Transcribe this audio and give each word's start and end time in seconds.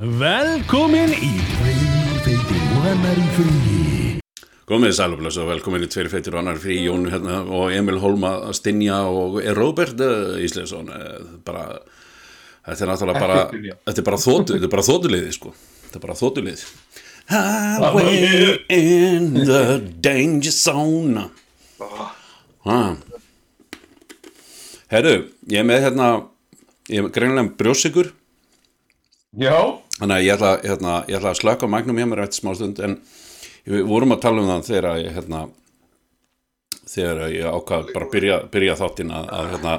Velkomin 0.00 1.10
í 1.12 1.26
Tveir 1.44 2.20
feitir 2.24 2.60
og 2.72 2.84
annar 2.88 3.18
í 3.20 3.24
fríi 3.34 4.12
Komið 4.64 4.94
sælumlega 4.96 5.32
svo 5.34 5.42
velkomin 5.44 5.82
í 5.84 5.88
tveir 5.92 6.06
feitir 6.08 6.32
og 6.32 6.40
annar 6.40 6.60
frí 6.62 6.78
Jón 6.86 7.02
hérna 7.12 7.42
og 7.44 7.74
Emil 7.76 7.98
Holma 8.00 8.30
Stinja 8.56 9.02
og 9.12 9.36
Robert 9.58 10.00
uh, 10.00 10.38
Íslensson 10.40 10.88
uh, 10.88 11.18
bara, 11.44 11.66
þetta 12.64 12.86
er 12.86 12.90
náttúrulega 12.94 13.20
bara 13.26 13.42
þetta 13.50 13.92
er 13.92 14.06
bara 14.06 14.20
þótu, 14.22 14.54
þetta 14.54 14.70
er 14.70 14.72
bara 14.72 14.86
þótuliði 14.86 15.34
sko. 15.36 15.52
Þetta 15.82 16.00
er 16.00 16.04
bara 16.06 16.16
þótuliði 16.22 16.64
Highway 17.34 18.56
in 18.72 19.28
the 19.36 19.60
danger 20.00 20.56
zone. 20.56 21.26
Ah. 22.64 22.96
Herru, 24.96 25.14
ég 25.44 25.60
er 25.60 25.68
með 25.68 25.84
hérna 25.90 26.08
ég 26.88 27.04
er 27.04 27.12
greinlega 27.12 27.52
brjósikur 27.60 28.14
Já, 29.38 29.76
Þannig 30.00 30.16
að 30.16 30.24
ég 30.24 30.34
ætla, 30.34 30.50
hérna, 30.64 30.92
ég 31.08 31.18
ætla 31.20 31.32
að 31.34 31.40
slöka 31.42 31.68
magnum 31.70 31.98
hjá 32.00 32.06
mér 32.08 32.22
eftir 32.24 32.40
smá 32.40 32.54
stund 32.56 32.78
en 32.84 32.98
við 33.68 33.82
vorum 33.88 34.14
að 34.16 34.22
tala 34.24 34.40
um 34.42 34.48
það 34.48 34.68
þegar 34.70 35.00
ég, 35.02 35.10
hérna, 35.18 35.40
þegar 36.88 37.24
ég 37.34 37.50
ákvað 37.58 37.90
bara 37.94 38.08
byrja, 38.14 38.38
byrja 38.54 38.78
þáttinn 38.80 39.12
að, 39.14 39.28
að 39.36 39.50
hérna, 39.54 39.74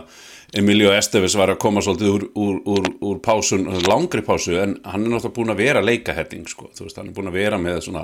Emilio 0.61 0.91
Esteves 0.91 1.37
var 1.39 1.53
að 1.53 1.61
koma 1.63 1.81
svolítið 1.81 2.11
úr, 2.11 2.25
úr, 2.35 2.57
úr, 2.67 2.89
úr 3.07 3.19
pásun, 3.23 3.69
langri 3.87 4.21
pásu 4.27 4.57
en 4.59 4.75
hann 4.83 5.05
er 5.07 5.13
náttúrulega 5.13 5.35
búin 5.37 5.53
að 5.53 5.61
vera 5.63 5.83
leikahetting 5.83 6.49
sko, 6.51 6.67
þú 6.75 6.85
veist, 6.85 6.99
hann 6.99 7.07
er 7.09 7.15
búin 7.15 7.31
að 7.31 7.37
vera 7.39 7.59
með 7.61 7.79
svona 7.87 8.03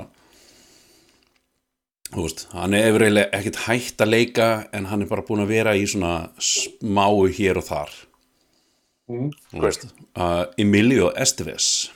þú 2.08 2.24
veist, 2.24 2.46
hann 2.56 2.74
er 2.74 2.88
efriðlega 2.88 3.30
ekkert 3.36 3.62
hægt 3.66 4.04
að 4.04 4.12
leika 4.14 4.48
en 4.72 4.88
hann 4.88 5.04
er 5.04 5.10
bara 5.10 5.26
búin 5.28 5.44
að 5.44 5.52
vera 5.52 5.76
í 5.76 5.84
svona 5.86 6.14
smáu 6.40 7.28
hér 7.38 7.60
og 7.62 7.68
þar 7.68 7.96
Mm. 9.08 9.30
þú 9.54 9.60
veist, 9.62 9.86
uh, 10.20 10.42
Emilio 10.60 11.06
Esteves 11.16 11.88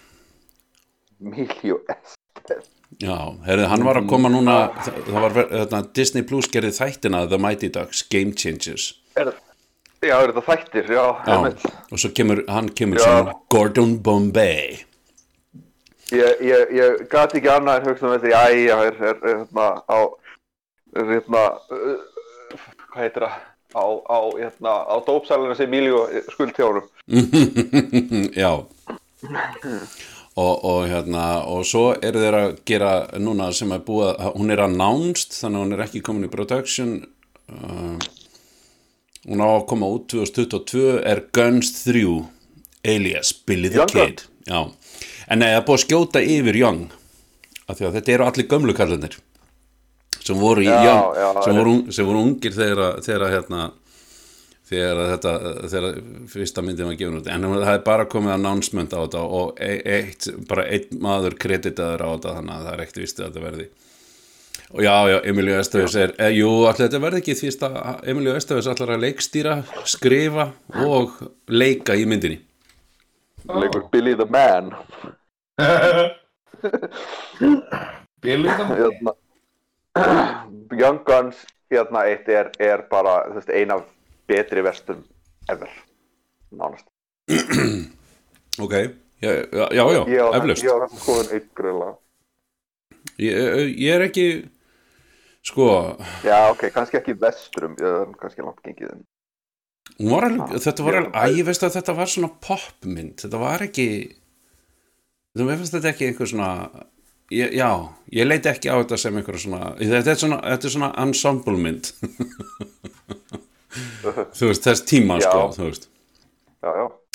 Emilio 1.22 1.80
Estevez. 1.88 2.68
Já, 3.00 3.16
herrið, 3.46 3.66
hann 3.70 3.84
var 3.86 3.98
að 4.02 4.08
koma 4.10 4.28
núna 4.30 4.56
var, 5.08 5.32
hérna, 5.38 5.80
Disney 5.96 6.26
Plus 6.28 6.48
gerði 6.52 6.74
þættina 6.76 7.24
The 7.30 7.38
Mighty 7.40 7.70
Ducks, 7.72 8.02
Game 8.12 8.34
Changers. 8.36 8.92
Er, 9.16 9.32
Já, 10.02 10.16
er 10.18 10.32
þetta 10.32 10.42
þættir, 10.48 10.88
já, 10.90 11.02
Já, 11.30 11.36
og 11.94 12.00
svo 12.02 12.08
kemur, 12.10 12.40
hann 12.50 12.68
kemur 12.74 12.98
sem 12.98 13.28
Gordon 13.54 13.94
Bombay. 14.02 14.80
Ég, 16.12 16.42
ég, 16.42 16.72
ég 16.74 17.04
gati 17.12 17.38
ekki 17.38 17.52
annað 17.52 17.78
en 17.78 17.86
hugsa 17.86 18.08
um 18.08 18.16
þetta, 18.16 18.32
æ, 18.34 18.64
já, 18.66 18.74
er, 18.88 18.98
er, 18.98 19.20
er 19.22 19.38
hérna 19.44 19.68
á, 19.86 19.98
hérna, 20.98 21.44
uh, 21.70 22.66
hvað 22.90 23.04
heitir 23.04 23.28
það, 23.28 23.36
á, 23.78 23.84
á, 24.10 24.18
hérna, 24.40 24.74
á 24.90 24.94
dópsælunum 25.06 25.56
sem 25.56 25.70
Emilio 25.70 26.02
skuldtjónum. 26.34 26.90
Já 28.42 28.52
og, 30.36 30.64
og 30.64 30.86
hérna 30.88 31.24
og 31.44 31.64
svo 31.68 31.90
eru 32.00 32.20
þeir 32.22 32.36
að 32.38 32.52
gera 32.68 32.92
núna 33.20 33.50
sem 33.52 33.72
er 33.76 33.82
búið, 33.84 34.14
að- 34.16 34.36
hún 34.38 34.50
er 34.54 34.62
announced 34.64 35.34
þannig 35.36 35.58
að 35.60 35.64
hún 35.66 35.74
er 35.76 35.84
ekki 35.86 36.02
komin 36.06 36.28
í 36.28 36.32
production 36.32 36.94
uh, 37.52 37.98
hún 39.28 39.42
á 39.44 39.48
að 39.52 39.66
koma 39.70 39.90
út 39.92 40.06
2022 40.12 41.02
er 41.04 41.20
Guns 41.36 41.72
3 41.84 42.06
alias 42.84 43.32
Billy 43.46 43.68
the 43.70 43.82
Young. 43.82 43.92
Kid 43.92 44.24
Já. 44.48 44.62
en 45.28 45.44
það 45.44 45.52
er 45.58 45.66
búið 45.68 45.78
að 45.78 45.84
skjóta 45.86 46.22
yfir 46.24 46.56
Young 46.62 46.88
af 47.68 47.76
því 47.78 47.86
að 47.90 47.94
þetta 48.00 48.12
eru 48.16 48.26
allir 48.26 48.48
gömlu 48.50 48.74
kallarnir 48.74 49.18
sem 50.22 50.38
voru, 50.38 50.62
í 50.62 50.66
Já, 50.70 50.80
Young, 50.86 51.14
já, 51.18 51.28
sem, 51.44 51.56
voru, 51.58 51.76
sem 51.92 52.06
voru 52.06 52.20
ungir 52.22 52.52
þegar 52.54 52.82
að, 52.88 53.30
hérna 53.36 53.62
þegar 54.80 55.00
að 55.02 55.10
þetta, 55.12 55.32
þegar 55.72 55.86
fyrsta 56.32 56.64
myndin 56.64 56.88
var 56.88 56.98
gefin 56.98 57.18
út, 57.20 57.30
en 57.30 57.46
það 57.52 57.72
er 57.74 57.84
bara 57.86 58.08
komið 58.10 58.34
announcement 58.36 58.96
á 58.96 58.98
þetta 59.02 59.22
og 59.38 59.62
e- 59.62 59.82
eitt, 59.98 60.28
bara 60.48 60.66
einn 60.72 61.00
maður 61.04 61.38
kreditaður 61.44 62.04
á 62.04 62.08
þetta 62.12 62.36
þannig 62.38 62.54
að 62.56 62.66
það 62.66 62.74
er 62.74 62.84
ekkert 62.84 63.02
vistið 63.02 63.24
að 63.24 63.30
þetta 63.30 63.46
verði. 63.48 63.66
Og 64.72 64.80
já, 64.80 64.94
já, 65.12 65.18
Emilio 65.28 65.58
Estevez 65.60 65.94
er 66.00 66.14
e, 66.16 66.30
jú, 66.38 66.48
allir 66.64 66.86
þetta 66.86 67.00
verði 67.02 67.20
ekki 67.20 67.34
því 67.36 67.48
að 67.68 68.08
Emilio 68.08 68.32
Estevez 68.38 68.68
allar 68.72 68.94
að 68.94 69.02
leikstýra 69.04 69.58
skrifa 69.84 70.46
og 70.86 71.18
leika 71.52 71.92
í 71.98 72.06
myndinni. 72.08 72.38
Leikur 73.52 73.84
Billy 73.92 74.14
the 74.16 74.24
Man. 74.32 74.72
Billy 78.22 78.48
það 78.48 78.72
Hérna, 78.78 79.12
Young 80.72 81.02
Guns, 81.04 81.42
hérna 81.68 82.06
eitt 82.08 82.28
er, 82.32 82.48
er 82.62 82.86
bara, 82.88 83.26
veist, 83.34 83.50
ein 83.52 83.74
af 83.74 83.82
betri 84.28 84.62
vestum 84.64 85.02
ever. 85.50 85.70
Nánast. 86.52 86.86
ok, 88.64 88.74
já, 89.22 89.30
já, 89.30 89.66
já, 89.72 90.24
eflaust 90.36 90.64
ég 91.32 91.46
grilla. 91.56 91.92
ég, 93.18 93.86
er 93.94 94.04
ekki 94.08 94.26
sko, 95.46 95.96
Já, 96.24 96.50
ok, 96.50 96.66
kannski 96.74 96.98
ekki 97.00 97.14
vestrum, 97.20 97.76
kannski 98.20 98.44
langt 98.44 98.60
gengið 98.66 98.90
en. 98.92 99.04
hún 99.98 100.12
var 100.12 100.28
alveg, 100.28 100.56
þetta 100.66 100.86
var 100.86 100.98
alveg, 101.00 101.14
að 101.22 101.38
ég 101.38 101.48
veist 101.48 101.64
að 101.66 101.76
þetta 101.78 101.96
var 101.98 102.10
svona 102.12 102.32
popmynd, 102.48 103.16
þetta 103.22 103.40
var 103.42 103.64
ekki 103.68 103.88
þú 105.38 105.48
veist 105.48 105.76
þetta 105.76 105.92
ekki 105.92 106.10
einhver 106.10 106.30
svona 106.30 106.50
ég, 107.32 107.54
já, 107.56 107.70
ég 108.12 108.28
leiti 108.28 108.50
ekki 108.52 108.72
á 108.72 108.76
þetta 108.82 108.98
sem 109.00 109.16
einhver 109.20 109.40
svona, 109.40 109.72
þetta 109.80 110.14
er 110.14 110.20
svona, 110.20 110.40
þetta 110.52 110.68
er 110.68 110.74
svona 110.76 110.92
ensemble 111.06 111.58
mynd 111.58 111.92
þú 114.38 114.48
veist, 114.50 114.64
þess 114.66 114.84
tíma 114.88 115.18
Já. 115.20 115.28
sko, 115.28 115.42
þú 115.56 115.68
veist. 115.70 115.88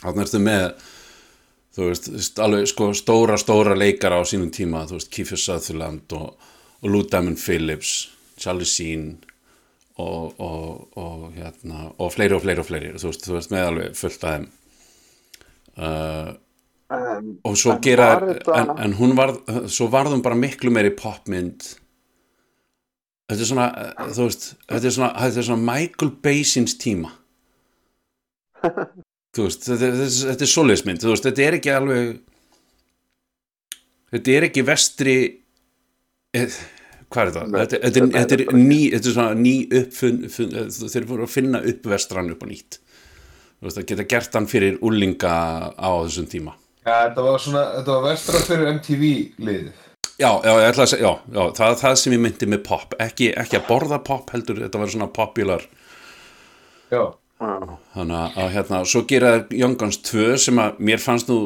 Þannig 0.03 0.23
ertu 0.25 0.39
með 0.43 0.65
þú 1.77 1.87
veist, 1.91 2.07
st- 2.25 2.41
alveg 2.43 2.67
sko 2.71 2.89
stóra, 2.97 3.37
stóra 3.41 3.75
leikara 3.77 4.17
á 4.19 4.23
sínum 4.27 4.49
tíma, 4.53 4.85
þú 4.89 4.97
veist, 4.99 5.11
Kiefer 5.13 5.39
Sutherland 5.41 6.13
og, 6.17 6.33
og 6.81 6.89
Lou 6.91 7.03
Diamond 7.05 7.37
Phillips 7.41 7.95
Charlie 8.37 8.65
Sheen 8.69 9.07
og, 9.97 10.33
og, 10.41 10.87
og 10.97 11.21
hérna 11.37 11.87
og 11.97 12.11
fleiri 12.13 12.35
og 12.37 12.43
fleiri 12.43 12.61
og 12.61 12.67
fleiri, 12.69 12.91
þú 13.01 13.11
veist, 13.11 13.23
þú 13.25 13.37
veist 13.37 13.53
með 13.53 13.69
alveg 13.71 13.95
fullt 13.97 14.25
af 14.29 14.35
þeim. 14.35 14.49
Uh, 15.77 16.33
og 17.45 17.57
svo 17.59 17.73
En 17.75 17.81
gera 17.83 18.05
var 18.15 18.23
þetta- 18.31 18.57
en, 18.61 18.69
en 18.85 18.93
hún 18.97 19.15
varð, 19.17 19.41
svo 19.69 19.89
varðum 19.91 20.21
bara 20.25 20.37
miklu 20.39 20.71
meiri 20.73 20.93
popmynd 20.97 21.65
þetta 23.27 23.43
er 23.43 23.49
svona, 23.49 23.67
eh, 23.81 24.13
þú 24.15 24.27
veist 24.27 24.47
þetta 24.63 24.87
er 24.87 24.95
svona, 24.95 25.11
þetta 25.23 25.41
er 25.41 25.47
svona 25.49 25.67
Michael 25.67 26.13
Basins 26.23 26.77
tíma. 26.79 27.11
Þú 29.37 29.43
veist, 29.45 29.67
þetta, 29.67 29.91
þetta, 29.93 30.13
þetta 30.31 30.45
er 30.45 30.49
svoleiðismynd, 30.49 31.01
þú 31.03 31.11
veist, 31.11 31.25
þetta 31.27 31.43
er 31.45 31.55
ekki 31.59 31.69
alveg 31.69 32.07
þetta 34.15 34.33
er 34.33 34.45
ekki 34.47 34.63
vestri 34.65 35.15
eh, 36.33 36.55
hvað 37.13 37.21
er 37.21 37.33
þetta? 37.35 37.43
Þetta, 37.51 37.81
þetta, 37.83 38.01
er, 38.01 38.09
þetta 38.15 38.37
er 38.37 38.57
ný, 38.57 38.79
þetta 38.95 39.11
er 39.11 39.15
svona 39.19 39.37
ný 39.37 39.53
uppfunn, 39.81 40.21
funn, 40.33 40.55
þeir 40.95 41.09
voru 41.11 41.27
að 41.27 41.35
finna 41.35 41.61
upp 41.73 41.91
vestran 41.91 42.31
upp 42.33 42.41
á 42.41 42.47
nýtt. 42.49 42.79
Þú 43.57 43.67
veist, 43.67 43.81
að 43.81 43.87
geta 43.91 44.07
gert 44.15 44.39
hann 44.39 44.49
fyrir 44.49 44.79
úlinga 44.85 45.35
á 45.75 45.89
þessum 46.07 46.31
tíma. 46.31 46.55
Já, 46.81 46.95
þetta 47.09 47.27
var 47.27 47.43
svona, 47.43 47.63
þetta 47.77 47.93
var 47.93 48.09
vestra 48.09 48.41
fyrir 48.47 48.73
MTV 48.77 49.13
liðið 49.43 49.86
Já, 50.17 50.31
já, 50.41 50.49
ég 50.49 50.67
ætla 50.71 50.85
að 50.87 50.89
segja, 50.89 51.05
já, 51.05 51.35
já, 51.35 51.41
það 51.59 51.67
er 51.69 51.79
það 51.83 51.95
sem 52.01 52.13
ég 52.15 52.21
myndi 52.23 52.49
með 52.49 52.61
pop, 52.65 52.95
ekki, 53.03 53.29
ekki 53.37 53.59
að 53.59 53.67
borða 53.67 53.99
pop 54.05 54.31
heldur, 54.33 54.63
þetta 54.63 54.81
var 54.81 54.89
svona 54.93 55.07
popular. 55.13 55.65
Já, 56.89 57.03
þannig 57.37 58.15
að, 58.17 58.47
hérna, 58.55 58.79
svo 58.89 59.03
gera 59.09 59.35
Young 59.53 59.77
Guns 59.77 60.01
2 60.09 60.39
sem 60.41 60.61
að 60.63 60.81
mér 60.89 61.03
fannst 61.03 61.29
nú 61.29 61.37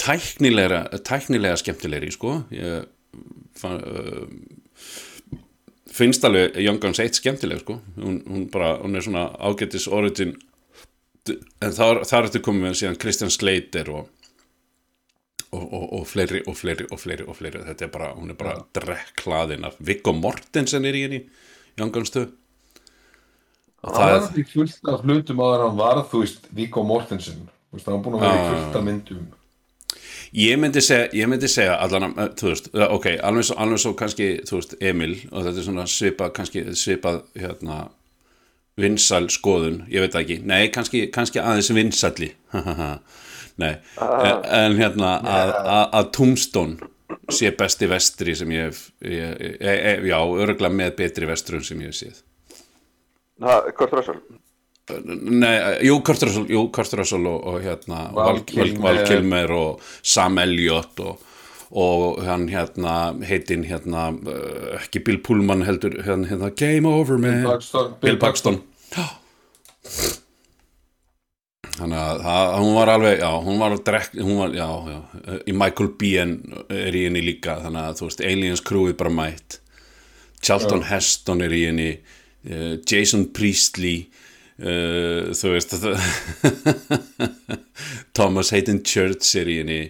tæknilega, 0.00 0.86
tæknilega 1.04 1.60
skemmtilegri, 1.60 2.08
sko. 2.14 2.38
Ég 2.54 2.88
fann, 3.60 3.84
uh, 3.84 4.94
finnst 5.92 6.24
alveg 6.24 6.56
Young 6.64 6.80
Guns 6.80 7.02
1 7.04 7.20
skemmtileg, 7.20 7.60
sko. 7.66 7.76
Hún, 8.00 8.22
hún 8.24 8.48
bara, 8.54 8.78
hún 8.80 8.96
er 8.96 9.04
svona 9.04 9.28
ágættis 9.36 9.88
origin 9.92 10.32
en 11.28 11.74
þar, 11.74 12.04
þar 12.08 12.28
ertu 12.28 12.40
komið 12.44 12.64
með 12.64 12.78
síðan 12.80 13.00
Christian 13.02 13.32
Slater 13.32 13.90
og 13.92 14.08
og, 15.52 15.62
og, 15.64 15.84
og 16.00 16.06
fleiri 16.06 16.42
og 16.46 16.56
fleiri 16.56 16.88
og 16.90 17.00
fleiri 17.00 17.24
og 17.28 17.36
fleiri. 17.38 17.62
Þetta 17.70 17.86
er 17.86 17.94
bara, 17.94 18.10
hún 18.16 18.34
er 18.34 18.38
bara 18.38 18.58
drekklaðin 18.76 19.64
af 19.68 19.78
Viggo 19.78 20.12
Mortensen 20.16 20.84
er 20.88 20.98
í 20.98 21.06
henni 21.06 21.22
Guns 21.78 22.10
2 22.10 22.26
og 23.78 23.94
það 23.94 24.08
var 24.10 24.16
er 24.16 24.30
því 24.34 24.44
fullt 24.52 24.88
af 24.90 25.02
hlutum 25.06 25.40
en 25.44 25.60
hann 25.62 25.76
varð, 25.78 26.06
þú 26.10 26.22
veist, 26.24 26.48
Viggo 26.54 26.82
Mortensen. 26.82 27.44
Þú 27.68 27.76
veist, 27.76 27.86
hann 27.86 27.98
var 27.98 28.04
búin 28.04 28.16
að 28.16 28.24
vera 28.24 28.38
í 28.38 28.40
Já. 28.40 28.48
fullt 28.54 28.78
af 28.80 28.86
myndum. 28.88 29.26
Ég 30.38 30.58
myndi 30.60 30.82
segja, 30.84 31.06
ég 31.16 31.30
myndi 31.30 31.48
segja 31.48 31.76
allan 31.84 32.08
að, 32.10 32.32
þú 32.40 32.50
veist, 32.50 32.66
eh, 32.74 32.94
ok, 32.96 33.06
alveg 33.28 33.46
svo, 33.48 33.56
alveg 33.62 33.82
svo 33.84 33.92
kannski, 33.96 34.26
þú 34.48 34.58
veist, 34.58 34.74
Emil 34.80 35.14
og 35.30 35.46
þetta 35.46 35.62
er 35.62 35.68
svona 35.68 35.86
svipað, 35.88 36.34
kannski 36.40 36.64
svipað 36.74 37.22
hérna, 37.38 37.78
vinsæl 38.78 39.30
skoðun. 39.30 39.84
Ég 39.94 40.04
veit 40.04 40.18
ekki, 40.20 40.40
nei, 40.42 40.68
kannski, 40.74 41.06
kannski 41.14 41.40
aðeins 41.40 41.70
vinsalli 41.74 42.32
nei, 43.58 43.74
en, 43.98 44.46
en 44.60 44.78
hérna 44.78 45.16
að, 45.18 45.52
að, 45.58 45.84
að 46.00 46.10
Tombstone 46.16 46.90
sé 47.32 47.52
besti 47.56 47.88
vestri 47.88 48.34
sem 48.36 48.50
ég 48.52 48.68
hef 48.68 48.82
ég, 49.04 49.38
ég, 49.40 49.60
ég, 49.60 50.04
já, 50.08 50.18
örgulega 50.18 50.74
með 50.74 50.96
betri 50.98 51.28
vestrun 51.28 51.64
sem 51.64 51.80
ég 51.84 51.92
hef 51.92 51.98
séð. 51.98 52.20
Það, 53.38 53.70
Kurt 53.78 53.96
Russell. 53.98 54.20
nei, 55.28 55.54
jú, 55.86 56.00
Kurt 56.04 56.24
Russell, 56.26 56.48
jú, 56.50 56.66
Kurt 56.74 56.94
Russell 56.98 57.28
og, 57.30 57.40
og 57.52 57.62
hérna 57.64 58.08
Val 58.16 58.42
Kilmer. 58.48 59.54
Og 59.54 59.82
Sam 60.02 60.40
Elliott 60.42 61.02
og, 61.04 61.26
og 61.70 62.22
hann 62.26 62.48
hérna 62.50 62.96
heitinn 63.28 63.66
hérna 63.68 64.08
uh, 64.16 64.78
ekki 64.80 65.04
Bill 65.06 65.20
Pullman 65.24 65.66
heldur 65.68 66.00
hérna, 66.02 66.30
hérna 66.32 66.52
Game 66.56 66.88
Over 66.88 67.20
man. 67.20 67.44
Paxton, 67.46 67.92
Bill 68.02 68.18
Paxton. 68.20 68.62
þannig 71.78 72.00
að 72.02 72.20
það, 72.26 72.52
hún 72.58 72.74
var 72.76 72.92
alveg 72.92 73.22
já, 73.22 73.30
hún 73.46 73.62
var, 73.62 73.76
drekk, 73.88 74.18
hún 74.20 74.40
var 74.42 74.54
já, 74.56 74.68
já, 74.92 74.98
í 75.48 75.54
Michael 75.56 75.90
Biehn 76.00 76.34
er 76.74 76.98
í 76.98 77.04
henni 77.06 77.22
líka 77.24 77.58
þannig 77.64 77.84
að 77.84 77.98
þú 78.00 78.08
veist, 78.08 78.24
Aliens 78.30 78.64
crewið 78.66 78.96
bara 79.00 79.14
mætt. 79.14 79.58
Charlton 80.44 80.84
Heston 80.86 81.42
er 81.42 81.54
í 81.54 81.64
henni 81.66 81.90
uh, 81.96 82.74
Jason 82.86 83.26
Priestley 83.34 84.04
uh, 84.62 85.30
þú 85.34 85.54
veist 85.56 85.74
Thomas 88.16 88.52
Hayden 88.54 88.84
Church 88.86 89.34
er 89.40 89.50
í 89.50 89.58
henni 89.62 89.80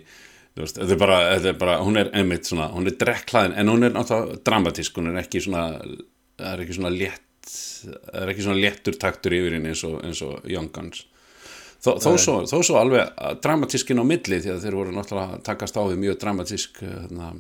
þú 0.55 0.65
veist, 0.65 0.81
þetta 0.81 0.95
er 0.97 1.03
bara, 1.05 1.19
þetta 1.35 1.53
er 1.53 1.61
bara 1.61 1.79
hún 1.85 2.01
er 2.01 2.13
einmitt 2.17 2.49
svona, 2.49 2.71
hún 2.75 2.89
er 2.89 2.97
drekklæðin 3.01 3.59
en 3.61 3.73
hún 3.73 3.87
er 3.87 3.95
náttúrulega 3.95 4.41
dramatísk, 4.49 4.97
hún 4.99 5.13
er 5.13 5.21
ekki 5.23 5.45
svona 5.45 5.69
það 6.39 6.51
er 6.53 6.65
ekki 6.65 6.79
svona 6.79 6.95
létt 6.95 7.25
það 7.49 8.19
er 8.23 8.33
ekki 8.33 8.45
svona 8.45 8.63
léttur 8.63 8.99
taktur 9.01 9.37
yfir 9.37 9.57
henni 9.57 9.73
eins 9.73 9.85
og, 9.89 10.01
eins 10.05 10.21
og 10.25 10.49
Young 10.51 10.73
Guns 10.75 11.05
þó, 11.83 11.91
þó, 12.03 12.11
svo, 12.19 12.37
þó 12.51 12.59
svo 12.67 12.79
alveg 12.81 13.13
dramatískin 13.45 14.03
á 14.03 14.05
milli 14.07 14.41
því 14.43 14.55
að 14.55 14.65
þeir 14.65 14.79
voru 14.79 14.95
náttúrulega 14.95 15.39
að 15.39 15.45
takast 15.49 15.79
á 15.79 15.83
við 15.87 16.01
mjög 16.05 16.19
dramatísk 16.23 16.81
hérna, 16.85 17.33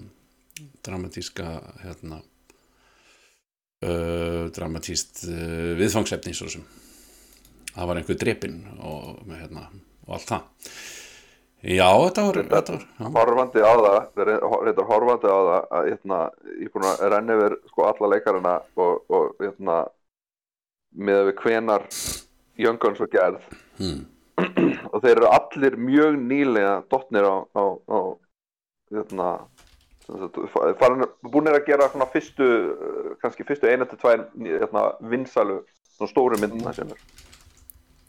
dramatíska 0.86 1.48
hérna 1.84 2.20
uh, 3.82 4.44
dramatíst 4.54 5.24
uh, 5.30 5.72
viðfangsefni 5.80 6.36
svo 6.36 6.52
sem 6.52 6.64
það 7.74 7.90
var 7.90 8.00
einhver 8.00 8.20
drepin 8.20 8.62
og, 8.78 9.20
hérna, 9.32 9.68
og 10.06 10.16
allt 10.16 10.32
það 10.32 10.42
já, 11.62 11.88
þetta 11.90 12.26
þetta 12.38 12.78
já. 12.78 13.06
horfandi 13.18 13.62
á 13.66 13.72
það 13.82 14.24
reyndar 14.30 14.90
horfandi 14.92 15.30
á 15.30 15.38
það 15.38 15.54
að 15.58 15.92
hérna, 15.92 16.24
ég 16.54 16.66
er 16.66 16.74
búin 16.74 16.90
að 16.90 17.06
renna 17.14 17.38
yfir 17.38 17.60
sko 17.72 17.86
alla 17.90 18.12
leikarina 18.14 18.58
og, 18.78 18.92
og 19.10 19.24
hérna 19.42 19.80
með 20.98 21.24
við 21.28 21.40
hvenar 21.42 21.88
Young 22.58 22.78
Guns 22.82 22.98
var 23.02 23.10
gerð 23.12 23.56
Hmm. 23.78 24.06
Og 24.98 25.04
þeir 25.04 25.16
eru 25.20 25.28
allir 25.30 25.76
mjög 25.78 26.16
nýlega 26.26 26.74
dottnir 26.90 27.26
á, 27.30 27.36
á, 27.54 27.64
á 27.86 27.98
fa- 30.50 30.74
farin, 30.80 31.04
búinir 31.22 31.54
að 31.58 31.66
gera 31.68 31.86
svona 31.92 32.08
fyrstu 32.10 32.46
kannski 33.22 33.46
fyrstu 33.46 33.68
eina 33.70 33.86
til 33.86 33.98
tvær 34.00 34.24
hérna, 34.42 34.84
vinsælu 35.12 35.60
svona 35.96 36.10
stóru 36.10 36.40
myndina 36.42 36.72
sem 36.74 36.90
er. 36.90 37.02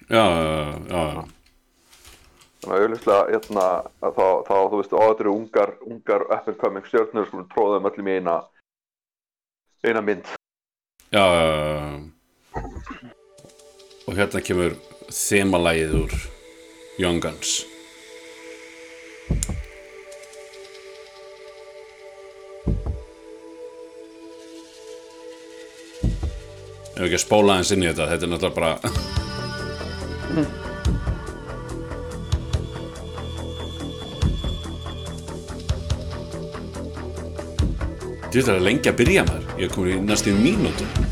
Já, 0.10 0.24
já, 0.26 0.42
já, 0.90 1.26
þannig 2.64 2.74
að 2.74 2.86
auðvitað 2.86 3.30
hérna, 3.36 3.66
þá, 4.02 4.26
þá 4.48 4.56
þú 4.72 4.80
veist, 4.80 4.96
á 4.98 5.02
þetta 5.06 5.24
eru 5.26 5.36
ungar, 5.36 5.76
ungar 5.86 6.26
up 6.34 6.48
and 6.50 6.58
coming 6.64 6.88
stjörnur 6.90 7.28
skulum 7.30 7.50
tróða 7.54 7.78
þeim 7.78 7.92
öllum 7.92 8.10
í 8.10 8.16
eina 8.18 8.38
eina 9.86 10.02
mynd. 10.04 10.34
Já, 11.14 11.24
já, 11.36 11.46
já. 11.54 12.00
og 14.10 14.18
hérna 14.18 14.42
kemur 14.42 14.76
þemalægið 15.14 15.96
úr 16.04 16.18
Young 17.00 17.22
Guns. 17.24 17.66
Ef 27.00 27.06
ekki 27.06 27.16
að 27.16 27.22
spóla 27.24 27.56
aðeins 27.56 27.72
inn 27.72 27.86
í 27.86 27.88
þetta 27.88 28.10
þetta 28.12 28.28
er 28.28 28.32
náttúrulega 28.34 28.58
bara 28.60 28.74
veit 38.30 38.44
það 38.44 38.58
er 38.58 38.66
lengi 38.68 38.92
að 38.92 39.00
byrja 39.00 39.24
maður. 39.32 39.48
Ég 39.56 39.70
er 39.70 39.74
komin 39.78 39.96
í 39.96 40.04
næstu 40.04 40.36
mínútu 40.36 41.09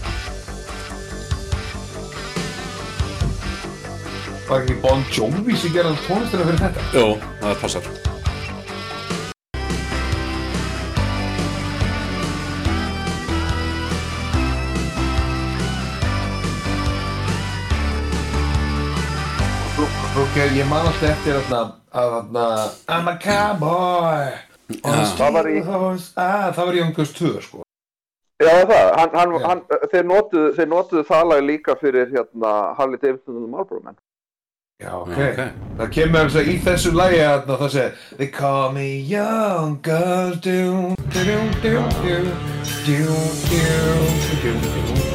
Var 4.50 4.62
ekki 4.64 4.76
Bon 4.84 5.04
Jovi 5.18 5.58
sem 5.62 5.74
gerði 5.76 5.98
tónlistina 6.08 6.46
fyrir 6.50 6.62
þetta? 6.64 6.86
Jó, 6.96 7.08
það 7.44 7.58
passar 7.64 7.90
Ok, 20.18 20.36
ég 20.58 20.66
man 20.70 20.88
alltaf 20.88 21.04
eftir 21.12 21.36
þarna 21.38 21.60
að 21.94 22.14
þarna 22.14 22.46
I'm 22.96 23.10
a 23.12 23.16
cowboy 23.22 24.32
Það 24.82 25.34
var 25.36 25.50
í- 25.52 25.62
ah, 26.18 26.50
Það 26.56 26.66
var 26.66 26.74
í 26.80 26.86
Guns 26.98 27.14
2 27.20 27.42
sko 27.46 27.62
Já 28.42 28.50
það, 28.50 28.62
er 28.62 28.68
það. 28.70 28.98
hann, 29.00 29.10
hann, 29.20 29.32
Já. 29.42 29.48
hann, 29.48 29.62
þeir, 29.92 30.04
notuðu, 30.06 30.50
þeir 30.58 30.68
notuðu 30.74 31.04
það 31.10 31.24
lag 31.32 31.44
líka 31.46 31.76
fyrir 31.82 32.10
hérna 32.14 32.52
Harley 32.78 32.98
Davidson 33.02 33.38
og 33.44 33.50
Marlboro 33.50 33.82
Man 33.86 33.96
Já, 34.78 34.92
ok, 34.94 35.10
Ok. 35.10 35.40
Það 35.78 35.88
kemur 35.96 36.28
þess 36.28 36.38
að 36.38 36.50
í 36.52 36.56
þessu 36.62 36.90
lagi 36.94 37.22
að 37.26 37.48
það 37.50 37.72
segir 37.76 37.96
They 38.20 38.28
call 38.30 38.68
me 38.76 38.86
Young 39.10 39.80
Guns 39.82 40.38
do, 40.46 40.94
do, 41.16 41.24
do, 41.26 41.38
do, 41.64 41.72
do, 42.06 42.20
do, 42.86 43.08
do, 43.50 43.64
do, 44.44 44.54
do. 44.54 45.08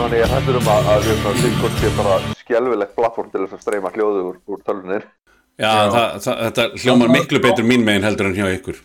Þannig 0.00 0.22
ég 0.24 0.30
hættur 0.32 0.56
um 0.58 0.68
að, 0.72 0.86
að 0.90 1.04
hérna, 1.06 1.32
Discord 1.38 1.74
sé 1.78 1.90
bara 1.94 2.14
skelfilegt 2.40 2.94
plattform 2.96 3.28
til 3.30 3.42
þess 3.44 3.58
að 3.58 3.60
streyma 3.62 3.90
hljóðu 3.94 4.22
úr, 4.30 4.38
úr 4.50 4.62
tölvunir 4.66 5.04
Já, 5.60 5.72
Það, 5.92 6.06
það, 6.24 6.38
þetta 6.46 6.64
hljómar 6.84 7.10
miklu 7.12 7.40
betur 7.44 7.66
mín 7.68 7.82
megin 7.84 8.06
heldur 8.06 8.30
en 8.30 8.36
hjá 8.38 8.46
ykkur. 8.56 8.78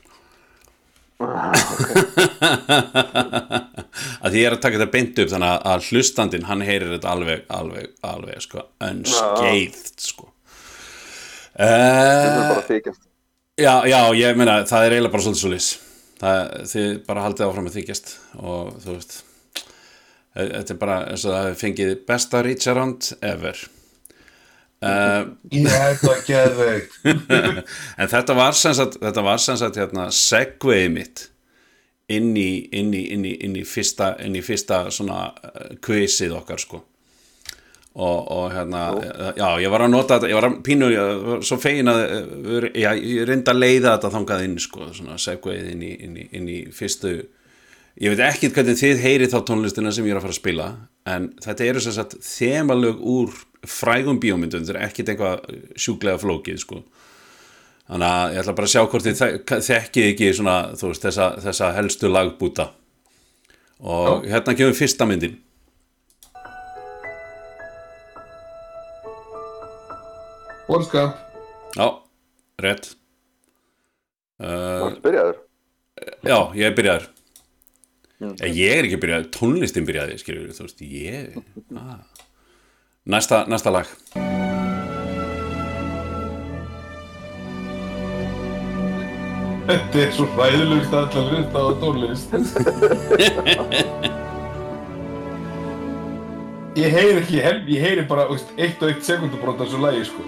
Að 4.26 4.30
því 4.34 4.42
ég 4.42 4.48
er 4.50 4.56
að 4.58 4.62
taka 4.66 4.80
þetta 4.82 4.92
beint 4.92 5.20
upp 5.24 5.30
þannig 5.32 5.68
að- 5.72 5.86
hlustandinn 5.90 6.48
hann 6.50 6.64
heyrir 6.68 6.92
þetta 6.98 7.14
alveg, 7.14 7.46
alveg, 7.56 7.86
alveg 8.04 8.42
sko, 8.44 8.66
unscathed 8.84 10.04
sko. 10.04 10.28
Það 11.56 11.72
er 11.72 12.28
uh, 12.36 12.50
bara 12.52 12.66
þykjast. 12.68 13.02
já, 13.64 13.74
já, 13.88 14.00
ég 14.20 14.36
meina 14.36 14.58
það 14.68 14.86
er 14.90 14.96
eiginlega 14.98 15.14
bara 15.16 15.24
svolítið 15.24 15.44
svolítið 15.46 15.70
það, 16.20 16.42
þið 16.74 16.90
bara 17.08 17.24
haldið 17.30 17.46
áfram 17.48 17.70
að 17.72 17.78
þykjast 17.80 18.12
og 18.42 18.74
þú 18.84 18.90
veist 18.98 19.16
e- 20.36 20.50
þetta 20.52 20.76
er 20.76 20.82
bara 20.84 20.98
eins 21.14 21.24
og 21.24 21.32
það 21.38 21.56
fengið 21.64 21.94
besta 22.12 22.44
reach 22.44 22.68
around 22.74 23.08
ever 23.24 23.56
uh, 24.86 25.28
held 25.52 26.10
að 26.12 26.26
geðveikt. 26.30 26.98
En 28.02 28.12
þetta 28.12 28.36
var 28.38 28.58
sem 28.58 28.76
sagt, 28.78 29.00
þetta 29.02 29.24
var 29.26 29.42
sem 29.44 29.60
sagt 29.60 29.80
hérna, 29.82 30.10
segwayið 30.14 30.92
mitt 30.96 31.30
inn 32.12 32.34
í, 32.38 32.50
inn 32.76 32.92
í, 32.94 33.06
inn 33.16 33.26
í, 33.26 33.38
inn 33.46 33.56
í 33.58 33.64
fyrsta, 33.66 34.14
inn 34.22 34.38
í 34.38 34.44
fyrsta 34.46 34.86
svona 34.94 35.30
uh, 35.32 35.72
quizið 35.84 36.36
okkar 36.38 36.62
sko. 36.62 36.84
Og, 37.96 38.18
og 38.36 38.50
hérna 38.52 38.90
já, 39.38 39.46
ég 39.64 39.72
var 39.72 39.86
að 39.86 39.94
nota 39.94 40.18
þetta, 40.18 40.28
ég 40.28 40.36
var 40.36 40.50
að 40.50 40.56
pínu 40.68 40.90
ég 40.92 41.22
var 41.30 41.46
svo 41.48 41.56
fegin 41.64 41.88
að 41.88 42.02
uh, 42.04 42.66
já, 42.76 42.90
ég 42.92 43.24
reyndi 43.30 43.54
að 43.54 43.62
leiða 43.62 43.94
þetta 43.94 44.12
þangað 44.18 44.44
inn 44.50 44.58
sko, 44.60 44.90
svona 44.98 45.16
segwayið 45.22 45.70
inn 45.72 45.86
í, 45.86 45.94
inn 46.04 46.18
í, 46.20 46.26
inn 46.36 46.50
í 46.52 46.58
fyrstu 46.76 47.14
ég 48.02 48.12
veit 48.12 48.26
ekki 48.28 48.52
hvernig 48.52 48.80
þið 48.80 49.00
heyrið 49.00 49.32
þá 49.32 49.38
tónlistina 49.48 49.94
sem 49.96 50.08
ég 50.08 50.16
er 50.16 50.20
að 50.20 50.26
fara 50.26 50.36
að 50.36 50.42
spila 50.42 50.68
en 51.08 51.30
þetta 51.46 51.70
eru 51.70 51.84
sem 51.84 51.96
sagt 51.96 52.18
þemalög 52.26 53.00
úr 53.00 53.38
frægum 53.70 54.20
bíómyndum, 54.22 54.64
þetta 54.66 54.76
er 54.78 54.88
ekkit 54.88 55.12
eitthvað 55.14 55.60
sjúklega 55.80 56.22
flókið 56.22 56.60
sko. 56.62 56.82
Þannig 57.86 58.10
að 58.10 58.34
ég 58.34 58.42
ætla 58.42 58.56
bara 58.58 58.68
að 58.70 58.74
sjá 58.74 58.84
hvort 58.90 59.06
þið 59.06 59.20
þek- 59.22 59.56
þekkið 59.70 60.08
ekki 60.12 60.30
svona, 60.34 60.56
þú 60.80 60.90
veist, 60.90 61.04
þessa, 61.06 61.28
þessa 61.46 61.72
helstu 61.76 62.10
lagbúta. 62.10 62.70
Og 63.86 64.26
hérna 64.26 64.56
kemur 64.58 64.74
fyrsta 64.78 65.06
myndin. 65.06 65.36
Gump 70.66 70.94
já, 71.76 71.88
rétt. 72.58 72.96
Uh, 74.42 74.48
Það 74.82 74.96
byrjaður 75.06 75.38
já, 76.26 76.38
ég 76.58 76.66
er 76.68 76.74
byrjaður. 76.76 77.06
Eh, 78.26 78.50
ég 78.56 78.74
er 78.80 78.88
ekki 78.88 78.98
byrjaður, 79.00 79.30
tónlistin 79.36 79.86
byrjaði 79.88 80.18
skilur, 80.20 80.50
þú 80.56 80.66
veist, 80.66 80.82
ég 80.84 81.38
ah. 81.78 82.00
Næsta, 83.06 83.46
næsta 83.48 83.70
lag. 83.70 83.86
Þetta 89.66 90.02
er 90.02 90.12
svo 90.14 90.26
hræðilegst 90.36 90.94
að 90.94 91.02
allar 91.08 91.26
hlusta 91.34 91.58
á 91.58 91.70
tónlist. 91.82 92.30
Ég 96.76 96.92
heyri 96.92 97.22
ekki 97.22 97.40
helm, 97.40 97.68
ég 97.72 97.80
heyri 97.80 98.02
bara 98.04 98.26
veist, 98.28 98.50
eitt 98.60 98.82
og 98.84 98.90
eitt 98.92 99.06
sekundubrót 99.08 99.62
af 99.64 99.70
þessu 99.70 99.78
lagi 99.80 100.02
sko. 100.10 100.26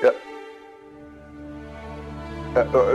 Já, 0.00 0.12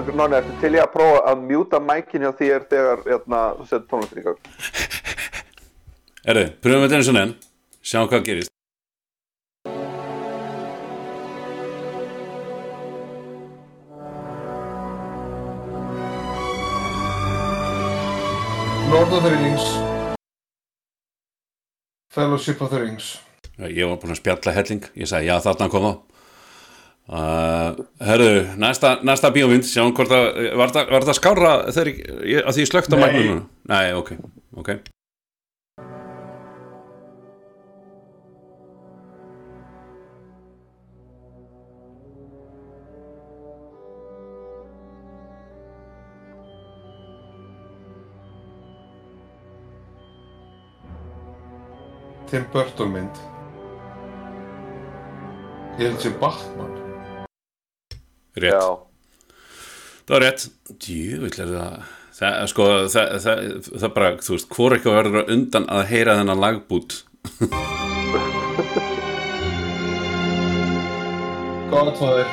Nonni, 0.10 0.40
ertu 0.40 0.56
til 0.64 0.74
ég 0.74 0.82
að 0.82 0.96
prófa 0.96 1.20
að 1.30 1.44
mjúta 1.52 1.78
mækin 1.84 2.26
hjá 2.26 2.32
þér 2.40 2.66
þegar 2.72 3.04
hérna, 3.12 3.44
þú 3.60 3.68
setur 3.70 3.86
tónlistin 3.92 4.24
í 4.24 4.26
gang? 4.26 4.40
Erðu, 6.34 6.48
pröfum 6.66 6.88
þetta 6.88 6.98
eins 6.98 7.12
og 7.14 7.22
enn. 7.22 7.36
Sjáum 7.84 8.10
hvað 8.10 8.26
gerist 8.32 8.53
Lord 18.94 19.12
of 19.14 19.24
the 19.24 19.32
Rings. 19.32 19.64
Fellowship 22.14 22.62
of 22.62 22.70
the 22.70 22.80
Rings. 22.84 23.08
Ég 23.58 23.88
var 23.90 23.98
búin 24.02 24.14
að 24.14 24.20
spjalla 24.20 24.54
helling. 24.54 24.84
Ég 25.02 25.10
sagði, 25.10 25.30
já, 25.32 25.38
þarna 25.42 25.68
kom 25.74 25.88
það. 25.88 25.96
Uh, 27.04 27.82
herru, 28.06 28.28
næsta, 28.62 28.94
næsta 29.04 29.32
bíómynd 29.34 29.66
sjáum 29.68 29.96
hvort 29.98 30.14
að, 30.14 30.28
var 30.62 30.72
það, 30.76 30.92
var 30.94 31.08
það 31.10 31.18
skára 31.20 31.54
þegar 31.74 31.90
ég, 31.90 32.46
ég- 32.54 32.70
slögt 32.70 32.94
á 32.94 32.96
Nei. 32.96 33.02
magninu? 33.04 33.40
Nei, 33.74 33.86
ok, 33.98 34.14
ok 34.62 34.70
Tim 52.34 52.46
Burton 52.50 52.90
mynd. 52.90 53.18
Ég 55.78 55.86
held 55.86 56.00
sér 56.02 56.16
Batman. 56.18 56.72
Rétt, 58.34 58.50
Já. 58.50 58.82
það 60.08 60.14
var 60.16 60.22
rétt. 60.26 60.48
Djúvill 60.82 61.38
er 61.44 61.52
það. 61.52 61.78
Það, 62.18 62.40
sko, 62.50 62.66
það, 62.96 63.14
það, 63.28 63.38
það 63.70 63.94
bara, 64.00 64.10
þú 64.26 64.34
veist, 64.34 64.50
hvor 64.58 64.74
ekki 64.80 64.90
verður 64.98 65.30
undan 65.38 65.70
að 65.78 65.86
heyra 65.94 66.18
þennan 66.24 66.42
lagbút? 66.42 66.90
Godfather 71.70 72.28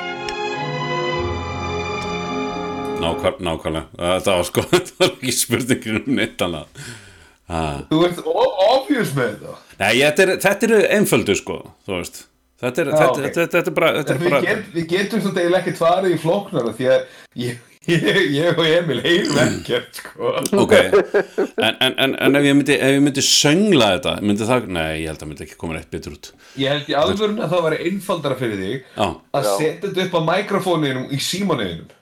Nákvæm, 3.05 3.37
nákvæmlega. 3.45 3.85
Það 4.01 4.33
var 4.33 4.49
sko, 4.49 4.61
það 4.73 4.97
var 5.05 5.13
ekki 5.13 5.41
spurningin 5.45 6.01
um 6.07 6.15
neitt 6.17 6.41
annað. 6.49 6.69
Ah. 7.51 7.85
Þú 7.93 8.07
ert 8.09 8.25
obvious 8.25 9.13
með 9.13 9.37
þetta 9.37 9.70
Nei, 9.81 9.95
þetta 10.03 10.27
er, 10.27 10.35
þetta 10.43 10.69
er 10.69 10.91
einföldu 10.99 11.37
sko, 11.39 11.63
þú 11.87 11.97
veist. 11.97 12.27
Þetta 12.61 12.83
er, 12.83 12.91
Já, 12.91 12.97
þetta, 12.99 13.09
ok. 13.09 13.19
þetta, 13.25 13.41
þetta, 13.41 13.57
þetta 13.57 13.71
er 13.71 13.77
bara, 13.79 13.91
er 13.97 14.19
við, 14.21 14.29
bara 14.29 14.41
get, 14.45 14.65
við 14.75 14.87
getum 14.91 15.21
svona 15.25 15.41
eiginlega 15.41 15.61
ekkert 15.63 15.79
farið 15.81 16.13
í 16.13 16.19
flóknara 16.21 16.73
því 16.77 16.89
að 16.93 17.15
ég, 17.41 17.63
ég, 17.89 18.19
ég 18.35 18.61
og 18.61 18.67
Emil 18.69 18.99
heyrum 19.07 19.39
ekkert 19.47 20.01
sko. 20.03 20.33
Ok, 20.61 20.75
en, 20.77 21.79
en, 21.87 21.95
en, 21.95 22.17
en 22.27 22.37
ef 22.43 22.49
ég 22.51 22.59
myndi, 22.59 22.77
ef 22.77 22.93
ég 22.99 23.01
myndi 23.07 23.25
söngla 23.25 23.89
þetta, 23.95 24.15
myndi 24.29 24.51
það, 24.51 24.69
nei, 24.77 24.91
ég 25.01 25.09
held 25.09 25.25
að 25.25 25.33
myndi 25.33 25.47
ekki 25.47 25.57
koma 25.65 25.79
neitt 25.79 25.89
betur 25.95 26.19
út. 26.19 26.31
Ég 26.61 26.75
held 26.77 26.93
í 26.93 26.99
alvörun 27.01 27.41
að 27.41 27.55
það 27.55 27.67
væri 27.71 27.81
einfaldara 27.89 28.39
fyrir 28.43 28.61
þig 28.61 28.77
Já, 28.77 29.09
að 29.41 29.51
setja 29.55 29.89
þetta 29.89 30.05
upp 30.05 30.21
á 30.21 30.23
mikrofóninum 30.29 31.09
í 31.09 31.25
símanuðinum 31.31 31.97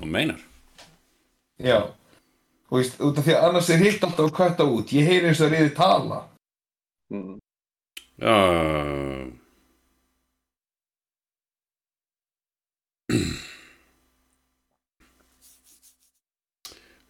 þú 0.00 0.08
meinar. 0.16 0.40
Já 1.60 1.82
Þú 2.70 2.78
veist, 2.78 3.00
út 3.02 3.18
af 3.18 3.26
því 3.26 3.34
að 3.34 3.46
annars 3.48 3.68
er 3.74 3.82
hitt 3.82 4.04
alltaf 4.06 4.28
að 4.28 4.34
kvætta 4.36 4.66
út. 4.70 4.92
Ég 4.94 5.08
heyri 5.10 5.30
eins 5.30 5.40
og 5.42 5.48
að 5.48 5.56
reyði 5.56 5.72
tala. 5.74 6.20
Mm. 7.10 7.38
Já, 8.20 8.36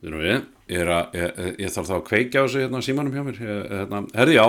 Þú 0.00 0.08
erum 0.08 0.22
við, 0.24 0.36
ég, 0.72 0.78
er 0.80 0.90
að, 0.94 1.18
ég, 1.18 1.40
ég 1.60 1.72
þarf 1.74 1.90
þá 1.90 1.96
að 1.98 2.06
kveikja 2.08 2.40
á 2.40 2.44
þessu 2.46 2.62
hérna 2.62 2.80
á 2.80 2.86
símanum 2.86 3.12
hjá 3.12 3.24
mér, 3.26 3.40
ég, 3.44 3.58
hérna, 3.68 4.00
herði 4.16 4.36
já, 4.38 4.46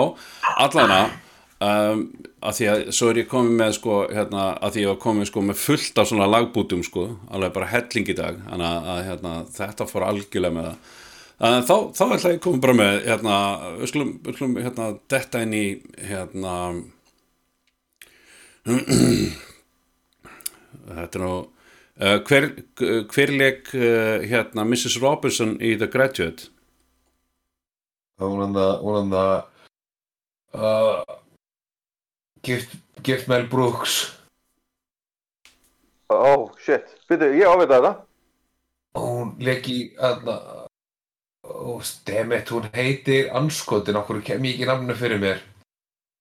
allana, 0.64 1.00
um, 1.66 2.00
að 2.40 2.56
því 2.56 2.68
að 2.72 2.84
svo 2.96 3.10
er 3.12 3.20
ég 3.20 3.28
komið 3.28 3.58
með 3.58 3.74
sko, 3.76 3.98
hérna, 4.16 4.46
að 4.64 4.72
því 4.72 4.84
ég 4.86 4.90
var 4.94 5.02
komið 5.04 5.28
sko 5.28 5.44
með 5.44 5.60
fullt 5.66 6.00
af 6.00 6.08
svona 6.08 6.30
lagbútum 6.32 6.86
sko, 6.88 7.04
alveg 7.28 7.52
bara 7.58 7.68
helling 7.74 8.08
í 8.08 8.16
dag, 8.22 8.40
þannig 8.46 8.68
að, 8.70 8.88
að 8.94 9.04
hérna, 9.10 9.34
þetta 9.58 9.88
fór 9.92 10.08
algjörlega 10.08 10.56
með 10.56 10.70
það. 10.70 10.98
Þá, 11.42 11.74
þá 11.90 12.02
ætla 12.06 12.30
ég 12.30 12.36
að 12.36 12.42
koma 12.44 12.62
bara 12.62 12.74
með, 12.78 12.96
hérna, 13.08 13.36
við 13.80 13.88
skulum, 13.90 14.10
við 14.22 14.36
skulum, 14.36 14.52
hérna, 14.62 14.84
detta 15.10 15.40
inn 15.42 15.54
í, 15.58 15.64
hérna, 16.06 16.52
þetta 20.86 21.18
er 21.18 21.24
nú, 21.24 21.32
uh, 21.98 22.18
hver, 22.28 22.46
hver 23.10 23.34
leik, 23.34 23.72
uh, 23.74 24.22
hérna, 24.22 24.62
Mrs. 24.62 25.00
Robinson 25.02 25.56
í 25.58 25.74
The 25.80 25.90
Graduate? 25.90 26.46
Það 28.22 28.30
var 28.30 28.46
hún 28.46 28.62
að 28.62 28.72
hún 28.86 29.18
að 29.18 29.34
uh, 30.54 31.18
gift, 32.46 32.78
gift 33.02 33.26
Mel 33.26 33.50
Brooks 33.50 34.04
Ó, 36.12 36.52
shit. 36.62 36.86
Býtu, 37.10 37.34
ég 37.34 37.48
ávita 37.50 37.80
þetta. 37.80 37.94
hún 39.00 39.34
leik 39.42 39.66
í 39.72 39.80
aðna 39.98 40.61
og 41.62 41.84
stemmet, 41.86 42.50
hún 42.50 42.66
heitir 42.74 43.30
anskotin, 43.38 43.96
okkur 44.00 44.20
kem 44.26 44.44
ég 44.48 44.56
ekki 44.56 44.68
namnu 44.68 44.94
fyrir 44.98 45.20
mér 45.22 45.40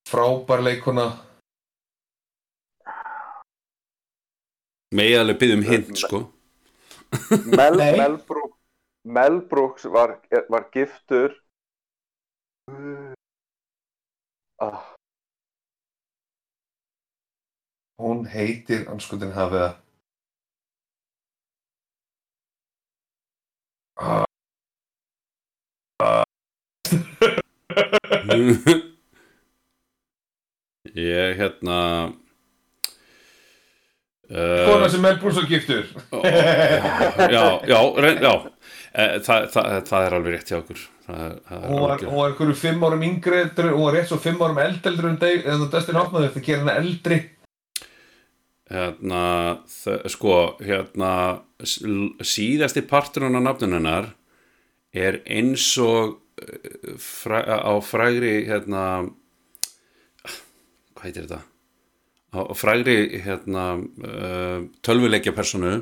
frábær 0.10 0.64
leikona 0.66 1.10
Megið 4.92 5.22
alveg 5.22 5.38
byggðum 5.40 5.62
hint, 5.64 5.92
sko. 6.02 6.18
Mel, 7.58 7.78
Nei. 7.80 7.94
Mel, 7.96 8.18
Brooks, 8.28 8.58
Mel 9.18 9.38
Brooks 9.48 9.86
var, 9.88 10.18
var 10.52 10.66
giftur. 10.74 11.38
Ah, 14.60 14.82
hún 18.04 18.26
heitir 18.34 18.84
anskotin 18.92 19.32
hafið 19.38 19.64
það 19.64 19.80
Ah, 24.02 24.26
ég, 30.96 31.36
hérna... 31.40 31.78
kona 34.32 34.86
Uh, 34.86 34.90
sem 34.92 35.02
Mel 35.04 35.18
Brooks 35.20 35.36
var 35.42 35.48
giftur 35.50 35.82
já, 37.34 37.44
já, 37.68 37.80
reyn, 38.00 38.22
já. 38.24 38.32
Uh, 38.32 38.48
það, 39.26 39.40
það, 39.52 39.66
það 39.90 40.06
er 40.06 40.14
alveg 40.16 40.32
rétt 40.38 40.52
hjá 40.52 40.58
okkur. 40.62 40.80
Það, 41.04 41.20
er- 41.26 41.40
það 41.50 41.58
er 41.58 41.66
hún 41.68 41.82
var, 41.84 41.98
einhverju 42.30 42.56
fimm 42.62 42.86
árum 42.88 43.04
yngri 43.10 43.42
hún 43.58 43.82
var 43.84 43.94
rétt 43.98 44.08
svo 44.12 44.20
fimm 44.24 44.40
árum 44.46 44.62
eldeldur 44.64 45.08
en 45.10 45.20
Dave- 45.20 45.44
en 45.52 45.66
Dustin 45.74 46.00
Hoffman 46.00 46.24
þetta 46.30 46.46
gera 46.48 46.64
hana 46.64 46.78
eldri 46.80 47.18
hérna, 48.72 49.24
sko, 50.08 50.36
hérna 50.64 51.12
síðasti 51.68 52.86
parturinn 52.88 53.36
á 53.36 53.44
nafnun 53.44 53.76
hennar 53.76 54.14
er 54.96 55.20
eins 55.28 55.68
og 55.84 56.22
fræ, 57.00 57.40
á 57.46 57.74
frægri 57.84 58.36
hérna 58.50 58.84
hvað 60.96 61.08
heitir 61.08 61.26
þetta? 61.26 61.42
Á 62.32 62.40
á 62.48 62.54
frægri 62.56 62.98
hérna 63.26 63.66
uh, 63.82 64.60
tölvuleikja 64.86 65.34
personu 65.36 65.82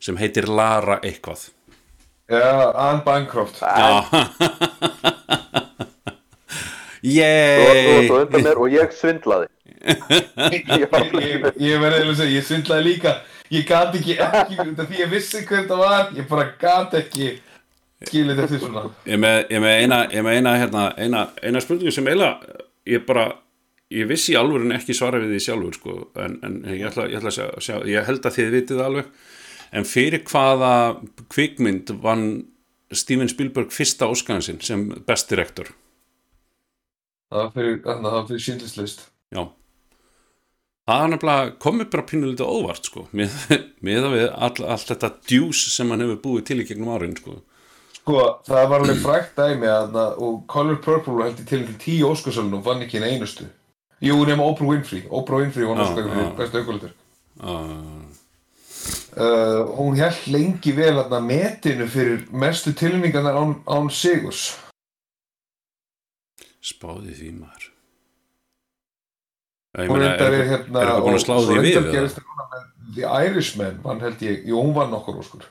sem 0.00 0.16
heitir 0.20 0.48
Lara 0.48 1.00
eitthvað. 1.02 1.50
Já, 2.30 2.72
Anne 2.76 3.02
Bancroft. 3.04 3.60
Já. 3.60 4.04
Yey 7.00 8.10
og 8.10 8.68
ég 8.68 8.92
svindlaði. 8.92 9.48
ég, 10.52 11.78
verði 11.80 12.02
að 12.04 12.18
segja, 12.18 12.34
ég 12.36 12.44
svindlaði 12.44 12.84
líka. 12.84 13.14
Ég 13.50 13.64
gat 13.66 13.96
ekki, 13.96 14.18
ekki 14.20 14.56
því 14.78 15.00
ég 15.00 15.08
vissi 15.10 15.40
hver 15.42 15.64
þetta 15.64 15.78
var, 15.80 16.10
ég 16.14 16.28
bara 16.30 16.52
gat 16.60 16.92
ekki 17.00 17.32
skilið 18.08 18.42
þetta 18.42 18.60
svona? 18.62 18.84
Ég 19.08 19.20
með, 19.20 19.38
ég 19.52 19.62
með 19.64 19.76
eina, 19.84 20.00
ég 20.14 20.26
með 20.26 20.38
eina, 20.40 20.56
hérna, 20.62 20.84
eina, 20.96 21.24
eina 21.42 21.62
spurningu 21.64 21.92
sem 21.94 22.08
eiginlega 22.08 22.56
ég 22.88 23.04
bara, 23.08 23.26
ég 23.92 24.08
vissi 24.08 24.34
í 24.34 24.38
alvörun 24.40 24.76
ekki 24.76 24.96
svara 24.96 25.20
við 25.22 25.34
því 25.34 25.42
sjálfur 25.46 25.76
sko, 25.76 25.98
en, 26.24 26.38
en 26.46 26.62
ég, 26.70 26.86
ætla, 26.88 27.08
ég 27.10 27.20
ætla 27.20 27.32
að 27.32 27.36
sjá, 27.36 27.46
sjá, 27.66 27.76
ég 27.90 28.08
held 28.08 28.24
að 28.24 28.38
þið 28.38 28.56
vitið 28.56 28.86
alveg. 28.86 29.12
En 29.70 29.86
fyrir 29.86 30.24
hvaða 30.26 30.72
kvikmynd 31.30 31.92
vann 32.02 32.26
Steven 32.90 33.30
Spielberg 33.30 33.70
fyrsta 33.70 34.08
óskaninn 34.10 34.42
sinn 34.42 34.64
sem 34.64 34.88
best 35.06 35.30
direktor 35.30 35.70
það 37.30 37.44
var 37.44 37.52
fyrir, 37.54 37.80
fyrir 38.28 38.44
sínlislist 38.44 39.06
já. 39.30 39.44
Það 40.90 41.52
komið 41.62 41.90
bara 41.92 42.06
pínulítið 42.08 42.48
óvart 42.50 42.88
sko, 42.88 43.04
með, 43.14 43.36
með 43.86 44.08
að 44.08 44.16
við 44.16 44.26
all, 44.34 44.64
allt 44.74 44.90
þetta 44.90 45.12
djús 45.28 45.62
sem 45.76 45.90
hann 45.92 46.02
hefur 46.02 46.22
búið 46.24 46.48
til 46.48 46.58
í 46.64 46.66
gegnum 46.66 46.90
árin 46.96 47.14
sko 47.18 47.38
sko, 48.00 48.18
það 48.48 48.68
var 48.72 48.84
alveg 48.84 49.00
frækt 49.04 49.38
dæmi 49.38 49.70
þarna, 49.70 50.04
og 50.26 50.42
Color 50.50 50.80
Purple 50.84 51.24
held 51.24 51.40
ég 51.42 51.48
til 51.48 51.64
til 51.68 51.78
tíu 51.84 52.10
óskarsölun 52.10 52.58
og 52.58 52.64
vann 52.66 52.84
ekki 52.84 53.00
einu 53.00 53.10
einustu. 53.10 53.48
Jú, 54.00 54.16
nema 54.24 54.46
Oprah 54.48 54.68
Winfrey. 54.68 55.04
Oprah 55.10 55.42
Winfrey 55.42 55.66
Já, 55.66 55.74
óskar 55.74 56.06
já. 56.06 56.14
fyrir 56.14 56.36
bestu 56.36 56.58
aukulitur 56.58 56.92
uh, 57.40 57.60
uh, 59.16 59.76
hún 59.76 59.96
held 59.96 60.26
lengi 60.32 60.72
vel 60.76 60.96
að 61.02 61.20
metinu 61.24 61.88
fyrir 61.88 62.24
mestu 62.32 62.72
tilningarnar 62.72 63.36
án, 63.36 63.58
án 63.66 63.90
Sigurs. 63.92 64.54
Spáði 66.60 67.14
því 67.16 67.30
maður. 67.40 67.70
Ég 69.78 69.90
meina, 69.90 70.14
er, 70.18 70.34
er 70.34 70.48
hérna 70.48 70.80
er 70.80 70.88
eitthvað 70.88 71.04
búin 71.06 71.16
að 71.16 71.22
slá 71.22 71.36
því 71.38 71.60
við 71.62 71.76
eða? 71.78 71.90
gerist 71.94 72.16
það 72.18 72.40
með 72.40 72.64
The 72.96 73.10
Irishman 73.28 73.76
hann 73.84 74.00
held 74.02 74.24
ég, 74.26 74.40
jú 74.50 74.58
hún 74.58 74.72
vann 74.74 74.96
okkur 74.96 75.20
óskur 75.20 75.44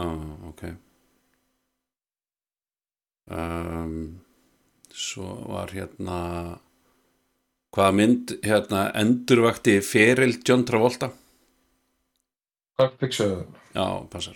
ah, 0.00 0.14
ok 0.48 0.62
um, 3.32 3.96
svo 4.92 5.32
var 5.48 5.72
hérna 5.72 6.20
hvaða 7.72 7.92
mynd 7.96 8.36
hérna 8.44 8.90
endurvakti 9.00 9.78
feril 9.84 10.36
John 10.44 10.64
Travolta? 10.68 11.08
Fiction 12.98 13.46
já, 13.74 14.06
passar. 14.10 14.34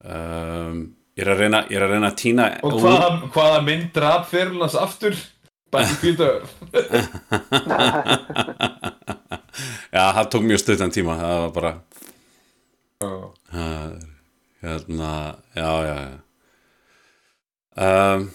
Um, 0.00 0.96
ég 1.14 1.26
er 1.26 1.30
að 1.34 1.40
reyna 1.44 1.58
ég 1.68 1.76
er 1.76 1.82
að 1.84 1.90
reyna 1.94 2.08
að 2.08 2.20
týna 2.22 2.44
og 2.64 2.78
hvaða, 2.80 3.08
hvaða 3.34 3.58
mynd 3.66 3.88
draf 3.96 4.30
fyrir 4.32 4.54
hans 4.56 4.76
aftur? 4.80 5.14
Bætti 5.70 5.94
Peter 6.02 6.34
já, 9.96 10.04
það 10.16 10.30
tók 10.32 10.44
mjög 10.48 10.60
stuttan 10.64 10.94
tíma 10.94 11.14
það 11.20 11.36
var 11.44 11.52
bara 11.58 11.72
uh, 13.04 13.24
hérna, 14.64 15.12
já, 15.54 15.70
já, 15.84 15.96
já. 16.00 16.10
Um, 17.80 18.26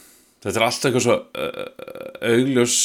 þetta 0.41 0.57
er 0.59 0.65
allt 0.65 0.87
eitthvað 0.87 1.03
svo 1.05 1.17
uh, 1.37 1.67
augljós 2.31 2.77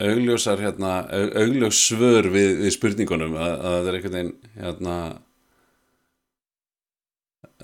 augljósar 0.00 0.60
hérna, 0.62 0.92
au- 1.12 1.32
augljós 1.42 1.80
svör 1.90 2.28
við, 2.32 2.54
við 2.62 2.72
spurningunum 2.76 3.34
að, 3.36 3.50
að 3.58 3.74
það 3.74 3.88
er 3.90 3.96
einhvern 3.98 4.14
veginn 4.16 4.30
hérna 4.62 4.94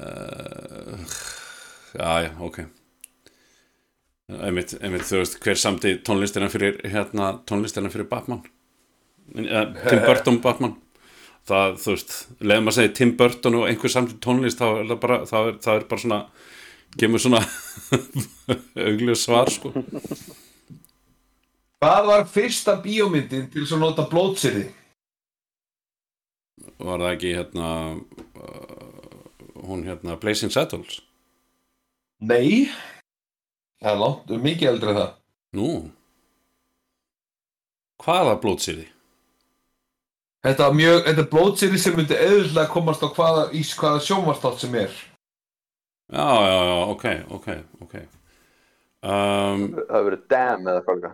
uh, 0.00 0.98
já, 1.94 2.10
já, 2.26 2.30
ok. 2.40 2.58
Einmitt, 4.42 4.74
einmitt, 4.82 5.06
þú 5.06 5.20
veist, 5.22 5.38
hver 5.44 5.58
samti 5.60 5.94
tónlistina 6.04 6.48
fyrir 6.50 6.80
hérna, 6.90 7.36
tónlistina 7.46 7.90
fyrir 7.92 8.08
Batman? 8.10 8.42
Uh, 9.36 9.70
Tim 9.86 10.02
Burton 10.08 10.40
Batman. 10.42 10.74
Það, 11.46 11.76
þú 11.78 11.92
veist, 11.94 12.14
leiðum 12.42 12.72
að 12.72 12.76
segja 12.80 12.94
Tim 12.98 13.12
Burton 13.20 13.60
og 13.60 13.68
einhver 13.70 13.92
samtidig 13.92 14.18
tónlist 14.24 14.58
þá 14.58 14.66
er 14.80 14.88
það 14.90 15.00
bara, 15.04 15.18
það 15.30 15.50
er, 15.52 15.58
það 15.62 15.78
er 15.80 15.84
bara 15.92 16.02
svona 16.04 16.20
kemur 16.98 17.22
svona 17.22 17.42
augljós 18.86 19.26
svar 19.26 19.50
sko. 19.52 19.72
Hvað 21.76 22.08
var 22.08 22.26
fyrsta 22.32 22.76
bíómyndin 22.82 23.50
til 23.52 23.66
að 23.68 23.82
nota 23.82 24.06
blótsýrði? 24.10 24.66
var 26.76 27.00
það 27.00 27.12
ekki 27.14 27.34
hérna 27.36 27.68
hún 29.66 29.84
hérna 29.86 30.16
Blazing 30.20 30.52
Saddles? 30.52 31.00
Nei. 32.20 32.68
Það 33.80 33.92
er 33.92 34.00
langt, 34.00 34.34
mikið 34.42 34.70
eldri 34.72 34.92
en 34.92 35.00
það. 35.00 35.14
Nú. 35.56 35.70
Hvaða 38.02 38.36
blótsýði 38.40 38.86
Þetta 40.46 40.66
er 40.68 40.74
mjög, 40.78 40.98
þetta 41.08 41.22
blótsýrði 41.32 41.78
sem 41.82 41.94
myndi 41.96 42.16
auðvitað 42.20 42.68
komast 42.70 43.02
á 43.02 43.08
hvaða, 43.10 43.46
hvaða 43.50 44.02
sjónvarstátt 44.04 44.60
sem 44.62 44.76
er 44.78 44.98
já, 46.12 46.26
já, 46.46 46.58
já, 46.68 46.76
ok, 46.92 47.04
ok, 47.38 47.48
ok. 47.86 47.94
Um, 49.06 49.64
Það 49.76 49.92
hefur 49.92 50.06
verið 50.08 50.22
damn 50.32 50.70
eða 50.70 50.82
hvað 50.86 51.04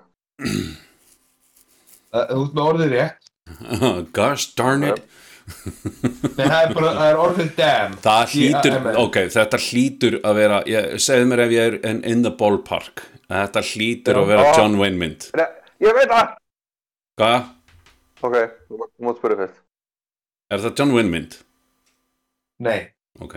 Það 2.13 2.23
er 2.23 2.41
út 2.43 2.55
með 2.57 2.63
orðið 2.69 2.95
rétt. 2.97 3.31
Gosh 4.17 4.53
darn 4.59 4.85
it. 4.89 5.01
Nei, 5.43 6.45
það 6.47 6.59
er 6.59 6.75
bara, 6.77 6.91
það 6.99 7.07
er 7.09 7.21
orðið 7.23 7.49
damn. 7.59 7.97
Það 8.05 8.35
hlýtur, 8.35 8.77
ok, 9.03 9.19
þetta 9.37 9.61
hlýtur 9.67 10.19
að 10.23 10.39
vera, 10.39 10.61
ég, 10.71 10.93
segðu 11.03 11.31
mér 11.33 11.45
ef 11.47 11.55
ég 11.57 11.71
er 11.71 11.79
in, 11.91 12.05
in 12.13 12.23
the 12.27 12.33
ballpark, 12.39 13.03
þetta 13.33 13.65
hlýtur 13.73 14.21
að 14.23 14.31
vera. 14.35 14.53
John 14.59 14.79
Wayne 14.81 15.01
mynd. 15.01 15.26
Nei, 15.41 15.49
ég 15.83 15.99
veit 15.99 16.13
það. 16.13 16.37
Hvað, 17.21 17.50
Ok, 18.23 18.37
þú 18.71 18.78
mátt 19.02 19.19
spyrja 19.19 19.37
fyrst. 19.41 19.57
Er 20.52 20.61
það 20.63 20.76
John 20.78 20.93
Wayne 20.95 21.11
mynd? 21.11 21.33
Nei, 22.63 22.78
ok, 23.19 23.35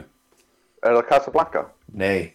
Er 0.85 0.93
það 0.99 1.07
Casablanca? 1.09 1.65
nei. 1.93 2.31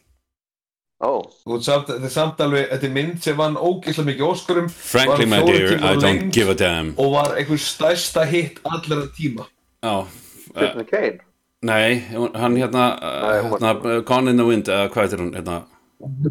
Ó, 1.00 1.22
Út 1.48 1.62
samt, 1.64 1.86
Þetta 1.88 2.04
er 2.04 2.12
samt 2.12 2.40
alveg, 2.44 2.66
þetta 2.74 2.84
er 2.84 2.90
mynd 2.92 3.22
sem 3.24 3.36
vann 3.38 3.54
ógeðslega 3.56 4.04
mikið 4.10 4.26
óskurum 4.26 4.66
frankly 4.68 5.24
my 5.24 5.38
dear 5.46 5.78
I 5.80 5.94
don't 5.96 6.28
give 6.34 6.50
a 6.52 6.54
damn. 6.54 6.90
og 6.98 7.14
var 7.14 7.36
einhver 7.40 7.56
stærsta 7.56 8.24
hitt 8.28 8.58
allra 8.68 9.06
tíma. 9.16 9.46
Já, 9.82 10.06
Citizen 10.52 10.84
Kane 10.90 11.18
Nei, 11.62 12.00
hann 12.34 12.56
hérna, 12.56 12.84
var- 13.00 13.42
hérna 13.62 14.02
Gone 14.04 14.30
in 14.30 14.36
the 14.36 14.44
Wind, 14.44 14.68
eða 14.68 14.88
hvað 14.92 15.06
heitir 15.06 15.18
hún 15.24 15.32
hérna, 15.38 15.62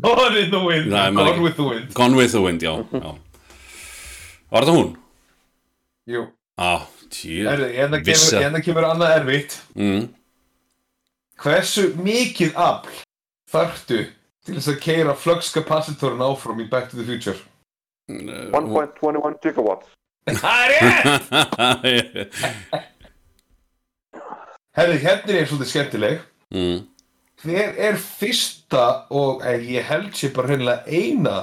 Gone 0.01 0.37
in 0.43 0.51
the 0.51 0.59
wind, 0.65 0.87
Nei, 0.91 1.11
gone 1.11 1.31
ekki. 1.31 1.41
with 1.43 1.55
the 1.55 1.63
wind. 1.63 1.93
Gone 1.93 2.15
with 2.15 2.31
the 2.31 2.41
Wind, 2.41 2.61
já, 2.61 2.75
já. 2.93 3.15
Var 4.51 4.61
það 4.69 4.75
hún? 4.77 4.95
Jú, 6.09 6.27
Á, 6.59 6.81
tíu. 7.09 7.45
Herðu, 7.49 7.73
hérna 7.73 7.99
Vissi. 8.05 8.35
kemur, 8.35 8.43
hérna 8.45 8.61
kemur 8.65 8.83
annað 8.89 9.17
erfitt. 9.19 9.57
Mm. 9.75 10.09
Hversu 11.39 11.93
mikið 12.03 12.51
afl 12.59 12.91
þarftu 13.49 13.99
til 14.45 14.55
þess 14.57 14.69
að 14.73 14.81
keira 14.83 15.13
flux-kapasitorinn 15.15 16.25
áfram 16.25 16.59
í 16.59 16.69
Back 16.69 16.89
to 16.91 16.97
the 16.99 17.05
Future? 17.07 17.39
1.21 18.09 19.39
gigawatts 19.43 19.87
Það 20.41 20.59
er 20.63 20.69
rétt! 20.73 22.33
Herðu, 24.79 24.97
hérna 25.03 25.31
er 25.35 25.47
svolítið 25.49 25.71
skemmtileg 25.71 26.15
mm. 26.55 26.79
Hver 27.39 27.69
er 27.87 27.95
fyrsta 28.03 28.85
og 29.15 29.33
eh, 29.47 29.59
ég 29.77 29.83
held 29.87 30.11
sér 30.17 30.31
bara 30.35 30.47
hreinlega 30.51 30.81
eina 30.91 31.37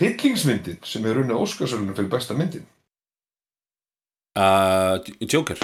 hryllingsmyndin 0.00 0.80
sem 0.84 1.06
er 1.08 1.14
runni 1.16 1.34
Óskarsölunum 1.36 1.96
fyrir 1.96 2.12
besta 2.12 2.32
myndin? 2.36 2.66
uh, 4.36 4.94
Joker, 5.24 5.58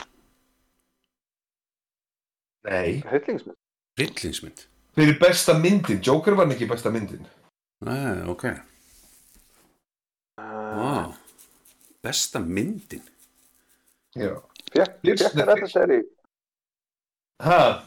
Nei. 2.66 2.90
Hillingsmynd 3.12 3.58
rillingsmynd 3.98 4.64
Fyrir 4.96 5.18
besta 5.20 5.54
myndin, 5.60 5.98
Joker 6.02 6.32
var 6.38 6.48
ekki 6.54 6.64
besta 6.70 6.88
myndin. 6.90 7.26
Nei, 7.84 8.22
ok 8.32 8.44
uh, 8.44 8.56
wow. 10.78 11.14
Besta 12.04 12.40
myndin 12.40 13.02
Já. 14.16 14.32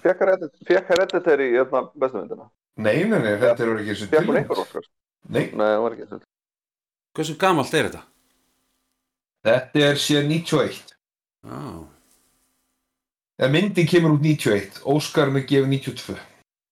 Fekk 0.03 0.19
Heredit- 0.21 0.59
Fekk 0.67 0.89
Hereditary 0.93 1.47
í 1.55 1.57
þarna 1.63 1.81
bestu 1.97 2.17
myndina 2.21 2.49
Nei, 2.79 3.01
nei, 3.09 3.19
nei, 3.19 3.33
þetta 3.41 3.65
er 3.65 3.79
ekki 3.81 3.95
þessu 3.95 4.25
hún 4.27 4.37
einhver 4.39 4.61
okkar 4.63 4.85
Nei, 5.29 5.47
Nei, 5.57 5.71
hún 5.75 5.83
var 5.87 5.95
ekki 5.97 6.05
þessu 6.11 6.21
Hversu 7.17 7.35
gamalt 7.41 7.73
er 7.73 7.89
þetta? 7.89 8.03
þetta 9.49 9.81
er 9.89 9.97
síðan 9.99 10.29
91. 10.29 10.93
Á, 11.49 11.57
Eða 13.39 13.47
myndin 13.53 13.87
kemur 13.87 14.17
út 14.17 14.23
91, 14.25 14.81
Óskarinn 14.83 15.39
er 15.39 15.45
gefið 15.47 15.69
92. 15.71 16.17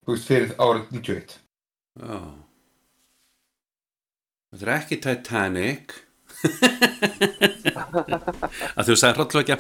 Þú 0.04 0.10
veist, 0.12 0.28
fyrir 0.28 0.52
árið 0.60 0.90
91. 0.98 1.38
já 2.02 2.18
Þetta 4.48 4.64
er 4.64 4.70
ekki 4.74 4.96
Titanic 5.04 5.92
að 8.78 8.86
þú 8.88 8.94
sagði 9.00 9.16
hrollvekja 9.18 9.58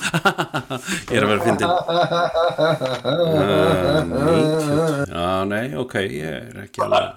ég 1.12 1.18
er 1.18 1.24
að 1.26 1.32
vera 1.32 1.46
fyndin 1.48 1.68
uh, 1.68 1.74
90 4.08 5.12
já, 5.12 5.28
nei, 5.52 5.68
ok, 5.82 5.96
ég 6.06 6.32
er 6.38 6.56
ekki 6.64 6.80
alveg 6.86 7.08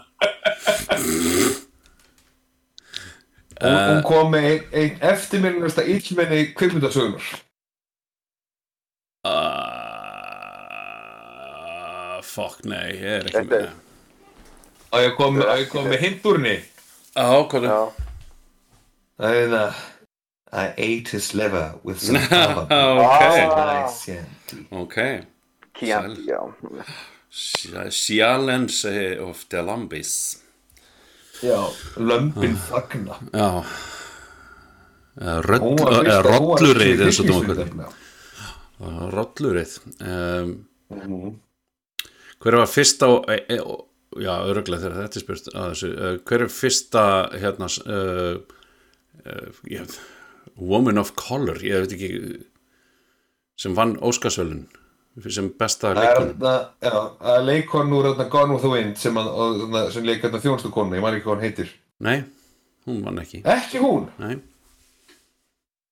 Hún, 3.61 3.77
hún 3.77 4.01
kom 4.09 4.31
með 4.33 4.45
einn 4.49 4.65
ein 4.73 4.95
eftirminnasta 5.11 5.83
illmenni 5.85 6.47
kvikmyndasögunar. 6.57 7.21
Uh, 10.11 12.19
fuck, 12.23 12.65
nei, 12.69 12.91
ég 12.97 13.03
er 13.21 13.25
ekki 13.31 13.45
með 13.49 13.61
er- 13.61 13.73
Og 14.91 14.99
ég 15.05 15.13
kom, 15.17 15.37
ég 15.41 15.69
kom 15.71 15.85
með 15.87 16.01
hindurni. 16.03 16.57
á, 17.15 17.47
hvað 17.47 17.65
er 17.65 17.69
Já, 17.71 17.93
Það 19.21 19.35
er 19.43 19.49
það. 19.55 19.75
I 20.53 20.65
ate 20.83 21.09
his 21.13 21.35
liver 21.35 21.75
with 21.85 22.01
some 22.03 22.19
carbon. 22.29 22.67
ok, 22.73 23.21
Nice, 23.57 24.09
yeah. 24.09 24.25
ok. 24.73 24.97
Chianti, 25.79 26.27
já. 26.27 26.41
Sjalense 27.31 29.19
of 29.23 29.45
the 29.49 29.63
Lambis. 29.63 30.37
Já, 31.43 31.69
lömbin 31.97 32.57
fagna. 32.57 33.15
já. 33.33 33.65
Eða 35.21 35.59
hún 35.61 35.77
var 35.79 36.23
rollurið 36.25 37.01
eins 37.05 37.19
og 37.21 37.27
þú 37.29 37.33
hryllingsmynd, 37.45 37.85
rollurið. 38.81 39.77
Um, 40.01 40.67
Mhm. 40.91 41.37
hver 42.41 42.57
var 42.57 42.67
fyrsta 42.67 43.07
e, 43.31 43.37
e, 43.55 43.59
já, 44.19 44.33
öruglega 44.51 44.81
þegar 44.83 44.97
þetta 45.05 45.17
er 45.21 45.23
spurt 45.23 45.51
þessu, 45.55 45.91
uh, 45.95 46.17
hver 46.27 46.43
er 46.43 46.51
fyrsta 46.51 47.03
hérna 47.39 47.69
uh, 47.87 48.41
uh, 49.27 49.61
ég, 49.71 49.99
woman 50.57 50.99
of 50.99 51.13
color? 51.15 51.61
Ég 51.63 51.85
veit 51.85 51.95
ekki 51.95 52.11
sem 53.61 53.75
vann 53.77 53.97
Óskarsvölun 54.01 54.65
sem 55.29 55.51
besta 55.59 55.93
leikon 55.95 56.33
leikon 57.45 57.93
úr 57.93 58.09
Gone 58.31 58.55
with 58.55 58.63
the 58.63 58.71
Wind 58.71 58.97
sem, 58.99 59.15
sem 59.93 60.05
leik 60.07 60.23
þarna 60.25 60.41
þjónustu 60.41 60.71
konu, 60.73 60.97
ég 60.97 61.03
man 61.05 61.15
ekki 61.15 61.27
hvað 61.29 61.37
hún 61.37 61.45
heitir. 61.45 61.73
Nei, 62.01 62.23
hún 62.87 63.03
vann 63.05 63.19
ekki. 63.21 63.43
Ekki 63.45 63.79
hún, 63.83 64.09
Nei. 64.19 64.39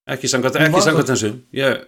Ekki 0.08 0.28
samkvæmt 0.32 1.10
þessu. 1.12 1.34
Ég, 1.52 1.82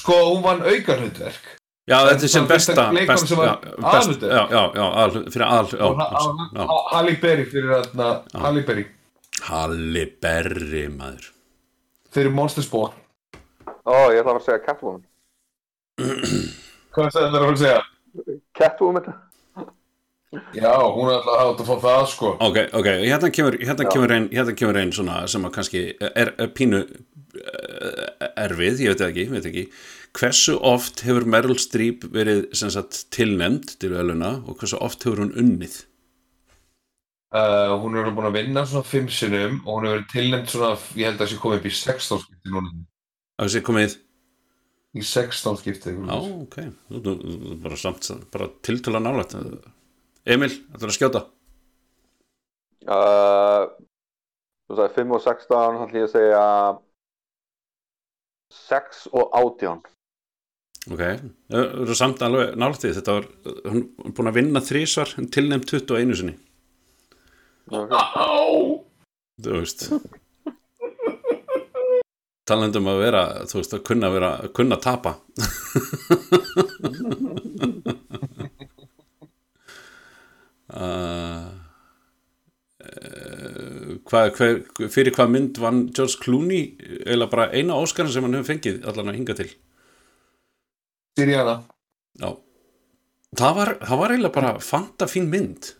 sko 0.00 0.16
hún 0.32 0.42
vann 0.44 0.62
aukarhundverk. 0.66 1.56
Já, 1.90 1.96
En 2.04 2.08
þetta 2.12 2.26
er 2.28 2.30
sem 2.30 2.46
besta 2.46 2.74
best, 2.94 3.28
sem 3.28 3.38
já, 3.40 3.54
best, 3.82 4.22
já, 4.22 4.42
já, 4.52 4.60
já, 4.76 4.84
aðal, 5.02 5.24
fyrir 5.32 5.46
aðal 5.46 5.70
já, 5.72 5.84
Og 5.88 5.96
ha- 5.98 6.10
já, 6.54 6.66
ha- 6.68 6.82
Halle 6.92 7.14
Berry 7.22 7.44
fyrir 7.50 7.72
þarna, 7.72 8.10
Halle 8.44 8.62
Berry 8.68 8.84
Halli 9.48 10.04
Berri 10.22 10.84
maður 10.92 11.30
fyrir 12.14 12.30
Monster 12.34 12.62
Sport. 12.62 12.94
Ó, 13.86 14.10
ég 14.12 14.20
ætla 14.20 14.36
að 14.36 14.44
segja 14.44 14.60
Catwoman. 14.66 15.02
Hvað 16.00 17.10
það 17.14 17.34
er 17.38 17.44
að 17.48 17.58
segja? 17.60 17.82
Catwoman? 18.58 19.10
Já, 20.54 20.72
hún 20.94 21.10
er 21.10 21.16
alltaf 21.26 21.40
átt 21.42 21.60
að 21.64 21.68
fá 21.70 21.76
það 21.84 22.04
sko. 22.12 22.28
Ok, 22.46 22.58
ok, 22.78 22.88
hérna 23.02 23.30
kemur, 23.34 23.56
hérna 23.58 23.86
kemur 23.90 24.12
ein 24.14 24.28
hérna 24.30 24.54
kemur 24.54 24.78
ein 24.78 24.92
svona 24.94 25.24
sem 25.30 25.42
að 25.48 25.54
kannski 25.56 25.82
er, 26.06 26.30
er 26.38 26.52
pínu 26.54 26.84
eh, 26.84 27.00
erfið, 28.46 28.82
ég 28.84 28.92
veit 28.92 29.00
það 29.02 29.10
ekki, 29.12 29.26
veit 29.34 29.48
ekki 29.50 29.64
hversu 30.20 30.56
oft 30.66 31.04
hefur 31.06 31.26
Meryl 31.30 31.58
Streep 31.60 32.04
verið 32.14 32.46
sem 32.58 32.72
sagt 32.74 33.04
tilnefnd 33.14 33.76
til 33.82 33.92
veluna 33.94 34.36
og 34.42 34.58
hversu 34.58 34.80
oft 34.82 35.06
hefur 35.06 35.22
hún 35.24 35.34
unnið? 35.38 35.80
Uh, 37.30 37.76
hún 37.78 37.94
er 37.94 38.08
búin 38.10 38.26
að 38.26 38.40
vinna 38.40 38.64
svona 38.66 38.88
fimm 38.90 39.06
sinnum 39.14 39.60
og 39.62 39.76
hún 39.76 39.84
hefur 39.86 39.98
verið 40.00 40.08
tilnæmt 40.14 40.50
svona, 40.50 40.72
ég 40.98 41.06
held 41.06 41.20
að 41.20 41.22
það 41.22 41.32
sé 41.32 41.42
komið 41.44 41.60
upp 41.60 41.68
í 41.70 41.74
16 41.78 42.22
skipti 42.24 42.54
núna. 42.56 42.72
að 43.38 43.46
þessi 43.50 43.66
komið, 43.68 43.98
Í 44.90 45.04
16 45.06 45.58
skipti. 45.60 45.92
já, 45.94 46.16
ok. 46.18 46.56
Þú, 46.90 47.00
þú, 47.04 47.12
þú, 47.22 47.58
bara 47.62 47.76
samt, 47.78 48.08
bara 48.34 48.48
tiltöla 48.66 48.98
nálægt. 48.98 49.36
Emil, 50.26 50.50
þetta 50.50 50.82
er 50.82 50.90
að 50.90 50.96
skjóta? 50.96 51.20
Uh, 52.90 53.68
þú 54.66 54.80
sagði 54.80 54.96
5 54.98 55.14
og 55.14 55.22
16, 55.28 55.78
hann 55.78 55.94
ég 55.94 56.08
að 56.08 56.14
segja 56.16 56.42
6 58.50 59.08
og 59.12 59.30
18. 59.36 59.80
ok, 60.90 61.02
það 61.52 61.64
eru 61.84 61.94
samt 61.98 62.22
alveg 62.26 62.46
því. 62.56 62.94
Þetta 62.98 63.16
var, 63.18 63.26
hún 63.66 63.82
er 64.04 64.14
búin 64.16 64.30
að 64.30 64.38
vinna 64.40 64.60
þrísvar, 64.64 65.10
en 65.20 65.26
tilnefnd 65.32 65.66
21 65.70 66.16
sinni. 66.20 66.36
Á! 67.70 67.72
þú 69.40 69.50
veist. 69.60 69.80
Talandum 72.50 72.90
að 72.90 73.02
vera 73.04 73.22
þú 73.46 73.54
veist 73.60 73.76
að 73.76 73.86
kunna 73.86 74.08
vera 74.10 74.30
að 74.42 74.48
kunna 74.58 74.76
tapa. 74.82 75.12
Uh, 80.70 81.39
hvað, 84.10 84.30
hver, 84.36 84.60
fyrir 84.92 85.14
hvað 85.16 85.34
mynd 85.34 85.60
vann 85.62 85.82
George 85.96 86.20
Clooney 86.22 86.76
eða 87.06 87.30
bara 87.32 87.50
eina 87.54 87.78
Óskarinn 87.78 88.12
sem 88.12 88.26
hann 88.26 88.38
hefur 88.38 88.52
fengið 88.52 88.86
allan 88.90 89.12
að 89.12 89.20
hinga 89.20 89.36
til 89.38 89.50
Siriana. 91.18 91.56
já 92.20 92.30
það 93.38 93.54
var, 93.60 93.74
það 93.86 94.00
var 94.02 94.14
eiginlega 94.14 94.36
bara 94.40 94.56
fanta 94.64 95.10
fín 95.10 95.30
mynd 95.30 95.74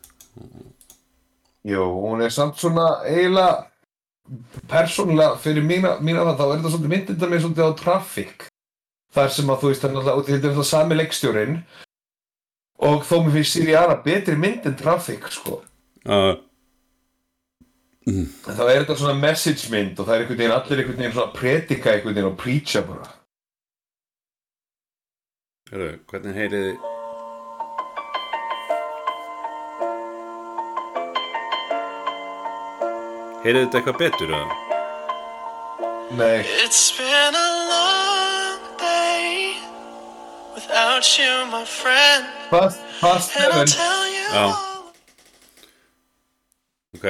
Jú, 1.66 1.82
hún 2.06 2.22
er 2.24 2.32
samt 2.32 2.56
svona 2.56 3.02
eiginlega 3.04 3.66
persónulega 4.70 5.36
fyrir 5.42 5.64
mína, 5.66 5.96
mína 6.00 6.24
það, 6.24 6.38
þá 6.38 6.44
er 6.44 6.52
þetta 6.54 6.72
svolítið 6.72 6.92
myndið 6.94 7.24
með 7.26 7.42
svolítið 7.44 7.66
á 7.66 7.72
traffic. 7.80 8.44
Þar 9.10 9.32
sem 9.34 9.50
að 9.50 9.60
þú 9.60 9.70
veist, 9.70 9.82
það 9.82 9.90
er 9.90 9.96
náttúrulega, 9.96 10.26
þetta 10.28 10.36
er 10.36 10.44
náttúrulega 10.44 10.70
sami 10.70 10.98
leikstjórin 11.00 11.56
og 12.90 13.02
þó 13.08 13.14
mér 13.24 13.34
finnst 13.36 13.56
Siriana 13.56 13.96
betri 14.04 14.36
mynd 14.38 14.68
en 14.70 14.76
traffic, 14.78 15.26
sko. 15.34 15.58
uh, 16.06 16.32
En 18.08 18.28
þá 18.56 18.62
er 18.64 18.78
þetta 18.80 18.96
svona 18.96 19.18
message 19.20 19.68
mynd 19.72 19.98
og 20.00 20.06
það 20.08 20.14
er 20.14 20.22
einhvern 20.22 20.38
veginn, 20.40 20.54
allir 20.56 20.80
einhvern 20.80 21.02
veginn 21.02 21.16
svona 21.16 21.34
predika 21.36 21.92
einhvern 21.92 22.16
veginn 22.16 22.30
og 22.30 22.38
preacha 22.40 22.80
bara. 22.86 23.10
Heyrðu, 25.70 25.90
hvernig 26.10 26.38
heyriði 26.40 26.72
Heyrið 33.40 33.62
þetta 33.66 33.78
eitthvað 33.78 34.00
betur 34.00 34.32
eða? 34.36 34.56
Nei, 36.18 36.40
It's 36.64 36.90
been 36.98 37.36
a 37.38 37.50
long 37.70 38.58
day 38.82 39.54
without 40.56 41.06
you, 41.16 41.46
my 41.52 41.64
friend. 41.64 42.26
And 42.50 42.74
I'll 43.02 43.20
seven. 43.20 43.68
Oh. 44.32 44.34
all 44.34 44.69
Ok, 46.96 47.04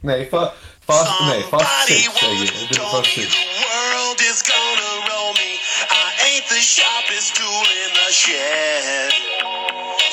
Nei, 0.00 0.24
fa, 0.30 0.54
fast, 0.86 1.20
nei, 1.28 1.42
fast 1.50 1.66
Somebody 1.68 1.92
six, 1.92 2.18
segi 2.20 2.46
ég. 2.46 2.48
once 2.48 2.56
Þetta 2.56 2.72
er 2.72 2.78
told 2.80 3.04
fast 3.04 3.16
me 3.16 3.22
six. 3.22 3.34
the 3.36 3.44
world 3.68 4.20
is 4.30 4.40
gonna 4.48 4.92
roll 5.10 5.32
me. 5.36 5.50
I 5.92 6.06
ain't 6.28 6.46
the 6.48 6.62
sharpest 6.64 7.36
tool 7.36 7.64
in 7.84 7.90
the 8.00 8.08
shed. 8.16 9.12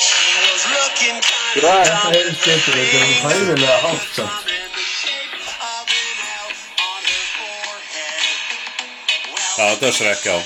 She 0.07 0.27
was 0.43 0.61
looking 0.75 1.17
kind 1.23 1.63
Right. 1.63 1.87
of 1.87 2.03
Þetta 2.03 2.19
er 2.19 2.35
betur, 2.43 2.75
þetta 2.75 2.97
er 2.99 3.07
hæfilega 3.23 3.77
hátt 3.85 4.07
samt. 4.19 4.51
já 9.57 9.65
þetta 9.69 9.87
er 9.87 9.93
srekk 10.01 10.23
já 10.27 10.37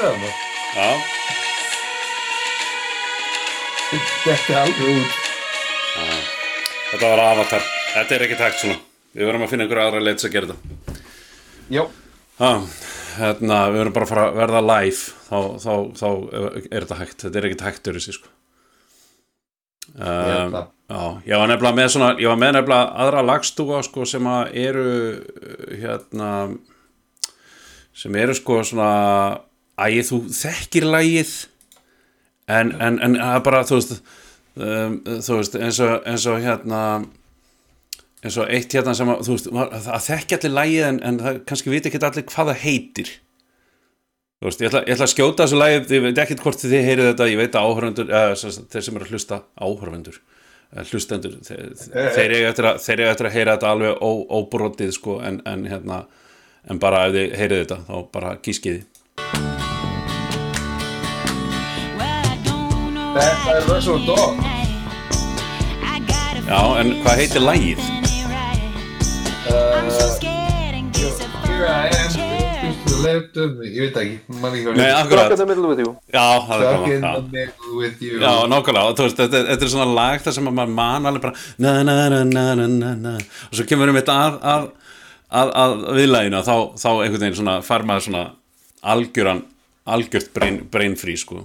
Er 0.00 0.06
það 0.06 0.20
það? 0.22 0.36
Já, 0.76 0.90
Þetta 3.90 4.52
er 4.54 4.60
alveg 4.60 4.90
út. 4.94 5.16
þetta 6.92 7.08
var 7.10 7.20
avatar. 7.24 7.64
Þetta 7.90 8.14
er 8.16 8.24
ekki 8.26 8.38
takt 8.38 8.60
svona. 8.62 8.76
Við 9.12 9.26
verðum 9.26 9.44
að 9.44 9.50
finna 9.50 9.66
einhverja 9.66 9.86
aðra 9.90 10.02
leits 10.06 10.24
að 10.28 10.32
gera 10.36 10.52
þetta. 10.52 10.96
Já, 11.74 11.82
Já, 12.40 12.50
hérna, 13.18 13.58
við 13.74 13.80
verðum 13.82 13.96
bara 13.98 14.06
að 14.06 14.12
fara 14.14 14.24
að 14.30 14.38
verða 14.40 14.62
live. 14.70 15.02
Þá, 15.26 15.38
þá, 15.66 15.72
þá 16.00 16.08
er 16.70 16.78
þetta 16.86 17.00
hægt. 17.02 17.18
Þetta 17.26 17.40
er 17.42 17.48
ekki 17.50 17.66
hægt 17.66 17.90
örysi 17.92 18.16
sko. 18.16 18.32
Um, 19.90 20.54
það. 20.54 20.70
Já, 20.90 21.02
ég 21.26 21.40
var 21.42 21.50
nefnilega 21.50 21.76
með 21.80 21.88
svona 21.96 22.10
ég 22.22 22.30
var 22.30 22.38
með 22.40 22.56
nefnilega 22.56 22.90
aðra 23.04 23.26
lagstúa 23.26 23.80
sko, 23.82 24.06
sem 24.06 24.26
að 24.30 24.52
eru 24.64 24.84
hérna 25.82 26.28
sem 28.00 28.14
eru 28.22 28.36
sko 28.38 28.60
svona 28.64 28.90
ægið 29.86 30.10
þú 30.10 30.18
þekkir 30.40 30.88
lagið. 30.90 31.32
En, 32.50 32.74
en, 32.82 32.98
en 32.98 33.16
það 33.16 33.36
er 33.36 33.46
bara 33.46 33.62
þú 33.68 33.78
veist, 33.78 33.96
um, 34.58 35.00
þú 35.06 35.38
veist 35.38 35.56
eins 35.60 35.80
og, 35.84 35.96
eins 36.10 36.28
og 36.30 36.38
hérna 36.42 36.82
eins 38.20 38.36
og 38.36 38.52
eitt 38.52 38.74
hérna 38.76 38.94
sem 38.96 39.10
að 39.12 39.28
veist, 39.30 39.50
það 39.50 40.06
þekkja 40.08 40.38
allir 40.40 40.56
lagið 40.56 40.86
en, 40.88 41.02
en 41.08 41.20
það 41.22 41.42
kannski 41.48 41.72
viti 41.72 41.90
ekki 41.90 42.02
allir 42.04 42.26
hvað 42.28 42.52
það 42.52 42.64
heitir. 42.64 43.12
Þú 44.40 44.48
veist, 44.48 44.62
ég 44.64 44.70
ætla, 44.70 44.82
ég 44.88 44.96
ætla 44.96 45.06
að 45.06 45.14
skjóta 45.14 45.44
þessu 45.44 45.60
lagið, 45.60 45.94
ég 45.94 46.04
veit 46.06 46.20
ekkert 46.22 46.44
hvort 46.44 46.62
þið 46.64 46.86
heyrið 46.86 47.08
þetta, 47.10 47.28
ég 47.28 47.40
veit 47.40 47.56
að 47.60 47.66
áhörfundur 47.68 48.12
sagt, 48.40 48.62
þeir 48.72 48.86
sem 48.86 48.96
eru 48.96 49.06
að 49.06 49.14
hlusta 49.14 49.40
áhörfundur 49.60 50.16
eh, 50.16 50.86
hlustendur, 50.88 51.34
þeir, 51.44 51.74
þeir 52.16 52.36
eiga 52.38 52.52
eftir 52.54 52.70
að 52.70 53.04
eftir 53.10 53.28
að 53.28 53.36
heyra 53.36 53.58
þetta 53.58 53.74
alveg 53.74 54.00
ó, 54.00 54.10
óbrotið 54.40 54.94
sko, 54.96 55.18
en, 55.28 55.42
en 55.44 55.68
hérna 55.68 56.06
en 56.68 56.80
bara 56.80 57.06
ef 57.08 57.18
þið 57.18 57.36
heyrið 57.40 57.62
þetta, 57.66 57.82
þá 57.88 57.96
bara 58.16 58.38
gískiði 58.40 59.59
Þetta 63.14 63.54
er 63.56 63.64
Russell 63.68 64.02
Dog. 64.06 64.38
Já, 66.50 66.60
en 66.80 66.88
hvað 67.04 67.20
heitir 67.20 67.42
lagið? 67.44 67.80
Here 71.50 71.66
I 71.66 71.90
am, 71.90 72.10
to 72.86 72.90
the 72.90 72.98
left 73.04 73.36
of 73.42 73.56
me. 73.58 73.68
Ég 73.70 73.88
veit 73.88 73.98
ekki, 74.00 74.16
mann 74.40 74.54
ekki 74.54 74.64
hvað 74.66 74.78
Nei. 74.78 74.86
Stuck 74.88 75.02
akkurat, 75.04 75.34
in 75.34 75.40
the 75.40 75.46
middle 75.50 75.68
with 75.70 75.82
you. 75.82 75.92
já, 76.14 76.24
það 76.46 76.64
er 76.64 76.66
Stuck 76.70 76.86
in 76.86 77.04
gaman 77.04 77.12
the 77.12 77.20
já. 77.20 77.34
middle 77.36 77.76
with 77.80 78.02
you. 78.06 78.14
Já, 78.22 78.32
nákvæmlega, 78.54 78.84
og 78.92 78.98
þú 78.98 79.06
veist, 79.06 79.20
þetta, 79.20 79.42
þetta 79.50 79.66
er 79.68 79.72
svona 79.74 79.88
lag 79.98 80.24
þar 80.26 80.36
sem 80.38 80.50
að 80.50 80.56
maður 80.60 80.74
man 80.78 81.10
alveg 81.10 81.24
bara 81.26 81.34
na 81.66 81.72
na 81.82 81.94
na 81.98 82.22
na 82.24 82.44
na 82.54 82.66
na 82.70 82.90
na 83.04 83.14
og 83.18 83.54
svo 83.58 83.66
kemur 83.70 83.92
við 83.92 84.00
þetta 84.02 84.16
að, 84.24 84.40
að, 84.54 84.66
að, 85.42 85.54
að 85.64 85.76
viðlæginu 86.00 86.42
þá, 86.48 86.54
þá 86.84 86.90
einhvern 86.96 87.22
veginn 87.24 87.38
svona 87.42 87.56
fær 87.66 87.86
maður 87.90 88.06
svona 88.08 88.24
algjöran, 88.94 89.42
algjört 89.86 90.30
brain, 90.36 90.62
brain 90.72 90.96
free 91.00 91.18
sko 91.20 91.44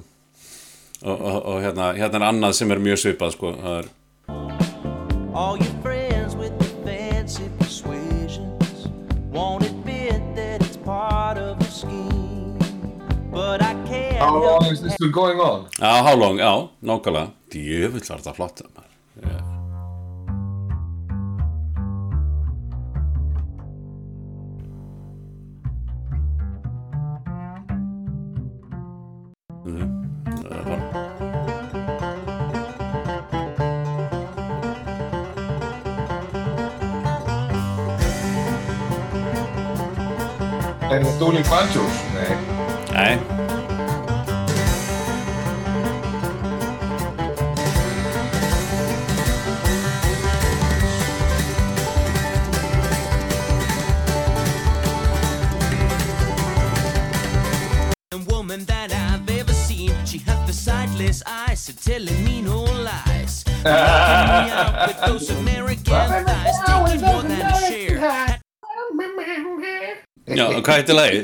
og, 1.04 1.22
og, 1.22 1.38
og 1.46 1.62
hérna, 1.64 1.92
hérna 1.98 2.22
er 2.22 2.28
annað 2.30 2.58
sem 2.60 2.72
er 2.72 2.82
mjög 2.84 3.02
svipað 3.04 3.36
sko 3.36 3.54
það 3.60 3.78
er, 3.82 3.92
All 5.36 5.58
your 5.58 5.76
friends 5.84 6.36
with 6.40 6.54
the 6.60 6.70
fancy 6.86 7.50
persuasions 7.60 8.88
won't 9.32 9.66
admit 9.66 10.22
that 10.36 10.64
it's 10.64 10.78
part 10.78 11.38
of 11.38 11.60
the 11.60 11.66
scheme. 11.72 12.56
But 13.32 13.62
I 13.62 13.74
can't 13.84 14.16
Já, 14.16 14.32
long 14.32 14.64
has 14.64 14.82
this 14.82 14.96
been 14.98 15.12
going 15.12 15.40
on? 15.40 15.68
Já, 15.80 16.02
how 16.04 16.16
long, 16.16 16.40
já, 16.40 16.70
nákvæmlega 16.82 17.28
Djöfull 17.52 18.08
var 18.10 18.24
þetta 18.24 18.34
flott 18.34 18.64
maður. 18.72 19.55
The 41.18 41.26
eh. 42.18 42.34
eh. 42.94 43.20
woman 58.28 58.66
that 58.66 58.92
I've 58.92 59.30
ever 59.30 59.54
seen. 59.54 59.92
She 60.06 60.18
had 60.18 60.46
the 60.46 60.54
sightless 60.54 61.24
eyes, 61.26 61.62
so 61.62 61.74
telling 61.74 62.26
me 62.26 62.42
no 62.42 62.64
lies. 62.64 63.46
Knocking 63.64 64.46
me 64.46 64.52
out 64.52 64.88
with 64.88 65.02
those 65.06 65.30
American 65.30 65.86
thighs, 65.86 66.58
taking 66.66 67.06
more 67.06 67.22
than 67.22 67.42
a 67.42 67.60
share. 67.70 68.35
Já, 70.36 70.46
hvað 70.62 70.76
heitir 70.76 70.96
lagi? 70.96 71.20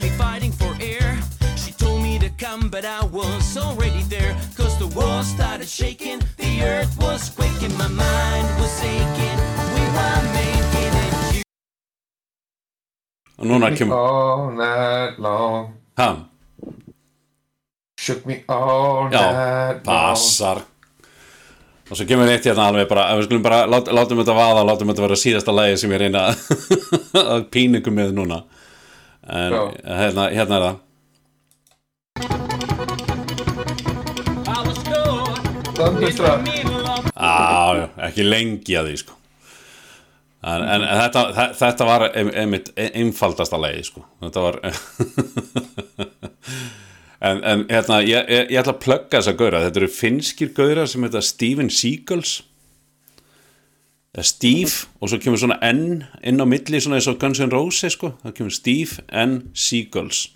Me 0.00 0.08
fighting 0.18 0.52
for 0.52 0.72
air. 0.80 1.18
She 1.56 1.72
told 1.72 2.02
me 2.02 2.18
to 2.18 2.28
come, 2.38 2.68
but 2.68 2.84
I 2.84 3.04
was 3.06 3.56
already 3.56 4.02
there. 4.08 4.34
Cause 4.56 4.76
the 4.78 4.88
world 4.96 5.24
started 5.24 5.68
shaking, 5.68 6.20
the 6.36 6.62
earth 6.62 6.92
was 6.98 7.30
quaking, 7.30 7.72
my 7.78 7.88
mind 7.88 8.46
was 8.60 8.74
aching. 8.82 9.38
We 9.74 9.82
were 9.96 10.22
making 10.34 10.94
it. 11.06 11.12
You 11.36 11.42
Og 13.38 13.46
núna 13.46 13.70
kemur 13.76 13.94
All 13.96 14.50
night 14.52 15.18
long. 15.18 15.74
Ha, 15.98 16.28
Shook 17.98 18.26
me 18.26 18.42
all 18.48 19.08
já, 19.12 19.22
night 19.32 19.86
long. 19.86 19.86
passar 19.86 20.62
Og 21.92 21.98
svo 21.98 22.06
kemur 22.08 22.30
eitt 22.32 22.46
hérna 22.48 22.70
alveg 22.70 22.86
bara 22.88 23.02
Við 23.18 23.26
skulum 23.26 23.42
bara, 23.44 23.58
lát, 23.68 23.90
látum 23.92 24.22
þetta 24.22 24.36
vaða 24.38 24.62
Látum 24.64 24.88
þetta 24.88 25.04
vera 25.04 25.18
síðasta 25.20 25.52
lagi 25.52 25.76
sem 25.82 25.92
ég 25.92 26.00
reyna 26.00 26.22
að 27.34 27.42
ykkur 27.82 27.92
með 27.98 28.14
núna. 28.16 28.38
En 29.28 29.52
hérna, 29.84 30.30
hérna 30.32 30.56
er 30.58 30.64
það. 30.70 30.80
Á, 37.16 37.88
ekki 38.08 38.24
lengi 38.26 38.76
að 38.78 38.88
því 38.90 38.96
sko. 39.02 39.16
En, 40.42 40.64
en 40.66 40.84
þetta, 40.88 41.22
þe- 41.36 41.52
þetta 41.60 41.86
var 41.86 42.04
ein- 42.18 42.32
einmitt 42.42 42.72
einfaldasta 42.82 43.60
lagi 43.62 43.84
sko. 43.86 44.02
Þetta 44.24 44.42
var 44.42 44.58
En, 47.22 47.42
en 47.46 47.66
hérna, 47.70 48.00
ég, 48.02 48.24
ég, 48.26 48.48
ég 48.50 48.58
ætla 48.58 48.74
að 48.74 48.82
plugga 48.82 49.20
þessa 49.20 49.36
gauðra. 49.38 49.66
Þetta 49.68 49.82
eru 49.82 49.90
finskir 49.94 50.50
gauðra 50.56 50.88
sem 50.90 51.04
heita 51.06 51.22
Steven 51.22 51.70
Seagulls 51.70 52.40
Steve 54.20 54.90
og 55.00 55.08
svo 55.08 55.16
kemur 55.22 55.40
svona 55.40 55.56
N 55.64 56.02
inn 56.20 56.42
á 56.42 56.44
milli 56.44 56.82
svona 56.82 56.98
eins 56.98 57.08
og 57.08 57.16
Guns 57.22 57.40
N' 57.40 57.52
Roses 57.52 57.94
sko. 57.96 58.12
Það 58.20 58.34
kemur 58.36 58.52
Steve 58.52 59.04
N. 59.08 59.38
Seagulls 59.56 60.26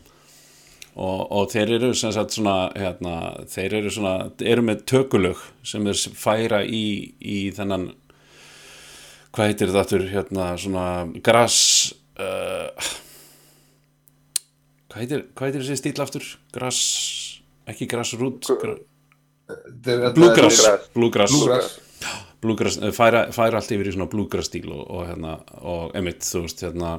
og, 0.96 1.27
og 1.29 1.51
þeir 1.53 1.75
eru 1.77 1.90
sem 1.92 2.14
sagt 2.14 2.33
svona 2.33 2.70
hérna, 2.72 3.16
þeir 3.53 3.81
eru 3.83 3.92
svona 3.92 4.14
eru 4.40 4.64
með 4.64 4.87
tökulög 4.88 5.42
sem 5.66 5.85
þeir 5.85 6.16
færa 6.16 6.62
í, 6.64 7.12
í 7.20 7.51
þennan 7.57 7.90
hvað 9.37 9.51
heitir 9.51 9.68
þetta 9.68 9.83
aftur 9.85 10.07
hérna 10.09 10.46
svona 10.57 10.87
gras 11.20 11.59
uh, 12.16 12.88
hvað 14.96 15.48
heitir 15.48 15.62
þessi 15.62 15.78
stíl 15.80 16.02
aftur? 16.04 16.26
Gras, 16.54 16.80
ekki 17.68 17.88
grassroot 17.90 18.48
gra, 18.62 18.76
bluegrass. 20.16 20.62
Bluegrass. 20.94 21.37
bluegrass. 22.42 22.80
Eh, 22.80 22.92
færa, 22.94 23.26
færa 23.35 23.61
allt 23.61 23.72
yfir 23.76 23.90
í 23.90 23.94
svona 23.94 24.11
bluegrass 24.11 24.50
stíl 24.50 24.68
og, 24.72 24.82
og 24.88 25.06
hérna 25.09 25.38
og 25.62 25.96
emitt, 25.98 26.24
þú 26.26 26.46
veist, 26.46 26.64
hérna 26.66 26.98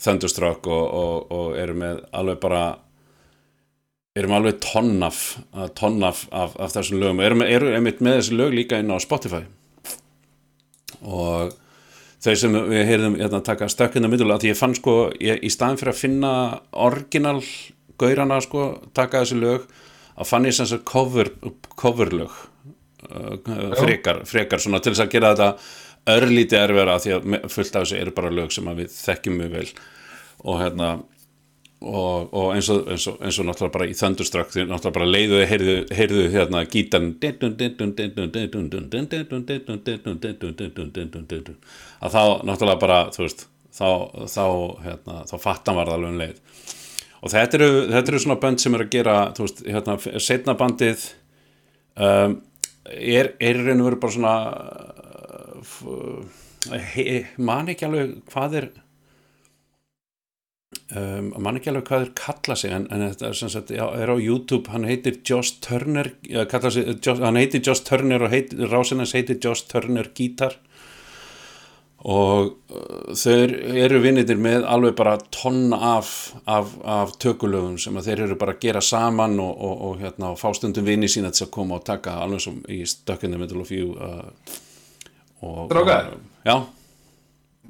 Thunderstruck 0.00 0.68
og, 0.70 0.84
og, 1.00 1.32
og 1.34 1.58
eru 1.60 1.76
með 1.76 2.04
alveg 2.16 2.40
bara 2.40 2.64
erum 4.16 4.34
alveg 4.34 4.58
tonn 4.64 5.02
af 5.06 5.18
tonn 5.78 6.02
af, 6.06 6.24
af, 6.34 6.56
þessum 6.72 7.00
lögum 7.00 7.20
erum, 7.24 7.44
eru 7.46 7.72
emitt 7.76 8.00
með 8.02 8.20
þessi 8.20 8.38
lög 8.38 8.56
líka 8.56 8.80
inn 8.80 8.90
á 8.90 8.98
Spotify. 9.02 9.44
Og 11.00 11.54
þau 12.20 12.34
sem 12.36 12.56
við 12.70 12.86
heyrðum 12.88 13.18
hérna, 13.20 13.42
taka 13.44 13.68
stökk 13.72 13.96
inn 13.96 14.08
á 14.08 14.12
middle 14.12 14.34
að 14.34 14.48
ég 14.50 14.58
fann 14.58 14.76
sko, 14.76 14.96
ég, 15.20 15.40
í 15.40 15.52
staðin 15.52 15.80
fyrir 15.80 15.94
að 15.94 16.02
finna 16.02 16.32
orginal 16.72 17.40
gaurana 18.00 18.40
sko, 18.44 18.72
taka 18.96 19.22
þessi 19.24 19.40
lög 19.40 19.68
að 20.20 20.28
fann 20.28 20.48
ég 20.48 20.56
sem 20.56 20.68
sagt 20.68 20.84
cover, 20.88 21.32
coverlög 21.80 22.32
uh, 23.08 23.36
frekar, 23.80 24.24
frekar 24.28 24.60
svona 24.60 24.82
til 24.84 24.92
þess 24.92 25.06
að 25.06 25.14
gera 25.14 25.32
þetta 25.34 25.54
örlítið 26.10 26.60
erfera 26.60 26.98
því 27.00 27.14
að 27.16 27.48
fullt 27.52 27.76
af 27.76 27.84
þessu 27.84 27.98
eru 28.00 28.14
bara 28.16 28.32
lög 28.32 28.52
sem 28.54 28.68
við 28.76 28.92
þekkjum 28.94 29.40
mjög 29.40 29.56
vel. 29.56 29.66
Og 30.48 30.60
hérna 30.62 30.90
og, 31.80 32.34
og 32.36 32.50
eins, 32.54 32.68
og, 32.72 32.88
eins, 32.92 33.06
og, 33.08 33.16
eins 33.24 33.38
og 33.40 33.46
náttúrulega 33.48 33.74
bara 33.78 33.88
í 33.88 33.94
Thunderstruck 33.96 34.50
því 34.52 34.66
náttúrulega 34.68 34.96
bara 34.98 35.12
leiðuði 35.14 35.46
heyrðu, 35.48 35.76
heyrðu 35.96 36.24
hérna 36.34 36.64
gítan 36.68 37.14
að 42.00 42.12
þá 42.16 42.22
náttúrulega 42.44 42.82
bara 42.84 42.98
þú 43.14 43.24
veist 43.24 43.46
þá, 43.74 43.88
þá, 44.28 44.44
hérna, 44.84 45.22
þá 45.30 45.34
fattan 45.40 45.78
var 45.78 45.88
það 45.88 45.96
alveg 45.96 46.12
um 46.12 46.20
leið. 46.20 46.66
Og 47.20 47.32
þetta 47.34 47.58
eru, 47.58 47.70
þetta 47.92 48.12
eru 48.12 48.20
svona 48.24 48.40
bönd 48.42 48.62
sem 48.62 48.76
er 48.76 48.84
að 48.84 48.92
gera 48.94 49.16
þú 49.36 49.46
veist, 49.46 49.64
hérna, 49.68 49.96
setna 50.26 50.56
bandið 50.60 51.06
um, 51.96 52.36
er, 52.90 53.32
er 53.40 53.60
og 53.74 53.82
veru 53.86 54.00
bara 54.02 54.16
svona 54.16 54.36
uh, 55.64 56.22
he, 56.94 57.24
man 57.40 57.72
ekki 57.72 57.88
alveg 57.88 58.16
hvað 58.32 58.56
er 58.62 58.70
um, 60.96 61.30
man 61.42 61.58
ekki 61.58 61.72
alveg 61.72 61.88
hvað 61.88 62.04
þeir 62.04 62.14
kalla 62.20 62.56
sig 62.58 62.74
en, 62.74 62.86
en 62.94 63.04
þetta 63.08 63.28
er, 63.28 63.36
sem 63.40 63.52
sagt, 63.52 63.74
já, 63.74 63.84
er 63.90 64.12
á 64.12 64.16
YouTube 64.16 64.70
hann 64.70 64.86
heitir 64.88 65.20
Josh 65.26 65.58
Turner 65.64 66.12
ja, 66.28 66.46
sig, 66.46 66.96
Josh, 67.02 67.22
hann 67.22 67.38
heitir 67.40 67.62
Josh 67.66 67.86
Turner 67.86 68.26
og 68.26 68.34
rásinans 68.70 69.14
heitir 69.16 69.40
Josh 69.42 69.66
Turner 69.70 70.10
Guitar 70.14 70.58
og 72.00 72.54
uh, 72.72 73.12
þeir 73.18 73.52
eru 73.82 74.00
vinnitir 74.00 74.38
með 74.40 74.64
alveg 74.64 74.94
bara 74.96 75.18
tonn 75.34 75.74
af, 75.76 76.32
af, 76.48 76.72
af 76.86 77.12
tökulögum 77.20 77.76
sem 77.80 77.98
að 78.00 78.08
þeir 78.08 78.24
eru 78.28 78.40
bara 78.40 78.54
að 78.56 78.62
gera 78.64 78.80
saman 78.84 79.36
og, 79.42 79.52
og, 79.52 79.86
og, 79.88 80.00
hérna, 80.00 80.32
og 80.32 80.40
fá 80.40 80.48
stundum 80.56 80.86
vinni 80.88 81.10
sína 81.12 81.32
til 81.34 81.44
að 81.48 81.54
koma 81.58 81.80
og 81.80 81.86
taka 81.88 82.16
alveg 82.24 82.46
sem 82.46 82.60
í 82.72 82.82
Stuck 82.88 83.26
in 83.26 83.34
the 83.34 83.40
Middle 83.40 83.60
of 83.60 83.72
You 83.74 83.92
uh, 83.98 84.30
og, 85.44 85.66
Strákar? 85.68 86.14
og, 86.14 86.28
já, 86.46 86.56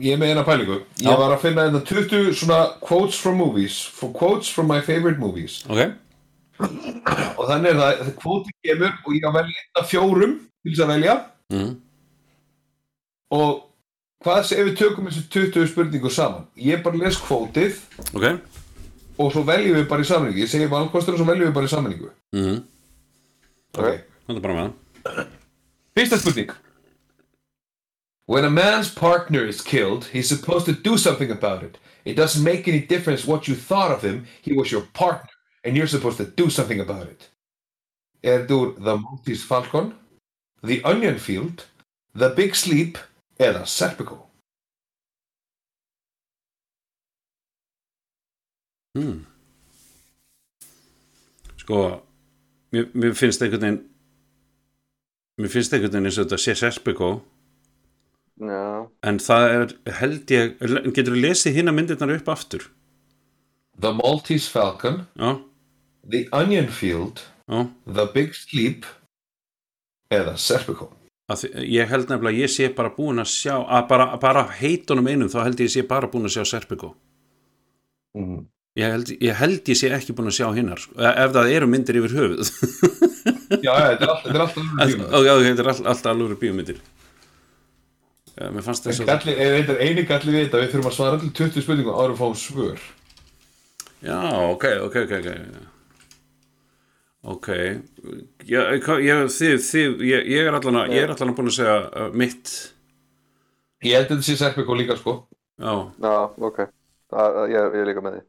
Ég 0.00 0.14
er 0.14 0.20
með 0.20 0.30
eina 0.32 0.44
pælingu. 0.46 0.78
Ég 1.04 1.18
var 1.20 1.34
að 1.34 1.42
finna 1.42 1.66
þetta 1.68 1.80
20 1.90 2.30
svona 2.40 2.60
quotes 2.80 3.18
from 3.20 3.36
movies, 3.40 3.80
for 3.84 4.12
quotes 4.16 4.48
from 4.52 4.70
my 4.70 4.80
favorite 4.80 5.20
movies. 5.20 5.58
ok 5.68 5.90
Og 6.60 7.44
þannig 7.48 7.70
er 7.70 7.78
það, 7.80 8.00
kvoti 8.20 8.52
kemur 8.64 8.92
og 9.04 9.12
ég 9.16 9.24
á 9.24 9.28
að 9.30 9.36
velja 9.38 9.84
fjórum 9.88 10.32
til 10.62 10.72
þess 10.74 10.84
að 10.84 10.90
velja. 10.94 11.14
mm. 11.52 11.70
Og 13.30 13.52
hvað 14.24 14.40
sé 14.48 14.58
ef 14.60 14.66
við 14.68 14.78
tökum 14.80 15.06
þessu 15.08 15.22
20 15.32 15.68
spurningu 15.70 16.10
saman? 16.12 16.48
Ég 16.58 16.82
bara 16.84 16.98
les 17.00 17.16
kvótið 17.20 17.78
ok 18.16 18.26
og 19.20 19.28
svo 19.34 19.42
veljum 19.44 19.76
við 19.76 19.86
bara 19.90 20.00
í 20.00 20.08
sammenningu. 20.08 20.40
Ég 20.40 20.48
segi 20.48 20.68
valkostur 20.70 21.12
og 21.12 21.20
svo 21.20 21.26
veljum 21.28 21.50
við 21.50 21.56
bara 21.58 21.68
í 21.68 21.72
sammenningu. 21.74 22.10
mm. 22.32 22.58
Ok. 23.76 23.84
þetta 24.26 24.36
er 24.38 24.44
bara 24.46 24.56
með 24.56 24.72
það 25.04 25.26
Fyrsta 25.96 26.18
spurning. 26.20 26.50
When 28.30 28.44
a 28.44 28.50
man's 28.64 28.88
partner 28.88 29.44
is 29.44 29.60
killed, 29.60 30.04
he's 30.04 30.28
supposed 30.28 30.66
to 30.66 30.72
do 30.72 30.96
something 30.96 31.32
about 31.32 31.64
it. 31.64 31.78
It 32.04 32.14
doesn't 32.14 32.44
make 32.44 32.68
any 32.68 32.78
difference 32.78 33.26
what 33.26 33.48
you 33.48 33.56
thought 33.56 33.90
of 33.90 34.02
him. 34.02 34.24
He 34.40 34.52
was 34.52 34.70
your 34.70 34.82
partner, 34.92 35.30
and 35.64 35.76
you're 35.76 35.88
supposed 35.88 36.18
to 36.18 36.26
do 36.26 36.48
something 36.48 36.78
about 36.78 37.08
it. 37.08 37.28
Er 38.22 38.46
úr 38.46 38.76
The 38.84 38.96
Maltese 38.98 39.42
Falcon, 39.42 39.94
The 40.62 40.80
Onion 40.84 41.18
Field, 41.18 41.66
The 42.14 42.28
Big 42.28 42.54
Sleep 42.54 42.98
eða 43.36 43.64
Serpico? 43.66 44.18
mm. 48.94 49.26
sko 51.56 52.02
mér, 52.70 52.86
mér 52.94 53.14
finnst 53.14 53.42
einhvern 53.42 53.60
veginn 53.66 53.82
mér 55.40 55.50
finnst 55.50 55.74
einhvern 55.74 55.92
veginn 55.92 56.10
eins 56.10 56.18
og 56.18 56.26
þetta 56.30 56.42
sé 56.46 56.54
Serpico 56.62 57.10
Já. 58.40 58.86
en 59.04 59.18
það 59.20 59.42
er 59.54 59.72
held 60.00 60.30
ég 60.32 60.54
getur 60.96 61.12
þú 61.12 61.20
lesið 61.26 61.58
hinn 61.58 61.68
að 61.68 61.76
myndirnar 61.76 62.14
upp 62.16 62.28
aftur 62.32 62.62
The 63.80 63.90
Maltese 63.96 64.48
Falcon, 64.52 65.02
já, 65.16 65.34
The 66.10 66.22
Onion 66.36 66.68
Field, 66.72 67.20
Já, 67.50 67.66
The 67.94 68.06
Big 68.14 68.34
Sleep 68.36 68.84
eða 70.12 70.36
Serpico. 70.40 70.90
ég 71.30 71.86
held 71.88 72.08
nefnilega 72.10 72.32
að 72.34 72.40
ég 72.42 72.50
sé 72.50 72.68
bara 72.74 72.90
búin 72.96 73.20
að 73.22 73.28
sjá 73.30 73.54
að 73.60 73.84
bara, 73.88 74.06
bara 74.18 74.42
heitunum 74.60 75.06
einum 75.06 75.28
þá 75.30 75.44
held 75.44 75.60
ég 75.60 75.68
ég 75.68 75.74
sé 75.76 75.82
bara 75.86 76.08
búin 76.10 76.24
að 76.28 76.38
sjá 76.38 76.44
Serpico 76.56 76.94
Mm. 78.16 78.40
ég 78.74 78.90
held, 78.90 79.08
ég 79.22 79.36
held 79.38 79.68
ég 79.70 79.76
sé 79.78 79.86
ekki 79.94 80.12
búin 80.18 80.26
að 80.32 80.34
sjá 80.40 80.48
hinnar 80.56 80.80
sko. 80.82 80.96
ef 80.98 81.30
það 81.36 81.50
eru 81.54 81.66
myndir 81.70 81.94
yfir 82.00 82.16
höfuð 82.16 82.48
Já, 83.62 83.70
já, 83.70 83.84
þetta 83.92 84.02
er 84.02 84.10
alltaf, 84.10 84.32
er 84.32 84.40
alveg 84.40 84.56
bíómynd. 84.56 85.12
og 85.14 85.24
já, 85.28 85.34
þetta 85.44 85.62
er 85.62 85.68
all, 85.70 85.84
alltaf 85.92 86.10
alveg 86.14 86.38
bíómyndir 86.42 86.80
mér 88.54 88.64
fannst 88.66 88.86
þess 88.88 89.02
að 89.04 89.10
galli, 89.10 89.34
er 89.36 89.56
þetta 89.60 89.76
eini 89.84 90.04
galli 90.08 90.32
við 90.34 90.44
þetta, 90.46 90.62
við 90.62 90.72
þurfum 90.74 90.90
að 90.90 90.96
svara 90.96 91.18
allir 91.18 91.34
20 91.40 91.64
spurningum 91.66 91.96
áður 91.98 92.14
að 92.14 92.20
fáum 92.22 92.36
svör. 92.40 92.80
já, 94.00 94.18
ok, 94.54 94.64
ok, 94.86 94.96
ok 95.04 95.12
ok 95.20 95.30
ok 97.34 97.48
ég, 98.48 98.86
ég, 99.04 99.24
þið, 99.36 99.56
þið, 99.68 100.04
ég, 100.08 100.28
ég 100.32 100.48
er 100.48 100.56
allan 100.56 100.80
að 100.84 100.94
ég 100.96 101.04
er 101.04 101.12
allan 101.12 101.32
að 101.34 101.36
búin 101.40 101.50
að 101.52 101.58
segja 101.58 101.76
uh, 101.88 102.12
mitt 102.16 102.52
Ég 103.84 103.94
held 103.96 104.10
að 104.10 104.18
þetta 104.18 104.26
sé 104.26 104.34
Serpico 104.36 104.74
líka, 104.76 104.92
sko. 105.00 105.12
já, 105.56 105.72
Já, 106.04 106.14
ok. 106.36 106.58
Það, 107.10 107.38
ég, 107.48 107.68
ég 107.76 107.80
er 107.80 107.88
líka 107.88 108.02
með 108.04 108.16
því. 108.18 108.22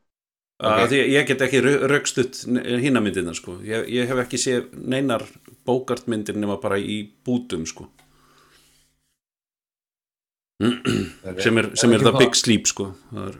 okay. 0.63 0.87
því 0.91 0.99
ég 1.11 1.27
get 1.31 1.41
ekki 1.47 1.61
raukstutt 1.91 2.41
hinna 2.83 3.01
myndirna 3.03 3.33
sko 3.37 3.57
ég, 3.65 3.87
ég 3.91 4.07
hef 4.11 4.21
ekki 4.25 4.39
séð 4.41 4.69
neinar 4.93 5.25
bókartmyndir 5.67 6.37
nema 6.39 6.59
bara 6.61 6.79
í 6.79 7.01
bútum 7.25 7.65
sko 7.69 7.87
sem 11.41 11.57
er, 11.57 11.69
sem 11.75 11.91
er 11.91 11.97
ekki 11.99 12.07
það 12.09 12.19
big 12.21 12.35
sleep 12.37 12.67
sko 12.69 12.91
það 13.11 13.27
er 13.31 13.37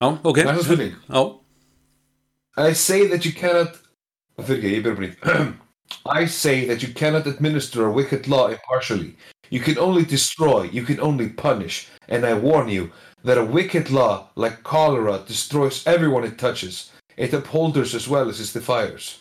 já, 0.00 0.08
ok 0.24 0.38
Næsta 0.44 0.64
spurning. 0.64 0.94
já, 1.08 1.22
I 2.56 2.72
say 2.74 3.06
that 3.08 3.24
you 3.24 3.32
cannot 3.32 3.78
Fyrir 4.40 4.58
ekki, 4.58 4.70
ég 4.76 4.84
byrja 4.84 4.96
bara 4.96 5.06
nýtt 5.08 5.56
I 6.20 6.26
say 6.26 6.64
that 6.66 6.82
you 6.82 6.94
cannot 6.94 7.26
administer 7.26 7.84
a 7.86 7.90
wicked 7.92 8.28
law 8.28 8.46
impartially. 8.48 9.16
You 9.50 9.60
can 9.60 9.76
only 9.78 10.04
destroy, 10.04 10.62
you 10.72 10.84
can 10.84 11.00
only 11.00 11.28
punish. 11.28 11.88
And 12.08 12.24
I 12.24 12.34
warn 12.34 12.68
you 12.68 12.90
that 13.24 13.36
a 13.36 13.44
wicked 13.44 13.90
law, 13.90 14.28
like 14.36 14.62
cholera, 14.62 15.18
destroys 15.26 15.84
everyone 15.86 16.22
it 16.24 16.38
touches. 16.38 16.92
It 17.16 17.34
upholders 17.34 17.94
as 17.94 18.06
well 18.08 18.28
as 18.30 18.38
it 18.40 18.52
defiers. 18.54 19.18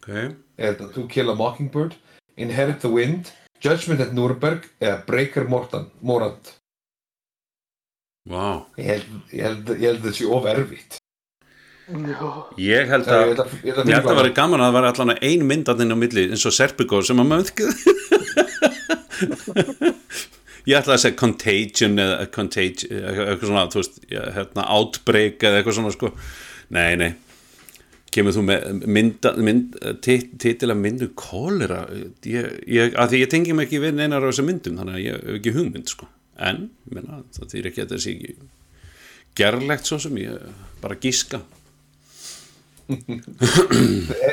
ok 0.00 0.34
Eða 0.58 0.92
To 0.94 1.06
Kill 1.06 1.30
a 1.30 1.34
Mockingbird, 1.36 1.94
Inherit 2.38 2.80
the 2.80 2.88
Wind, 2.88 3.30
Judgment 3.64 4.00
at 4.04 4.12
Nuremberg 4.16 4.66
eða 4.80 4.98
Breaker 5.08 5.46
Mortan, 5.48 5.86
Morant. 6.04 6.52
Vá, 8.28 8.64
Ég 8.80 8.86
held, 8.88 9.08
ég 9.36 9.42
held, 9.44 9.72
ég 9.76 9.82
held 9.88 9.98
að 9.98 10.04
þetta 10.06 10.16
sé 10.18 10.28
of 10.32 10.46
erfitt. 10.48 10.98
ég 11.84 12.14
held 12.16 12.54
Ég 12.64 12.88
að 12.88 12.92
held 12.94 13.08
að, 13.12 13.18
ég 13.20 13.26
held 13.28 13.42
að, 13.42 13.50
Ég 13.64 13.98
held 13.98 14.08
að 14.08 14.20
væri 14.22 14.32
gaman 14.38 14.62
að 14.64 14.68
það 14.70 14.76
var 14.78 14.86
allan 14.90 15.12
ein 15.20 15.42
myndarninn 15.50 15.92
á 15.92 15.98
milli 16.00 16.24
eins 16.30 16.46
og 16.48 16.54
Serpico 16.56 17.02
sem 17.04 17.20
að 17.20 17.28
maður 17.32 17.50
Ég 20.64 20.78
ætla 20.78 20.94
að 20.96 21.02
segja 21.02 21.18
Contagion 21.20 21.98
eða 22.00 22.24
Contagion, 22.32 23.02
eitthvað 23.04 23.50
svona, 23.50 23.66
þú 23.72 23.82
veist, 23.82 23.98
hérna, 24.08 24.64
Outbreak 24.78 25.44
eða 25.44 25.58
eitthvað 25.60 25.76
svona, 25.76 25.92
sko. 25.92 26.08
Nei, 26.72 26.94
nei. 27.00 27.10
Kemur 28.14 28.34
þú 28.36 28.42
með 28.46 28.66
mynda, 28.94 29.32
mynd, 29.42 29.78
tit, 30.04 30.36
titil 30.38 30.70
að 30.70 30.82
myndu 30.84 31.08
kólera? 31.18 31.80
Ég, 32.22 32.50
ég, 32.70 32.94
að 32.94 33.10
því 33.10 33.22
ég 33.24 33.32
tengi 33.32 33.56
mig 33.56 33.66
ekki 33.66 33.80
við 33.82 33.96
neinar 33.98 34.22
á 34.22 34.30
þessum 34.30 34.46
myndum, 34.52 34.76
þannig 34.78 34.98
að 34.98 35.02
ég 35.02 35.16
hef 35.16 35.38
ekki 35.40 35.54
hugmynd, 35.56 35.90
sko. 35.90 36.06
En, 36.34 36.68
menna, 36.90 37.22
það 37.34 37.50
þýr 37.50 37.68
ekki 37.70 37.82
að 37.82 37.88
þetta 37.88 38.04
sé 38.04 38.14
ekki 38.14 38.36
gerlegt 39.38 39.90
svo 39.90 39.98
sem 40.02 40.22
ég 40.22 40.46
bara 40.82 40.98
gíska. 41.02 41.42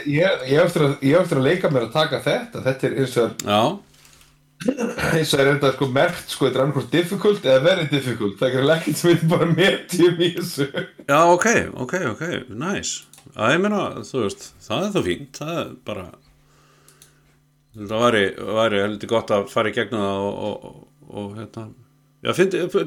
ég, 0.06 0.42
ég, 0.46 0.58
eftir 0.62 0.86
að, 0.86 0.98
að 1.24 1.42
leika 1.42 1.72
mér 1.72 1.88
að 1.88 1.96
taka 1.96 2.22
þetta. 2.22 2.62
Þetta 2.68 2.90
er 2.90 2.98
eins 3.02 3.18
og 3.18 3.46
eins 4.62 5.32
og 5.34 5.42
er 5.42 5.48
þetta 5.56 5.72
sko 5.74 5.88
merkt 5.90 6.34
sko, 6.34 6.46
þetta 6.46 6.60
er 6.60 6.64
annarkvæmt 6.68 6.92
difficult 6.94 7.48
eða 7.48 7.64
very 7.66 7.88
difficult. 7.90 8.38
Það 8.38 8.60
er 8.60 8.74
ekki 8.76 8.94
sem 8.98 9.16
við 9.16 9.24
bara 9.32 9.48
medium 9.50 10.22
í 10.22 10.34
þessu. 10.36 10.68
Já, 11.08 11.22
ok, 11.24 11.48
ok, 11.86 11.96
ok, 12.12 12.28
nice 12.54 13.11
að 13.36 13.54
ég 13.56 13.64
meina, 13.64 13.82
þú 14.08 14.26
veist, 14.26 14.48
það 14.66 14.86
er 14.86 14.94
þá 14.94 15.02
fínt 15.06 15.40
það 15.40 15.54
er 15.62 15.72
bara 15.88 16.06
það 17.78 18.04
væri, 18.06 18.24
væri 18.60 18.82
heldur 18.84 19.12
gott 19.12 19.34
að 19.36 19.48
fara 19.52 19.72
í 19.72 19.76
gegnum 19.76 20.04
það 20.04 20.26
og, 20.26 20.42
og, 20.48 20.66
og, 20.72 20.82
og 21.22 21.38
hérna, 21.40 21.66
já, 22.26 22.34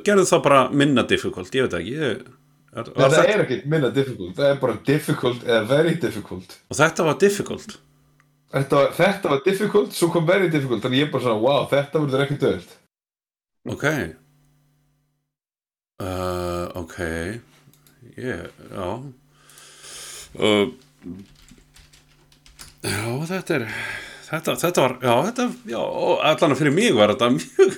gerðu 0.05 0.27
það 0.29 0.45
bara 0.49 0.61
minna 0.73 1.07
difficult, 1.09 1.57
ég 1.57 1.69
veit 1.69 1.79
ekki 1.81 1.97
ég, 1.97 2.21
er, 2.75 2.91
Nei, 2.91 3.09
það 3.09 3.33
er 3.33 3.45
ekki 3.47 3.61
minna 3.71 3.91
difficult, 3.95 4.37
það 4.37 4.51
er 4.51 4.61
bara 4.67 4.77
difficult 4.91 5.49
eða 5.49 5.65
very 5.71 5.97
difficult. 6.03 6.57
og 6.69 6.79
þetta 6.81 7.09
var 7.09 7.19
difficult. 7.23 7.77
Þetta 8.55 8.85
þetta 8.95 9.31
var 9.33 9.41
difficult, 9.47 9.97
svo 9.97 10.11
kom 10.15 10.29
very 10.29 10.51
difficult, 10.51 10.85
þannig 10.85 11.05
ég 11.05 11.09
er 11.09 11.15
bara 11.15 11.27
svona, 11.27 11.43
wow, 11.43 11.65
þetta 11.73 12.05
verður 12.05 12.27
ekki 12.27 12.41
döðult. 12.45 12.79
ok. 13.73 13.89
Uh, 16.03 16.67
ok. 16.75 16.97
Ég, 18.19 18.49
já 18.75 18.89
uh, 20.39 20.67
já, 22.85 23.05
þetta 23.31 23.59
er 23.59 23.67
þetta, 24.29 24.57
þetta 24.61 24.85
var, 24.85 24.97
já, 25.03 25.15
þetta 25.29 25.49
já, 25.71 25.81
allan 26.33 26.57
fyrir 26.59 26.75
mig 26.75 26.95
var 26.97 27.15
þetta 27.15 27.31
mjög 27.35 27.77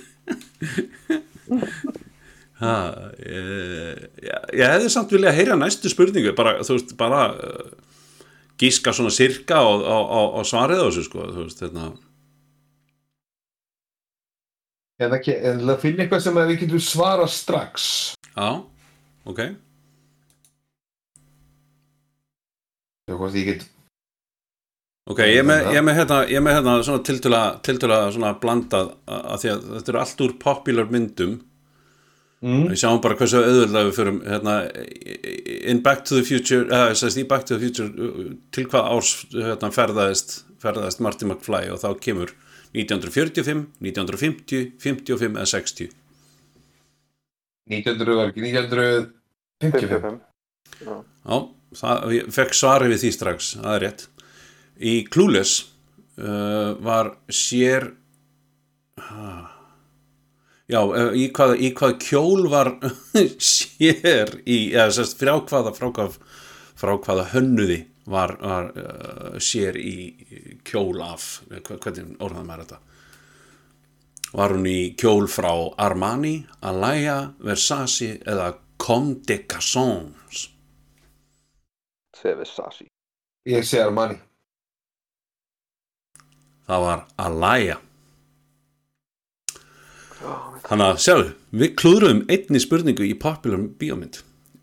ha, 2.63 2.77
ég, 3.21 4.07
ég, 4.25 4.47
ég 4.57 4.73
hefði 4.75 4.93
samt 4.93 5.13
vilja 5.15 5.33
að 5.33 5.41
heyra 5.41 5.59
næstu 5.61 5.93
spurningu 5.93 6.33
bara, 6.39 6.57
þú 6.67 6.79
veist, 6.79 6.97
bara 6.99 7.29
uh, 7.35 7.69
gíska 8.61 8.95
svona 8.97 9.13
sirka 9.15 9.61
á, 9.61 9.69
á, 9.69 9.99
á, 10.01 10.21
á 10.37 10.41
svarið 10.49 10.83
á 10.83 10.87
þessu, 10.89 11.07
sko, 11.11 11.29
þú 11.31 11.47
veist, 11.47 11.63
hérna 11.65 11.93
En 14.97 15.13
það, 15.13 15.75
finna 15.83 16.07
eitthvað 16.07 16.23
sem 16.25 16.39
við 16.39 16.55
getum 16.63 16.81
svara 16.81 17.27
strax. 17.29 17.83
já, 18.33 18.49
ok 19.29 19.43
Það 23.07 23.15
er 23.15 23.19
hvort 23.23 23.39
ég 23.39 23.49
get, 23.53 23.67
Ok, 25.07 25.21
ég 25.23 25.37
er 25.39 25.45
með, 25.47 25.69
ég 25.71 25.79
er 25.79 25.85
með 25.87 25.95
hérna, 26.01 26.17
ég 26.27 26.41
er 26.41 26.43
með 26.43 26.57
hérna 26.57 26.73
svona 26.83 27.03
tiltöla, 27.07 27.41
tiltöla 27.63 27.99
svona 28.11 28.33
blandað 28.43 28.89
að 29.07 29.37
því 29.43 29.51
að 29.53 29.67
þetta 29.77 29.93
eru 29.93 30.01
allt 30.01 30.23
úr 30.25 30.33
popular 30.43 30.89
myndum 30.91 31.37
mm, 32.43 32.65
við 32.73 32.81
sjáum 32.81 32.99
bara 33.05 33.15
hversu 33.21 33.39
auðvöldlega 33.39 33.87
við 33.87 33.95
förum 34.01 34.19
hérna, 34.27 34.57
in 35.71 35.83
Back 35.87 36.03
to 36.09 36.19
the 36.19 36.27
Future 36.27 36.67
eða 36.67 36.89
þess 36.91 37.07
að 37.07 37.21
í 37.23 37.27
Back 37.31 37.47
to 37.47 37.55
the 37.55 37.63
Future 37.63 38.11
til 38.57 38.67
hvað 38.67 38.91
árs 38.97 39.13
hérna, 39.37 39.71
ferðaðist 39.79 40.35
ferðaðist 40.65 41.05
Marty 41.07 41.29
McFly 41.29 41.71
og 41.71 41.79
þá 41.85 41.89
kemur 42.03 42.35
1945, 42.75 43.63
1950 43.87 44.73
55 44.83 45.39
eða 45.39 45.51
60 45.55 45.95
1900 47.71 48.19
var 48.19 48.35
ekki, 48.35 48.43
1955. 48.43 49.15
55. 49.63 50.19
Já. 50.83 51.56
Það, 51.75 52.13
ég 52.15 52.29
fekk 52.35 52.55
svari 52.55 52.91
við 52.93 53.03
því 53.03 53.11
strax, 53.17 53.51
það 53.59 53.75
er 53.75 53.83
rétt. 53.87 54.07
Í 54.77 54.95
Clueless 55.11 55.55
uh, 56.21 56.77
var 56.85 57.13
sér, 57.33 57.89
ha, 59.09 59.33
já, 60.71 60.81
uh, 60.85 61.11
í 61.17 61.29
hvað, 61.35 61.57
í 61.59 61.73
hvað 61.77 61.99
kjól 62.05 62.47
var 62.53 62.73
sér 63.51 64.39
í, 64.45 64.73
eða 64.77 64.91
sérst, 64.95 65.19
frá 65.21 65.35
hvaða, 65.41 65.75
frá 65.77 65.91
hvað, 65.91 66.19
frá 66.77 66.95
hvaða 66.95 67.29
hönnuði 67.35 67.83
var, 68.07 68.37
var 68.41 68.71
uh, 68.77 69.39
sér 69.43 69.79
í 69.81 69.97
kjól 70.67 71.01
af, 71.05 71.41
hvernig 71.51 72.15
orðaði 72.23 72.47
maður 72.47 72.67
þetta? 72.67 72.83
Var 74.37 74.53
hún 74.53 74.67
í 74.69 74.81
kjól 74.99 75.29
frá 75.31 75.53
Armani, 75.81 76.41
Alaya, 76.67 77.33
Versace 77.41 78.19
eða 78.27 78.53
Comme 78.77 79.23
des 79.25 79.47
Garçons? 79.49 80.51
Sefi 82.17 82.49
Sassi. 82.49 82.89
Ég 83.47 83.67
sé 83.67 83.85
Armani. 83.85 84.17
það 86.67 86.87
var 86.87 87.05
Alaya 87.23 87.77
þannig 90.67 90.87
að 90.87 91.03
sjáðu 91.05 91.27
við 91.61 91.75
klúðrum 91.79 92.23
einni 92.33 92.61
spurningu 92.63 93.05
í 93.07 93.15
popular 93.21 93.61
bíómynd 93.79 94.17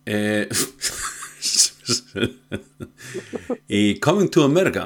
eh, 0.10 0.49
í 3.80 3.82
Coming 4.04 4.32
to 4.34 4.41
America 4.47 4.84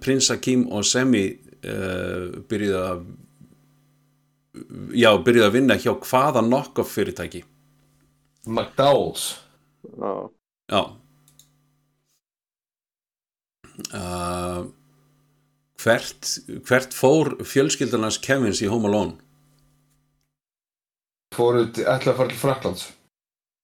Prins 0.00 0.30
Hakim 0.32 0.62
og 0.72 0.86
Semi 0.88 1.24
uh, 1.28 1.34
byrjuði 2.48 2.78
að 2.78 3.02
já, 4.96 5.10
byrjuði 5.26 5.48
að 5.48 5.56
vinna 5.58 5.80
hjá 5.80 5.92
hvaða 5.96 6.44
knock-off 6.44 6.94
fyrirtæki 6.94 7.42
McDowell's. 8.44 9.40
Já. 9.88 10.28
já 10.68 10.82
uh, 13.94 14.64
hvert, 15.82 16.30
hvert 16.68 16.96
fór 16.96 17.34
fjölskyldanans 17.46 18.20
Kevins 18.24 18.62
í 18.64 18.70
Home 18.70 18.90
Alone 18.90 19.18
Fóruð, 21.34 21.80
ætlaði 21.82 22.12
að 22.12 22.18
fara 22.20 22.30
til 22.30 22.38
Fraklands. 22.38 22.84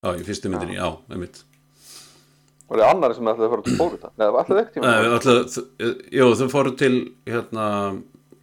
Já, 0.03 0.11
í 0.19 0.25
fyrstu 0.27 0.51
myndinni, 0.51 0.75
já, 0.75 0.89
einmitt. 1.13 1.45
Og 2.67 2.73
það 2.75 2.83
er 2.83 2.89
annar 2.89 3.15
sem 3.15 3.29
ætlaði 3.31 3.47
að 3.47 3.53
fara 3.53 3.67
til 3.67 3.77
Florida. 3.79 4.11
Nei, 4.17 4.25
það 4.25 4.41
ætlaði 4.41 4.65
ekki 4.65 4.75
tíma. 4.75 4.91
uh, 4.91 5.13
alltaf, 5.19 5.61
Jú, 6.19 6.27
þau 6.41 6.49
fóru 6.51 6.73
til 6.81 6.97
hérna, 7.31 7.69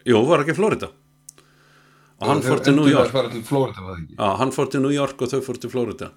jú, 0.07 0.21
var 0.29 0.45
ekki 0.45 0.55
Florida 0.55 0.93
og 2.17 2.29
hann 2.31 2.39
fór 2.41 2.61
til 2.65 2.73
New 2.73 2.87
York 2.89 3.11
að 3.11 3.13
fara 3.13 3.29
til 3.29 3.43
Florida, 3.45 3.83
var 3.83 3.93
það 3.93 3.99
ekki? 4.01 4.15
Já, 4.17 4.29
hann 4.39 4.53
fór 4.55 4.71
til 4.73 4.81
New 4.81 4.93
York 4.93 5.19
og 5.21 5.29
þau 5.33 5.41
fór 5.45 5.59
til 5.61 5.69
Florida 5.73 6.07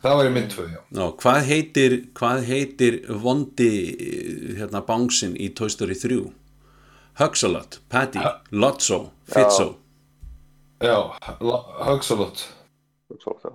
Það 0.00 0.14
var 0.16 0.26
í 0.26 0.32
mynd 0.32 0.52
2, 0.54 0.62
já. 0.72 0.78
Já, 0.96 1.04
hvað 1.20 1.40
heitir 1.50 1.94
hvað 2.16 2.44
heitir 2.48 2.94
vondi 3.20 3.72
hérna 4.56 4.80
bánsinn 4.86 5.34
í 5.36 5.50
Toy 5.54 5.68
Story 5.72 5.96
3 5.98 6.20
Huxalot, 7.20 7.80
Patty, 7.92 8.22
Lotso 8.52 9.10
Fitzo 9.28 9.66
Já, 10.80 10.96
Lo- 11.44 11.66
Huxalot. 11.84 12.46
Svo, 13.20 13.34
já. 13.44 13.50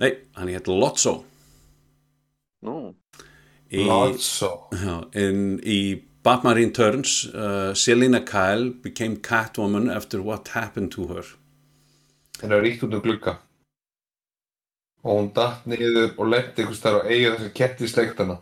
Nei, 0.00 0.14
hann 0.38 0.48
heitir 0.48 0.72
Lotso 0.80 1.18
Nú, 2.64 2.94
í, 3.68 3.84
Lotso. 3.84 4.50
já, 4.72 4.96
in, 5.20 5.58
í 5.60 6.00
Batman 6.24 6.56
Returns 6.56 7.26
uh, 7.34 7.74
Selina 7.76 8.20
Kyle 8.24 8.70
became 8.84 9.16
Catwoman 9.20 9.90
after 9.94 10.22
what 10.24 10.48
happened 10.56 10.90
to 10.96 11.06
her 11.12 11.24
Henni 12.40 12.54
var 12.56 12.64
ríkt 12.64 12.82
út 12.88 12.94
um 12.96 13.02
glugga. 13.04 13.36
Og 15.00 15.16
hún 15.16 15.30
datt 15.36 15.64
niður 15.70 16.12
og 16.18 16.28
lendi 16.28 16.62
einhvers 16.64 16.82
þar 16.82 17.00
og 17.00 17.08
eiga 17.08 17.36
þessar 17.36 17.54
ketti 17.56 17.88
slektana. 17.88 18.36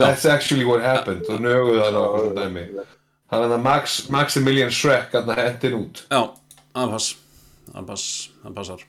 That's 0.00 0.24
actually 0.24 0.64
what 0.64 0.84
happened. 0.84 1.24
Og 1.28 1.40
nöguðu 1.40 1.80
það 1.80 1.96
á 1.96 2.02
okkur 2.04 2.36
dæmi. 2.36 2.66
Þannig 3.30 3.56
að 3.56 3.64
Max, 3.64 3.98
Maximilian 4.10 4.72
Shrek 4.74 5.12
hann 5.16 5.34
hendin 5.38 5.76
út. 5.80 6.04
Já, 6.10 6.22
það 6.74 6.94
pass 6.96 7.10
það 7.70 7.90
pass, 7.90 8.06
það 8.42 8.56
passar 8.58 8.84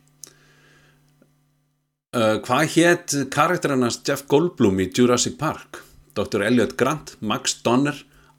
uh, 2.17 2.37
Hvað 2.45 2.63
hétt 2.75 3.17
karakterannast 3.33 4.07
Jeff 4.07 4.27
Goldblum 4.31 4.81
í 4.83 4.89
Jurassic 4.89 5.37
Park? 5.41 5.83
Dr. 6.17 6.43
Elliot 6.43 6.75
Grant, 6.79 7.15
Max 7.21 7.61
Donner 7.63 7.95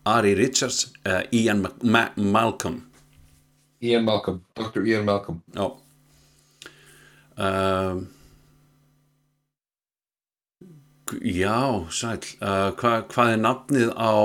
Ari 0.08 0.34
Richards 0.36 0.90
eða 1.06 1.22
Ian 1.32 1.62
Ma 1.64 1.70
Ma 1.82 2.08
Malcolm 2.16 2.82
Ian 3.82 4.04
Malcolm. 4.06 4.44
Dr. 4.54 4.84
Ian 4.86 5.04
Malcolm. 5.04 5.40
Já 5.56 5.64
um, 7.36 8.02
Já, 11.22 11.58
sæl 11.92 12.22
uh, 12.40 12.72
hva, 12.78 12.92
Hvað 13.08 13.34
er 13.34 13.40
nafnið 13.42 13.92
á 13.96 14.16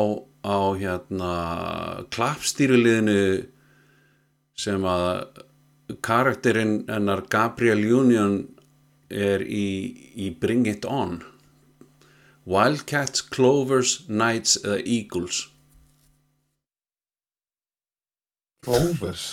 á 0.48 0.60
hérna 0.80 1.32
klappstýruliðinu 2.14 3.48
sem 4.58 4.86
að 4.88 5.42
karakterinn 6.04 6.86
hennar 6.88 7.26
Gabriel 7.32 7.84
Union 7.84 8.38
er 9.12 9.44
í, 9.44 9.68
í 10.16 10.32
Bring 10.40 10.68
It 10.68 10.88
On? 10.88 11.20
Wildcats, 12.48 13.22
Clovers, 13.28 14.06
Knights 14.08 14.56
eða 14.64 14.80
Eagles? 14.86 15.42
Clovers. 18.64 19.28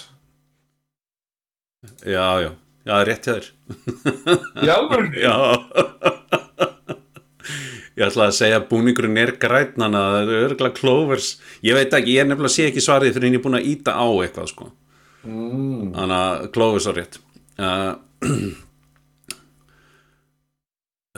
Já, 2.02 2.40
já, 2.42 2.50
já, 2.84 2.94
rétt 3.08 3.26
hjá 3.28 3.34
þér. 3.34 3.48
Já, 4.64 4.74
alveg. 4.76 5.18
Já. 5.24 5.34
Ég 7.94 8.08
ætla 8.08 8.24
að 8.26 8.34
segja 8.34 8.58
að 8.58 8.68
búningurinn 8.72 9.20
er 9.22 9.36
grætnan 9.38 9.94
að 9.94 10.08
það 10.10 10.22
er 10.22 10.46
örgulega 10.48 10.78
Clovers. 10.80 11.28
Ég 11.62 11.76
veit 11.78 11.92
ekki, 11.94 12.16
ég 12.16 12.24
er 12.24 12.28
nefnilega 12.30 12.54
sé 12.56 12.66
ekki 12.66 12.82
svarið 12.82 13.14
fyrir 13.14 13.28
en 13.28 13.36
ég 13.36 13.40
er 13.40 13.44
búin 13.44 13.58
að 13.60 13.68
íta 13.70 13.94
á 13.94 14.06
eitthvað 14.24 14.50
sko. 14.50 14.66
Mm. 15.22 15.92
Þannig 15.94 16.16
að 16.18 16.48
Clovers 16.56 16.88
var 16.90 16.98
rétt. 16.98 17.20
Uh, 17.54 17.94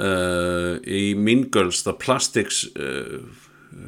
uh, 0.05 0.73
Í 0.85 1.03
Mean 1.17 1.47
Girls 1.49 1.81
The 1.87 1.97
Plastics 1.97 2.67
uh, 2.77 3.25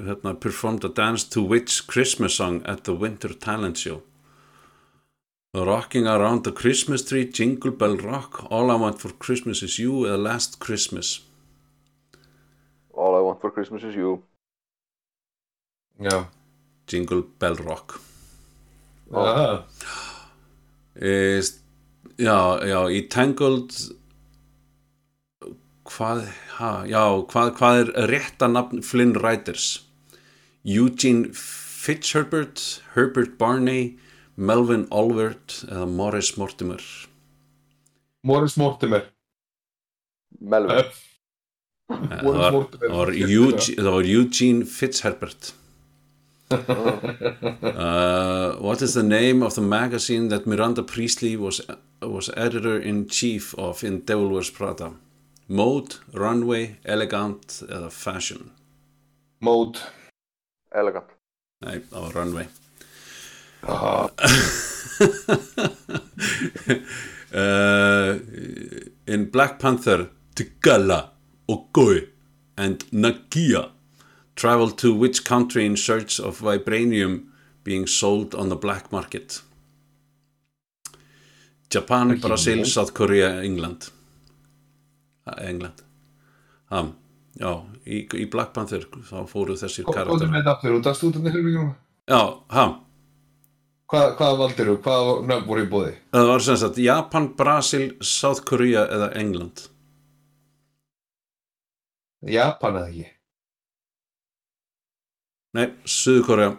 hérna, 0.08 0.32
performed 0.40 0.84
a 0.88 0.88
dance 0.88 1.28
to 1.28 1.44
which 1.44 1.86
Christmas 1.92 2.40
song 2.40 2.62
at 2.64 2.84
the 2.84 2.96
Winter 2.96 3.34
Talent 3.36 3.76
Show 3.76 4.00
Rocking 5.54 6.06
around 6.06 6.44
the 6.44 6.52
Christmas 6.52 7.02
tree 7.02 7.24
Jingle 7.24 7.70
Bell 7.70 7.96
Rock 7.96 8.46
All 8.50 8.70
I 8.70 8.74
want 8.74 9.00
for 9.00 9.10
Christmas 9.12 9.62
is 9.62 9.78
you 9.78 10.04
eða 10.04 10.22
Last 10.22 10.58
Christmas 10.60 11.20
all 12.98 13.14
I 13.16 13.20
want 13.22 13.40
for 13.40 13.52
Christmas 13.52 13.84
is 13.84 13.94
you. 13.94 14.24
Já. 16.00 16.26
Jingle 16.88 17.22
Bell 17.38 17.54
Rock 17.54 18.00
Já. 19.12 19.64
e, 21.00 21.40
Já, 22.18 22.58
já, 22.66 22.80
í 22.90 23.08
Tangled 23.08 23.70
hvað, 25.86 26.24
ha, 26.58 26.72
já, 26.90 27.04
hvað, 27.30 27.52
hvað 27.56 27.78
er 27.84 28.08
rétta 28.10 28.48
nafn 28.50 28.82
Flynn 28.82 29.14
Riders 29.14 29.86
Eugene 30.64 31.30
Fitzherbert 31.32 32.82
Herbert 32.96 33.38
Barney 33.38 33.94
Melvin 34.38 34.86
Olvert 34.94 35.64
eða 35.66 35.86
Morris 35.90 36.36
Mortimer 36.38 36.82
Morris 38.22 38.56
Mortimer. 38.58 39.04
Melvin. 40.40 40.84
Það 41.88 42.22
Morris 42.22 42.40
var, 42.42 42.52
Mortimer. 42.52 42.88
var, 42.92 43.12
Eugene, 43.14 43.76
það 43.78 43.92
var 43.94 44.08
Eugene 44.12 44.66
Fitzherbert 44.68 45.52
uh, 46.52 46.58
What 48.66 48.82
is 48.82 48.94
the 48.94 49.02
name 49.02 49.42
of 49.42 49.54
the 49.54 49.60
magazine 49.62 50.28
that 50.28 50.46
Miranda 50.46 50.82
Priestley 50.82 51.36
was, 51.36 51.60
was 52.02 52.30
editor-in-chief 52.36 53.54
of 53.58 53.82
in 53.84 54.00
Devil 54.04 54.28
Wears 54.28 54.50
Prada? 54.50 54.92
Mode, 55.48 55.96
Runway, 56.12 56.76
Elegant 56.84 57.62
eða 57.68 57.90
Fashion? 57.90 58.50
Mode. 59.40 59.78
Elegant. 60.74 61.08
Nei, 61.64 61.78
það 61.88 62.00
var 62.04 62.12
Runway. 62.20 62.48
Uh, 67.34 68.18
In 69.06 69.30
Black 69.30 69.58
Panther 69.58 70.10
T'Challa, 70.34 71.10
Okoye 71.48 72.08
and 72.56 72.84
Nakia 72.90 73.70
travel 74.36 74.70
to 74.70 74.94
which 74.94 75.24
country 75.24 75.66
in 75.66 75.76
search 75.76 76.20
of 76.20 76.40
vibranium 76.40 77.26
being 77.64 77.86
sold 77.86 78.34
on 78.34 78.48
the 78.48 78.56
black 78.56 78.92
market? 78.92 79.42
Japan, 81.70 82.10
Ekki 82.10 82.26
Brasil, 82.26 82.58
nú. 82.58 82.66
South 82.66 82.94
Korea, 82.94 83.42
England. 83.42 83.90
England. 85.42 85.82
Ha, 86.70 86.86
Já, 87.38 87.52
í, 87.86 88.02
í 88.18 88.26
Black 88.30 88.50
Panther 88.54 88.82
þá 89.06 89.22
fóru 89.30 89.54
þessir 89.58 89.84
er 89.84 89.94
karakter 89.94 90.30
með 90.32 90.42
þetta 90.42 90.54
Hvað, 93.88 94.08
hvað 94.18 94.34
valdir 94.42 94.68
þú? 94.68 94.76
Hvað 94.84 95.10
nöfn 95.30 95.46
voru 95.48 95.64
í 95.64 95.68
bóði? 95.72 95.92
það 96.12 96.26
var 96.28 96.42
sem 96.44 96.56
sagt 96.60 96.80
Japan, 96.82 97.28
Brasil, 97.38 97.84
South 98.04 98.44
Korea 98.48 98.84
eða 98.84 99.12
England 99.16 99.68
Japan 102.28 102.76
eða 102.80 102.90
ekki? 102.90 103.06
Nei, 105.56 105.66
Suður 105.88 106.26
Korea 106.26 106.50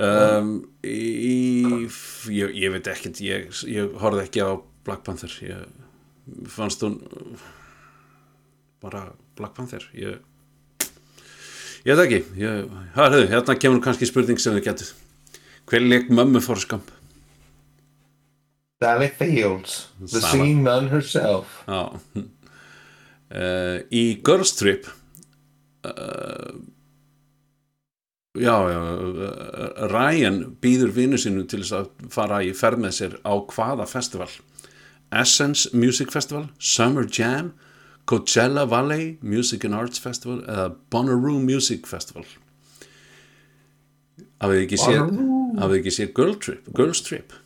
um, 0.00 0.54
í, 0.80 1.36
ég, 2.32 2.56
ég 2.62 2.72
veit 2.78 2.88
ekkert 2.94 3.20
ég, 3.20 3.50
ég 3.68 3.92
horfði 4.00 4.24
ekki 4.24 4.46
á 4.46 4.56
Black 4.86 5.04
Panther 5.04 5.36
ég 5.44 6.48
fannst 6.48 6.80
hún 6.86 6.96
bara 8.82 9.10
Black 9.36 9.52
Panther 9.58 9.84
ég 9.92 10.16
veit 11.84 12.04
ekki 12.06 12.24
hörðu, 12.96 13.26
hérna 13.28 13.58
kemur 13.60 13.84
kannski 13.84 14.08
spurning 14.08 14.40
sem 14.40 14.56
við 14.56 14.70
getur 14.70 14.94
hver 15.70 15.86
leik 15.86 16.10
mömmu 16.10 16.40
fór 16.44 16.60
skamp 16.60 16.90
Sally 18.82 19.08
Fields. 19.08 19.88
The 20.00 20.20
Sama. 20.20 20.32
singing 20.32 20.62
nun 20.62 20.88
herself. 20.88 21.46
Já 21.68 21.82
uh, 23.32 23.78
Í 23.90 24.04
Girls 24.24 24.56
Trip 24.58 24.88
uh, 25.86 26.58
Já, 28.34 28.56
já 28.72 28.80
uh, 28.80 29.88
Ryan 29.92 30.56
býður 30.64 30.94
vinnu 30.96 31.20
sinu 31.20 31.44
til 31.46 31.62
þess 31.62 31.76
að 31.78 31.90
fara 32.14 32.42
í 32.42 32.54
ferð 32.56 32.82
með 32.86 32.96
sér 32.98 33.18
á 33.22 33.34
hvaða 33.38 33.86
festival 33.86 34.30
Essence 35.12 35.68
Music 35.76 36.10
Festival 36.14 36.48
Summer 36.58 37.04
Jam 37.06 37.52
Coachella 38.08 38.64
Valley 38.66 39.18
Music 39.20 39.66
and 39.68 39.76
Arts 39.78 40.00
Festival 40.02 40.40
eða 40.48 40.72
Bonnaroo 40.90 41.38
Music 41.44 41.86
Festival 41.86 42.24
Hafið 44.42 44.58
þið 44.58 44.66
ekki 44.66 44.80
séð? 44.82 45.02
Hafið 45.60 45.72
þið 45.74 45.80
ekki 45.80 45.94
séð 45.96 46.12
Girl 46.18 46.36
Trip, 46.42 46.70
Girls 46.76 47.02
Trip 47.06 47.38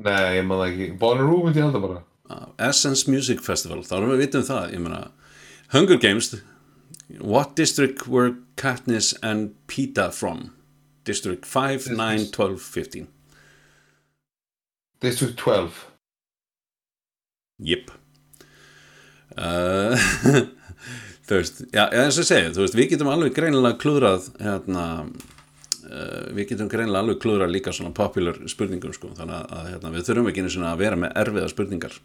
Nei, 0.00 0.36
ég 0.38 0.46
maður 0.46 0.70
ekki. 0.70 0.86
Bonnaroo 1.00 1.42
myndi 1.44 1.60
ég 1.60 1.66
halda 1.66 1.80
bara. 1.82 2.02
Essence 2.62 3.10
Music 3.10 3.42
Festival 3.42 3.82
þá 3.84 3.96
erum 3.98 4.12
við 4.14 4.22
vitum 4.24 4.46
það 4.46 4.74
ég 4.76 4.82
meina, 4.84 5.00
Hunger 5.74 5.98
Games 6.00 6.30
what 7.18 7.56
district 7.56 8.06
were 8.06 8.36
Katniss 8.56 9.14
and 9.22 9.54
Peeta 9.66 10.12
from 10.14 10.52
District 11.04 11.44
5, 11.44 11.90
9, 11.90 12.30
12, 12.30 12.60
15 12.62 13.08
District 15.00 15.36
12. 15.36 15.86
Jip 17.58 17.90
uh, 19.36 19.98
þú 21.30 21.38
veist 21.38 21.60
já, 21.70 21.84
já, 21.86 22.00
eins 22.04 22.18
og 22.18 22.26
segi, 22.26 22.52
þú 22.54 22.64
veist, 22.64 22.76
við 22.78 22.88
getum 22.92 23.10
alveg 23.12 23.34
greinilega 23.36 23.78
klúðrað 23.80 24.28
hérna 24.42 24.84
uh, 25.06 26.24
við 26.36 26.52
getum 26.52 26.70
greinilega 26.72 27.04
alveg 27.04 27.20
klúðrað 27.22 27.54
líka 27.54 27.74
svona 27.76 27.94
popular 27.96 28.40
spurningum 28.50 28.94
sko, 28.96 29.12
þannig 29.18 29.36
að, 29.38 29.56
að 29.58 29.68
hérna, 29.74 29.94
við 29.94 30.06
þurfum 30.08 30.30
ekki 30.32 30.44
einu 30.44 30.54
sinni 30.56 30.70
að 30.70 30.82
vera 30.82 31.00
með 31.00 31.16
erfiða 31.22 31.52
spurningar 31.54 31.96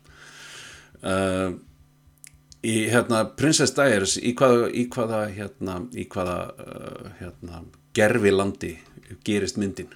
uh, 1.02 1.50
í 2.66 2.78
hérna 2.94 3.26
Princess 3.38 3.76
Diaries 3.78 4.18
í 4.22 4.34
hvaða, 4.38 4.70
í 4.70 4.88
hvaða 4.94 5.22
hérna, 5.34 5.80
í 5.98 6.08
hvaða 6.14 6.40
uh, 6.56 7.14
hérna, 7.22 7.64
gerfi 7.98 8.34
landi 8.34 8.74
gerist 9.26 9.58
myndin 9.62 9.94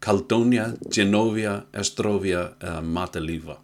Caledonia, 0.00 0.70
Genovia, 0.88 1.58
Estrovia 1.76 2.54
eða 2.56 2.80
Mataliva 2.80 3.60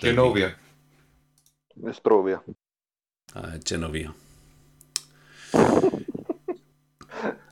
Genovia. 0.00 0.54
Strófía. 1.92 2.40
Það 3.34 3.44
er 3.54 3.60
Genovia 3.70 4.10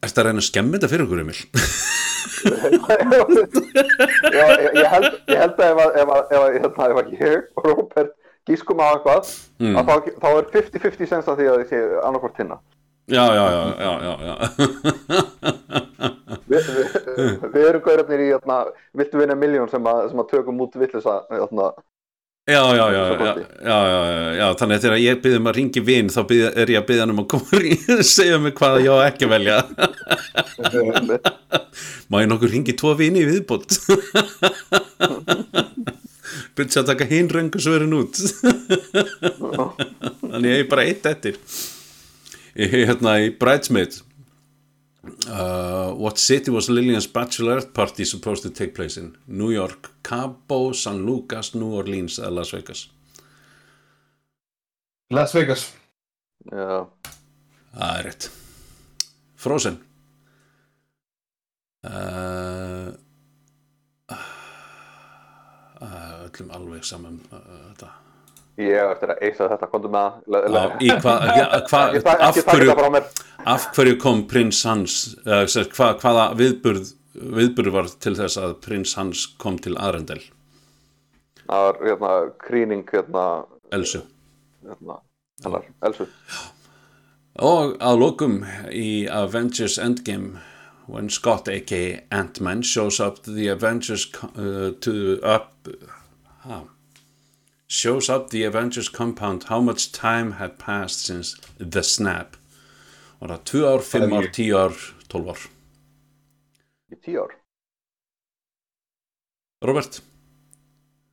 Ertu 0.02 0.18
að 0.18 0.26
reyna 0.26 0.42
að 0.42 0.48
skemmi 0.48 0.74
þetta 0.78 0.88
fyrir 0.90 1.04
okkur, 1.06 1.20
Emil? 1.22 1.38
Já, 4.32 4.46
ég, 4.58 4.72
ég, 4.74 4.86
held, 4.90 5.06
ég 5.30 5.38
held 5.38 5.60
að 5.62 5.68
ef, 5.68 5.78
að- 5.78 5.94
að- 6.02 6.10
að- 6.40 6.56
hérna, 6.58 6.82
að 6.88 7.12
ég 7.20 7.44
og 7.56 7.62
Róbert 7.68 8.10
gískum 8.48 8.80
á 8.82 8.86
eitthvað 8.96 9.22
Mm. 9.62 9.76
að 9.78 9.84
þá, 9.86 9.94
þá 10.18 10.28
er 10.40 10.44
50-50 10.56 11.06
sens 11.12 11.26
að 11.30 11.36
því 11.38 11.46
að 11.52 11.58
þið 11.60 11.68
sé 11.70 11.78
annarkvort 12.02 12.40
hinna 12.42 12.56
Já, 13.12 13.24
já, 13.34 13.44
já, 13.54 13.62
já, 13.78 13.92
já, 14.02 14.12
já. 14.26 14.34
Vi, 16.52 16.56
vi, 16.58 16.82
við 17.54 17.64
erum 17.68 17.82
gaurarnir 17.86 18.20
í 18.20 18.28
hérna, 18.32 18.56
viltu 18.98 19.18
vinna 19.20 19.34
miljón 19.38 19.70
sem, 19.70 19.84
að- 19.86 20.08
sem 20.10 20.18
að 20.20 20.28
tökum 20.34 20.60
út 20.66 20.74
villisa 20.80 21.14
hérna, 21.30 21.70
Já, 22.50 22.76
já, 22.76 22.92
já, 22.92 23.04
já, 23.22 23.36
já, 23.62 24.34
já, 24.34 24.46
þannig 24.58 24.74
að 24.74 24.82
þegar 24.82 24.98
ég 24.98 25.18
byrðum 25.22 25.46
að 25.46 25.54
ringi 25.60 25.78
vin 25.86 26.08
þá 26.10 26.26
byrð, 26.26 26.48
er 26.58 26.66
ég 26.72 26.80
að 26.80 26.88
byrða 26.88 27.02
hann 27.04 27.12
um 27.12 27.22
að 27.22 27.28
koma 27.30 27.60
og 27.94 28.02
segja 28.08 28.38
mig 28.42 28.54
hvað 28.58 28.82
ég 28.82 28.90
á 28.90 29.06
ekki 29.06 29.28
að 29.28 29.32
velja. 29.36 29.58
Má 32.10 32.16
ég 32.18 32.26
nokkur 32.32 32.50
ringi 32.50 32.74
tvo 32.74 32.90
vini 32.98 33.22
í 33.22 33.28
viðbót? 33.30 33.70
Byrðs 36.58 36.82
að 36.82 36.90
taka 36.90 37.06
hinn 37.08 37.30
röngu 37.30 37.58
svörin 37.62 37.94
út 37.96 38.14
Þannig 40.26 40.50
ég 40.50 40.58
er 40.64 40.68
bara 40.74 40.86
eitt 40.90 41.06
eftir. 41.08 41.34
Ég 42.58 42.68
er 42.74 42.90
hérna 42.90 43.12
í 43.22 43.30
Bridesmaid 43.38 44.02
uh, 45.28 45.92
What 45.94 46.18
city 46.18 46.50
was 46.50 46.68
Lillian's 46.70 47.06
bachelorette 47.06 47.72
party 47.74 48.04
supposed 48.04 48.42
to 48.42 48.50
take 48.50 48.74
place 48.74 48.96
in? 49.00 49.16
New 49.26 49.50
York, 49.50 49.90
Cabo, 50.02 50.72
San 50.72 51.04
Lucas, 51.06 51.54
New 51.54 51.74
Orleans 51.74 52.18
eða 52.18 52.30
Las 52.30 52.52
Vegas? 52.54 52.88
Las 55.10 55.32
Vegas. 55.34 55.72
Já, 56.50 56.86
Það 57.72 57.98
er 57.98 58.04
rétt. 58.04 58.30
Frozen. 59.42 59.78
Uh, 61.82 62.92
uh, 64.12 66.28
öllum 66.28 66.52
alveg 66.54 66.84
saman 66.86 67.16
uh, 67.32 67.40
þetta 67.72 67.88
ég 68.60 68.92
eftir 68.92 69.08
að 69.14 69.22
eisa 69.24 69.48
þetta, 69.52 69.66
komdu 69.72 69.88
með 69.92 70.06
það. 70.28 70.42
Af, 73.42 73.62
hverju, 73.74 73.94
kom 74.02 74.18
prins 74.30 74.60
Hans 74.68 74.94
uh, 75.26 75.44
hva, 75.74 75.88
hvaða 75.98 76.24
viðburð 76.38 76.86
viðburð 77.12 77.70
var 77.74 77.86
til 78.00 78.14
þess 78.16 78.36
að 78.40 78.54
prins 78.64 78.94
Hans 78.98 79.26
kom 79.40 79.56
til 79.60 79.74
Arendel 79.76 80.22
Það 81.42 81.64
var 81.66 81.76
hérna, 81.84 82.12
krýning 82.40 82.84
hérna, 82.88 83.24
Elsu. 83.74 84.00
hérna, 84.64 84.96
hennar, 85.44 85.64
Elsu. 85.84 86.06
Og 87.42 87.74
að 87.82 87.98
lokum 87.98 88.44
í 88.70 89.08
Avengers 89.10 89.76
Endgame 89.82 90.38
when 90.86 91.10
Scott 91.10 91.48
aka 91.48 92.00
Ant-Man 92.10 92.62
shows 92.62 93.00
up 93.00 93.22
the 93.24 93.48
Avengers 93.48 94.06
uh, 94.36 94.70
to 94.80 95.20
up 95.22 95.68
huh, 96.46 96.62
shows 97.72 98.08
up 98.14 98.28
the 98.30 98.42
Avengers 98.44 98.88
compound 98.88 99.44
how 99.48 99.60
much 99.60 99.90
time 99.92 100.32
had 100.40 100.58
passed 100.58 101.06
since 101.08 101.34
the 101.58 101.82
snap? 101.82 102.36
Var 103.20 103.28
það 103.32 103.44
2 103.52 103.66
ár, 103.70 103.82
5 103.92 104.12
ár, 104.18 104.26
10 104.38 104.56
ár 104.64 104.72
12 105.08 105.28
ár. 105.34 105.42
Í 106.92 106.96
tíu 107.06 107.22
ár. 107.22 107.36
Robert? 109.62 110.00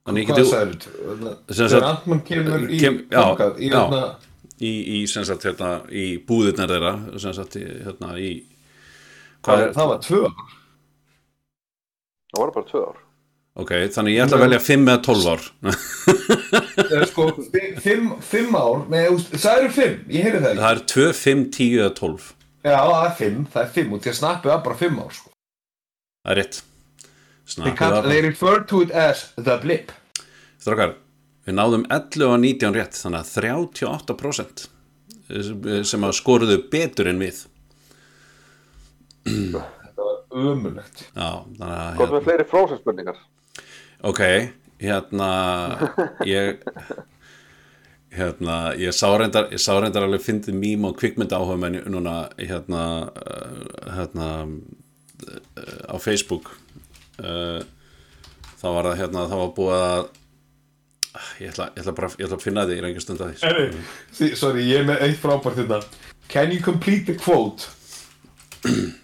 Þannig 0.09 0.25
Hvað 0.31 0.47
sagður 0.49 0.77
Þegar 1.51 1.69
sagt- 1.73 1.85
Antman 1.91 2.21
kemur 2.25 2.63
í 2.73 2.79
Kem- 2.81 3.03
já, 3.13 3.19
þangað, 3.21 3.59
í 3.61 3.67
já. 3.69 3.75
hérna 3.77 4.01
í, 4.59 4.71
í, 4.95 5.07
sem 5.07 5.23
sagt, 5.29 5.43
hérna, 5.45 5.69
í 5.93 6.05
búðirnar 6.25 6.71
þeirra 6.73 6.93
sem 7.21 7.33
sagt, 7.37 7.53
hérna, 7.59 8.15
í 8.17 8.31
Hvað, 9.39 9.45
hvað 9.45 9.61
er, 9.67 9.73
það 9.77 9.87
var 9.91 9.99
tvö 10.07 10.21
ár. 10.25 10.41
Það 12.33 12.41
var 12.43 12.51
bara 12.57 12.67
tvö 12.71 12.81
ár 12.89 12.97
ok, 13.59 13.71
þannig 13.95 14.13
ég 14.15 14.23
ætla 14.25 14.37
að 14.37 14.43
velja 14.45 14.59
5 14.65 14.89
eða 14.93 15.01
12 15.07 15.29
ár 15.33 15.41
Það 16.79 16.93
er 16.99 17.05
sko 17.09 17.25
fi- 17.53 17.73
fimm, 17.83 18.11
fimm 18.23 18.55
ár, 18.59 18.83
nei, 18.91 19.01
veist, 19.09 19.33
sagður 19.41 19.73
fimm, 19.75 19.97
ég 20.13 20.23
heyrði 20.27 20.41
það 20.43 20.51
ekki. 20.53 20.61
það 20.63 20.71
er 20.75 20.83
2, 20.93 21.07
5, 21.23 21.43
10 21.57 21.79
eða 21.83 21.93
12 21.99 22.29
Já, 22.69 22.77
það 22.77 23.05
er 23.09 23.13
fimm, 23.19 23.43
það 23.53 23.61
er 23.65 23.69
fimm 23.79 23.93
og 23.95 24.01
því 24.03 24.11
að 24.13 24.17
snappið 24.19 24.51
var 24.53 24.63
bara 24.69 24.79
fimm 24.79 24.97
ár, 25.03 25.13
sko. 25.17 25.29
það 26.25 26.31
er 26.35 26.41
rétt 26.43 26.59
They, 26.59 27.53
snappið 27.55 27.77
call, 27.79 27.93
var 27.97 28.09
they 28.11 28.21
refer 28.21 28.59
to 28.69 28.81
it 28.85 28.91
as 28.93 29.21
the 29.41 29.55
blip. 29.63 29.91
Strákar, 30.61 30.91
við 31.47 31.55
náðum 31.57 31.85
11 31.89 32.27
og 32.27 32.35
19 32.43 32.75
rétt 32.75 32.99
þannig 32.99 33.23
að 33.23 33.31
38% 33.41 34.67
sem 35.89 36.05
að 36.05 36.13
skoruðu 36.19 36.59
betur 36.73 37.09
en 37.09 37.19
við 37.21 37.39
Þetta 39.25 39.61
var 40.05 40.21
ömulegt. 40.51 41.03
Já, 41.15 41.29
þannig 41.57 41.75
að 41.79 41.97
Komdu 41.99 42.15
með 42.19 42.27
fleiri 42.29 42.45
frozen 42.49 42.79
spurningar 42.81 43.17
Ok, 44.01 44.19
hérna 44.79 45.29
ég 46.23 46.63
hérna, 48.15 48.73
ég 48.79 48.91
sá 48.95 49.09
reyndar 49.17 49.49
ég 49.51 49.59
sá 49.59 49.73
reyndar 49.75 50.05
alveg 50.07 50.23
fyndið 50.23 50.55
mím 50.55 50.85
og 50.87 50.95
kvikmynda 50.99 51.35
áhuga 51.35 51.57
menn 51.59 51.81
núna 51.91 52.13
hérna 52.39 52.83
uh, 53.11 53.89
hérna 53.97 54.29
uh, 54.47 55.91
á 55.91 55.95
Facebook 55.99 56.47
uh, 57.19 57.59
þá 58.61 58.67
var 58.67 58.89
það 58.89 59.01
hérna 59.03 59.25
þá 59.27 59.35
var 59.41 59.51
búið 59.57 59.75
að 59.79 60.07
ég 61.43 61.51
ætla, 61.51 61.67
ég 61.75 61.83
ætla 61.83 61.95
bara 61.99 62.11
ég 62.15 62.29
ætla 62.29 62.39
að 62.39 62.47
finna 62.47 62.65
því 62.69 62.79
í 62.79 62.85
reyngjum 62.85 63.05
stund 63.05 63.25
að 63.25 63.35
því 64.15 64.31
sorry, 64.39 64.63
ég 64.69 64.79
er 64.79 64.87
með 64.87 65.03
eitt 65.09 65.19
frábært 65.19 65.59
þetta. 65.59 65.83
Can 66.29 66.55
you 66.55 66.63
complete 66.63 67.05
the 67.09 67.17
quote? 67.19 67.67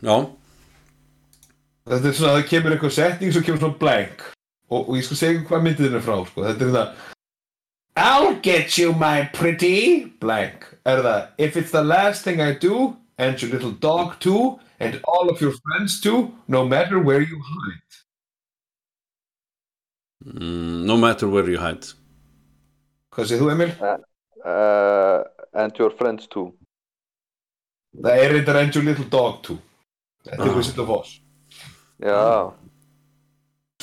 Já, 0.05 0.17
Þetta 1.85 2.09
er 2.09 2.15
svona, 2.17 2.37
það 2.39 2.47
kemur 2.49 2.73
eitthvað 2.73 2.93
setning 2.95 3.33
svo 3.33 3.41
kemur 3.45 3.59
svona 3.61 3.77
blank. 3.77 4.23
Og, 4.69 4.89
og 4.89 4.95
ég 4.97 5.03
skal 5.05 5.17
segja 5.19 5.43
hvað 5.45 5.61
myndið 5.67 5.93
er 5.99 6.01
frá, 6.05 6.15
sko. 6.27 6.43
Þetta 6.47 6.65
er 6.65 6.71
þetta 6.73 7.11
I'll 7.97 8.35
get 8.43 8.77
you 8.77 8.91
my 8.93 9.29
pretty 9.33 10.05
blank. 10.19 10.65
Er 10.85 10.99
það 11.05 11.27
If 11.37 11.55
it's 11.57 11.71
the 11.71 11.83
last 11.83 12.23
thing 12.25 12.41
I 12.41 12.51
do, 12.53 12.97
and 13.17 13.41
your 13.41 13.51
little 13.51 13.71
dog 13.71 14.19
too, 14.19 14.59
and 14.79 14.99
all 15.07 15.29
of 15.29 15.39
your 15.41 15.53
friends 15.63 16.01
too, 16.01 16.33
no 16.47 16.65
matter 16.67 16.99
where 16.99 17.21
you 17.21 17.39
hide. 17.39 17.81
mm, 20.25 20.83
no 20.85 20.97
matter 20.97 21.27
where 21.29 21.49
you 21.49 21.57
hide 21.59 21.85
Hvað 23.13 23.31
þú, 23.39 23.51
Emil? 23.53 23.71
uh, 24.45 25.23
And 25.53 25.77
your 25.79 25.91
friends 25.91 26.27
too 26.27 26.51
Það 27.95 28.17
er 28.25 28.33
reyndar 28.33 28.57
and 28.59 28.75
your 28.75 28.83
little 28.83 29.05
dog 29.07 29.37
too. 29.43 29.57
Þetta 30.25 30.49
er. 30.49 30.55
Wizard 30.57 30.79
of 30.83 30.89
Oz. 30.91 31.13
Já, 32.03 32.51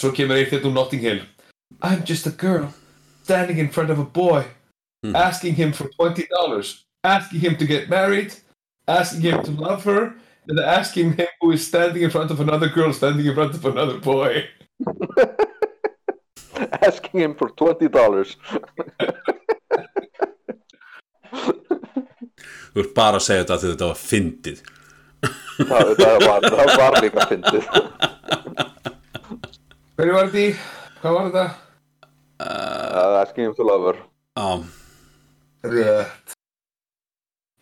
Svo 0.02 0.10
kemur 0.10 0.34
eitt 0.34 0.64
úr 0.66 0.72
Notting 0.74 0.98
Hill. 1.00 1.20
I'm 1.80 2.02
just 2.04 2.26
a 2.26 2.30
girl 2.34 2.74
standing 3.22 3.58
in 3.58 3.68
front 3.70 3.90
of 3.90 3.98
a 4.00 4.04
boy, 4.04 4.44
Hmm. 5.04 5.14
asking 5.16 5.54
him 5.54 5.72
for 5.72 5.88
twenty 5.94 6.26
dollars, 6.26 6.84
asking 7.04 7.40
him 7.40 7.56
to 7.56 7.64
get 7.66 7.88
married, 7.88 8.34
asking 8.88 9.20
him 9.22 9.42
to 9.44 9.50
love 9.52 9.84
her, 9.84 10.14
and 10.48 10.58
asking 10.58 11.12
him 11.16 11.26
who 11.40 11.52
is 11.52 11.64
standing 11.66 12.02
in 12.02 12.10
front 12.10 12.30
of 12.32 12.40
another 12.40 12.68
girl 12.68 12.92
standing 12.92 13.26
in 13.26 13.34
front 13.34 13.54
of 13.54 13.64
another 13.64 13.98
boy. 13.98 14.44
asking 16.82 17.20
him 17.20 17.34
for 17.34 17.48
20 17.50 17.88
dollars 17.88 18.36
Þú 22.72 22.80
ert 22.82 22.94
bara 22.94 23.16
að 23.18 23.22
segja 23.26 23.42
þetta 23.44 23.54
að 23.54 23.64
þetta 23.70 23.86
var 23.90 23.98
fyndið 24.02 24.58
það, 25.70 25.86
það, 26.02 26.16
var, 26.26 26.40
það 26.50 26.68
var 26.82 26.92
líka 27.02 27.20
fyndið 27.30 27.64
Hverju 29.96 30.14
var 30.16 30.30
þetta 30.30 30.42
í? 30.42 30.52
Hvað 31.02 31.16
var 31.18 31.26
þetta? 31.28 31.44
uh, 32.42 33.22
asking 33.22 33.44
him 33.46 33.54
to 33.54 33.62
love 33.66 33.84
her 33.86 33.98
Já, 34.36 34.64
Rétt. 35.62 36.32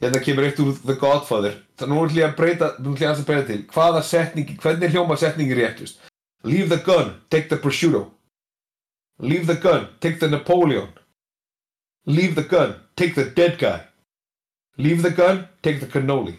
Hérna 0.00 0.20
kemur 0.24 0.46
eitt 0.46 0.60
úr 0.62 0.70
The 0.86 0.94
Godfather. 0.96 1.58
Það 1.76 1.90
nú 1.90 1.98
ætlum 2.04 2.20
ég 2.22 2.28
að 2.30 2.36
breyta, 2.38 2.68
nú 2.78 2.94
ætlum 2.94 3.02
ég 3.04 3.10
að 3.18 3.26
breyta 3.28 3.46
til. 3.50 3.64
Hvaða 3.74 4.00
setningi, 4.06 4.54
hvernig 4.62 4.94
hljóma 4.94 5.16
setningi 5.20 5.58
réttust? 5.58 5.98
Leave 6.48 6.70
the 6.70 6.78
gun, 6.86 7.10
take 7.28 7.50
the 7.50 7.58
prosciutto. 7.60 8.06
Leave 9.20 9.44
the 9.46 9.58
gun, 9.60 9.88
take 10.00 10.18
the 10.22 10.28
Napoleon. 10.32 10.88
Leave 12.06 12.34
the 12.34 12.46
gun, 12.48 12.76
take 12.96 13.14
the 13.14 13.26
dead 13.28 13.58
guy. 13.58 13.82
Leave 14.78 15.02
the 15.02 15.10
gun, 15.10 15.48
take 15.62 15.80
the 15.80 15.86
cannoli. 15.86 16.38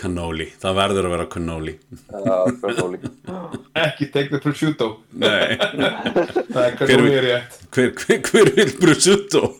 Cannoli, 0.00 0.46
það 0.62 0.74
verður 0.78 1.06
að 1.08 1.12
vera 1.14 1.26
cannoli 1.30 1.74
Já, 2.10 2.36
Cannoli. 2.62 2.98
Ekki 3.82 4.06
take 4.12 4.30
the 4.32 4.38
prosciutto. 4.42 4.88
Nei, 5.12 5.56
Það 5.58 6.64
er 6.64 6.76
cannoli 6.80 7.12
er 7.18 7.22
rétt. 7.26 7.52
hver, 7.74 7.90
hver, 8.00 8.18
hver 8.30 8.48
vil 8.56 8.72
prosciutto? 8.80 9.40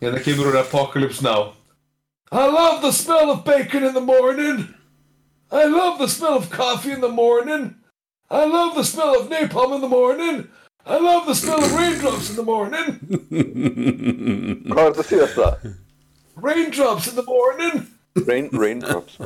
Hérna 0.00 0.18
kemur 0.24 0.46
hún 0.50 0.56
Apocalypse 0.60 1.22
Now. 1.22 1.52
I 2.32 2.46
love 2.46 2.80
the 2.82 2.92
smell 2.92 3.30
of 3.30 3.44
bacon 3.44 3.84
in 3.84 3.94
the 3.94 4.00
morning. 4.00 4.74
I 5.52 5.64
love 5.66 5.98
the 5.98 6.08
smell 6.08 6.36
of 6.36 6.48
coffee 6.50 6.92
in 6.92 7.00
the 7.00 7.08
morning. 7.08 7.74
I 8.30 8.44
love 8.44 8.74
the 8.76 8.84
smell 8.84 9.20
of 9.20 9.28
napalm 9.28 9.74
in 9.74 9.80
the 9.80 9.88
morning. 9.88 10.48
I 10.86 10.98
love 10.98 11.26
the 11.26 11.34
smell 11.34 11.58
of 11.62 11.72
raindrops 11.74 12.30
in 12.30 12.36
the 12.36 12.42
morning. 12.42 13.00
Hvað 14.70 14.86
er 14.86 14.92
þetta 14.94 15.04
síðasta? 15.10 15.74
Raindrops 16.40 17.08
in 17.10 17.16
the 17.16 17.24
morning. 17.26 17.86
Rain, 18.16 18.50
raindrops. 18.52 19.18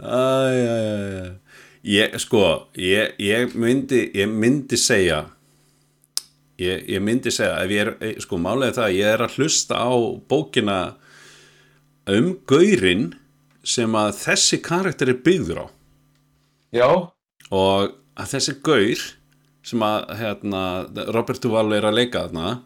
Æjæjæjæ 0.00 1.44
Ég, 1.84 2.14
sko, 2.16 2.70
ég, 2.80 3.12
ég 3.20 3.52
myndi 3.60 4.06
ég 4.16 4.30
myndi 4.32 4.76
segja 4.80 5.18
ég, 6.56 6.86
ég 6.88 7.02
myndi 7.04 7.28
segja 7.28 7.58
ef 7.60 7.74
ég 7.74 7.82
er, 7.82 7.90
eh, 8.00 8.14
sko, 8.24 8.38
málega 8.40 8.78
það 8.78 8.86
að 8.86 8.96
ég 8.96 9.10
er 9.12 9.24
að 9.26 9.34
hlusta 9.36 9.76
á 9.76 9.92
bókina 10.32 10.78
um 12.08 12.30
gaurinn 12.48 13.10
sem 13.60 13.92
að 13.92 14.16
þessi 14.22 14.62
karakter 14.64 15.12
er 15.12 15.20
byggður 15.26 15.60
á 15.60 15.66
Já, 16.72 16.88
og 17.52 17.92
að 18.16 18.32
þessi 18.32 18.56
gaur 18.64 19.04
sem 19.64 19.84
að 19.84 20.16
hérna, 20.16 20.62
Robert 21.12 21.44
Duvall 21.44 21.76
er 21.76 21.84
að 21.84 21.98
leika 22.00 22.24
þarna 22.24 22.62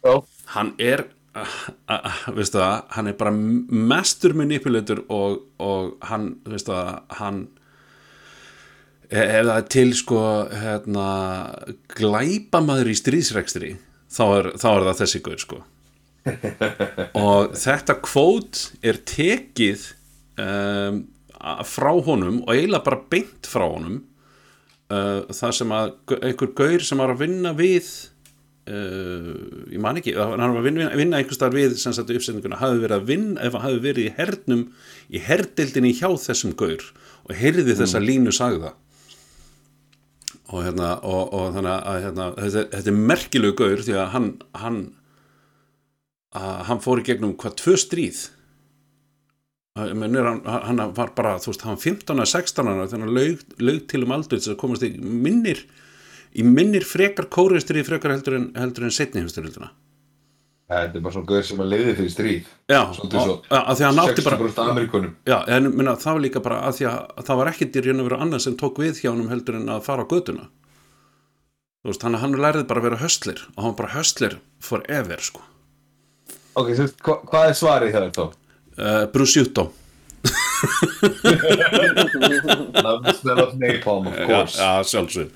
já. 0.00 0.16
Hann 0.54 0.74
er 0.82 1.06
veistu 2.34 2.58
það, 2.58 2.76
hann 2.96 3.08
er 3.10 3.16
bara 3.18 3.32
mestur 3.32 4.34
manipulator 4.36 5.04
og, 5.12 5.44
og 5.62 5.92
hann, 6.10 6.32
veistu 6.48 6.74
það, 6.74 6.96
hann 7.20 7.44
ef 9.10 9.46
það 9.46 9.54
er 9.56 9.68
til 9.74 9.92
sko 9.98 10.24
hérna, 10.54 11.06
glæpamaður 11.98 12.92
í 12.92 12.98
stríðsrekstri 12.98 13.70
þá 14.10 14.24
er, 14.26 14.50
þá 14.58 14.68
er 14.72 14.86
það 14.88 15.00
þessi 15.04 15.22
gaur 15.26 15.42
sko. 15.44 15.62
Og 17.16 17.54
þetta 17.56 17.96
kvót 18.04 18.60
er 18.84 18.98
tekið 19.08 19.86
um, 20.42 21.00
frá 21.64 21.90
honum 22.04 22.42
og 22.44 22.52
eiginlega 22.52 22.84
bara 22.84 23.00
beint 23.12 23.48
frá 23.48 23.64
honum 23.64 24.02
uh, 24.92 25.24
það 25.32 25.54
sem 25.56 25.72
að 25.72 25.94
einhver 26.20 26.52
gaur 26.58 26.84
sem 26.84 27.00
var 27.00 27.14
að 27.14 27.22
vinna 27.24 27.54
við 27.56 27.88
uh, 28.68 29.30
ég 29.70 29.80
man 29.82 29.98
ekki 30.00 30.14
hann 30.18 30.40
var 30.40 30.60
að 30.60 30.68
vinna, 30.68 30.90
vinna 30.98 31.20
einhvers 31.20 31.38
staðar 31.38 31.58
við 31.58 31.76
sem 31.80 31.94
sagt 31.96 32.12
uppsetninguna. 32.12 32.60
Hafi 32.60 32.82
verið 32.82 32.96
að 32.98 33.08
vinna 33.10 33.46
ef 33.46 33.56
hann 33.56 33.66
hafi 33.66 33.82
verið 33.86 34.08
í 34.08 34.14
hernum 34.18 34.66
í 35.08 35.22
herdildinni 35.24 35.94
hjá 35.96 36.08
þessum 36.20 36.54
gaur 36.58 36.84
og 37.26 37.34
heyrði 37.36 37.76
þessa 37.78 38.02
línu 38.02 38.34
sagða. 38.34 38.74
Og 40.50 40.64
hérna 40.66 40.96
og, 41.06 41.30
og 41.36 41.52
þannig 41.54 41.76
að 41.76 42.02
hérna, 42.06 42.28
þetta, 42.40 42.66
þetta 42.74 42.92
er 42.92 43.04
merkilegu 43.12 43.56
gaur 43.60 43.84
því 43.86 43.96
að 43.96 44.12
hann 44.16 44.28
hann, 44.58 44.80
að 46.36 46.62
hann 46.70 46.84
fór 46.84 47.02
í 47.02 47.06
gegnum 47.06 47.36
hvað 47.38 47.58
tvö 47.62 47.76
stríð. 47.78 48.24
Hann, 49.78 50.02
hann 50.02 50.82
var 50.96 51.12
bara 51.16 51.36
þú 51.40 51.52
veist, 51.52 51.62
hann 51.62 51.78
var 51.78 51.84
15 51.84 52.24
að 52.24 52.32
16 52.32 52.72
ára 52.72 52.88
þegar 52.90 53.04
hann 53.06 53.14
laug, 53.14 53.44
laug 53.62 53.84
til 53.88 54.02
um 54.02 54.16
aldur 54.16 54.40
þess 54.40 54.50
að 54.50 54.58
komast 54.64 54.84
í 54.84 54.90
minnir 54.98 55.62
í 56.36 56.44
minnir 56.46 56.84
frekar 56.86 57.26
kóriðstri 57.32 57.82
frekar 57.86 58.12
heldur 58.14 58.36
en, 58.38 58.50
heldur 58.58 58.84
en 58.86 58.94
setni 58.94 59.22
heimstyrjölduna 59.24 59.70
Þetta 60.70 61.00
er 61.00 61.02
bara 61.02 61.10
svona 61.16 61.26
gauð 61.26 61.40
sem 61.48 61.60
að 61.64 61.70
leiði 61.72 61.92
fyrir 61.98 62.10
stríð. 62.14 62.50
já, 62.70 62.80
Svolítið 62.94 63.22
svo. 63.26 63.32
að 63.50 63.70
því 63.74 63.82
að 63.82 63.88
hann 63.88 64.02
átti 64.04 64.22
bara 64.22 64.36
60% 64.38 64.70
Amerikunum. 64.70 65.14
já, 65.26 65.38
en 65.56 65.64
minna, 65.74 65.94
það 65.98 66.12
var 66.14 66.22
líka 66.22 66.42
bara 66.44 66.58
að 66.68 66.76
því 66.78 66.86
að 66.86 67.24
það 67.26 67.40
var 67.40 67.50
ekkert 67.50 67.76
í 67.80 67.82
raun 67.88 68.00
og 68.04 68.06
veru 68.06 68.18
annað 68.22 68.44
sem 68.44 68.54
tók 68.60 68.78
við 68.78 69.00
hjá 69.02 69.10
honum 69.10 69.32
heldur 69.32 69.58
en 69.58 69.66
að 69.74 69.80
fara 69.88 70.04
á 70.06 70.10
göduna 70.12 70.46
þú 71.82 71.90
veist, 71.90 72.02
hann, 72.06 72.14
hann 72.22 72.36
lærði 72.38 72.62
bara 72.70 72.80
að 72.84 72.86
vera 72.86 73.00
höstlir 73.02 73.42
og 73.56 73.64
hann 73.66 73.74
bara 73.80 73.92
höstlir 73.96 74.38
forever 74.62 75.18
sko 75.26 75.42
Ok, 76.60 76.70
svo, 76.78 76.86
hva, 77.02 77.18
hvað 77.30 77.48
er 77.50 77.58
svarið 77.58 77.92
það 77.98 78.08
þá? 78.14 78.22
uh, 78.78 79.04
Brusciutto 79.14 79.66
Love 82.82 83.02
the 83.04 83.12
smell 83.14 83.38
of 83.40 83.54
napalm, 83.54 84.06
of 84.06 84.26
course. 84.26 84.56
já, 84.58 84.82
sjálfsög 84.84 85.30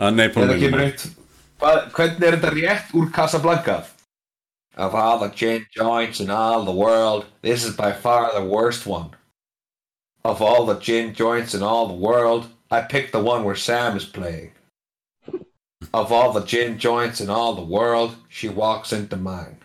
að 0.00 0.14
Napalm 0.16 0.48
Þetta 0.48 0.60
kemur 0.62 0.80
eitt 0.86 1.02
hvað, 1.60 1.80
Hvernig 1.96 2.24
er 2.24 2.36
þetta 2.38 2.52
rétt 2.54 2.94
úr 2.96 3.10
Casablanca? 3.12 3.84
Of 4.76 4.94
all 4.94 5.18
the 5.20 5.28
gin 5.28 5.66
joints 5.76 6.20
in 6.20 6.30
all 6.30 6.64
the 6.64 6.72
world 6.72 7.26
This 7.42 7.64
is 7.64 7.76
by 7.76 7.92
far 7.92 8.32
the 8.32 8.44
worst 8.44 8.86
one. 8.86 9.10
Of 10.24 10.40
all 10.40 10.64
the 10.64 10.78
gin 10.78 11.12
joints 11.14 11.54
in 11.54 11.62
all 11.62 11.86
the 11.88 11.94
world 12.00 12.48
I 12.70 12.80
picked 12.80 13.12
the 13.12 13.20
one 13.20 13.44
where 13.44 13.56
Sam 13.56 13.96
is 13.96 14.06
playing. 14.06 14.52
Of 15.92 16.12
all 16.12 16.32
the 16.32 16.44
gin 16.46 16.78
joints 16.78 17.20
in 17.20 17.28
all 17.28 17.54
the 17.54 17.62
world 17.76 18.16
She 18.28 18.48
walks 18.48 18.92
into 18.94 19.16
mine. 19.16 19.58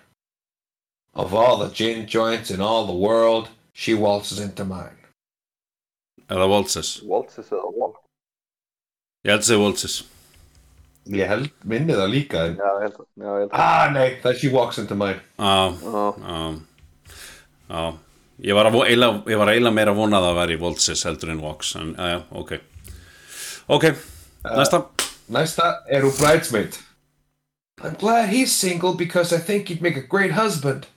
Of 1.13 1.33
all 1.33 1.57
the 1.57 1.69
gin 1.69 2.05
joints 2.05 2.51
in 2.51 2.59
all 2.59 2.85
the 2.85 2.93
world 3.07 3.47
She 3.71 3.93
waltzes 3.93 4.41
into 4.41 4.65
mine 4.65 4.97
eða 6.31 6.49
Waltzes? 6.49 6.99
Waltzes 7.05 7.51
eða 7.51 7.71
Waltz? 7.75 8.01
ég 9.25 9.33
held 9.33 9.41
að 9.41 9.49
segja 9.49 9.63
Waltzes. 9.63 9.95
Ég 11.15 11.29
held 11.29 11.51
minni 11.69 11.93
það 11.93 12.09
líka 12.13 12.47
en... 12.47 12.55
Já, 12.57 12.69
ég 12.79 12.87
held. 12.87 12.97
Já, 13.21 13.29
ég 13.29 13.43
held. 13.43 13.53
Ah, 13.53 13.85
nei, 13.93 14.07
það 14.23 14.31
er 14.31 14.39
she 14.41 14.49
walks 14.53 14.81
into 14.81 14.97
mine. 14.97 15.21
Á, 15.37 15.69
á, 15.69 16.37
á 17.69 17.81
ég 18.41 18.57
var 18.57 18.67
eiginlega 18.69 19.31
ég 19.31 19.39
var 19.39 19.51
eiginlega 19.53 19.75
meira 19.77 19.93
að 19.93 20.01
vona 20.01 20.19
að 20.19 20.27
það 20.27 20.39
væri 20.41 20.57
Waltzes 20.63 21.05
heldur 21.07 21.31
en 21.31 21.43
Walks 21.45 21.75
en, 21.79 21.93
já, 21.95 22.17
ok. 22.35 22.57
Ok, 23.75 23.85
næsta. 24.57 24.81
Næsta 25.31 25.69
er 25.89 26.05
úr 26.05 26.17
Bridesmaid. 26.19 26.77
I'm 27.81 27.95
glad 27.99 28.29
he's 28.29 28.53
single 28.55 28.93
because 28.93 29.33
I 29.33 29.39
think 29.39 29.69
he'd 29.69 29.81
make 29.81 29.97
a 29.97 30.05
great 30.05 30.33
husband. 30.33 30.87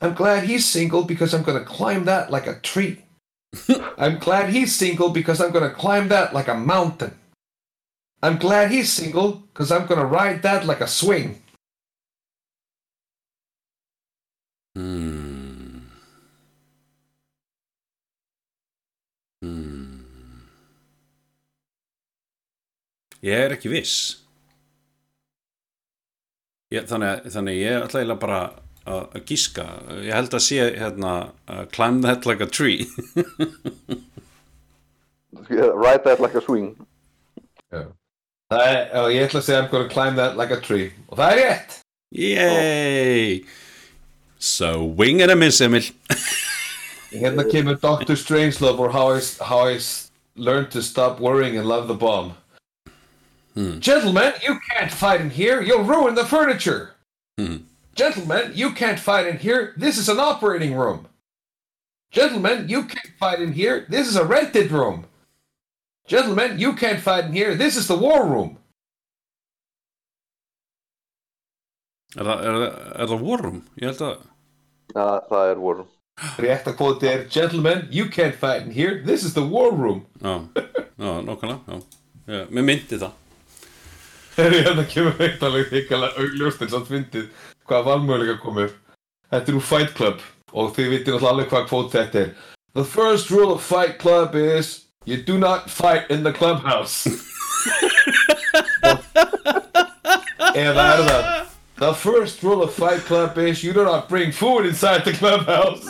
I'm 0.00 0.14
glad 0.14 0.44
he's 0.44 0.64
single 0.64 1.02
because 1.02 1.34
I'm 1.34 1.42
gonna 1.42 1.64
climb 1.64 2.04
that 2.04 2.30
like 2.30 2.46
a 2.46 2.60
tree 2.60 3.05
I'm 3.98 4.18
glad 4.18 4.50
he's 4.50 4.74
single 4.74 5.10
because 5.10 5.40
I'm 5.40 5.52
gonna 5.52 5.70
climb 5.70 6.08
that 6.08 6.32
like 6.34 6.48
a 6.48 6.54
mountain 6.54 7.14
I'm 8.22 8.38
glad 8.38 8.70
he's 8.70 8.92
single 8.92 9.42
because 9.52 9.70
I'm 9.72 9.86
gonna 9.86 10.04
ride 10.06 10.42
that 10.42 10.66
like 10.66 10.80
a 10.80 10.88
swing 10.88 11.42
Hmm. 14.76 15.88
Hmm. 19.40 20.02
Ég 23.24 23.32
er 23.46 23.54
ekki 23.56 23.70
viss 23.72 23.94
ég, 26.74 26.84
þannig, 26.90 27.24
þannig 27.32 27.56
ég 27.62 27.86
ætla 27.86 28.02
eiginlega 28.02 28.20
bara 28.26 28.40
að, 28.86 29.18
gíska 29.28 29.66
ég 30.04 30.14
held 30.14 30.34
að 30.34 30.44
sé 30.46 30.70
hérna 30.78 31.12
uh, 31.48 31.64
climb 31.74 32.02
that 32.06 32.26
like 32.26 32.44
a 32.44 32.46
tree 32.46 32.86
Ride 35.46 36.02
that 36.02 36.18
like 36.18 36.34
a 36.34 36.40
swing. 36.42 36.72
Það 37.70 38.62
er, 38.66 38.80
og 38.98 39.12
ég 39.12 39.28
ætla 39.28 39.42
að 39.42 39.46
segja 39.46 39.60
I'm 39.62 39.70
gonna 39.70 39.90
climb 39.92 40.16
that 40.18 40.36
like 40.38 40.54
a 40.54 40.60
tree 40.60 40.92
og 41.08 41.18
það 41.20 41.32
er 41.32 41.42
rétt 41.42 41.78
Yay 42.16 43.44
So 44.38 44.84
wing 44.84 45.22
and 45.22 45.30
a 45.30 45.36
miss 45.36 45.60
Emil 45.60 45.90
Hérna 47.12 47.46
kemur 47.50 47.80
Dr. 47.80 48.14
Strangelove 48.14 48.78
or 48.78 48.90
how 48.90 49.12
I, 49.14 49.20
how 49.44 49.68
I 49.68 49.78
learned 50.36 50.70
to 50.72 50.82
stop 50.82 51.20
worrying 51.20 51.56
and 51.56 51.66
love 51.66 51.88
the 51.88 51.94
bomb. 51.94 52.34
Gentlemen, 53.78 54.34
you 54.46 54.58
can't 54.70 54.92
fight 54.92 55.20
in 55.22 55.30
here. 55.30 55.62
You'll 55.62 55.84
ruin 55.84 56.14
the 56.14 56.26
furniture. 56.26 56.94
Gentlemen, 57.96 58.52
you 58.54 58.72
can't 58.72 59.00
fight 59.00 59.26
in 59.26 59.38
here. 59.38 59.72
This 59.76 59.96
is 59.98 60.08
an 60.08 60.20
operating 60.20 60.74
room. 60.76 61.06
Gentlemen, 62.12 62.68
you 62.68 62.84
can't 62.84 63.12
fight 63.18 63.40
in 63.40 63.52
here. 63.52 63.86
This 63.88 64.06
is 64.06 64.16
a 64.16 64.24
rented 64.24 64.70
room. 64.70 65.06
Gentlemen, 66.06 66.58
you 66.58 66.74
can't 66.74 67.00
fight 67.00 67.24
in 67.24 67.32
here. 67.32 67.54
This 67.56 67.76
is 67.76 67.88
the 67.88 67.96
war 67.96 68.24
room. 68.26 68.58
Er 72.16 72.24
það, 72.24 72.44
er, 72.48 72.54
það- 72.60 73.00
er 73.02 73.08
það 73.10 73.22
Warroom? 73.26 73.56
Ég 73.76 73.88
held 73.90 73.98
að 74.06 74.20
Já, 74.94 75.06
það 75.28 75.50
er 75.50 75.58
vorum. 75.60 75.88
Rétta 76.40 76.72
kvoti 76.72 77.08
er 77.10 77.24
Gentlemen, 77.28 77.82
you 77.90 78.06
can't 78.08 78.34
fight 78.40 78.62
in 78.62 78.70
here. 78.70 79.02
This 79.04 79.24
is 79.24 79.34
the 79.34 79.42
war 79.42 79.72
room. 79.74 80.06
Já, 80.22 80.36
já, 80.54 81.10
nokkala 81.26 81.58
já. 81.66 81.80
Já, 82.26 82.46
Mér 82.50 82.64
myndi 82.64 82.96
það 82.98 83.12
Hérna 84.36 84.84
kemur 84.88 85.20
eitt 85.26 85.42
alveg 85.44 85.68
þykkalega 85.74 86.22
augljóst 86.22 86.62
en 86.64 86.72
samt 86.72 86.88
fyndið 86.88 87.28
hvað 87.68 87.86
valmöguleika 87.90 88.38
komur. 88.42 88.70
Þetta 89.30 89.52
er 89.52 89.58
úr 89.58 89.66
Fight 89.66 89.94
Club 89.96 90.20
og 90.52 90.74
þið 90.76 90.92
vitið 90.92 91.14
náttúrulega 91.14 91.32
alveg 91.32 91.48
hvað 91.52 91.68
kvót 91.70 91.92
þetta 91.96 92.18
er. 92.22 92.30
The 92.74 92.84
first 92.84 93.30
rule 93.30 93.52
of 93.54 93.62
Fight 93.62 93.98
Club 93.98 94.34
is 94.34 94.86
you 95.04 95.16
do 95.22 95.38
not 95.38 95.70
fight 95.70 96.10
in 96.10 96.22
the 96.22 96.32
clubhouse. 96.32 97.06
Eða 100.56 100.84
er 100.94 101.02
það? 101.08 101.22
The 101.76 101.92
first 101.94 102.42
rule 102.42 102.62
of 102.62 102.72
Fight 102.72 103.04
Club 103.04 103.38
is 103.38 103.64
you 103.64 103.72
do 103.72 103.84
not 103.84 104.08
bring 104.08 104.32
food 104.32 104.66
inside 104.66 105.04
the 105.04 105.12
clubhouse. 105.12 105.84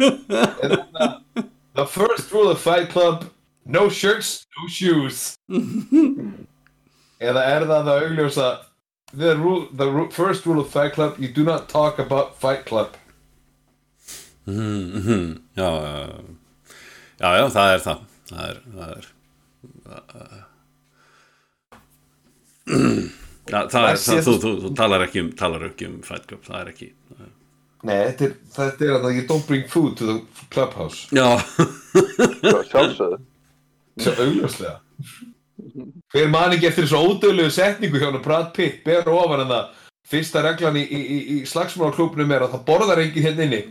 Eða 0.00 0.84
það? 0.92 1.22
The 1.76 1.86
first 1.86 2.32
rule 2.32 2.48
of 2.50 2.60
Fight 2.60 2.88
Club 2.90 3.26
No 3.68 3.88
shirts, 3.88 4.46
no 4.56 4.68
shoes. 4.70 5.34
Eða 7.18 7.42
er 7.50 7.64
það 7.66 7.88
það 7.88 8.04
augljósa 8.04 8.50
The, 9.14 9.36
rule, 9.36 9.68
the 9.72 9.86
ru- 9.90 10.10
first 10.10 10.44
rule 10.46 10.60
of 10.60 10.68
Fight 10.70 10.92
Club 10.92 11.16
You 11.18 11.28
do 11.28 11.44
not 11.44 11.68
talk 11.68 11.98
about 11.98 12.36
Fight 12.40 12.64
Club. 12.66 12.96
Já, 14.46 14.52
já, 15.56 15.68
já, 17.18 17.36
já, 17.38 17.48
það 17.50 17.72
er 17.74 17.80
það. 17.86 17.98
Það 18.30 18.44
er, 18.50 18.60
það 18.74 18.90
er. 18.96 19.06
Já, 23.46 23.60
það 23.70 23.84
er, 23.86 23.98
það, 24.02 24.20
þú, 24.26 24.32
þú, 24.42 24.50
þú 24.64 24.70
talar 24.74 25.02
ekki 25.06 25.20
um 25.22 25.28
talar 25.38 25.62
ekki 25.68 25.86
um 25.86 25.98
Fight 26.02 26.24
Club, 26.26 26.40
það 26.42 26.56
er 26.64 26.70
ekki 26.72 26.88
það 27.12 27.20
er- 27.26 27.34
Nei, 27.86 27.94
þetta 28.08 28.24
er, 28.26 28.32
þetta 28.56 28.86
er 28.88 28.94
að 28.96 29.12
you 29.14 29.22
don't 29.28 29.46
bring 29.46 29.62
food 29.70 29.92
to 30.00 30.06
the 30.08 30.16
clubhouse. 30.50 31.06
Já, 31.14 31.28
Sjálfsögðu. 32.72 33.20
Augljóslega 34.02 34.80
Hver 36.12 36.28
man 36.30 36.52
ekki 36.52 36.68
eftir 36.68 36.84
þessu 36.86 37.00
ódöðlegu 37.00 37.50
setningu 37.54 37.98
hjá 38.00 38.10
hann 38.10 38.22
Brad 38.24 38.52
Pitt 38.56 38.82
ber 38.84 39.08
ofan 39.08 39.44
en 39.46 39.50
það 39.52 39.82
fyrsta 40.06 40.42
reglan 40.44 40.76
í, 40.78 40.84
í, 40.84 41.00
í, 41.00 41.18
í 41.34 41.36
slagsmálaklubnum 41.48 42.30
er 42.36 42.44
að 42.46 42.52
það 42.54 42.64
borðar 42.68 43.00
enginn 43.02 43.24
hérna 43.26 43.46
inni. 43.48 43.62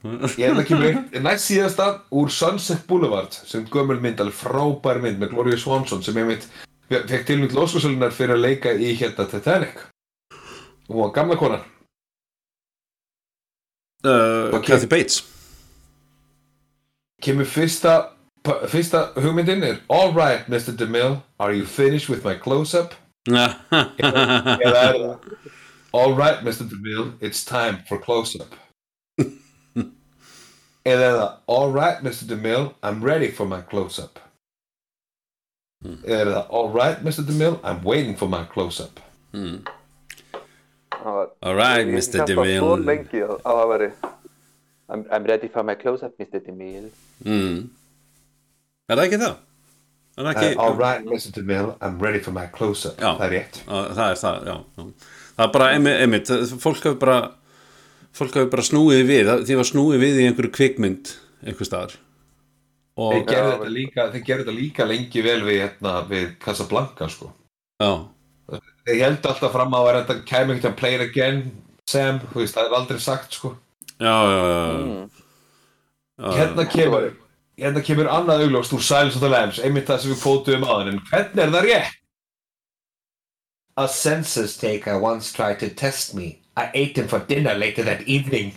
Ég 0.00 0.46
held 0.48 0.62
að 0.62 0.68
kemur 0.70 0.86
eitt, 0.88 1.16
næst 1.20 1.50
síðasta 1.50 1.88
úr 2.16 2.30
Sunset 2.32 2.86
Boulevard 2.88 3.34
sem 3.36 3.66
gömul 3.68 3.98
mynd, 4.00 4.22
alveg 4.22 4.38
frábær 4.38 5.02
mynd 5.02 5.20
með 5.20 5.34
Gloria 5.34 5.58
Swanson 5.60 6.00
sem 6.06 6.16
ég 6.22 6.30
veit 6.30 6.46
fekk 6.90 7.26
tilmynd 7.28 7.52
lóskosölunar 7.54 8.14
fyrir 8.16 8.38
að 8.38 8.46
leika 8.46 8.72
í 8.72 8.94
hérna 8.96 9.26
Titanic. 9.28 9.82
Og 10.88 10.94
hún 10.96 11.04
var 11.04 11.12
gamla 11.18 11.36
konan. 11.38 11.66
Uh, 14.00 14.48
Ok. 14.56 14.64
Kathy 14.70 14.88
Bates. 14.88 15.20
kemur 17.20 17.44
fyrsta 17.44 18.14
fyrsta 18.44 19.12
hugmyndin 19.16 19.62
er 19.62 19.76
All 19.88 20.12
right 20.12 20.46
Mr. 20.48 20.72
DeMille, 20.76 21.20
are 21.38 21.52
you 21.52 21.64
finished 21.66 22.08
with 22.08 22.24
my 22.24 22.34
close-up? 22.34 22.94
Eða 23.28 24.56
er 24.64 24.74
það 24.74 25.18
All 25.92 26.14
right 26.14 26.40
Mr. 26.44 26.64
DeMille, 26.70 27.12
it's 27.20 27.44
time 27.44 27.78
for 27.88 27.98
close-up 27.98 28.54
Eða 30.84 31.04
er 31.06 31.16
það 31.18 31.32
All 31.46 31.72
right 31.72 32.02
Mr. 32.02 32.24
DeMille, 32.30 32.74
I'm 32.82 33.02
ready 33.04 33.30
for 33.30 33.46
my 33.46 33.60
close-up 33.60 34.18
Eða 35.84 36.20
er 36.20 36.26
það 36.34 36.46
All 36.50 36.70
right 36.72 37.02
Mr. 37.04 37.26
DeMille, 37.28 37.58
I'm 37.64 37.82
waiting 37.84 38.16
for 38.16 38.28
my 38.28 38.44
close-up 38.44 39.00
Það 41.00 41.28
Alright, 41.42 41.86
Ég 41.86 41.94
Mr. 41.94 42.22
hélt 42.22 42.32
það 42.32 42.56
svo 42.56 42.76
DeMille 42.76 42.86
lengi 42.88 43.20
að 43.24 43.36
að 43.44 43.60
það 43.60 43.68
væri 43.74 43.90
I'm, 44.90 45.04
I'm 45.14 45.24
ready 45.24 45.48
for 45.48 45.62
my 45.62 45.74
close-up, 45.78 46.16
Mr. 46.18 46.40
DeMille. 46.42 46.90
mm. 47.24 47.68
Er 48.90 48.98
það 48.98 49.06
ekki 49.06 49.18
það? 49.22 49.34
Er 50.18 50.26
það 50.26 50.30
ekki 50.34 50.48
uh, 50.50 50.62
All 50.64 50.76
right 50.78 51.06
Mr. 51.06 51.32
DeMille, 51.36 51.74
I'm 51.80 51.98
ready 52.02 52.20
for 52.22 52.34
my 52.34 52.48
close-up 52.50 52.98
Já. 52.98 53.12
Það 53.20 53.26
er 53.28 53.34
rétt 53.36 53.60
það 53.70 54.04
er 54.06 54.20
það, 54.20 54.48
já. 54.50 54.56
Það 55.36 55.44
er 55.46 55.52
bara, 55.54 55.68
einmitt, 55.78 56.32
fólk 56.60 56.82
hefur 56.82 56.98
bara 57.00 57.18
fólk 58.16 58.34
hefur 58.36 58.50
bara 58.52 58.66
snúið 58.66 59.02
við, 59.08 59.32
því 59.46 59.58
var 59.60 59.68
snúið 59.68 60.02
við 60.02 60.18
í 60.18 60.28
einhverju 60.28 60.54
kvikmynd 60.56 61.12
einhver 61.46 61.68
staðar 61.68 61.94
og, 62.98 63.14
Þeir 63.14 63.26
gerðu 63.30 63.52
þetta 63.54 63.70
líka, 63.76 64.08
þeir 64.12 64.24
gerðu 64.26 64.46
þetta 64.48 64.56
líka 64.58 64.88
lengi 64.90 65.24
vel 65.24 65.38
við, 65.46 65.60
hérna, 65.62 65.94
við 66.10 66.26
Casablanca 66.42 67.08
sko 67.12 67.30
já, 67.80 67.92
Þeir 68.88 69.02
held 69.04 69.30
alltaf 69.30 69.54
fram 69.54 69.78
á 69.78 69.80
að 69.80 69.92
þetta 70.00 70.18
kæmi 70.26 70.56
ekkert 70.56 70.72
að 70.72 70.78
play 70.82 70.98
it 70.98 71.06
again 71.06 71.42
Sam, 71.88 72.20
þú 72.32 72.42
veist, 72.42 72.58
það 72.58 72.66
er 72.66 72.78
aldrei 72.80 73.02
sagt 73.06 73.38
sko 73.38 73.54
já, 74.00 74.10
já, 74.10 74.40
já, 74.50 74.60
já. 74.66 75.08
Hérna 76.36 76.66
kemur 76.68 77.12
Hérna 77.60 77.82
kemur 77.84 78.08
annað 78.08 78.46
augljóst 78.46 78.72
úr 78.72 78.80
Silence 78.80 79.18
of 79.18 79.20
the 79.20 79.28
Lambs 79.28 79.58
einmitt 79.60 79.84
það 79.90 79.98
sem 80.00 80.12
við 80.14 80.22
kvótuðum 80.22 80.62
aðan 80.64 80.94
en 80.94 81.00
hvernig 81.10 81.42
er 81.44 81.50
það 81.52 81.66
rétt? 81.66 81.96
A 83.76 83.84
census 83.88 84.56
taker 84.56 84.96
once 85.00 85.32
tried 85.36 85.60
to 85.60 85.68
test 85.68 86.14
me. 86.16 86.40
I 86.56 86.70
ate 86.72 86.96
him 86.96 87.08
for 87.08 87.20
dinner 87.20 87.54
later 87.54 87.84
that 87.84 88.00
evening. 88.08 88.52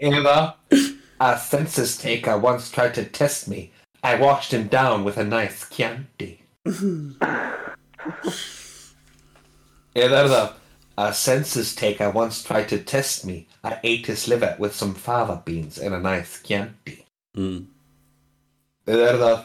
Eða? 0.00 0.54
A 1.20 1.38
census 1.38 1.96
taker 1.96 2.36
once 2.38 2.70
tried 2.70 2.94
to 3.00 3.04
test 3.04 3.48
me. 3.48 3.72
I 4.02 4.16
washed 4.20 4.52
him 4.52 4.68
down 4.68 5.04
with 5.04 5.16
a 5.16 5.24
nice 5.24 5.64
Chianti. 5.72 6.40
Eða 9.96 10.16
er 10.20 10.28
það 10.28 10.59
A 10.98 11.12
census 11.14 11.74
taker 11.74 12.10
once 12.10 12.42
tried 12.42 12.68
to 12.68 12.78
test 12.78 13.24
me. 13.24 13.46
I 13.64 13.78
ate 13.82 14.06
his 14.06 14.28
liver 14.28 14.56
with 14.58 14.74
some 14.74 14.94
fava 14.94 15.42
beans 15.44 15.78
and 15.78 15.94
a 15.94 16.00
nice 16.00 16.42
Chianti. 16.42 17.06
Mm. 17.36 17.66
Það 18.86 19.44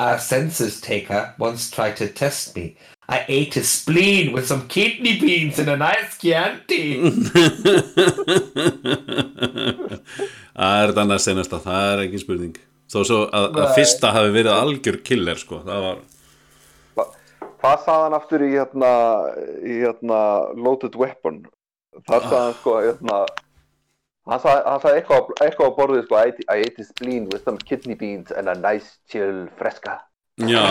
A 0.00 0.18
census 0.18 0.80
taker 0.80 1.34
once 1.38 1.70
tried 1.70 1.96
to 1.96 2.08
test 2.08 2.56
me. 2.56 2.76
I 3.08 3.24
ate 3.28 3.54
his 3.54 3.68
spleen 3.68 4.32
with 4.32 4.46
some 4.46 4.68
kidney 4.68 5.18
beans 5.18 5.58
and 5.58 5.68
a 5.68 5.76
nice 5.76 6.18
Chianti. 6.18 7.00
það 10.58 10.82
er 10.82 10.90
þetta 10.90 11.04
annars 11.04 11.26
senasta, 11.28 11.60
það 11.62 11.92
er 11.92 12.02
ekki 12.06 12.20
spurning 12.22 12.56
þó 12.88 13.02
svo 13.04 13.18
að, 13.26 13.58
að 13.60 13.74
fyrsta 13.76 14.12
hafi 14.16 14.32
verið 14.34 14.54
algjör 14.54 15.00
killer 15.04 15.40
sko, 15.40 15.60
það 15.66 15.84
var 15.84 15.98
Hvað 17.58 17.84
sagði 17.84 18.06
hann 18.06 18.16
aftur 18.18 18.44
í 18.46 18.50
hérna, 18.54 18.90
í 19.66 19.80
hérna 19.82 20.18
Loaded 20.54 20.98
Weapon? 20.98 21.42
Það 22.06 22.26
sagði 22.28 22.42
hann 22.42 22.58
sko, 22.60 22.74
hérna, 22.84 23.16
hann 24.30 24.42
sagði 24.44 24.92
eitthvað, 25.00 25.32
eitthvað 25.42 25.72
á 25.74 25.76
borðið 25.78 26.04
sko, 26.06 26.20
I 26.20 26.32
ate, 26.32 26.46
I 26.46 26.66
ate 26.68 26.82
his 26.82 26.92
spleen 26.92 27.26
with 27.32 27.42
some 27.42 27.58
kidney 27.58 27.98
beans 27.98 28.30
and 28.30 28.48
a 28.48 28.54
nice 28.54 28.98
chill 29.10 29.48
fresca. 29.58 29.98
já 30.38 30.62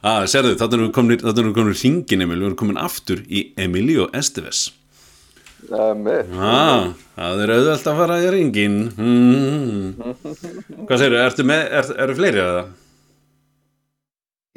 að, 0.00 0.22
sérðu, 0.32 0.54
þetta 0.56 0.76
erum 0.76 0.86
við 0.86 0.92
komin 0.96 1.18
þetta 1.20 1.36
erum 1.36 1.50
við 1.50 1.58
komin 1.58 1.76
hringin 1.76 2.24
Emil, 2.24 2.38
við 2.38 2.46
erum 2.48 2.60
komin 2.62 2.80
aftur 2.80 3.24
í 3.28 3.50
Emilio 3.60 4.08
Esteves 4.16 4.70
Um, 5.70 6.06
ah, 6.40 6.88
það 7.14 7.42
er 7.44 7.50
auðvelt 7.52 7.88
að 7.90 7.98
fara 7.98 8.14
í 8.24 8.30
ringin 8.32 8.78
mm. 8.96 10.14
hvað 10.88 11.02
segirðu, 11.02 11.18
ertu 11.20 11.44
með 11.46 11.60
er, 11.76 11.90
eru 12.00 12.16
fleiri 12.16 12.40
að 12.40 12.54
það? 12.54 12.70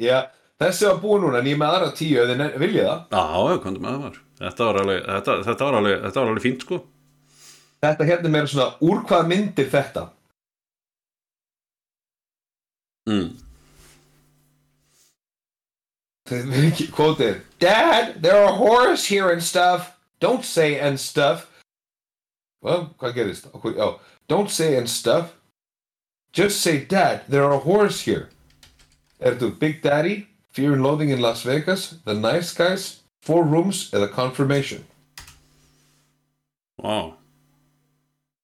Já, 0.02 0.18
þessi 0.58 0.88
var 0.88 0.98
búin 1.02 1.22
núna 1.22 1.38
en 1.38 1.46
ég 1.52 1.58
með 1.60 1.76
aðra 1.76 1.92
tíu 1.94 2.18
ef 2.22 2.30
þið 2.32 2.58
viljið 2.62 2.88
það. 2.88 3.04
Já, 3.14 3.24
já, 3.52 3.60
komdu 3.62 3.84
með 3.84 3.94
það 3.94 4.02
var 4.08 4.18
þetta 4.40 4.66
var 4.68 4.80
alveg, 4.82 5.00
þetta, 5.06 5.36
þetta 5.46 5.68
var 5.68 5.78
alveg, 5.78 5.96
þetta 6.04 6.20
var 6.20 6.32
alveg 6.32 6.44
fínt 6.48 6.66
sko 6.66 6.80
Þetta 7.84 8.04
hérna 8.08 8.30
meira 8.32 8.48
svona, 8.48 8.70
úr 8.80 9.02
hvað 9.04 9.26
myndir 9.28 9.66
þetta? 9.70 10.06
mm. 13.10 13.26
Quote 16.96 17.42
Dad, 17.60 18.22
there 18.22 18.42
are 18.42 18.52
horrors 18.52 19.04
here 19.04 19.28
and 19.30 19.42
stuff. 19.42 19.98
Don't 20.20 20.42
say 20.44 20.78
and 20.80 20.98
stuff. 20.98 21.50
Well, 22.62 22.94
hvað 22.98 23.12
gerist? 23.14 23.50
Já, 23.52 23.98
don't 24.28 24.50
say 24.50 24.76
and 24.76 24.88
stuff. 24.88 25.36
Just 26.32 26.62
say, 26.62 26.78
Dad, 26.84 27.24
there 27.28 27.44
are 27.44 27.58
horrors 27.60 28.00
here. 28.00 28.30
Er 29.24 29.38
þú 29.40 29.48
Big 29.60 29.80
Daddy, 29.84 30.26
Fear 30.52 30.74
and 30.76 30.84
Loathing 30.84 31.10
in 31.14 31.22
Las 31.24 31.42
Vegas, 31.48 31.94
The 32.04 32.14
Nice 32.14 32.52
Guys, 32.58 32.82
Four 33.24 33.46
Rooms 33.48 33.86
eða 33.96 34.10
Confirmation? 34.12 34.82
Vá 36.84 36.96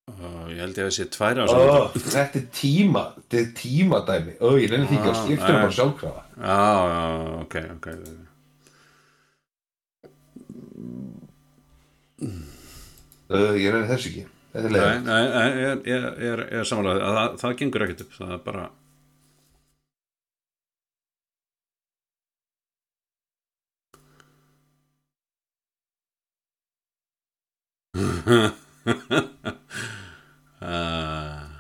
uh, 0.09 0.47
Ég 0.49 0.63
held 0.63 0.81
ég 0.81 0.89
að 0.89 0.95
sé 0.97 1.07
tvær 1.13 1.43
á 1.43 1.45
Oh, 1.51 1.93
þetta 1.93 2.41
er 2.41 2.49
tíma, 2.57 3.05
þetta 3.27 3.41
er 3.43 3.53
tímadæmi. 3.61 4.35
Ó, 4.41 4.57
ég 4.57 4.73
reyni 4.73 4.89
því 4.89 4.99
ekki 5.01 5.13
að 5.13 5.21
skipta 5.21 5.53
um 5.53 5.61
bara 5.61 5.77
sjálfkrafa. 5.77 6.23
Já, 6.41 6.65
já, 6.95 7.05
ok, 7.45 7.57
ok 7.77 7.89
Uh, 13.31 13.55
ég 13.55 13.71
reyni 13.71 13.87
þess 13.87 14.07
ekki. 14.09 14.23
Þetta 14.51 14.67
er 14.67 15.03
nei, 15.07 15.51
ég, 15.87 16.07
er, 16.27 16.41
er 16.59 16.65
samanlega 16.67 17.07
að 17.07 17.15
það, 17.17 17.35
það 17.39 17.53
gengur 17.61 17.85
ekkert 17.85 18.01
upp 18.03 18.17
það 18.17 18.33
er 18.35 18.41
bara 18.49 18.65
uh, 28.27 28.51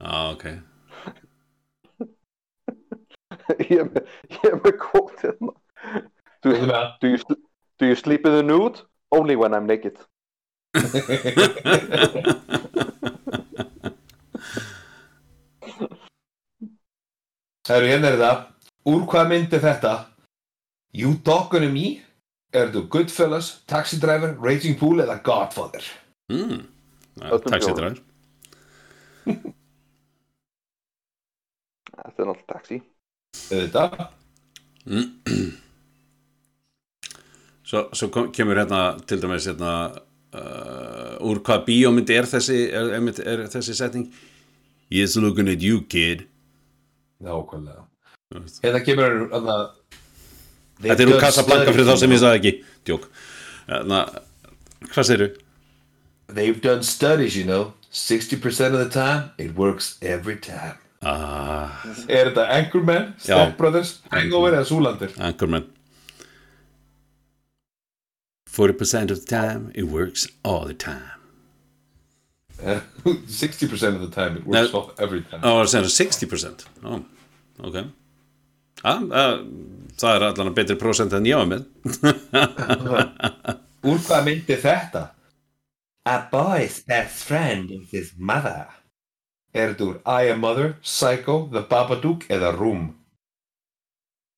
Já, 0.00 0.32
ok 0.32 0.44
ég 3.70 3.78
er 3.80 3.86
með, 3.88 4.04
ég 4.30 4.46
er 4.50 4.58
með 4.62 4.74
kvót 4.80 5.22
hérna. 5.24 5.52
Do, 6.42 6.52
do, 7.00 7.08
you, 7.08 7.18
do 7.78 7.86
you 7.86 7.96
sleep 7.98 8.26
in 8.26 8.32
the 8.32 8.42
nude? 8.42 8.82
Only 9.10 9.36
when 9.36 9.54
I'm 9.54 9.66
naked. 9.66 9.98
Það 17.66 17.76
eru 17.76 17.90
hérna 17.90 18.12
er 18.12 18.20
það. 18.20 18.38
Úr 18.90 19.02
hvað 19.10 19.28
mynd 19.30 19.52
er 19.54 19.64
þetta? 19.64 19.94
You 20.96 21.14
Talkin' 21.26 21.66
to 21.66 21.70
Me? 21.74 22.00
Er 22.50 22.72
þú 22.74 22.88
Goodfellas, 22.90 23.60
Taxi 23.70 24.00
Driver, 24.02 24.34
Raging 24.42 24.78
Pool 24.78 25.02
eða 25.04 25.20
Godfather? 25.22 25.84
mm. 26.32 26.60
Öllum 27.20 27.50
Taxidræður 27.52 28.00
Þetta 32.00 32.22
er 32.22 32.28
náttúrulega 32.30 32.48
taxi. 32.48 32.78
Þetta. 33.50 33.82
Svo, 37.70 37.84
svo 37.94 38.08
kom, 38.10 38.32
kemur 38.34 38.58
hérna 38.58 38.96
til 39.06 39.20
dæmis 39.22 39.44
hérna 39.46 39.72
uh, 40.34 41.12
úr 41.22 41.38
hvað 41.46 41.60
bíómyndi 41.68 42.16
er 42.18 42.26
þessi 42.26 42.56
er, 42.66 42.88
er, 42.96 43.20
er 43.22 43.44
þessi 43.52 43.76
setning 43.78 44.08
He's 44.90 45.14
looking 45.14 45.46
at 45.52 45.62
you 45.62 45.84
kid 45.86 46.24
Nákvæmlega. 47.22 47.84
Hérna 48.64 48.80
kemur 48.82 49.28
hann 49.30 49.46
að... 49.54 49.62
Þetta 50.80 51.02
er 51.04 51.12
úr 51.12 51.20
Casablanca 51.20 51.72
fyrir 51.76 51.88
þá 51.88 51.96
sem 52.00 52.14
ég 52.14 52.20
sagði 52.22 52.40
ekki 52.40 52.52
Djók 52.88 53.08
hérna, 53.68 54.00
Hvað 54.90 55.06
segirðu? 55.10 55.30
They've 56.30 56.60
done 56.62 56.82
studies, 56.86 57.36
you 57.36 57.44
know. 57.44 57.74
60% 57.92 58.72
of 58.72 58.78
the 58.78 58.88
time, 58.88 59.30
it 59.36 59.56
works 59.56 59.96
every 60.00 60.36
time. 60.36 60.76
Ah, 61.02 61.82
Er 62.08 62.28
þetta 62.30 62.44
Anchorman, 62.54 63.14
Step 63.18 63.56
Brothers, 63.58 63.96
Hangover 64.12 64.52
eða 64.54 64.66
Zoolander? 64.68 65.14
Anchorman 65.18 65.66
40% 68.50 69.10
of 69.10 69.20
the 69.20 69.26
time 69.26 69.70
it 69.74 69.84
works 69.84 70.26
all 70.44 70.66
the 70.66 70.74
time 70.74 71.10
60% 72.60 73.94
of 73.94 74.00
the 74.02 74.10
time, 74.10 74.36
it 74.36 74.44
works 74.46 74.72
Nei. 74.72 74.78
off 74.78 74.90
every 75.00 75.22
time. 75.22 75.40
Er 75.42 75.64
60% 75.64 76.66
Ó, 76.84 77.00
ok 77.64 77.86
Það 78.80 80.14
er 80.16 80.24
allan 80.30 80.54
betri 80.56 80.76
prósent 80.80 81.12
en 81.16 81.26
ég 81.28 81.36
var 81.36 81.48
með 81.50 81.62
Úr 83.90 83.98
hvað 84.06 84.24
myndi 84.26 84.56
þetta? 84.60 85.02
A 86.08 86.14
boy's 86.32 86.78
best 86.88 87.24
friend 87.28 87.70
is 87.70 87.90
his 87.92 88.10
mother. 88.16 88.66
Er 89.52 89.72
þetta 89.74 89.84
úr 89.88 89.96
I 90.08 90.30
Am 90.32 90.40
Mother, 90.44 90.74
Psycho, 90.84 91.48
The 91.52 91.62
Babadook 91.68 92.24
eða 92.32 92.52
Room? 92.56 92.86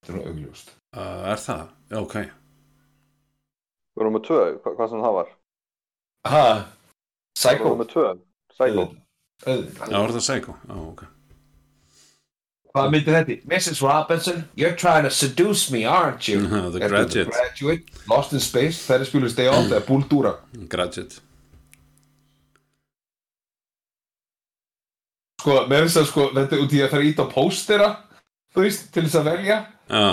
Þetta 0.03 0.13
er 0.13 0.19
nú 0.19 0.23
augljóst. 0.33 0.73
uh, 0.97 1.23
Er 1.33 1.39
það? 1.43 1.65
Já, 1.93 1.99
ok 2.03 2.17
Við 3.93 4.03
erum 4.03 4.15
með 4.17 4.25
tvö, 4.27 4.41
hva, 4.65 4.73
hvað 4.79 4.89
sem 4.95 5.03
það 5.05 5.17
var. 5.19 5.29
Ha? 6.33 6.45
Við 6.57 7.43
Psycho? 7.43 7.67
erum 7.69 7.83
með 7.83 7.91
tvö. 7.93 8.07
Psycho. 8.57 8.87
Já, 9.43 9.99
er 10.03 10.15
það 10.17 10.23
Psycho? 10.27 10.53
Já, 10.71 10.75
ok 10.87 11.03
Hvað 12.73 12.87
myndi 12.95 13.13
þetta? 13.13 13.35
Mrs. 13.53 13.83
Robinson, 13.85 14.45
you're 14.57 14.75
trying 14.77 15.05
to 15.05 15.11
seduce 15.11 15.71
me, 15.71 15.85
aren't 15.85 16.27
you? 16.29 16.41
The 16.47 16.57
Er 16.57 16.71
þetta 16.73 16.89
Graduate. 16.89 17.25
The 17.25 17.37
Graduate, 17.37 18.07
Lost 18.09 18.33
in 18.33 18.41
Space, 18.41 18.79
Ferris 18.87 19.11
Bueller's 19.13 19.35
Day 19.37 19.49
Off 19.53 19.69
eða 19.69 19.83
Búldúra? 19.85 20.33
Graduate 20.73 21.21
Sko, 25.43 25.57
með 25.67 25.85
þess 25.89 25.99
að 26.01 26.09
sko, 26.13 26.25
þetta 26.37 26.55
er 26.57 26.61
út 26.63 26.73
í 26.79 26.81
að 26.85 26.91
það 26.93 27.01
er 27.03 27.07
ít 27.11 27.21
á 27.21 27.27
póstera, 27.33 27.87
þú 28.55 28.63
veist, 28.63 28.85
til 28.95 29.03
þess 29.09 29.17
að 29.19 29.25
velja. 29.33 29.57
Já, 29.91 30.05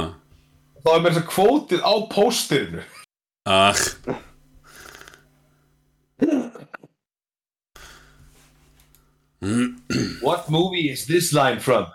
Þá 0.79 0.87
er 0.95 1.01
með 1.03 1.09
þess 1.11 1.21
að 1.21 1.27
kvótið 1.35 1.83
á 1.85 1.93
pósterinu. 2.09 2.83
ah 3.45 3.83
What 10.21 10.49
movie 10.49 10.89
is 10.89 11.05
this 11.05 11.33
line 11.33 11.59
from? 11.59 11.85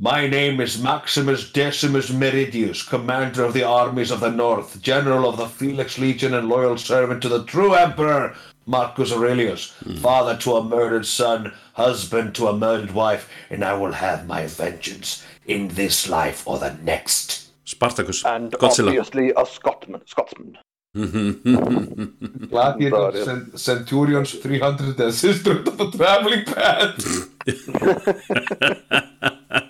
My 0.00 0.28
name 0.28 0.60
is 0.60 0.80
Maximus 0.80 1.50
Decimus 1.50 2.10
Meridius, 2.10 2.88
commander 2.88 3.42
of 3.42 3.52
the 3.52 3.64
armies 3.64 4.12
of 4.12 4.20
the 4.20 4.30
north, 4.30 4.80
general 4.80 5.28
of 5.28 5.38
the 5.38 5.48
Felix 5.48 5.98
Legion, 5.98 6.34
and 6.34 6.48
loyal 6.48 6.78
servant 6.78 7.20
to 7.22 7.28
the 7.28 7.42
true 7.46 7.74
emperor, 7.74 8.36
Marcus 8.64 9.10
Aurelius, 9.10 9.72
hmm. 9.82 9.96
father 9.96 10.36
to 10.36 10.54
a 10.54 10.62
murdered 10.62 11.04
son, 11.04 11.52
husband 11.72 12.36
to 12.36 12.46
a 12.46 12.56
murdered 12.56 12.92
wife, 12.92 13.28
and 13.50 13.64
I 13.64 13.72
will 13.72 13.90
have 13.90 14.28
my 14.28 14.46
vengeance 14.46 15.26
in 15.46 15.66
this 15.66 16.08
life 16.08 16.46
or 16.46 16.60
the 16.60 16.74
next. 16.84 17.50
Spartacus 17.64 18.24
And 18.24 18.52
Godzilla 18.52 18.90
obviously 18.90 19.32
a 19.36 19.44
Scotsman. 19.44 20.02
Scotsman. 20.06 20.58
Gladiator, 20.94 22.96
Það 22.96 23.24
Cent- 23.24 23.60
Centurions 23.60 24.38
300 24.38 24.94
eða 24.94 25.12
Sister 25.12 25.58
of 25.66 25.80
a 25.80 25.90
Traveling 25.90 26.44
Band. 26.54 27.02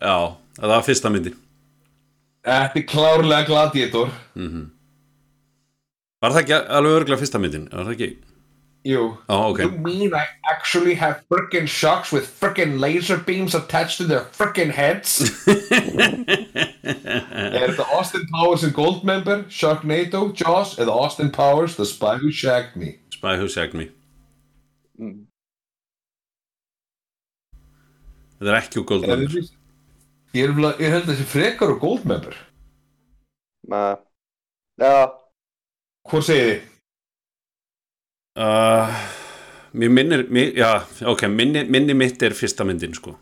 Já, 0.00 0.16
það 0.56 0.72
var 0.74 0.84
fyrsta 0.86 1.10
myndi 1.12 1.34
Þetta 2.40 2.78
er 2.80 2.84
klárlega 2.88 3.44
Gladiator. 3.50 4.08
Var 6.20 6.32
það 6.32 6.38
ekki 6.40 6.54
alveg 6.78 6.94
örgulega 7.02 7.20
fyrsta 7.20 7.40
myndin? 7.42 7.66
Var 7.68 7.84
það 7.84 7.94
ekki? 7.96 8.08
Jú. 8.88 9.02
Já, 9.28 9.36
ok 9.50 9.58
You 9.60 9.70
mean 9.84 10.14
I 10.16 10.22
actually 10.48 10.94
have 10.96 11.20
frickin' 11.28 11.68
shocks 11.68 12.12
with 12.16 12.24
frickin' 12.40 12.78
laser 12.80 13.18
beams 13.18 13.54
attached 13.54 13.98
to 14.00 14.06
their 14.08 14.24
frickin' 14.32 14.72
heads? 14.72 15.18
er 16.80 17.68
þetta 17.68 17.84
Austin 17.92 18.24
Powers 18.32 18.64
and 18.64 18.72
Goldmember, 18.72 19.44
Sharknado, 19.52 20.30
Jaws 20.32 20.78
eða 20.80 20.96
Austin 20.96 21.28
Powers, 21.30 21.76
The 21.76 21.84
Spy 21.84 22.16
Who 22.22 22.32
Shagged 22.32 22.76
Me? 22.80 22.94
Spy 23.12 23.36
Who 23.36 23.48
Shagged 23.52 23.76
Me 23.76 23.90
Þetta 28.40 28.48
er 28.54 28.62
ekki 28.62 28.80
úr 28.80 29.04
Er 29.04 29.26
þetta- 29.26 29.59
Ég, 30.34 30.44
er, 30.46 30.52
ég 30.78 30.92
held 30.94 31.06
að 31.08 31.14
þessi 31.14 31.26
frekar 31.26 31.72
og 31.74 31.80
Goldmember. 31.82 32.36
Uh, 33.70 33.96
já, 34.80 34.92
Hvor 36.10 36.22
segið 36.26 36.46
þið? 36.50 36.60
uh, 38.40 39.00
Mér 39.78 39.92
minnir 39.94 40.22
mér, 40.32 40.52
Já, 40.58 40.70
ok, 41.06 41.26
minni, 41.30 41.64
minni 41.70 41.94
mitt 41.94 42.22
er 42.26 42.34
fyrsta 42.34 42.64
myndin 42.66 42.94
sko 42.96 43.12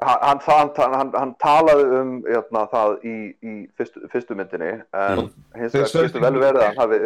hann, 0.00 0.40
hann, 0.46 0.70
hann, 0.80 0.94
hann, 0.96 1.10
hann 1.12 1.32
talaði 1.42 1.84
um 2.00 2.12
jötna, 2.24 2.62
það 2.72 2.94
í, 3.04 3.14
í 3.44 3.52
fyrstu, 3.76 4.00
fyrstu 4.10 4.34
myndinni 4.38 4.70
en 4.96 5.26
hins 5.60 5.74
vegar 5.76 6.06
getur 6.08 6.24
vel 6.24 6.38
verið 6.40 6.64
að 6.64 6.80
hafi 6.80 7.00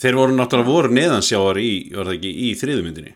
Þeir 0.00 0.16
voru 0.18 0.34
náttúrulega 0.38 0.70
voru 0.72 0.94
neðansjáar 0.96 1.60
í, 1.60 1.70
var 1.94 2.08
það 2.08 2.16
ekki, 2.16 2.32
í 2.48 2.50
þriðu 2.62 2.86
myndinni 2.88 3.12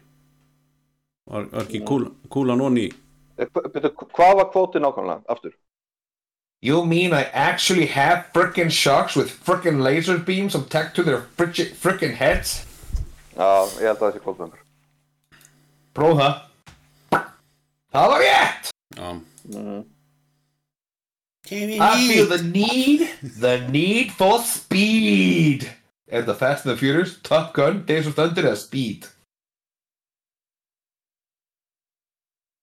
Var, 1.32 1.48
var 1.56 1.64
ekki 1.64 1.80
kúl, 1.88 2.04
kúlan 2.30 2.62
onni 2.68 2.86
Eh, 2.90 2.92
hva- 2.92 2.92
byrju, 2.92 3.07
hvað 3.38 4.36
var 4.40 4.50
kvótið 4.52 4.84
nákvæmlega 4.84 5.22
aftur? 5.28 5.54
You 6.60 6.84
mean 6.84 7.12
I 7.14 7.22
actually 7.32 7.86
have 7.86 8.26
frickin' 8.34 8.70
sharks 8.70 9.14
with 9.14 9.30
frickin' 9.30 9.82
laser 9.82 10.18
beams 10.18 10.54
attached 10.54 10.96
to 10.96 11.02
their 11.02 11.22
frickin' 11.36 12.14
heads? 12.14 12.64
Já, 13.36 13.68
ég 13.78 13.86
held 13.86 14.02
að 14.02 14.08
það 14.08 14.16
sé 14.16 14.24
kvótið 14.24 14.56
Próf 15.94 16.18
það. 16.18 16.34
Það 17.88 18.10
var 18.12 18.20
rétt! 18.20 18.70
Já, 18.98 19.08
I 21.50 22.06
feel 22.06 22.26
the 22.26 22.42
need, 22.42 23.08
the 23.22 23.66
need 23.70 24.12
for 24.12 24.42
speed. 24.42 25.64
Er 26.10 26.22
þetta 26.22 26.36
Fast 26.36 26.66
and 26.66 26.74
the 26.74 26.80
Furious, 26.80 27.16
Top 27.22 27.54
Gun, 27.54 27.84
Days 27.86 28.06
of 28.06 28.14
Thunder 28.16 28.44
eða 28.44 28.56
Speed? 28.60 29.08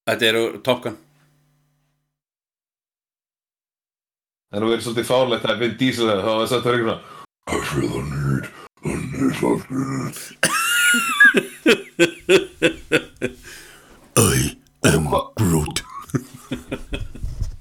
Þetta 0.06 0.26
eru 0.30 0.44
Top 0.66 0.84
Gun 0.86 0.98
Það 4.52 4.58
er 4.60 4.64
nú 4.64 4.70
verið 4.72 4.86
svolítið 4.86 5.08
fálegt 5.10 5.48
að 5.50 5.62
Vin 5.64 5.74
Diesel 5.80 6.10
eða 6.14 6.24
þá 6.24 6.32
var 6.40 6.50
þetta 6.52 6.70
verið 6.72 6.84
svona 6.86 7.00
I 7.46 7.50
feel 7.70 7.90
the 7.94 8.02
need, 8.10 8.46
the 8.82 8.94
need 8.96 9.36
for 9.38 9.60
speed. 9.62 10.40
I 14.18 14.58
am 14.90 15.06
Groot. 15.38 15.82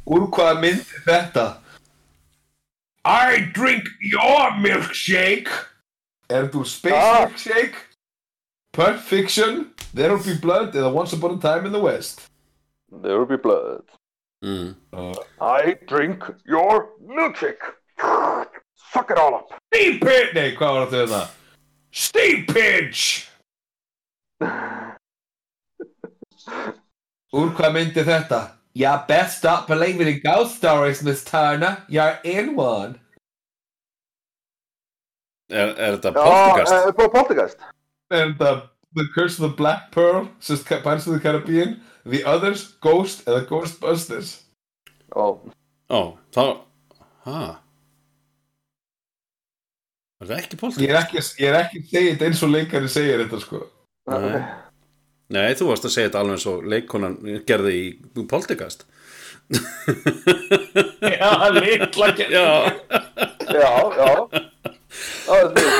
Úr 0.06 0.24
hvaða 0.32 0.54
mynd 0.62 0.80
er 0.80 1.04
þetta? 1.08 1.44
I 3.04 3.40
drink 3.56 3.84
your 4.00 4.54
milkshake 4.64 5.50
Er 6.32 6.48
úr 6.56 6.64
Space 6.68 6.94
Ah. 6.96 7.26
Milkshake? 7.26 7.76
Pulp 8.72 9.00
Fiction, 9.04 9.66
There 9.92 10.14
Will 10.16 10.24
Be 10.24 10.34
Blood 10.40 10.72
eða 10.74 10.92
Once 10.94 11.12
Upon 11.12 11.36
a 11.36 11.40
Time 11.40 11.66
in 11.66 11.72
the 11.72 11.80
West? 11.80 12.22
There 13.02 13.18
will 13.18 13.26
be 13.26 13.36
blood 13.36 13.82
mm. 14.44 14.74
I 15.40 15.76
drink 15.86 16.24
your 16.46 16.90
milkshake 17.06 17.64
Suck 18.92 19.10
it 19.10 19.18
all 19.18 19.34
up 19.34 19.52
Steve 19.72 20.00
Pitch! 20.00 20.34
Nei, 20.34 20.50
hvað 20.56 20.74
var 20.78 20.90
þetta 20.90 21.04
þetta? 21.04 21.22
Steve 21.90 22.46
Pitch! 22.52 23.30
Úr 27.34 27.50
hvað 27.56 27.72
mynd 27.74 27.96
er 27.98 28.06
þetta? 28.06 28.40
You 28.74 28.90
best 29.08 29.38
stop 29.38 29.68
believing 29.68 30.08
in 30.08 30.20
ghost 30.24 30.56
stories, 30.56 31.02
Miss 31.02 31.24
Turner. 31.24 31.84
You're 31.88 32.18
in 32.24 32.56
one. 32.56 32.98
Er, 35.50 35.74
er 35.78 35.96
þetta 35.96 36.10
Já, 36.10 36.24
podcast? 36.24 36.72
eh, 36.72 36.92
på 36.92 37.08
podcast. 37.08 37.58
And 38.10 38.38
the, 38.38 38.68
the 38.94 39.06
Curse 39.14 39.38
of 39.38 39.50
the 39.50 39.56
Black 39.56 39.92
Pearl 39.92 40.28
says 40.40 40.62
Ca- 40.64 40.80
Pirates 40.82 41.06
of 41.06 41.14
the 41.14 41.20
Caribbean. 41.20 41.80
The 42.04 42.20
others, 42.28 42.66
Ghost 42.84 43.24
eða 43.28 43.44
Ghostbusters. 43.48 44.34
Ó, 45.16 45.40
Ó, 45.88 46.00
þá 46.34 46.42
Hæ? 47.24 47.36
Er 50.20 50.28
það 50.28 50.38
ekki 50.42 50.58
podcast? 50.60 50.82
Ég 50.84 50.92
er 50.92 50.98
ekki, 51.00 51.22
ég 51.40 51.48
er 51.48 51.56
ekki 51.62 51.80
segja 51.88 52.12
þetta 52.12 52.28
eins 52.28 52.42
og 52.44 52.52
leikari 52.52 52.90
segir 52.92 53.22
þetta, 53.24 53.40
sko. 53.40 53.62
Nei. 54.12 54.42
Nei, 55.32 55.54
þú 55.56 55.70
varst 55.70 55.86
að 55.88 55.94
segja 55.94 56.10
þetta 56.10 56.20
alveg 56.20 56.36
eins 56.36 56.46
og 56.50 56.66
leikonan 56.68 57.14
gerði 57.48 57.72
í 57.78 57.84
podcast 58.28 58.84
Já, 61.04 61.30
litla 61.56 62.10
Já, 62.20 62.48
já, 63.54 63.70
já. 63.94 64.10
Það 65.24 65.38
er 65.40 65.50
mjög 65.54 65.72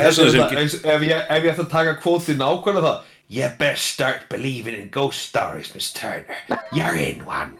er 0.00 0.60
eins, 0.60 0.74
ef, 0.80 1.04
ég, 1.04 1.22
ef 1.24 1.44
ég 1.44 1.52
ætti 1.52 1.64
að 1.64 1.70
taka 1.72 1.96
kvótið 2.00 2.40
nákvæmlega 2.40 2.86
það 2.86 3.09
You 3.30 3.48
best 3.60 3.86
start 3.86 4.28
believing 4.28 4.74
in 4.74 4.88
ghost 4.88 5.22
stories, 5.22 5.72
Miss 5.72 5.92
Turner. 5.92 6.34
You're 6.72 6.96
in 6.96 7.24
one. 7.24 7.56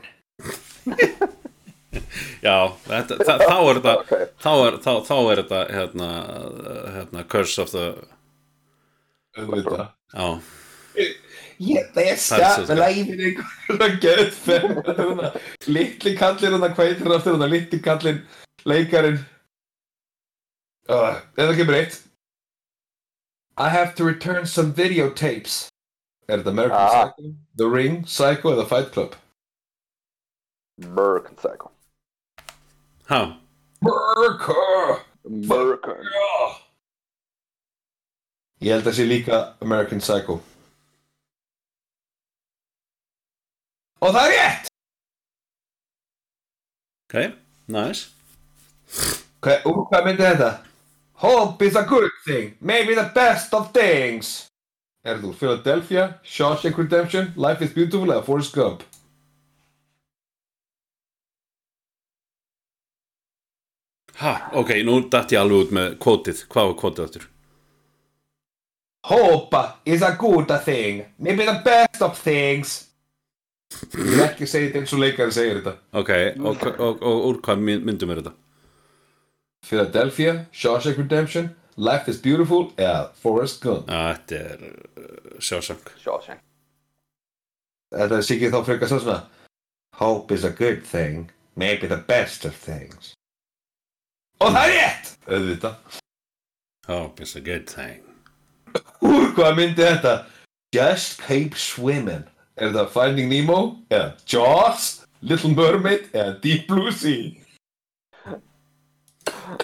Já, 2.43 2.73
þetta, 2.89 3.18
það, 3.23 3.45
þá 3.45 3.55
er 3.61 3.79
þetta 3.79 3.93
Ok. 4.01 4.11
þá, 4.43 4.51
er, 4.64 4.77
þá, 4.83 4.91
þá 5.07 5.14
er 5.21 5.41
þetta 5.43 5.61
hérna, 5.77 6.09
hérna 6.97 7.25
Curse 7.31 7.62
of 7.62 7.71
the 7.71 7.85
Auðvitað. 9.39 9.87
Já, 10.11 10.27
You 11.61 11.83
best 11.95 12.33
Það 12.33 12.43
start 12.43 12.66
svo 12.66 12.75
believing 12.75 13.23
in 13.29 13.35
getur 14.03 14.31
þeim 14.43 15.25
Littli 15.71 16.16
kallinn 16.18 16.57
hann 16.59 16.66
heitir 16.79 17.05
hann 17.07 17.16
aftur 17.21 17.39
hann 17.39 17.53
Littli 17.53 17.83
kallinn 17.85 18.23
Leikarin 18.66 19.21
uh, 20.91 21.21
Þetta 21.39 21.59
kemur 21.62 21.79
eitt 21.79 22.01
I 23.57 23.68
have 23.68 23.94
to 23.96 24.05
return 24.05 24.46
some 24.46 24.72
videotapes 24.72 25.68
Er 26.28 26.38
þetta 26.38 26.51
American 26.51 26.78
Ah. 26.78 27.12
Psycho? 27.16 27.34
The 27.57 27.66
Ring, 27.66 28.05
Psycho 28.07 28.53
eða 28.55 28.66
Fight 28.68 28.92
Club? 28.92 29.14
American 30.82 31.36
Psycho. 31.36 31.70
ha, 33.09 33.36
America! 33.82 35.05
American. 35.26 36.07
Ég 38.61 38.72
held 38.76 38.86
að 38.86 38.94
sé 39.01 39.05
líka 39.09 39.40
American 39.61 40.01
Psycho 40.01 40.40
Og 44.01 44.14
það 44.14 44.26
er 44.30 44.32
rétt! 44.38 44.66
ok, 47.11 47.34
nice 47.68 48.09
Hvað, 49.40 49.64
úr 49.68 49.78
hvað 49.90 50.05
myndi 50.07 50.24
þetta? 50.24 50.51
Hope 51.23 51.62
is 51.66 51.77
a 51.77 51.83
good 51.85 52.11
thing, 52.25 52.55
maybe 52.61 52.95
the 52.95 53.11
best 53.14 53.53
of 53.55 53.73
things. 53.73 54.49
Er 55.05 55.18
þú 55.21 55.33
Philadelphia, 55.35 56.07
Shawshank 56.25 56.79
Redemption, 56.79 57.33
Life 57.37 57.64
is 57.64 57.73
Beautiful 57.77 58.12
eða 58.14 58.25
Forrest 58.25 58.55
Gump? 58.57 58.83
Ha, 64.21 64.51
ok, 64.53 64.71
nú 64.85 64.99
datt 65.12 65.33
ég 65.33 65.41
alveg 65.41 65.64
út 65.66 65.71
með 65.77 65.95
kvótið. 66.03 66.41
Hvað 66.53 66.71
var 66.71 66.77
kvótið 66.83 67.05
áttur? 67.07 67.27
Hope 69.09 69.61
is 69.89 70.03
a 70.05 70.11
good 70.21 70.51
thing, 70.66 71.05
maybe 71.18 71.47
the 71.49 71.57
best 71.64 72.03
of 72.05 72.18
things. 72.21 72.75
Ég 73.95 74.03
vil 74.11 74.25
ekki 74.27 74.49
segja 74.51 74.68
þetta 74.68 74.81
eins 74.83 74.93
og 74.97 75.01
leikari 75.01 75.33
segir 75.33 75.61
þetta. 75.61 75.73
Ok, 75.97 76.11
og, 76.43 76.51
og, 76.66 76.81
og, 76.91 77.05
og 77.07 77.25
úr 77.31 77.39
hvað 77.47 77.62
my- 77.64 77.81
myndum 77.87 78.12
er 78.12 78.21
þetta? 78.21 78.35
Philadelphia, 79.63 80.47
Shawshank 80.53 80.99
Redemption, 80.99 81.55
Life 81.77 82.09
is 82.09 82.19
Beautiful 82.21 82.73
eða 82.77 83.11
Forrest 83.15 83.61
Gump 83.63 83.89
Já, 83.89 84.15
þetta 84.17 84.37
er 84.37 84.65
uh, 85.01 85.37
sjásang 85.41 85.81
Shawshank. 86.03 86.41
Þetta 87.95 88.19
er 88.19 88.27
sikið 88.27 88.55
þá 88.55 88.61
frekar 88.67 88.91
svo 88.91 88.99
svona 89.05 89.21
Hope 90.01 90.35
is 90.35 90.45
a 90.45 90.51
good 90.51 90.85
thing, 90.87 91.31
maybe 91.57 91.87
the 91.87 91.97
best 92.09 92.45
of 92.45 92.57
things 92.57 93.15
Og 94.41 94.53
það 94.55 94.67
er 94.67 94.77
rétt! 94.77 95.13
Auðvitað 95.29 96.01
Hope 96.91 97.23
is 97.25 97.37
a 97.37 97.41
good 97.45 97.69
thing 97.71 98.03
Úr 99.05 99.31
hvað 99.37 99.57
myndi 99.59 99.85
þetta? 99.87 100.15
Just 100.75 101.23
keep 101.27 101.57
swimming 101.59 102.27
Er 102.57 102.73
þetta 102.75 102.89
Finding 102.93 103.31
Nemo? 103.33 103.61
Eða 103.89 104.13
Jaws? 104.29 104.91
Little 105.23 105.55
Mermaid? 105.55 106.11
Eða 106.13 106.37
Deep 106.45 106.67
Blue 106.69 106.93
Sea? 106.93 107.37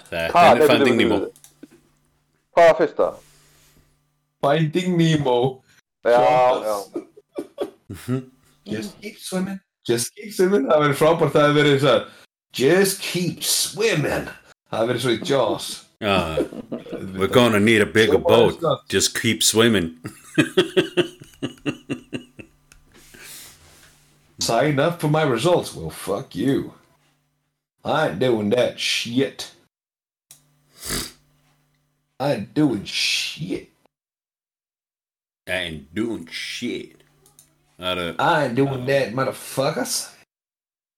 Þetta 0.09 0.31
Ha, 0.33 0.43
er 0.55 0.67
Finding 0.67 0.97
Nemo 0.97 1.17
bíddu, 1.19 1.31
bíddu. 1.61 1.77
Hvað 2.57 2.65
var 2.71 2.77
fyrsta? 2.81 3.07
Finding 4.45 4.97
Nemo 4.97 5.37
Já, 6.07 6.11
já. 6.63 6.77
Just 8.65 9.01
keep 9.01 9.17
swimming 9.19 9.59
Just 9.87 10.13
keep 10.15 10.31
swimming 10.35 10.67
Það 10.69 10.83
verið 10.85 10.97
frábært 10.99 11.29
að 11.29 11.33
það 11.37 11.47
hefði 11.47 11.59
verið 11.61 11.79
svo 11.83 11.95
Just 12.61 13.01
keep 13.03 13.43
swimming 13.47 14.27
Það 14.67 14.77
hefði 14.79 14.87
verið 14.91 15.01
svo 15.05 15.11
í 15.15 15.21
Jaws 15.31 15.67
Já, 15.97 16.15
we're 17.17 17.27
gonna 17.33 17.59
need 17.59 17.81
a 17.81 17.85
bigger 17.89 18.19
boat 18.21 18.59
Just 18.89 19.15
keep 19.19 19.41
swimming 19.43 19.95
Sign 24.39 24.79
up 24.79 25.01
for 25.01 25.07
my 25.09 25.23
results. 25.23 25.73
Well, 25.75 25.89
fuck 25.89 26.35
you. 26.35 26.73
I 27.83 28.09
ain't 28.09 28.19
doing 28.19 28.49
that 28.51 28.79
shit. 28.79 29.51
I 32.19 32.33
ain't 32.33 32.53
doing 32.53 32.85
shit. 32.85 33.69
I 35.47 35.57
ain't 35.63 35.95
doing 35.95 36.27
shit 36.27 37.03
Það 37.77 37.91
eru 37.91 38.05
I 38.19 38.43
ain't 38.43 38.55
doing 38.57 38.85
that, 38.89 39.13
motherfuckers. 39.15 39.97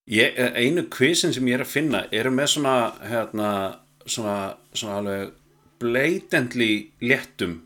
Ég, 0.10 0.38
einu 0.58 0.88
kvisin 0.90 1.36
sem 1.36 1.48
ég 1.52 1.60
er 1.60 1.66
að 1.66 1.74
finna 1.74 2.06
eru 2.16 2.32
með 2.34 2.54
svona 2.56 2.76
hérna, 3.04 3.50
svona, 4.10 4.38
svona 4.74 5.02
alveg 5.04 5.34
blatantly 5.80 6.72
léttum 7.04 7.60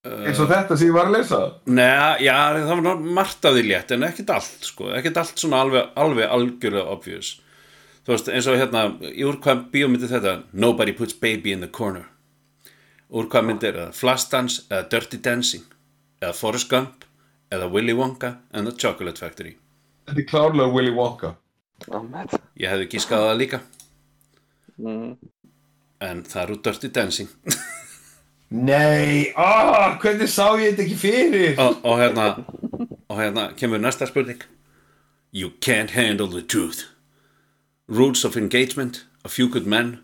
Eins 0.00 0.38
og 0.40 0.48
þetta 0.48 0.76
sem 0.80 0.88
ég 0.88 0.94
var 0.96 1.10
að 1.10 1.16
lesa. 1.18 1.38
Nei, 1.68 2.22
já, 2.24 2.36
það 2.56 2.78
var 2.86 3.02
margt 3.18 3.44
af 3.44 3.52
því 3.52 3.64
létt 3.66 3.90
en 3.92 4.06
ekkert 4.06 4.30
allt, 4.32 4.62
sko, 4.64 4.86
ekkert 4.96 5.18
allt 5.20 5.42
svona 5.42 5.58
alveg, 5.60 5.90
alveg 6.00 6.30
algjörlega 6.36 6.94
obvious 6.94 7.34
þú 8.10 8.16
veist, 8.16 8.28
eins 8.34 8.46
og 8.50 8.56
hérna, 8.58 8.80
í 9.06 9.22
úr 9.22 9.36
hvað 9.38 9.68
bíómyndi 9.70 10.08
þetta, 10.10 10.40
Nobody 10.50 10.90
Puts 10.98 11.14
Baby 11.14 11.52
in 11.54 11.60
the 11.62 11.68
Corner. 11.70 12.08
Úr 13.06 13.28
hvað 13.30 13.46
myndi 13.46 13.68
er 13.68 13.78
það, 13.78 13.92
Flashdance 13.94 14.64
eða 14.66 14.88
Dirty 14.90 15.20
Dancing 15.22 15.62
eða 16.18 16.32
Forrest 16.34 16.70
Gump 16.72 17.06
eða 17.54 17.70
Willy 17.70 17.94
Wonka 17.94 18.32
and 18.50 18.66
the 18.66 18.74
Chocolate 18.74 19.22
Factory? 19.22 19.54
Þetta 20.10 20.24
er 20.24 20.28
klárlega 20.32 20.74
Willy 20.74 20.94
Wonka. 20.96 21.36
Ég 22.58 22.66
hefði 22.66 22.90
gískað 22.90 23.26
það 23.28 23.40
líka. 23.44 23.62
Mm. 24.80 25.16
en 26.00 26.22
það 26.24 26.42
er 26.42 26.50
úr 26.54 26.62
Dirty 26.64 26.88
Dancing. 26.88 27.32
Nei, 28.70 29.30
ah, 29.38 29.98
hvernig 30.02 30.30
sá 30.32 30.48
ég 30.58 30.72
þetta 30.72 30.86
ekki 30.88 30.96
fyrir? 30.98 31.50
og, 31.60 31.84
og 31.86 32.00
hérna 32.00 32.30
og 33.06 33.20
hérna 33.20 33.52
kemur 33.54 33.78
næsta 33.78 34.10
spurning. 34.10 34.42
You 35.30 35.52
can't 35.62 35.94
handle 35.94 36.26
the 36.26 36.42
truth 36.42 36.88
Rules 37.90 38.24
of 38.24 38.36
engagement 38.36 39.04
A 39.24 39.28
few 39.28 39.48
good 39.48 39.66
men 39.66 39.98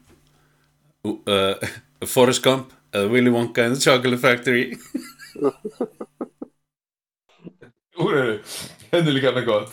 uh, 1.04 1.54
Forrest 2.04 2.42
Gump 2.42 2.72
eða 2.92 3.10
Willy 3.10 3.30
Wonka 3.30 3.64
and 3.64 3.76
the 3.76 3.80
Chocolate 3.80 4.20
Factory 4.20 4.76
Úr 7.96 8.12
eru, 8.12 8.40
henni 8.92 9.12
líka 9.14 9.32
hann 9.32 9.44
gott. 9.46 9.70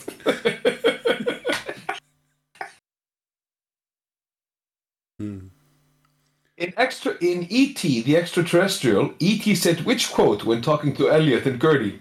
In 6.56 6.72
extra 6.76 7.16
in 7.20 7.46
E.T. 7.50 8.02
the 8.02 8.16
extraterrestrial, 8.16 9.12
E.T. 9.18 9.54
said 9.54 9.84
which 9.84 10.10
quote 10.12 10.44
when 10.44 10.62
talking 10.62 10.94
to 10.96 11.10
Elliot 11.10 11.46
and 11.46 11.60
Gertie? 11.60 12.00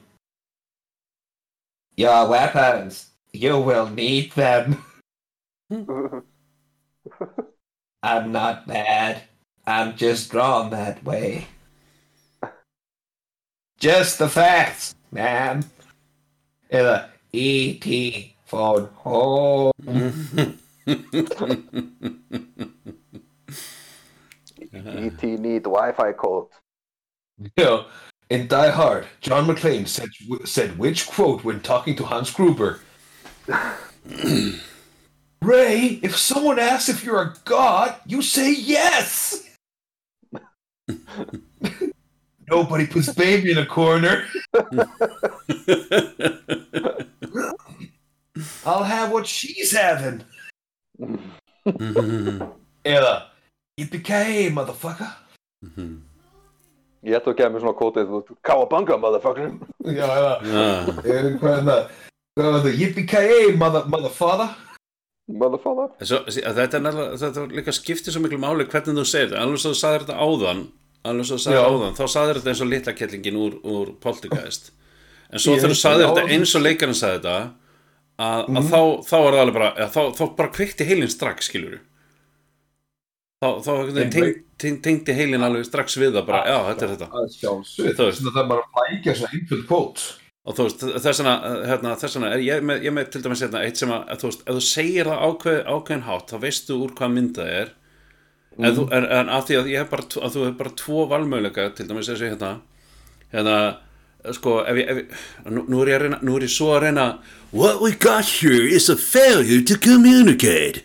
Your 1.98 2.28
weapons, 2.30 3.10
you 3.34 3.60
will 3.60 3.90
need 3.90 4.32
them. 4.34 4.84
I'm 8.04 8.32
not 8.32 8.68
bad. 8.68 9.24
I'm 9.66 9.96
just 9.96 10.30
drawn 10.30 10.70
that 10.70 11.04
way. 11.04 11.48
Just 13.80 14.20
the 14.20 14.30
facts, 14.30 14.94
man. 15.12 15.66
Eða 16.72 17.10
E.T. 17.32 18.36
phone 18.46 18.90
home. 18.96 19.72
E.T. 24.76 25.38
need 25.38 25.64
Wi-Fi 25.64 26.14
code. 26.14 26.48
Já, 27.58 27.86
In 28.30 28.48
Die 28.48 28.70
Hard, 28.72 29.06
John 29.22 29.46
McClane 29.46 29.88
said, 29.88 30.10
said 30.46 30.80
which 30.80 31.08
quote 31.08 31.44
when 31.44 31.60
talking 31.62 31.96
to 31.96 32.06
Hans 32.06 32.32
Gruber? 32.32 32.80
Ray, 35.44 36.00
if 36.02 36.18
someone 36.18 36.58
asks 36.58 36.88
if 36.88 37.04
you're 37.04 37.22
a 37.22 37.34
god, 37.44 37.96
you 38.06 38.22
say 38.22 38.54
yes! 38.54 39.50
Nobody 42.50 42.88
puts 42.88 43.14
baby 43.14 43.52
in 43.52 43.58
a 43.58 43.66
corner. 43.66 44.26
I'll 48.66 48.84
have 48.84 49.12
what 49.12 49.28
she's 49.28 49.72
having. 49.76 50.24
Eða, 52.84 53.24
yippee 53.80 54.50
motherfucker. 54.52 55.12
Ég 57.04 57.16
ætla 57.20 57.32
að 57.34 57.38
gefa 57.40 57.52
mér 57.52 57.64
svona 57.64 57.80
kótið, 57.80 58.08
þú 58.08 58.20
veist, 58.20 58.36
Kawabanga, 58.48 58.96
motherfucker. 59.00 59.48
Já, 59.88 60.08
eða, 60.08 60.34
Já, 60.48 60.64
eh, 61.04 61.32
hvað 61.40 61.54
er 61.56 61.64
það? 61.68 61.82
Hvað 62.36 62.48
er 62.50 62.54
það? 62.68 62.78
Yippee 62.82 63.58
mother, 63.60 63.84
motherfather. 63.92 64.52
Motherfucker. 64.52 64.73
Svo, 66.04 66.20
þetta 66.28 66.80
er 66.80 66.84
nefnilega, 66.84 67.18
þetta 67.22 67.44
líka 67.56 67.74
skiptir 67.76 68.16
svo 68.16 68.24
miklu 68.24 68.40
máli 68.44 68.66
hvernig 68.68 68.98
þú 69.00 69.06
segir 69.08 69.30
þetta, 69.32 69.44
alveg 69.46 69.62
svo 69.64 69.72
þú 69.72 69.80
sagðir 69.80 70.04
þetta 70.04 70.18
áðan 70.20 70.64
alveg 71.08 71.28
svo 71.28 71.38
þú 71.38 71.44
sagðir 71.46 71.60
Já. 71.60 71.68
áðan, 71.72 71.98
þá 71.98 72.04
sagðir 72.14 72.40
þetta 72.40 72.52
eins 72.54 72.64
og 72.64 72.72
litla 72.72 72.96
kettlingin 72.98 73.40
úr, 73.40 73.56
úr 73.64 73.92
Poltergeist. 74.04 74.72
En 75.32 75.42
svo 75.44 75.56
þegar 75.58 75.74
þú 75.74 75.80
sagðir 75.80 76.12
þetta 76.12 76.36
eins 76.36 76.56
og 76.56 76.64
leikarinn 76.64 77.00
sagði 77.00 77.22
þetta 77.22 77.38
að, 78.24 78.52
að 78.60 78.70
þá, 78.70 78.82
þá 79.10 79.16
er 79.20 79.30
það 79.30 79.42
alveg 79.44 79.58
bara 79.58 79.72
að, 79.74 79.90
þá, 79.96 80.02
þá 80.20 80.24
bara 80.40 80.54
kveikti 80.60 80.88
heilin 80.88 81.12
strax, 81.12 81.50
skilur 81.50 81.80
þá, 83.44 83.50
þá 83.66 83.72
teng, 84.14 84.42
teng, 84.62 84.82
tengdi 84.86 85.16
heilin 85.18 85.44
alveg 85.46 85.66
strax 85.68 85.98
við 86.00 86.18
það 86.18 86.28
bara, 86.30 86.44
já, 86.48 86.58
þetta 86.70 86.86
er 86.86 86.94
þetta. 86.94 87.10
Það 88.28 88.44
er 88.44 88.52
bara 88.52 88.64
að 88.64 88.78
flækja 88.78 89.18
svo 89.20 89.32
einföld 89.32 89.66
quotes. 89.72 90.06
Og 90.44 90.58
þú 90.58 90.66
veist, 90.68 90.84
þess 91.06 91.22
vegna, 91.22 91.36
hérna, 91.70 91.94
þess 92.00 92.18
vegna 92.18 92.34
ég 92.44 92.68
ég 92.84 92.96
með 92.96 93.14
til 93.14 93.22
dæmis 93.24 93.44
hérna, 93.46 93.64
eitt 93.64 93.80
sem 93.80 93.94
að, 93.94 94.04
að 94.12 94.20
þú 94.24 94.30
veist, 94.30 94.44
ef 94.44 94.58
þú 94.58 94.66
segir 94.68 95.10
það 95.12 95.24
ákveð, 95.30 95.62
ákveðin 95.72 96.06
hátt 96.10 96.34
þá 96.34 96.38
veistu 96.44 96.80
úr 96.84 96.94
hvað 96.98 97.16
mynd 97.16 97.40
það 97.40 97.54
er 97.62 97.72
en, 98.60 98.76
þú, 98.76 98.86
en, 98.98 99.08
en 99.20 99.32
af 99.34 99.48
því 99.48 99.60
að 99.60 99.72
ég 99.72 99.84
hef 99.84 99.94
bara, 99.94 100.08
að 100.20 100.36
þú 100.36 100.46
hef 100.48 100.60
bara 100.60 100.76
tvo 100.84 101.08
valmöguleika, 101.14 101.70
til 101.78 101.88
dæmis 101.90 102.12
þessi 102.12 102.34
hérna, 102.34 102.52
hérna 103.32 103.58
sko, 104.36 104.60
ef 104.68 104.82
ég, 104.82 104.92
ef 104.92 105.00
ég 105.00 105.56
nú, 105.56 105.64
nú 105.72 105.82
er 105.84 105.94
ég 105.94 106.00
að 106.00 106.06
reyna, 106.08 106.20
nú 106.28 106.36
er 106.38 106.48
ég 106.48 106.54
svo 106.54 106.74
að 106.76 106.86
reyna 106.88 107.08
What 107.54 107.82
we 107.82 107.92
got 107.92 108.26
here 108.26 108.66
is 108.66 108.90
a 108.90 108.96
failure 108.98 109.62
to 109.62 109.78
communicate. 109.78 110.82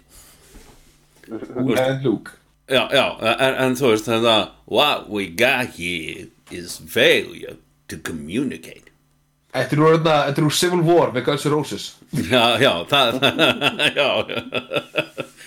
Luke. 2.04 2.30
já, 2.68 2.88
já, 2.92 3.18
en, 3.40 3.54
en 3.54 3.76
þú 3.76 3.92
veist, 3.94 4.08
þetta 4.08 4.36
what 4.66 5.08
we 5.08 5.26
got 5.26 5.78
here 5.78 6.28
is 6.50 6.76
failure 6.76 7.56
to 7.88 7.96
communicate 7.96 8.87
Þetta 9.54 9.74
er 9.74 9.80
úr, 9.80 9.94
þarna- 9.96 10.24
þetta 10.28 10.40
er 10.42 10.46
úr 10.48 10.56
Civil 10.58 10.82
War 10.84 11.12
með 11.14 11.24
Guns 11.24 11.44
N' 11.48 11.52
Roses. 11.54 11.84
Já, 12.12 12.42
já, 12.60 12.72
það, 12.90 13.20
já, 13.98 14.08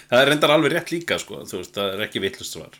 það 0.09 0.21
er 0.23 0.31
reyndar 0.31 0.53
alveg 0.55 0.73
rétt 0.73 0.89
líka, 0.95 1.19
sko, 1.21 1.43
þú 1.45 1.59
veist, 1.61 1.75
það 1.77 1.93
er 1.97 2.05
ekki 2.07 2.23
vittlust 2.23 2.57
svar. 2.57 2.79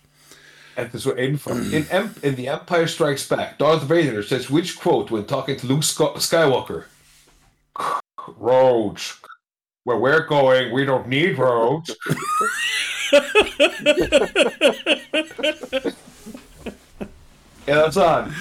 Þetta 0.75 0.97
er 0.97 1.03
svo 1.03 1.13
einföld. 1.19 1.73
In, 1.77 1.85
in 2.25 2.35
The 2.39 2.47
Empire 2.55 2.87
Strikes 2.89 3.27
Back, 3.29 3.57
Darth 3.59 3.83
Vader 3.89 4.23
says 4.23 4.49
which 4.49 4.77
quote 4.79 5.11
when 5.11 5.25
talking 5.29 5.57
to 5.59 5.67
Luke 5.67 5.83
Sky 5.83 6.09
Skywalker? 6.17 6.85
Roads. 8.37 9.13
Where 9.83 9.97
we're 9.97 10.25
going, 10.25 10.71
we 10.71 10.85
don't 10.85 11.07
need 11.07 11.37
roads. 11.37 11.89
Eða 17.67 17.91
sann. 17.91 18.33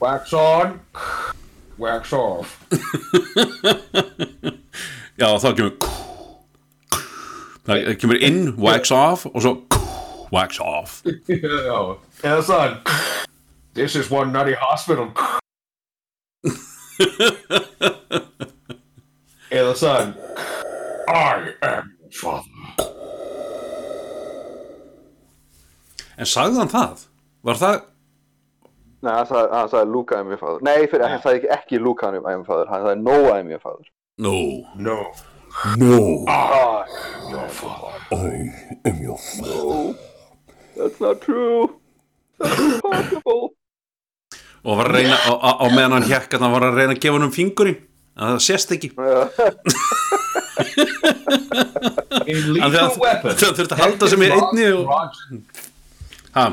Wax 0.00 0.32
on, 0.32 0.80
wax 0.94 1.39
off. 2.12 2.66
Já, 5.20 5.38
þá 5.38 5.54
kemur 5.56 5.72
það 7.66 7.96
kemur 8.00 8.16
inn, 8.24 8.54
wax 8.56 8.90
off 8.90 9.26
og 9.30 9.42
svo 9.44 9.52
wax 10.32 10.60
off. 10.60 11.02
Já. 11.28 11.96
Eða 12.22 12.42
sann. 12.42 12.76
This 13.74 13.96
is 13.96 14.10
one 14.10 14.32
nutty 14.32 14.54
hospital. 14.58 15.12
Eða 19.50 19.74
sann. 19.76 20.14
I 21.08 21.52
am 21.62 21.92
father. 22.12 22.90
En 26.20 26.26
sagði 26.28 26.58
hann 26.60 26.68
það? 26.68 27.06
Var 27.48 27.56
það, 27.56 27.76
Nei, 29.02 29.12
hann 29.16 29.26
sagði, 29.26 29.48
hann 29.56 29.68
sagði 29.72 29.90
Luke, 29.94 30.12
I 30.16 30.20
am 30.20 30.28
your 30.28 30.36
father. 30.40 30.58
Nei, 30.66 30.86
fyrir, 30.92 31.08
hann 31.08 31.20
sagði 31.24 31.38
ekki, 31.40 31.48
ekki 31.56 31.78
Luke, 31.80 32.04
I 32.04 32.06
am 32.10 32.14
your 32.24 32.44
father. 32.44 32.66
Hann 32.68 32.82
sagði 32.84 33.02
No, 33.06 33.14
I 33.32 33.38
am 33.40 33.48
your 33.50 33.60
father. 33.62 33.84
no, 34.18 34.34
No. 34.76 34.96
No, 35.80 36.24
I 36.28 36.84
am 36.86 37.30
your 37.32 37.48
father. 37.48 37.98
I 38.12 38.52
am 38.90 38.98
your 39.02 39.18
father. 39.18 39.94
That's 40.76 41.00
not 41.00 41.20
true. 41.20 41.80
That's 42.38 42.60
impossible. 42.60 43.50
og 44.62 44.76
var 44.76 44.86
að 44.90 44.94
reyna, 44.98 45.16
á, 45.16 45.66
meðan 45.72 45.92
hann 45.96 46.04
hjekk 46.10 46.34
að 46.36 46.40
hann 46.44 46.52
var 46.52 46.60
að 46.68 46.74
reyna 46.76 46.92
að 46.92 47.00
gefa 47.00 47.14
hann 47.16 47.24
um 47.26 47.30
fingurinn, 47.32 47.78
að 48.20 48.28
það 48.34 48.40
sést 48.44 48.68
ekki. 48.76 48.90
Hann 49.00 49.32
Lethal 52.60 52.74
þurfti 52.74 53.00
Weapon. 53.00 53.32
að- 53.32 53.72
að 53.72 53.80
halda 53.80 54.04
sig 54.12 54.18
með 54.20 54.36
einni 54.36 54.66
og- 54.76 54.84
Ha, 56.34 56.44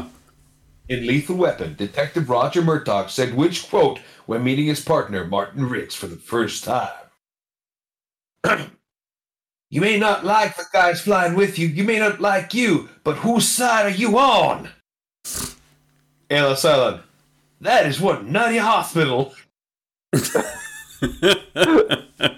In 0.90 1.06
Lethal 1.06 1.36
Weapon, 1.36 1.76
Detective 1.76 2.30
Roger 2.30 2.62
Murtaugh 2.62 3.10
said 3.10 3.34
which 3.34 3.68
quote 3.70 4.00
when 4.26 4.44
meeting 4.44 4.68
his 4.68 4.80
partner, 4.84 5.26
Martin 5.26 5.68
Riggs, 5.68 5.96
for 5.96 6.08
the 6.08 6.16
first 6.16 6.64
time. 6.64 6.94
you 9.70 9.82
may 9.82 10.00
not 10.00 10.24
like 10.24 10.56
the 10.56 10.64
guys 10.72 11.02
flying 11.02 11.36
with 11.36 11.60
you, 11.60 11.68
you 11.68 11.84
may 11.84 12.00
not 12.00 12.22
like 12.22 12.54
you, 12.54 12.88
but 13.04 13.18
whose 13.18 13.46
side 13.46 13.86
are 13.86 13.98
you 13.98 14.18
on? 14.18 14.70
Ella 16.30 16.56
Silent, 16.56 17.04
that 17.60 17.86
is 17.86 18.00
what 18.00 18.26
nutty 18.26 18.58
hospital. 18.58 19.34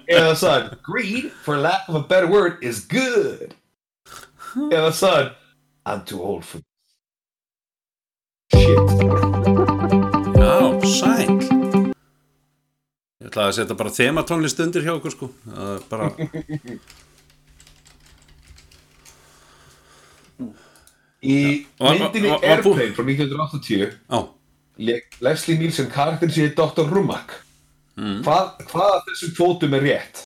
Ella 0.10 0.36
Son, 0.36 0.76
greed, 0.82 1.32
for 1.32 1.56
lack 1.56 1.88
of 1.88 1.94
a 1.94 2.02
better 2.02 2.26
word, 2.26 2.64
is 2.64 2.80
good. 2.80 3.54
Ella 4.56 4.92
Son, 4.92 5.34
I'm 5.86 6.04
too 6.04 6.24
old 6.24 6.46
for 6.46 6.62
shit. 8.54 8.90
já, 10.40 10.56
sæl. 11.00 11.36
Ég 13.20 13.28
ætlaði 13.30 13.50
að 13.52 13.58
setja 13.60 13.76
bara 13.78 13.94
þematónlist 13.94 14.62
undir 14.64 14.86
hjá 14.86 14.94
okkur, 14.96 15.14
sko. 15.14 15.30
Það 15.46 15.76
er 15.76 15.86
bara, 15.92 16.10
Í 21.20 21.38
myndinni 21.84 22.32
Airplane 22.32 22.94
frá 22.96 23.04
1980 23.04 23.90
á, 24.08 24.20
lék 24.80 25.18
Leslie 25.20 25.58
Nielsen 25.60 25.90
karakter 25.92 26.32
sér 26.32 26.54
Dr. 26.56 26.88
Rumak 26.88 27.34
Hvað, 28.00 28.54
hvað 28.70 28.94
af 28.96 29.02
þessum 29.10 29.34
kvótum 29.36 29.74
er 29.76 29.84
rétt? 29.84 30.22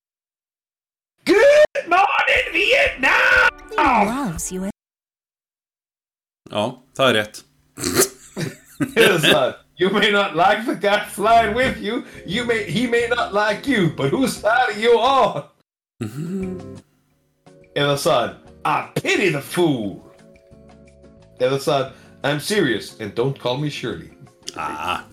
Good 1.25 1.89
morning 1.89 2.51
Vietnam! 2.53 3.49
já, 6.53 6.63
það 6.93 7.07
er 7.09 7.15
rétt. 7.17 7.41
Það, 8.91 9.55
You 9.77 9.89
may 9.89 10.11
not 10.11 10.35
like 10.35 10.65
the 10.65 10.75
guy 10.75 11.03
flying 11.05 11.55
with 11.55 11.81
you, 11.81 12.05
you 12.25 12.45
may, 12.45 12.63
he 12.69 12.85
may 12.85 13.07
not 13.07 13.33
like 13.33 13.65
you, 13.65 13.89
but 13.89 14.11
whose 14.11 14.37
side 14.37 14.69
are 14.69 14.79
you 14.79 14.99
on? 14.99 15.45
Eða 17.75 17.95
það, 17.97 18.35
I 18.65 18.89
pity 18.93 19.29
the 19.29 19.41
fool. 19.41 20.05
Það, 21.39 21.91
I'm 22.23 22.39
serious 22.39 22.99
and 22.99 23.15
don't 23.15 23.37
call 23.37 23.57
me 23.57 23.69
Shirley. 23.69 24.11
Ah, 24.55 25.05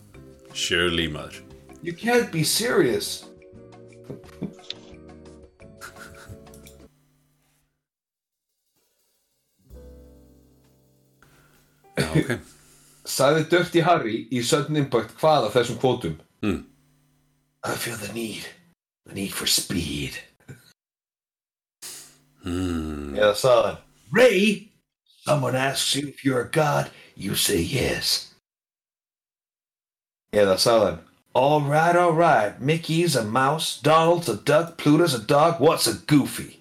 Shirley 0.53 1.09
maður. 1.09 1.41
You 1.83 1.95
can't 1.95 2.31
be 2.31 2.45
serious. 2.45 3.25
Ok. 12.01 12.60
Sagði 13.21 13.43
Dirty 13.53 13.81
Harry 13.85 14.19
í 14.33 14.41
Sudden 14.41 14.79
Impact 14.81 15.11
hvað 15.21 15.51
af 15.51 15.57
þessum 15.59 15.77
kvótum? 15.83 16.15
Hmm. 16.41 16.63
I 17.63 17.75
feel 17.77 17.99
the 18.01 18.09
need. 18.15 18.47
The 19.05 19.15
need 19.15 19.35
for 19.37 19.45
speed. 19.45 20.17
Hmm. 22.41 23.13
Eða 23.19 23.35
sagði 23.37 23.67
hann 23.67 23.79
Ray, 24.17 24.71
someone 25.27 25.55
asks 25.55 25.95
you 25.95 26.09
if 26.09 26.25
you're 26.25 26.41
a 26.41 26.49
god, 26.49 26.89
you 27.15 27.37
say 27.37 27.61
yes. 27.61 28.33
Eða 30.33 30.57
sagði 30.57 30.89
hann 30.89 31.01
All 31.35 31.61
right, 31.61 31.95
all 31.95 32.17
right. 32.17 32.59
Mickey's 32.59 33.15
a 33.17 33.23
mouse, 33.23 33.79
Donald's 33.83 34.31
a 34.31 34.37
duck, 34.37 34.79
Pluto's 34.79 35.13
a 35.15 35.21
dog, 35.21 35.61
what's 35.61 35.87
a 35.87 35.99
goofy? 36.09 36.57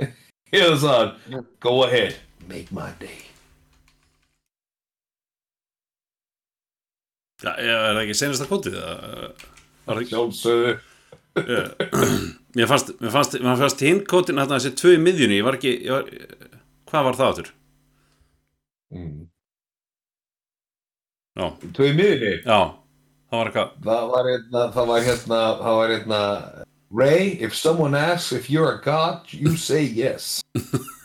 Eða 0.00 0.76
sagði 0.80 1.34
hann 1.36 1.50
Go 1.60 1.82
ahead, 1.84 2.16
make 2.48 2.72
my 2.72 2.88
day. 2.98 3.29
Já, 7.40 7.52
er 7.56 7.94
það 7.96 8.02
ekki 8.04 8.16
Var 9.86 9.96
það 9.96 10.02
ekki? 10.02 10.12
Sjálfsögðu. 10.14 10.72
Mér 12.58 12.66
fannst, 12.66 12.90
fannst, 13.14 13.36
fannst 13.40 13.84
hinn 13.86 14.02
kvotin 14.08 14.40
að 14.42 14.56
þessi 14.56 14.72
tvö 14.80 14.94
í 14.96 15.00
miðjunni, 15.00 15.38
ég 15.38 15.46
var 15.46 15.56
ekki, 15.56 15.72
ég 15.86 15.94
var, 15.94 16.08
hvað 16.90 17.06
var 17.06 17.18
það 17.20 17.30
áttur? 17.30 17.50
Mm. 18.90 19.20
Tvö 21.78 21.86
í 21.86 21.94
miðunni. 21.96 22.32
já, 22.42 22.60
það 23.30 23.38
var 23.38 23.50
eitthvað, 23.52 23.70
Það 23.86 24.10
var 24.10 24.30
hérna, 24.32 24.64
það 24.74 24.90
var 24.90 25.06
hérna, 25.06 25.38
það 25.60 25.78
var 25.80 25.94
hérna, 25.94 26.20
Ray, 26.90 27.38
if 27.40 27.54
someone 27.54 27.94
asks 27.94 28.32
if 28.32 28.50
you're 28.50 28.72
a 28.72 28.80
god, 28.82 29.22
you 29.30 29.56
say 29.56 29.84
yes. 29.84 30.42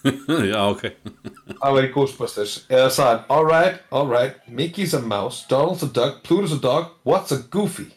já, 0.03 0.65
ok. 0.69 0.81
Það 1.61 1.73
var 1.77 1.85
í 1.85 1.91
Ghostbusters. 1.93 2.55
Eða 2.73 2.89
sagði, 2.89 3.21
alright, 3.29 3.83
alright, 3.93 4.39
Mickey's 4.49 4.95
a 4.97 5.01
mouse, 5.01 5.45
Donald's 5.45 5.85
a 5.85 5.87
duck, 5.87 6.23
Pluto's 6.25 6.55
a 6.57 6.59
dog, 6.59 6.89
what's 7.03 7.31
a 7.31 7.37
goofy? 7.37 7.91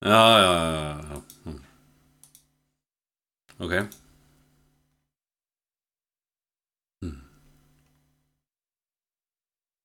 Já, 0.00 0.40
já, 0.40 0.52
já, 0.54 1.00
já. 1.12 1.54
Ok. 3.58 3.72
Hm. 7.04 7.16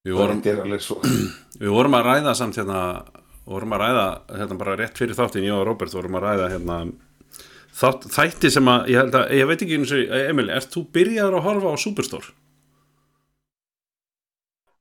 Við 0.07 0.19
vorum, 0.21 0.43
við 1.61 1.73
vorum 1.73 1.99
að 1.99 2.07
ræða 2.07 2.35
samt 2.39 2.61
hérna, 2.61 2.79
vorum 3.49 3.75
að 3.75 3.83
ræða 3.83 4.05
hérna 4.37 4.59
bara 4.59 4.77
rétt 4.79 4.99
fyrir 4.99 5.17
þáttin, 5.17 5.47
ég 5.47 5.55
og 5.55 5.65
Robert 5.67 5.95
vorum 5.95 6.15
að 6.19 6.27
ræða 6.27 6.51
hérna 6.53 6.77
þátt, 7.73 8.07
þætti 8.13 8.51
sem 8.53 8.69
að, 8.71 8.87
ég 8.93 9.09
að, 9.09 9.33
ég 9.39 9.49
veit 9.49 9.65
ekki 9.65 9.79
eins 9.79 9.93
og, 9.95 10.15
Emil, 10.21 10.49
ert 10.53 10.71
þú 10.73 10.85
byrjaður 10.95 11.37
að 11.39 11.45
horfa 11.47 11.73
á 11.75 11.83
Superstore? 11.83 12.33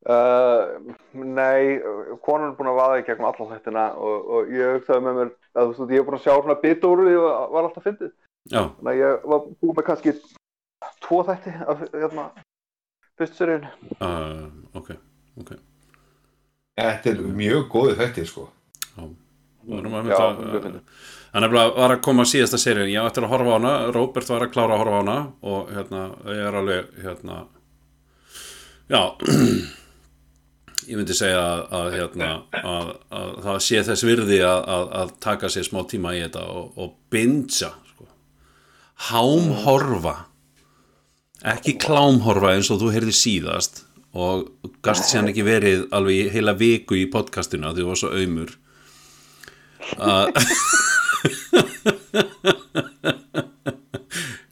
Uh, 0.02 0.94
nei, 1.14 1.78
konan 2.26 2.48
er 2.50 2.54
búin 2.58 2.72
að 2.72 2.78
vaða 2.80 2.98
í 2.98 3.04
gegnum 3.06 3.28
alla 3.28 3.48
þættina 3.52 3.84
og, 4.02 4.30
og 4.34 4.48
ég 4.50 4.78
hugsaði 4.78 5.04
með 5.06 5.18
mér 5.20 5.28
að 5.30 5.68
þú 5.68 5.74
veist, 5.76 5.92
ég 5.94 6.02
er 6.02 6.08
búin 6.08 6.18
að 6.18 6.24
sjá 6.24 6.32
svona 6.34 6.58
bita 6.64 6.90
úr 6.90 7.04
því 7.06 7.18
og 7.20 7.28
var 7.54 7.68
alltaf 7.68 7.86
fyndið. 7.86 8.14
Þannig 8.50 8.90
að 8.92 8.98
ég 8.98 9.28
var 9.30 9.44
búin 9.62 9.76
með 9.78 9.86
kannski 9.86 10.16
tvo 11.06 11.20
þætti 11.28 11.54
af 11.62 11.84
hérna, 11.92 12.24
fyrst 13.20 13.38
seríun. 13.38 13.68
uh, 14.00 14.48
ok, 14.74 14.90
ok. 15.44 15.54
Þetta 16.78 17.10
er 17.12 17.24
mjög 17.36 17.66
góði 17.72 17.96
þættir, 17.98 18.28
sko. 18.30 18.46
Já, 18.96 19.04
vorum 19.68 19.98
að 19.98 20.08
Já, 20.12 20.20
mynda 20.20 20.46
mjög 20.46 20.64
fyndið. 20.66 21.02
Hann 21.32 21.48
bara 21.48 21.68
var 21.72 21.94
að 21.94 22.02
koma 22.04 22.24
síðasta 22.28 22.58
seríun, 22.60 22.90
ég 22.92 23.06
ætti 23.08 23.22
að 23.22 23.30
horfa 23.32 23.52
á 23.52 23.56
hana, 23.56 23.74
Robert 23.94 24.28
var 24.28 24.44
að 24.44 24.50
klára 24.52 24.74
að 24.76 24.82
horfa 24.82 24.96
á 24.96 25.00
hana 25.00 25.18
og 25.48 25.70
hérna, 25.72 26.00
ég 26.28 26.40
er 26.48 26.58
alveg, 26.60 26.90
hérna, 27.00 27.36
já, 28.92 29.00
ég 30.90 30.98
myndi 30.98 31.16
segja 31.16 31.40
að, 31.40 31.62
að 31.78 31.88
hérna, 31.96 32.28
að, 32.60 32.90
að 33.16 33.30
það 33.46 33.62
sé 33.68 33.84
þess 33.88 34.06
virði 34.10 34.42
að, 34.44 34.60
að, 34.76 34.84
að 35.00 35.14
taka 35.24 35.52
sér 35.52 35.68
smá 35.70 35.80
tíma 35.88 36.12
í 36.18 36.20
þetta 36.20 36.44
og, 36.52 36.68
og 36.76 36.92
bingja, 37.12 37.72
sko, 37.94 38.10
hámhorfa, 39.08 40.16
ekki 41.54 41.78
klámhorfa 41.80 42.52
eins 42.58 42.68
og 42.72 42.84
þú 42.84 42.92
heyrði 42.92 43.16
síðast 43.16 43.86
og 44.12 44.48
gast 44.84 45.08
sér 45.08 45.24
ekki 45.30 45.44
verið 45.46 45.86
alveg 45.94 46.32
heila 46.34 46.52
viku 46.58 46.94
í 47.00 47.06
podcastinu 47.12 47.72
því 47.72 47.82
þú 47.82 47.88
var 47.88 47.98
svo 48.00 48.10
aumur. 48.12 48.50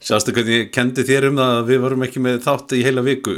Sástu 0.01 0.33
hvernig 0.33 0.55
ég 0.57 0.71
kendi 0.73 1.03
þér 1.07 1.29
um 1.29 1.37
það 1.39 1.51
að 1.59 1.67
við 1.69 1.79
varum 1.85 2.03
ekki 2.07 2.19
með 2.25 2.35
þátt 2.45 2.69
í 2.75 2.85
heila 2.85 3.03
viku? 3.05 3.33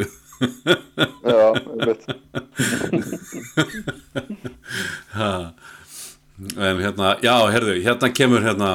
Já, 1.24 1.54
ég 1.54 1.86
veit. 1.88 2.04
en 6.58 6.82
hérna, 6.82 7.08
já, 7.24 7.36
herðu, 7.54 7.76
hérna 7.84 8.08
kemur 8.16 8.42
hérna 8.44 8.72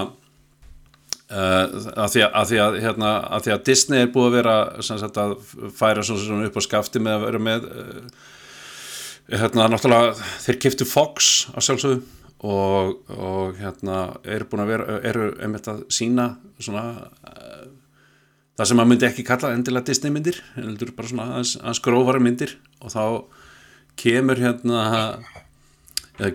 uh, 1.32 1.64
að, 1.94 2.12
því 2.14 2.24
að, 2.24 2.32
að, 2.32 2.50
því 2.50 2.82
hérna, 2.84 3.12
að 3.36 3.46
því 3.46 3.54
að 3.54 3.64
Disney 3.68 4.04
er 4.04 4.12
búið 4.14 4.28
að 4.28 4.36
vera 4.38 4.56
sagt, 4.88 5.20
að 5.22 5.34
færa 5.78 6.04
svona, 6.06 6.24
svona 6.24 6.50
upp 6.50 6.60
á 6.60 6.62
skafti 6.64 7.02
með 7.04 7.16
að 7.16 7.26
vera 7.26 7.42
með 7.48 7.66
uh, 7.68 8.28
hérna, 9.34 9.68
náttúrulega 9.72 10.30
þeir 10.46 10.60
kiftu 10.64 10.88
Fox 10.88 11.32
á 11.52 11.58
sjálfsögðu 11.64 12.00
og, 12.38 12.94
og 13.10 13.58
hérna 13.58 14.04
eru 14.22 14.46
búin 14.48 14.64
að 14.64 14.72
vera, 14.74 15.00
eru 15.10 15.32
einmitt 15.42 15.68
að 15.70 15.82
sína 15.92 16.30
svona 16.62 16.86
uh, 17.26 17.66
það 18.58 18.70
sem 18.70 18.80
maður 18.80 18.92
myndi 18.94 19.08
ekki 19.10 19.26
kalla 19.26 19.52
endilega 19.56 19.90
Disney 19.90 20.14
myndir 20.14 20.40
heldur 20.56 20.94
bara 20.96 21.10
svona 21.10 21.28
aðeins, 21.34 21.82
grófara 21.84 22.22
myndir 22.22 22.56
og 22.82 22.94
þá 22.94 23.04
kemur 23.98 24.38
hérna 24.38 24.86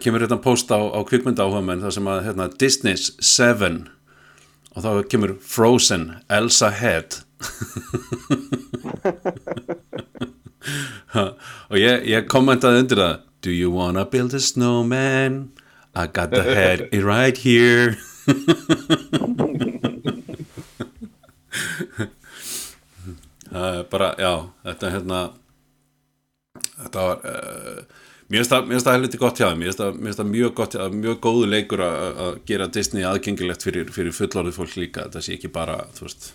kemur 0.04 0.24
hérna 0.24 0.40
post 0.44 0.72
á, 0.72 0.80
á 0.80 1.00
kvikmynda 1.08 1.44
áhuga 1.44 1.64
menn 1.66 1.84
það 1.84 1.98
sem 1.98 2.08
að 2.12 2.24
hérna, 2.28 2.48
Disney's 2.60 3.10
Seven 3.20 3.86
og 4.74 4.84
þá 4.86 4.90
kemur 5.12 5.36
Frozen 5.42 6.04
Elsa 6.30 6.70
Head 6.74 7.22
og 11.70 11.78
ég, 11.78 12.04
ég 12.10 12.28
kommentaði 12.32 12.84
undir 12.86 13.04
það 13.04 13.16
Do 13.44 13.52
you 13.52 13.70
wanna 13.70 14.06
build 14.06 14.34
a 14.34 14.40
snowman? 14.40 15.52
I 15.94 16.08
got 16.08 16.32
the 16.32 16.44
head 16.44 16.88
right 17.04 17.38
here 17.38 17.98
er 23.54 23.84
bara, 23.90 24.14
já, 24.18 24.34
þetta 24.66 24.88
er 24.88 24.94
hérna 24.96 25.20
þetta 26.84 27.06
var 27.08 27.28
uh, 27.30 28.03
mér 28.30 28.44
finnst 28.44 28.54
það, 28.54 28.72
það 28.86 28.96
helviti 28.98 29.22
gott 29.22 29.42
hjá 29.42 29.48
það, 29.48 29.58
mér 29.60 29.74
finnst 29.74 30.22
það 30.22 30.32
mjög 30.36 30.54
gott, 30.60 30.78
mjög 31.00 31.20
góðu 31.24 31.50
leikur 31.50 31.84
að 31.88 32.40
gera 32.50 32.70
Disney 32.72 33.08
aðgengilegt 33.08 33.66
fyrir, 33.66 33.92
fyrir 33.96 34.16
fullorðið 34.16 34.58
fólk 34.60 34.80
líka, 34.80 35.08
þetta 35.08 35.26
sé 35.26 35.38
ekki 35.38 35.52
bara 35.54 35.82
þú 35.98 36.08
veist, 36.08 36.32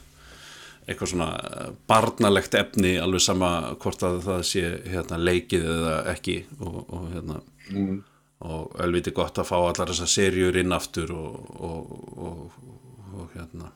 eitthvað 0.88 1.12
svona 1.12 1.30
eh, 1.36 1.72
barnalegt 1.90 2.54
efni, 2.56 2.94
alveg 3.00 3.24
sama 3.24 3.50
hvort 3.82 4.04
að 4.08 4.22
það 4.24 4.44
sé 4.48 4.62
hérna 4.88 5.18
leikið 5.20 5.66
eða 5.74 5.96
ekki. 6.14 6.38
Og, 6.64 6.78
og 6.86 7.10
hérna 7.12 7.42
og 8.38 8.76
helviti 8.78 9.10
gott 9.14 9.38
að 9.40 9.48
fá 9.48 9.56
allar 9.58 9.90
þessar 9.90 10.10
serjur 10.12 10.56
inn 10.60 10.74
aftur 10.74 11.10
og, 11.10 11.48
og, 11.58 11.88
og, 12.22 12.58
og 13.18 13.34
hérna. 13.34 13.72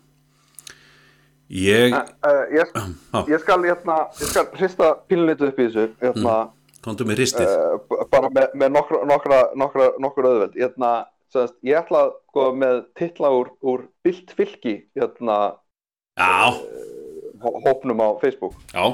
Ég 1.52 1.92
Uh, 1.92 2.46
ég, 2.54 2.70
Já. 2.72 3.24
ég 3.28 3.40
skal, 3.42 3.64
hérna, 3.66 3.96
ég 4.20 4.30
skal 4.30 4.46
hrista 4.56 4.92
pílunnitu 5.10 5.48
upp 5.50 5.58
í 5.58 5.66
þessu, 5.66 5.88
hérna, 6.00 6.36
komdu 6.84 7.06
með 7.08 7.20
ristið 7.22 7.48
uh, 7.48 8.04
bara 8.12 8.30
með, 8.34 8.54
með 8.58 8.72
nokkra, 8.76 9.02
nokkra, 9.08 9.40
nokkra, 9.58 9.88
nokkra 10.02 10.32
öðveld. 10.34 10.58
Hérna, 10.58 10.90
semast, 11.32 11.56
ég 11.66 11.78
ætla 11.78 12.04
að 12.08 12.12
gå 12.36 12.46
með 12.58 12.80
titla 12.98 13.30
úr, 13.38 13.52
úr 13.62 13.86
Bilt 14.04 14.34
Fylki, 14.36 14.74
hérna, 14.98 15.38
hó- 17.42 17.58
hópnum 17.66 18.02
á 18.04 18.08
Facebook. 18.22 18.54
já, 18.74 18.84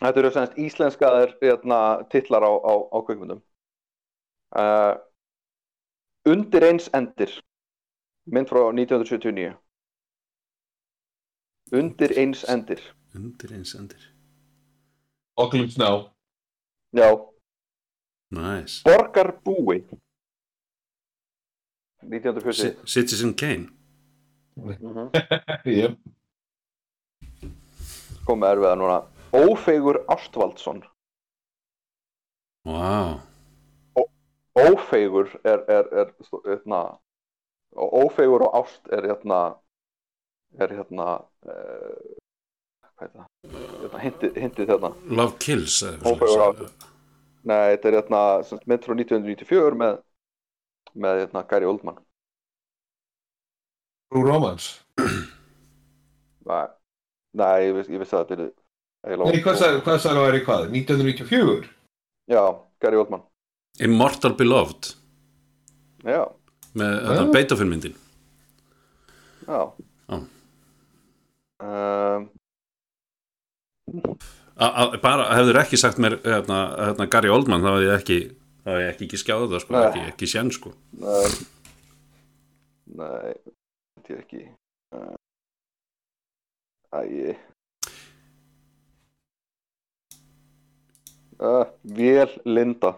Þetta 0.00 0.20
eru 0.22 0.30
semst 0.32 0.54
íslenskaðir 0.56 1.34
hérna, 1.42 1.78
titlar 2.08 2.40
á, 2.40 2.52
á, 2.56 2.72
á 2.88 2.98
kveikmyndum. 3.04 3.42
Uh, 4.56 4.94
undir 6.24 6.64
eins 6.70 6.86
endir, 6.96 7.34
mynd 8.24 8.48
frá 8.48 8.62
1979. 8.72 9.52
Undir 11.76 12.16
eins 12.18 12.46
endir, 12.50 12.80
undir 13.14 13.52
eins 13.54 13.76
endir 13.78 14.08
Oculus 15.44 15.76
Now. 15.78 16.10
já, 16.92 17.08
Nice. 18.30 18.82
Borgarbúi. 18.84 19.84
1940. 22.02 22.52
C- 22.62 22.76
Citizen 22.86 23.34
Kane 23.34 23.68
Mhm. 24.56 25.10
Yep. 25.64 25.98
Komið 28.26 28.48
erfiða 28.52 28.74
núna. 28.76 28.98
Ófeigur 29.32 29.98
Ástvaldsson. 30.08 30.82
Wow. 32.66 33.20
Ófeigur 34.60 35.30
er, 35.44 35.62
er, 35.70 35.86
er, 36.02 36.10
hérna, 36.44 36.80
og 37.72 37.92
ófeigur 38.04 38.42
og 38.48 38.54
ást 38.60 38.90
er 38.92 39.06
hérna, 39.08 39.38
er 40.58 40.74
hérna, 40.76 41.06
uh, 41.46 42.19
það? 43.00 43.26
Hérna, 43.80 44.00
hintið, 44.04 44.38
hintið 44.44 44.70
hérna. 44.74 44.90
Love 45.20 45.36
Kills. 45.42 45.80
Nei, 47.40 47.72
þetta 47.72 47.88
er 47.88 47.96
hérna, 47.96 48.22
frá 48.84 48.94
1994 48.98 49.78
með, 49.80 49.98
með 51.00 51.20
hérna, 51.24 51.42
Gary 51.48 51.68
Oldman. 51.70 51.98
True 54.10 54.26
Romance. 54.26 54.82
Nei, 56.50 56.64
nei 57.38 57.54
ég, 57.68 57.78
ég 57.94 58.00
vissi 58.02 58.16
að 58.18 58.26
þetta 58.32 58.48
er 59.06 59.20
Nei, 59.22 59.38
hvað 59.40 59.56
sagði 59.60 59.80
hvað 59.86 60.00
sagði 60.02 60.18
að 60.20 60.26
væri 60.26 60.40
hvað? 60.44 60.64
1994? 60.74 61.68
Já, 62.30 62.42
Gary 62.84 62.98
Oldman. 63.00 63.22
Immortal 63.80 64.34
Beloved 64.36 64.90
Já, 66.04 66.24
með 66.76 66.96
þetta 67.06 67.22
Ah. 67.22 67.30
Beethoven 67.32 67.70
myndin 67.70 67.94
já. 69.46 69.60
Já. 70.10 70.18
Um, 71.60 72.26
bara 75.02 75.30
hefur 75.38 75.60
ekki 75.62 75.78
sagt 75.80 76.00
mér 76.02 76.18
hérna, 76.24 76.60
hérna, 76.76 77.08
Gary 77.10 77.32
Oldman 77.32 77.64
þá 77.64 77.70
hefði 77.72 77.88
ég 77.88 77.96
ekki 78.00 78.18
það 78.64 78.80
er 78.80 78.90
ekki 78.90 79.06
ekki 79.08 79.20
skjáða 79.22 79.48
það 79.52 79.62
sko, 79.64 79.78
ekki, 79.84 80.02
ekki 80.12 80.28
sén 80.30 80.50
sko. 80.54 80.72
Nei, 81.00 81.30
nei, 83.00 83.32
þetta 83.96 84.16
er 84.16 84.20
ekki. 84.24 84.42
Uh, 84.90 85.14
Æi 86.90 87.36
uh, 91.40 91.66
Vél 91.96 92.34
Linda. 92.44 92.96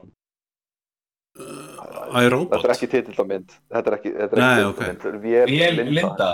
Þetta 1.33 2.23
iRobot 2.27 2.65
er 2.65 2.75
ekki 2.75 2.89
titill 2.93 3.21
á 3.21 3.25
mynd. 3.29 3.53
Þetta 3.73 3.93
er 3.93 3.99
ekki, 3.99 4.15
þetta 4.17 4.37
er 4.39 4.47
ekki 4.47 4.65
ok. 4.71 4.81
titill 4.81 4.89
á 4.89 4.89
mynd. 4.89 5.05
Þetta 5.05 5.13
er 5.13 5.21
Vél, 5.27 5.53
Ég 5.53 5.77
Linda, 5.79 6.01
Linda 6.01 6.33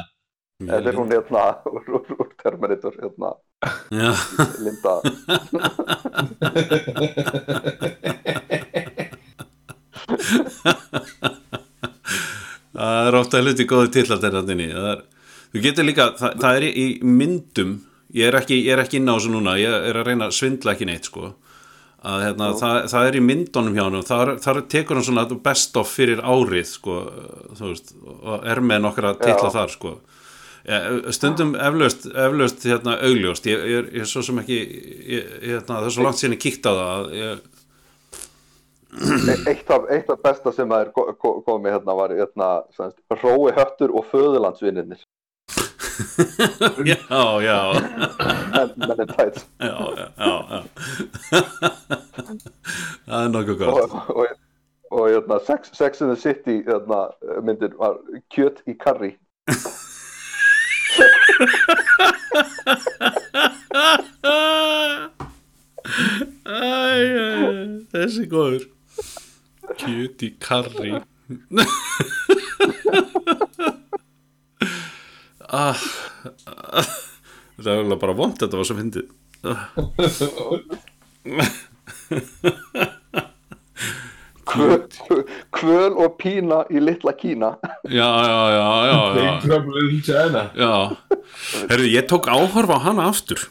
Þetta 0.59 0.91
er 0.91 0.97
hún 0.99 1.13
hérna 1.13 1.43
úr, 2.19 2.31
Terminator 2.43 2.97
hérna, 2.99 3.29
Linda. 4.59 4.95
Það 12.79 13.07
er 13.07 13.19
ofta 13.21 13.43
hluti 13.45 13.69
góði 13.71 13.93
tillateratinni 14.01 14.69
þú 15.53 15.63
getur 15.63 15.87
líka, 15.87 16.09
það, 16.19 16.35
það 16.43 16.59
er 16.59 16.69
í, 16.69 16.89
myndum. 17.07 17.79
Ég 18.19 18.27
er, 18.27 18.41
ekki, 18.41 18.59
er 18.67 18.83
ekki 18.83 18.99
inn 18.99 19.07
á 19.07 19.15
þessu 19.15 19.31
núna. 19.37 19.55
Ég 19.63 19.71
er 19.93 20.03
að 20.03 20.11
reyna 20.11 20.27
að 20.27 20.37
svindla 20.41 20.75
ekki 20.75 20.91
neitt 20.91 21.07
sko. 21.07 21.37
Að 22.09 22.27
hérna, 22.27 22.53
það, 22.59 22.83
það 22.91 23.07
er 23.07 23.15
í 23.15 23.27
myndunum 23.31 23.79
hjá 23.79 23.85
hann 23.87 24.11
þar, 24.11 24.37
þar 24.43 24.65
tekur 24.75 24.99
hann 24.99 25.07
svona 25.07 25.29
best 25.47 25.79
of 25.79 25.91
fyrir 25.91 26.23
árið 26.23 26.67
sko, 26.75 27.01
veist 27.63 27.95
og 28.03 28.47
er 28.47 28.63
með 28.63 28.87
nokkra 28.87 29.15
titla 29.19 29.51
Já. 29.51 29.55
þar 29.61 29.75
sko 29.79 29.99
Eh, 30.65 31.13
stundum 31.15 31.55
eflaust, 31.55 32.07
eflaust 32.11 32.65
hérna, 32.67 32.97
augljóst. 33.07 33.47
Ég, 33.47 33.59
ég, 33.59 33.77
er- 33.83 33.91
ég 33.95 34.01
er 34.05 34.11
svo 34.11 34.23
sem 34.27 34.39
ekki 34.43 34.59
ég, 34.59 35.29
hérna, 35.45 35.79
það 35.79 35.87
er 35.87 35.95
svo 35.95 36.03
langt 36.05 36.19
síðan 36.21 36.35
ég 36.37 36.43
kíkt 36.43 36.67
á 36.67 36.73
það 36.79 37.01
eitt 39.47 39.69
af, 39.71 39.83
eitt 39.93 40.09
af 40.11 40.19
besta 40.25 40.53
sem 40.53 40.71
er 40.73 40.89
ko- 40.97 41.13
ko- 41.21 41.43
komið 41.47 41.75
hérna 41.77 41.95
var 41.97 42.11
hérna, 42.17 42.49
semst, 42.77 42.97
Rói 43.23 43.53
Höttur 43.57 43.93
og 43.95 44.07
Föðurlandsvinnirnir 44.11 45.03
já, 46.89 46.97
já. 47.45 47.59
Men, 48.53 48.73
men 48.77 49.01
in 49.05 49.09
tights 49.13 49.45
já, 49.61 49.77
já, 49.99 50.09
já, 50.19 50.33
það 53.09 53.23
er 53.25 53.29
nokkuð 53.35 53.59
gott. 53.63 53.73
Og, 53.79 54.11
og, 54.17 54.27
og 54.91 55.09
hérna, 55.13 55.39
Sex, 55.47 55.71
Sex 55.77 56.01
in 56.03 56.09
the 56.13 56.17
City 56.21 56.63
hérna, 56.67 57.05
myndir 57.45 57.77
var 57.79 58.01
kjöt 58.35 58.65
í 58.67 58.75
karri 58.79 59.15
Æ, 60.99 61.05
æ, 62.03 62.09
þessi 67.93 68.25
góður. 68.31 68.65
Kjöt 69.79 70.23
í 70.25 70.27
karri. 70.43 70.93
Ah, 75.49 75.81
ah, 76.45 76.89
þetta 77.57 77.71
er 77.73 77.79
alveg 77.81 78.01
bara 78.03 78.13
vond 78.17 78.37
þetta 78.37 78.59
var 78.61 78.67
svo 78.69 78.77
fyndið 78.77 79.07
Kvöl, 84.49 84.79
kvöl 85.53 85.97
og 86.01 86.17
pína 86.21 86.63
í 86.73 86.81
litla 86.81 87.13
Kína. 87.19 87.53
Já, 87.85 88.09
já, 88.09 88.41
já, 88.55 88.69
já, 88.89 88.99
já. 89.19 89.33
Já, 90.57 90.73
herru, 91.69 91.89
ég 91.93 92.09
tók 92.09 92.29
áhorfa 92.33 92.79
á 92.81 92.87
hana 92.89 93.09
aftur. 93.13 93.49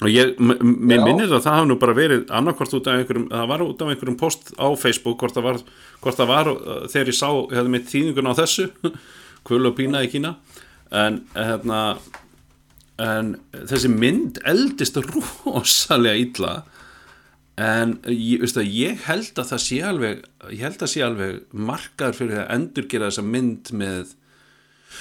Og 0.00 0.08
ég, 0.08 0.38
mér 0.40 1.02
minnir 1.04 1.28
að 1.28 1.44
það 1.44 1.58
hafi 1.58 1.68
nú 1.68 1.76
bara 1.80 1.96
verið 1.96 2.22
annarkvort 2.32 2.72
út 2.78 2.88
af 2.88 3.02
einhverjum, 3.02 3.26
það 3.28 3.50
var 3.52 3.64
út 3.66 3.82
af 3.84 3.92
einhverjum 3.92 4.16
post 4.20 4.54
á 4.56 4.66
Facebook, 4.80 5.20
hvort 5.20 5.36
það 5.36 5.48
var, 5.50 5.60
hvort 6.00 6.20
það 6.22 6.30
var 6.32 6.50
uh, 6.54 6.70
þegar 6.88 7.12
ég 7.12 7.18
sá, 7.18 7.28
ég 7.28 7.58
hefði 7.58 7.74
mitt 7.74 7.90
þýðingun 7.92 8.30
á 8.32 8.34
þessu, 8.40 8.66
kvölu 9.46 9.72
og 9.72 9.76
pína 9.76 10.00
í 10.06 10.10
Kína. 10.12 10.38
En 10.90 11.20
hérna 11.36 11.82
en 13.00 13.34
þessi 13.52 13.90
mynd 13.92 14.40
eldist 14.48 14.98
rosalega 15.04 16.16
illa 16.20 16.54
en 17.60 17.96
ég, 18.08 18.40
veist 18.42 18.58
að, 18.60 18.70
ég 18.72 19.04
held 19.08 19.38
að 19.40 19.52
það 19.52 19.62
sé 19.66 19.78
alveg 19.84 20.24
ég 20.48 20.64
held 20.64 20.82
að 20.84 20.92
sé 20.92 21.04
alveg 21.04 21.40
markaður 21.52 22.18
fyrir 22.20 22.42
að 22.42 22.52
endurgera 22.56 23.10
þessa 23.10 23.26
mynd 23.26 23.72
með 23.76 24.16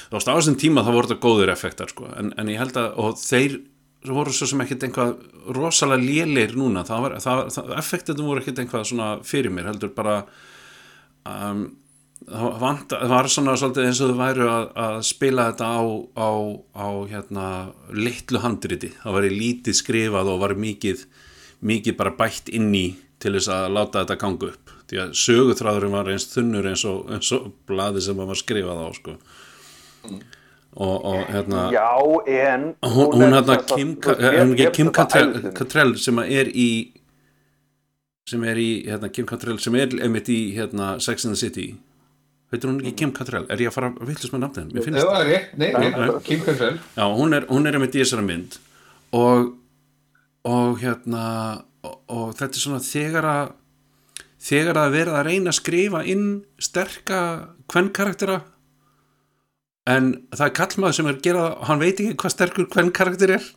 á 0.09 0.17
þessum 0.17 0.57
tíma 0.59 0.85
þá 0.85 0.93
voru 0.93 1.09
þetta 1.09 1.23
góður 1.23 1.51
effektar 1.53 1.91
sko, 1.91 2.07
en, 2.17 2.33
en 2.39 2.49
ég 2.51 2.61
held 2.61 2.79
að 2.79 2.97
og 3.01 3.19
þeir 3.21 3.59
voru 4.07 4.31
svo 4.33 4.47
sem 4.47 4.61
ekkit 4.63 4.85
einhvað 4.87 5.17
rosalega 5.55 6.03
léleir 6.03 6.55
núna. 6.57 6.85
Það 6.87 7.03
var, 7.03 7.17
það, 7.23 7.41
það, 7.55 7.75
effektin 7.81 8.23
voru 8.23 8.43
ekkit 8.43 8.63
einhvað 8.63 8.87
svona 8.87 9.09
fyrir 9.27 9.53
mér, 9.53 9.69
heldur 9.73 9.91
bara 9.95 10.15
um, 11.27 11.65
það, 12.23 12.45
vant, 12.61 12.95
var 13.11 13.31
svona 13.31 13.55
svolítið 13.59 13.89
eins 13.89 14.01
og 14.03 14.13
þau 14.13 14.21
væru 14.21 14.47
að, 14.51 14.67
að 14.85 14.99
spila 15.09 15.49
þetta 15.49 15.71
á, 15.75 15.81
á, 16.15 16.31
á 16.79 16.87
hérna, 17.11 17.47
litlu 17.95 18.43
handriti. 18.43 18.93
Það 19.03 19.17
var 19.17 19.29
lítið 19.35 19.79
skrifað 19.81 20.31
og 20.33 20.43
var 20.45 20.55
mikið 20.59 21.05
mikið 21.65 21.97
bara 21.99 22.15
bætt 22.17 22.51
inn 22.55 22.71
í 22.75 22.87
til 23.19 23.33
þess 23.35 23.51
að 23.51 23.71
láta 23.75 24.03
þetta 24.03 24.19
ganga 24.21 24.51
upp. 24.53 24.73
Því 24.89 24.99
að 25.03 25.15
sögutráðurinn 25.21 25.93
var 25.93 26.11
eins 26.13 26.27
þunnur 26.31 26.69
eins 26.71 26.85
og, 26.87 27.09
eins 27.13 27.31
og 27.35 27.49
blaði 27.69 28.03
sem 28.05 28.19
var 28.19 28.39
skrifað 28.39 28.79
á 28.79 28.89
sko. 28.95 29.15
og, 30.79 31.05
og 31.05 31.25
hérna 31.33 31.65
Já, 31.73 31.89
en 32.25 32.63
hún, 32.85 33.11
hún 33.13 33.35
hérna 33.35 33.57
Kim, 33.67 33.91
er 34.15 34.45
mér 34.47 34.71
Kim. 34.71 34.91
Cattrall 34.93 35.97
sem 35.99 36.21
er 36.23 36.49
í 36.53 36.69
sem 38.29 38.43
er 38.45 38.59
í 38.61 38.69
hérna, 38.85 39.09
Kim 39.11 39.27
Cattrall 39.29 39.59
sem 39.61 39.75
er 39.75 39.93
einmitt 40.05 40.29
í 40.29 40.39
hérna, 40.55 40.95
Sex 41.01 41.25
and 41.25 41.33
the 41.35 41.39
City. 41.39 41.67
Veitur 42.53 42.71
hún 42.71 42.79
ekki 42.81 42.95
Kim 43.03 43.13
Cattrall 43.13 43.45
er 43.49 43.61
ég 43.61 43.69
að 43.71 43.75
fara 43.77 43.91
að 43.93 44.09
villast 44.09 44.33
með 44.33 44.45
rétt, 45.27 45.55
nei, 45.57 45.69
Nei. 45.73 46.09
Kim 46.25 46.43
Cattrall 46.45 46.77
Já, 46.97 47.05
hún 47.17 47.35
er, 47.37 47.45
hún 47.49 47.69
er 47.69 47.77
einmitt 47.77 47.97
í 47.97 48.03
þessari 48.03 48.25
mynd. 48.25 48.59
Og, 49.17 49.51
og 50.47 50.79
hérna 50.83 51.23
og, 51.83 51.95
og 52.11 52.29
þetta 52.39 52.55
er 52.55 52.63
svona 52.63 52.83
þegar 52.83 53.27
að 53.33 53.51
þegar 54.39 54.77
að 54.79 54.93
verða 54.95 55.17
að 55.19 55.27
reyna 55.27 55.51
að 55.51 55.57
skrifa 55.59 56.01
inn 56.07 56.27
sterka 56.63 57.19
hvern 57.71 57.89
karaktera 57.95 58.37
en 59.89 60.11
það 60.31 60.45
er 60.47 60.55
kallmaður 60.59 60.95
sem 60.99 61.09
er 61.09 61.17
að 61.17 61.23
gera 61.25 61.43
það 61.43 61.55
og 61.57 61.67
hann 61.71 61.81
veit 61.83 61.99
ekki 62.03 62.17
hvað 62.21 62.33
sterkur 62.35 62.67
hvern 62.75 62.91
karakter 62.95 63.35
er. 63.39 63.47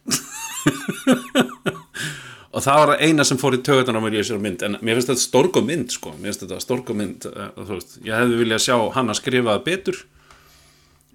Og 2.52 2.60
það 2.60 2.78
var 2.82 2.90
eina 3.00 3.24
sem 3.24 3.38
fór 3.40 3.54
í 3.56 3.62
tögutan 3.64 3.96
á 3.96 4.00
mér 4.04 4.18
í 4.18 4.20
þessari 4.20 4.42
mynd. 4.44 4.62
En 4.66 4.74
mér 4.84 4.98
finnst 4.98 5.08
þetta 5.08 5.22
stórgóð 5.24 5.64
mynd 5.70 5.92
sko. 5.94 6.10
Mér 6.18 6.28
finnst 6.32 6.42
þetta 6.44 6.58
stórgóð 6.60 6.98
mynd 6.98 7.24
þú 7.28 7.68
veist, 7.70 7.94
ég 8.04 8.12
hefði 8.18 8.40
viljað 8.42 8.60
sjá 8.66 8.74
hann 8.96 9.08
að 9.12 9.18
skrifa 9.22 9.54
það 9.54 9.62
betur. 9.70 10.00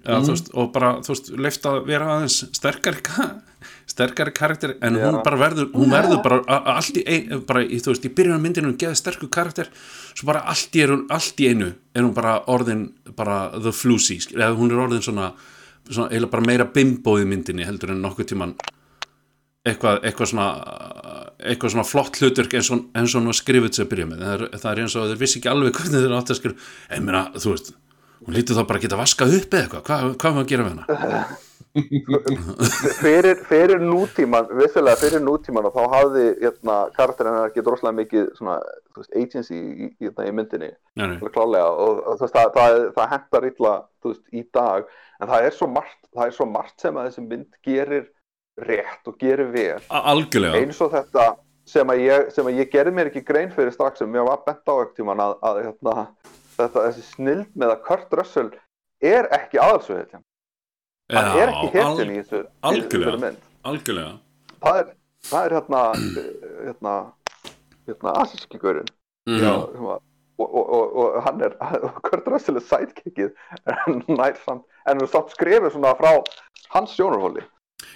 Ja, 0.02 0.16
þú 0.24 0.32
veist, 0.32 0.50
og 0.58 0.72
bara 0.74 0.90
þú 1.06 1.14
veist, 1.14 1.30
leift 1.46 1.68
að 1.70 1.78
vera 1.86 2.08
aðeins 2.16 2.38
sterkari 2.58 3.04
ka- 3.08 3.28
sterkari 3.88 4.32
karakter 4.36 4.74
en 4.84 4.98
hún 5.00 5.18
Já. 5.18 5.22
bara 5.24 5.40
verður, 5.40 5.70
hún 5.74 5.92
verður 5.92 6.22
bara 6.24 6.58
allt 6.74 6.98
í, 7.00 7.04
ein, 7.08 7.42
bara, 7.48 7.64
í, 7.64 7.80
þú 7.82 7.94
veist, 7.94 8.08
í 8.08 8.12
byrjun 8.14 8.36
af 8.36 8.42
myndinu 8.44 8.70
hún 8.70 8.78
geði 8.80 8.98
sterkur 9.00 9.30
karakter 9.32 9.70
svo 10.12 10.28
bara 10.28 10.44
allt 10.50 10.76
í, 10.76 10.82
er 10.84 10.92
hún, 10.94 11.06
allt 11.14 11.40
í 11.40 11.48
einu 11.48 11.70
er 11.72 12.04
hún 12.04 12.14
bara 12.16 12.38
orðin 12.52 12.88
bara 13.16 13.38
the 13.56 13.72
flusy, 13.72 14.20
eða 14.36 14.52
hún 14.58 14.74
er 14.74 14.84
orðin 14.84 15.04
svona, 15.04 15.32
svona 15.88 16.10
eiginlega 16.12 16.34
bara 16.36 16.48
meira 16.50 16.68
bimbo 16.74 17.16
í 17.18 17.26
myndinni 17.28 17.66
heldur 17.68 17.94
en 17.96 18.04
nokkuð 18.04 18.30
tíman 18.34 18.54
eitthvað, 19.68 20.04
eitthvað 20.04 20.32
svona 20.34 20.48
eitthvað 21.38 21.74
svona 21.74 21.86
flott 21.86 22.16
hluturk 22.18 22.54
eins 22.58 22.70
og, 22.74 22.88
eins 22.98 23.12
og 23.14 23.22
hún 23.22 23.30
var 23.30 23.36
skrifuð 23.38 23.70
til 23.70 23.84
að 23.84 23.90
byrja 23.92 24.06
með. 24.10 24.22
Það 24.24 24.32
er, 24.34 24.56
það 24.58 24.70
er 24.70 24.80
eins 24.82 24.96
og 24.98 25.04
þeir 25.06 25.20
vissi 25.20 25.38
ekki 25.38 25.50
alveg 25.52 25.76
hvernig 25.76 26.02
þeir 26.02 26.14
átti 26.16 26.34
að 26.34 26.38
skrifa. 26.40 26.64
En 26.96 27.04
meina, 27.06 27.20
þú 27.38 27.52
veist, 27.52 27.70
hún 28.24 28.36
lítið 28.36 28.58
þá 28.58 28.64
bara 28.68 28.80
að 28.80 28.86
geta 28.86 28.98
vaskað 28.98 29.36
upp 29.38 29.54
eða 29.54 29.66
eitthvað, 29.66 29.84
hvað, 29.86 30.16
hvað 30.22 30.34
maður 30.34 30.46
að 30.46 30.50
gera 30.52 30.66
með 30.66 30.80
hana 30.88 31.28
fyrir, 33.02 33.40
fyrir 33.48 33.82
nútíman 33.82 34.48
vissulega 34.58 34.98
fyrir 35.00 35.22
nútíman 35.24 35.68
og 35.68 35.74
þá 35.76 35.94
hafði 35.94 36.24
hérna, 36.42 36.76
karakterinn 36.96 37.36
hennar 37.36 37.50
ekki 37.52 37.64
droslega 37.66 37.96
mikið 37.98 38.28
svona, 38.38 38.58
veist, 38.96 39.10
agency 39.16 39.58
í, 39.58 39.88
í, 39.98 40.10
í 40.10 40.34
myndinni. 40.34 40.70
Klálega 41.34 41.72
og, 41.72 42.02
og 42.04 42.22
veist, 42.22 42.36
það, 42.36 42.52
það, 42.56 42.78
það 42.98 43.10
hentar 43.14 43.48
illa 43.50 43.74
veist, 44.06 44.24
í 44.32 44.44
dag. 44.54 44.86
En 45.18 45.32
það 45.32 45.48
er 45.48 45.58
margt, 45.74 46.00
það 46.14 46.24
er 46.26 46.38
svo 46.38 46.48
margt 46.52 46.86
sem 46.86 46.98
að 46.98 47.10
þessi 47.10 47.26
mynd 47.26 47.60
gerir 47.66 48.08
rétt 48.68 49.10
og 49.10 49.18
gerir 49.20 49.52
vel. 49.54 49.82
Algjörlega. 49.88 50.62
Eins 50.62 50.80
og 50.82 50.94
þetta 50.94 51.28
sem 51.68 51.92
að 51.92 52.04
ég, 52.06 52.30
sem 52.32 52.48
að 52.48 52.62
ég 52.62 52.70
gerði 52.72 52.94
mér 52.96 53.10
ekki 53.10 53.26
grein 53.28 53.52
fyrir 53.52 53.74
strax 53.74 54.00
sem 54.00 54.14
ég 54.16 54.26
var 54.26 54.40
bent 54.46 54.64
á 54.64 54.72
ekkert 54.72 54.96
tíman 54.96 55.20
að, 55.20 55.34
að 55.44 55.60
hérna, 55.66 56.06
þetta, 56.56 56.86
þessi 56.86 57.04
snild 57.10 57.50
með 57.58 57.74
að 57.74 57.82
Kurt 57.88 58.16
Russell 58.18 58.50
er 59.04 59.28
ekki 59.36 59.60
aðalsöðið 59.62 60.16
hann 61.12 61.38
er 61.42 61.52
ekki 61.52 61.70
hetjun 61.74 62.12
í 62.14 62.18
þessu 62.22 62.42
algjörlega. 62.70 63.32
algjörlega 63.64 64.12
það 64.64 64.80
er, 64.82 64.90
það 65.30 65.44
er 65.48 65.56
hérna 65.58 65.82
hérna, 66.68 66.94
hérna 67.88 68.16
asíski 68.24 68.60
sem 69.74 69.88
að- 69.94 70.04
og, 70.38 70.50
og, 70.54 70.66
og, 70.70 70.96
og 71.02 71.22
hann 71.26 71.40
er 71.42 71.54
Kurt 72.06 72.28
Russell 72.30 72.60
er 72.60 72.66
sidekickið 72.66 73.32
en 73.74 74.02
nær 74.08 74.36
samt 74.44 74.64
er 74.86 75.08
skrifið 75.34 75.72
svona 75.74 75.96
frá 75.98 76.12
hans 76.74 76.94
sjónarhóli 76.94 77.42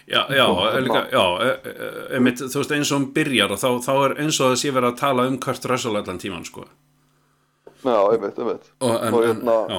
Já, 0.06 0.26
já, 0.30 0.46
líka, 0.80 1.08
já, 1.10 1.22
e- 1.42 1.60
e- 1.64 2.14
einmitt, 2.16 2.38
þú 2.38 2.58
veist, 2.60 2.72
eins 2.74 2.90
og 2.92 2.98
hún 3.00 3.06
byrjar 3.14 3.52
og 3.54 3.58
þá, 3.58 3.68
þá 3.82 3.92
er 4.06 4.14
eins 4.22 4.38
og 4.42 4.52
þess 4.52 4.64
ég 4.66 4.74
verið 4.76 4.90
að 4.92 4.98
tala 4.98 5.26
um 5.30 5.38
Kurt 5.42 5.64
Russell 5.70 5.96
allan 5.98 6.18
tíman, 6.22 6.44
sko. 6.46 6.64
Já, 7.82 7.98
einmitt, 8.14 8.38
einmitt. 8.38 8.68
Og, 8.80 8.94
en, 8.94 9.14
Og 9.14 9.24
hérna, 9.26 9.56
já, 9.70 9.78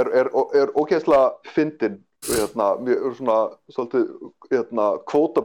er, 0.00 0.10
er, 0.22 0.30
er 0.62 0.72
ógeðslega 0.78 1.52
fyndin, 1.54 1.96
hérna, 2.28 2.68
mjög 2.84 3.18
svona, 3.18 3.38
svolítið, 3.72 4.06
hérna, 4.50 4.86
kvóta, 5.08 5.44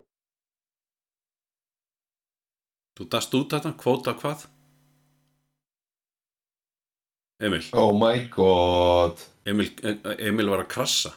þú 2.99 3.09
dast 3.15 3.35
út 3.39 3.55
þetta, 3.55 3.73
kvóta 3.79 4.15
hvað? 4.19 4.47
Emil, 7.39 7.63
Oh 7.71 7.93
my 7.95 8.27
god 8.35 9.21
Emil, 9.47 9.69
Emil 10.19 10.49
var 10.51 10.65
að 10.65 10.71
krassa. 10.73 11.13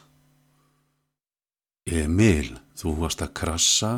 Emil, 1.83 2.53
þú 2.79 2.93
varst 3.01 3.21
að 3.21 3.33
krassa? 3.35 3.91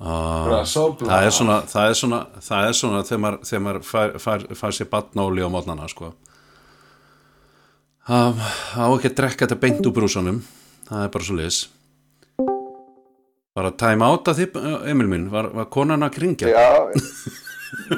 Ah, 0.00 0.64
það 0.64 1.16
er 1.26 1.32
svona, 1.36 1.56
það 1.68 1.88
er 1.88 1.96
svona, 1.98 2.20
það 2.40 2.68
er 2.68 2.76
svona 2.76 3.00
þegar 3.08 3.22
maður, 3.24 3.40
þegar 3.48 3.64
maður 3.64 3.82
fær, 3.88 4.14
fær, 4.24 4.44
fær 4.60 4.76
sér 4.76 4.88
batnáli 4.92 5.44
á 5.44 5.48
mótnana, 5.52 5.88
sko. 5.90 6.12
Það 8.02 8.40
á 8.74 8.86
ekki 8.96 9.10
að 9.12 9.18
drekka 9.20 9.46
þetta 9.46 9.56
beint 9.62 9.86
úr 9.86 9.92
brúsanum, 9.94 10.38
það 10.88 11.04
er 11.04 11.10
bara 11.14 11.26
svo 11.26 11.36
liðs. 11.38 11.58
Bara 13.54 13.70
time 13.78 14.02
out 14.08 14.26
að 14.32 14.40
þið, 14.40 14.58
Emil 14.90 15.06
minn, 15.12 15.28
var, 15.30 15.52
var 15.54 15.68
konan 15.70 16.02
að 16.02 16.16
kringja? 16.16 16.50
já, 16.50 16.90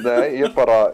nei, 0.05 0.37
ég 0.43 0.53
bara, 0.53 0.93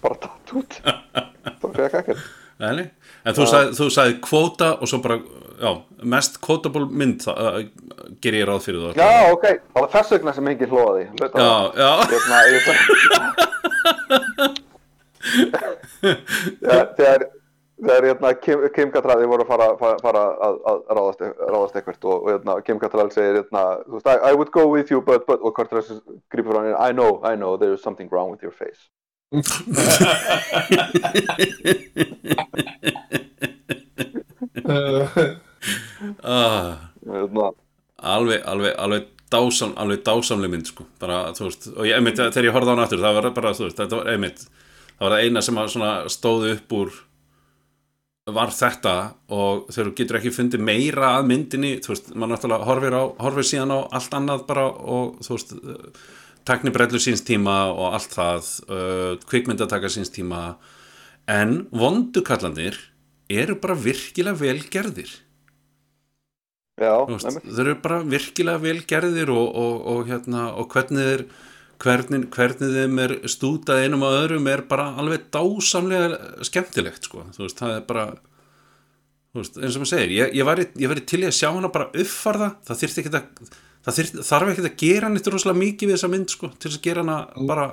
bara 0.00 0.16
tatt 0.24 0.54
út, 0.56 0.78
bara 0.86 1.74
fekk 1.82 1.98
ekkert. 2.00 2.24
Nei, 2.56 2.86
en 3.28 3.36
þú, 3.36 3.44
sagði, 3.50 3.76
þú 3.76 3.90
sagði 3.92 4.16
kvóta 4.24 4.72
og 4.80 4.88
svo 4.88 5.02
bara, 5.04 5.20
já, 5.60 5.70
mest 6.16 6.40
quotable 6.40 6.88
mynd, 6.88 7.26
það 7.26 7.36
uh, 7.44 7.60
ger 8.24 8.40
ég 8.40 8.48
ráð 8.48 8.64
fyrir 8.70 8.80
það. 8.86 8.92
Já, 9.04 9.36
ok, 9.36 9.46
það 9.74 9.84
var 9.84 9.92
þess 9.98 10.16
vegna 10.16 10.32
sem 10.38 10.48
enginn 10.54 10.72
hlóði. 10.72 11.04
já, 11.20 11.52
já. 11.76 11.92
Hérna, 12.16 12.36
ég 12.48 12.60
ja, 16.64 16.80
þegar, 16.96 17.20
þegar 17.76 18.06
hérna, 18.08 18.32
Kim, 18.40 18.62
Kim 18.74 18.90
Cattrall 18.92 19.26
voru 19.28 19.44
að 19.44 19.50
fara, 19.50 19.66
fara, 19.80 19.96
fara 20.04 20.22
að, 20.46 20.54
að 20.70 20.78
ráðast, 20.96 21.24
ráðast 21.52 21.76
eitthvað 21.76 22.06
og, 22.08 22.14
og 22.16 22.30
hérna, 22.32 22.52
Kim 22.64 22.78
Cattrall 22.80 23.10
segir 23.12 23.40
hérna, 23.42 23.64
veist, 23.92 24.08
I, 24.08 24.16
I 24.30 24.32
would 24.36 24.52
go 24.54 24.64
with 24.70 24.92
you 24.92 25.02
but, 25.04 25.26
but 25.28 25.40
og 25.44 25.52
Kurt 25.56 25.72
Russell 25.76 26.00
grýpur 26.32 26.56
hann 26.56 26.70
inn 26.72 26.78
I 26.80 26.92
know, 26.96 27.20
I 27.24 27.36
know, 27.36 27.56
there 27.60 27.74
is 27.74 27.82
something 27.84 28.08
wrong 28.12 28.30
with 28.32 28.42
your 28.42 28.54
face. 28.56 28.88
Hérna, 37.06 37.52
alveg, 37.96 38.40
alveg, 38.46 38.72
alveg 38.78 39.02
dásam, 39.30 39.72
alveg 39.76 40.00
dásamleg 40.06 40.50
mynd, 40.50 40.66
sko. 40.70 40.86
Bara, 41.02 41.26
veist, 41.36 41.68
og 41.74 41.84
ég, 41.84 41.96
einmitt, 41.98 42.16
þegar 42.20 42.48
ég 42.48 42.56
horfði 42.56 42.70
á 42.70 42.74
hann 42.74 42.84
aftur, 42.86 43.02
það 43.02 43.18
var 43.18 43.28
bara, 43.36 43.52
þú 43.56 43.66
veist, 43.66 43.80
þetta 43.82 44.00
var 44.00 44.10
einmitt, 44.14 44.46
það 44.94 45.04
var 45.04 45.14
það 45.16 45.26
eina 45.26 45.44
sem 45.44 45.60
að 45.60 45.72
svona 45.74 45.92
stóð 46.12 46.48
upp 46.54 46.76
úr 46.78 46.96
var 48.26 48.50
þetta 48.50 48.92
og 49.30 49.68
þegar 49.70 49.88
þú 49.88 49.94
getur 50.00 50.18
ekki 50.18 50.32
fundið 50.34 50.62
meira 50.66 51.12
að 51.20 51.28
myndinni, 51.30 51.72
þú 51.82 51.92
veist, 51.92 52.08
maður 52.14 52.32
náttúrulega 52.32 52.66
horfir, 52.66 52.96
á, 52.98 53.02
horfir 53.22 53.46
síðan 53.46 53.74
á 53.74 53.78
allt 53.94 54.16
annað 54.18 54.46
bara 54.48 54.64
og 54.66 55.20
þú 55.22 55.36
veist, 55.36 55.52
taknibrellur 56.46 57.02
síns 57.02 57.22
tíma 57.26 57.54
og 57.70 57.94
allt 57.94 58.16
það, 58.16 58.50
uh, 58.66 59.12
kvikmyndataka 59.30 59.90
síns 59.92 60.10
tíma, 60.14 60.56
en 61.30 61.68
vondukallandir 61.74 62.78
eru 63.30 63.58
bara 63.62 63.78
virkilega 63.78 64.38
vel 64.42 64.58
gerðir. 64.74 65.14
já, 66.82 66.94
veist, 67.06 67.42
þeir 67.46 67.64
eru 67.68 67.80
bara 67.82 68.02
virkilega 68.02 68.62
vel 68.62 68.80
gerðir 68.90 69.30
og, 69.30 69.46
og, 69.54 69.76
og, 69.92 70.06
hérna, 70.10 70.48
og 70.58 70.66
hvernig 70.74 71.12
þeir 71.12 71.28
hvernig, 71.82 72.28
hvernig 72.32 72.72
þeim 72.78 73.02
er 73.04 73.14
stútað 73.30 73.84
einum 73.84 74.06
og 74.06 74.16
öðrum 74.22 74.48
er 74.52 74.64
bara 74.68 74.92
alveg 75.00 75.28
dásamlega 75.34 76.44
skemmtilegt 76.46 77.08
sko. 77.08 77.26
þú 77.36 77.44
veist, 77.44 77.60
það 77.60 77.76
er 77.76 77.84
bara 77.90 78.06
þú 79.34 79.42
veist, 79.42 79.60
eins 79.60 79.76
og 79.76 79.84
maður 79.84 79.92
segir, 79.92 80.16
ég, 80.16 80.34
ég, 80.38 80.48
væri, 80.48 80.66
ég 80.80 80.92
væri 80.92 81.06
til 81.06 81.22
í 81.22 81.28
að 81.28 81.36
sjá 81.36 81.50
hana 81.50 81.72
bara 81.72 81.90
uppfarða 81.92 82.54
það 82.66 82.82
þyrfti 82.82 83.02
ekki 83.04 83.12
að 83.12 83.52
það 83.86 84.00
þyrfti, 84.00 84.26
þarf 84.30 84.52
ekki 84.52 84.66
að 84.66 84.80
gera 84.82 85.12
nýtt 85.12 85.30
rosalega 85.30 85.62
mikið 85.62 85.90
við 85.90 85.96
þessa 85.96 86.12
mynd 86.14 86.32
sko, 86.32 86.50
til 86.56 86.70
þess 86.70 86.80
að 86.80 86.86
gera 86.88 87.04
hana 87.04 87.46
bara 87.50 87.68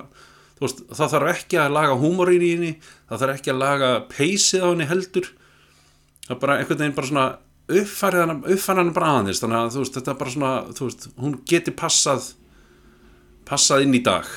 veist, 0.60 0.84
það 0.94 1.14
þarf 1.14 1.32
ekki 1.32 1.60
að 1.60 1.74
laga 1.74 1.96
húmórin 2.00 2.44
í 2.44 2.52
henni 2.54 2.72
það 3.08 3.24
þarf 3.24 3.38
ekki 3.38 3.52
að 3.52 3.60
laga 3.62 3.90
peysið 4.10 4.64
á 4.64 4.68
henni 4.70 4.88
heldur. 4.90 5.32
Það 6.24 6.36
er 6.36 6.40
bara 6.44 6.58
einhvern 6.60 6.80
veginn 6.80 6.96
bara 6.96 7.10
svona 7.10 7.26
hana 8.78 8.94
bara 8.94 9.12
aðeins. 9.18 9.42
Þannig 9.42 9.58
að 9.60 9.74
þú 9.74 9.82
veist, 9.82 9.98
þetta 9.98 10.12
er 10.12 10.20
bara 10.20 10.34
svona 10.34 10.52
veist, 10.78 11.06
hún 11.20 11.36
geti 11.48 11.74
passað 11.74 12.30
passað 13.48 13.84
inn 13.86 13.98
í 13.98 14.02
dag. 14.04 14.30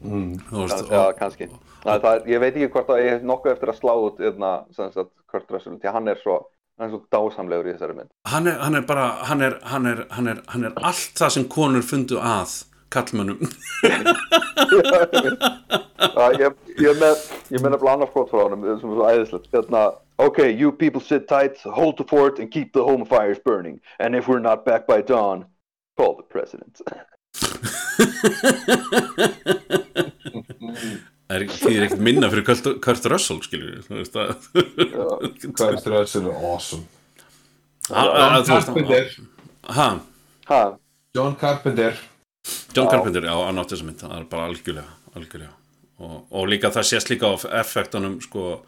Mm. 0.00 0.38
veist, 0.48 0.86
já, 0.88 1.00
og, 1.02 1.18
kannski. 1.18 1.50
Það, 1.82 2.00
það 2.04 2.14
er, 2.14 2.22
ég 2.28 2.40
veit 2.40 2.54
ekki 2.54 2.70
hvort 2.74 2.90
að 2.92 3.02
ég 3.02 3.12
hef 3.14 3.26
nokkuð 3.28 3.52
eftir 3.52 3.72
að 3.72 3.80
slá 3.80 3.92
út 3.96 4.22
hérna, 4.22 4.54
sem 4.76 4.88
sagt, 4.94 5.12
Kurt 5.30 5.52
Russell, 5.52 5.76
því 5.80 5.90
að 5.90 5.96
hann 5.98 6.10
er 6.12 6.18
svo 6.20 6.40
hann 6.80 6.88
er 6.88 6.92
svo 6.94 7.02
dásamlegur 7.12 7.68
í 7.68 7.74
þessari 7.74 7.94
mynd. 7.98 8.10
Hann, 8.28 8.48
er, 8.48 8.56
hann 8.64 8.78
er 8.78 8.84
bara 8.88 9.06
hann 9.28 9.44
er, 9.44 9.58
hann, 9.68 9.86
er, 9.86 9.98
hann, 10.16 10.30
er, 10.32 10.38
hann 10.48 10.64
allt 10.80 11.12
það 11.20 11.34
sem 11.36 11.44
konur 11.52 11.84
fundu 11.84 12.16
að 12.16 12.54
kallmönnum 12.90 13.38
ég, 16.40 16.56
ég 16.82 16.96
með 16.98 17.20
ég 17.52 17.60
með 17.60 17.70
nefnilega 17.74 17.92
annars 17.92 18.10
skot 18.10 18.32
frá 18.32 18.40
honum 18.42 18.64
sem 18.64 18.72
er 18.72 18.96
svo 18.96 19.06
æðislegt. 19.12 19.52
Hérna, 19.52 19.82
ok, 20.24 20.40
you 20.48 20.72
people 20.72 21.04
sit 21.04 21.28
tight 21.28 21.60
hold 21.76 22.00
the 22.00 22.06
fort 22.08 22.40
and 22.40 22.50
keep 22.50 22.72
the 22.72 22.82
home 22.82 23.04
fires 23.04 23.38
burning. 23.38 23.80
And 24.00 24.16
if 24.16 24.26
we're 24.26 24.40
not 24.40 24.64
back 24.64 24.86
by 24.88 25.02
dawn 25.02 25.44
call 26.00 26.16
the 26.16 26.22
president 26.22 26.80
það 31.30 31.36
er 31.36 31.44
því 31.52 31.74
er 31.76 31.84
ekkert 31.86 32.02
minna 32.04 32.30
fyrir 32.32 32.46
Kurt, 32.46 32.68
Kurt 32.84 33.08
Russell 33.12 33.40
skilur 33.44 33.80
að 33.80 34.48
Kurt 35.54 35.86
Russell 35.92 36.26
er 36.30 36.34
awesome. 36.50 36.86
Að- 37.90 38.12
að- 38.14 38.34
veist, 38.48 38.66
Carpenter. 38.66 39.06
Ha, 39.76 39.88
ha, 40.50 40.60
John 41.14 41.34
Carpenter. 41.36 41.96
John 42.74 42.88
Carpenter, 42.88 43.22
já, 43.26 43.34
hann 43.46 43.58
átti 43.58 43.74
þessa 43.76 43.86
mynd 43.88 44.00
það 44.04 44.14
er 44.18 44.28
bara 44.30 44.44
algjörlega, 44.48 44.92
algjörlega. 45.14 45.54
Og, 46.00 46.14
og 46.32 46.46
líka 46.48 46.70
það 46.72 46.86
sést 46.88 47.10
líka 47.12 47.28
á 47.28 47.34
effektunum 47.60 48.20
sko, 48.24 48.62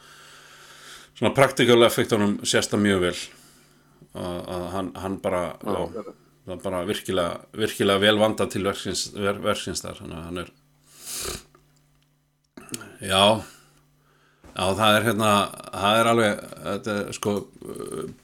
svona 1.17 1.33
praktikal 1.35 1.83
effektunum 1.87 2.39
sést 2.45 2.71
það 2.75 2.83
mjög 2.87 3.01
vel. 3.07 3.15
Að, 4.13 4.41
að 4.53 4.65
hann, 4.75 4.91
hann 5.01 5.15
bara 5.25 5.43
já, 5.65 6.05
það 6.43 6.55
er 6.57 6.63
bara 6.65 6.85
virkilega, 6.89 7.41
virkilega 7.65 8.03
vel 8.03 8.19
vandað 8.21 8.55
til 8.55 8.65
verksins, 8.67 9.09
ver, 9.15 9.41
verksins 9.43 9.83
þar 9.85 10.01
þannig 10.03 10.19
að 10.19 10.29
hann 10.29 10.43
er 10.43 10.55
já. 13.03 13.27
Já, 14.53 14.67
það 14.77 14.95
er 14.95 15.07
hérna 15.07 15.29
það 15.73 15.99
er 15.99 16.09
alveg, 16.11 16.41
þetta 16.65 16.95
sko 17.17 17.33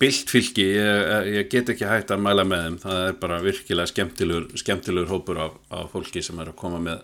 bilt 0.03 0.32
fylki, 0.35 0.66
ég, 0.77 1.28
ég 1.39 1.47
get 1.53 1.70
ekki 1.73 1.86
hægt 1.89 2.11
að 2.12 2.24
mæla 2.27 2.45
með 2.45 2.66
þeim, 2.66 2.77
það 2.82 3.05
er 3.07 3.15
bara 3.23 3.39
virkilega 3.45 3.89
skemmtilegur, 3.89 4.51
skemmtilegur 4.61 5.15
hópur 5.15 5.40
af, 5.47 5.55
af 5.73 5.95
fólki 5.95 6.20
sem 6.24 6.43
er 6.43 6.51
að 6.53 6.59
koma 6.61 6.82
með 6.85 7.01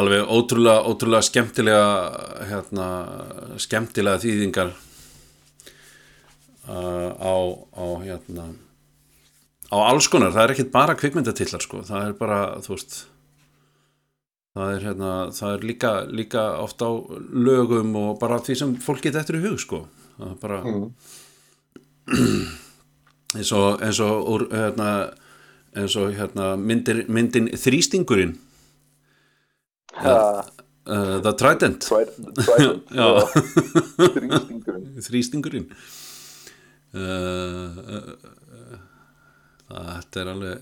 alveg 0.00 0.32
ótrúlega, 0.32 0.86
ótrúlega 0.86 1.28
skemmtilega 1.28 1.84
hérna, 2.48 2.88
skemmtilega 3.60 4.22
þýðingar 4.22 4.72
uh, 6.70 7.10
á, 7.20 7.36
á 7.74 7.84
hérna 8.06 8.48
á 9.70 9.76
alls 9.78 10.10
konar, 10.10 10.34
það 10.34 10.44
er 10.44 10.54
ekkit 10.54 10.74
bara 10.74 10.98
kvikmyndatillar 10.98 11.62
sko, 11.64 11.82
það 11.86 12.08
er 12.08 12.18
bara, 12.18 12.40
þú 12.64 12.74
veist 12.74 12.98
það 14.58 14.74
er 14.74 14.86
hérna 14.88 15.10
það 15.36 15.54
er 15.54 15.66
líka, 15.70 15.92
líka 16.10 16.44
oft 16.58 16.82
á 16.82 16.90
lögum 17.30 17.94
og 18.00 18.18
bara 18.22 18.40
því 18.42 18.58
sem 18.58 18.76
fólk 18.82 19.06
geta 19.06 19.22
eftir 19.22 19.38
í 19.38 19.44
hug 19.46 19.58
sko, 19.62 19.84
það 20.18 20.30
er 20.34 20.38
bara 20.42 20.58
eins 23.38 23.52
og 23.54 23.82
eins 23.86 24.00
og 24.02 24.14
úr, 24.34 24.48
hérna 24.50 24.90
eins 25.76 25.96
og 25.98 26.14
hérna 26.16 26.56
myndir, 26.58 27.04
myndin 27.10 27.50
þrýstingurinn. 27.54 28.34
Ha. 30.00 30.14
Uh, 30.90 31.20
The 31.22 31.32
Trident. 31.38 31.86
Þrýstingurinn. 34.10 34.94
Þrýstingurinn. 35.06 35.68
Uh, 36.90 37.00
uh, 37.00 37.94
uh, 37.94 38.49
þetta 39.70 40.22
er 40.22 40.30
alveg 40.34 40.58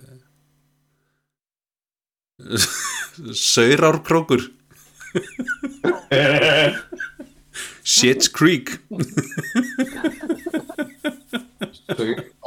Saurárkrókur. 3.35 4.44
Shit's 7.82 8.28
Creek. 8.28 8.78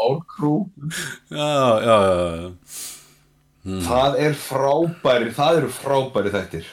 Árkrú 0.02 0.72
já, 1.30 1.82
já, 1.82 1.98
já, 2.08 2.20
já. 2.42 2.52
Það 3.86 4.16
er 4.18 4.34
frábæri, 4.34 5.34
það 5.36 5.58
eru 5.60 5.70
frábæri 5.76 6.32
þættir. 6.34 6.70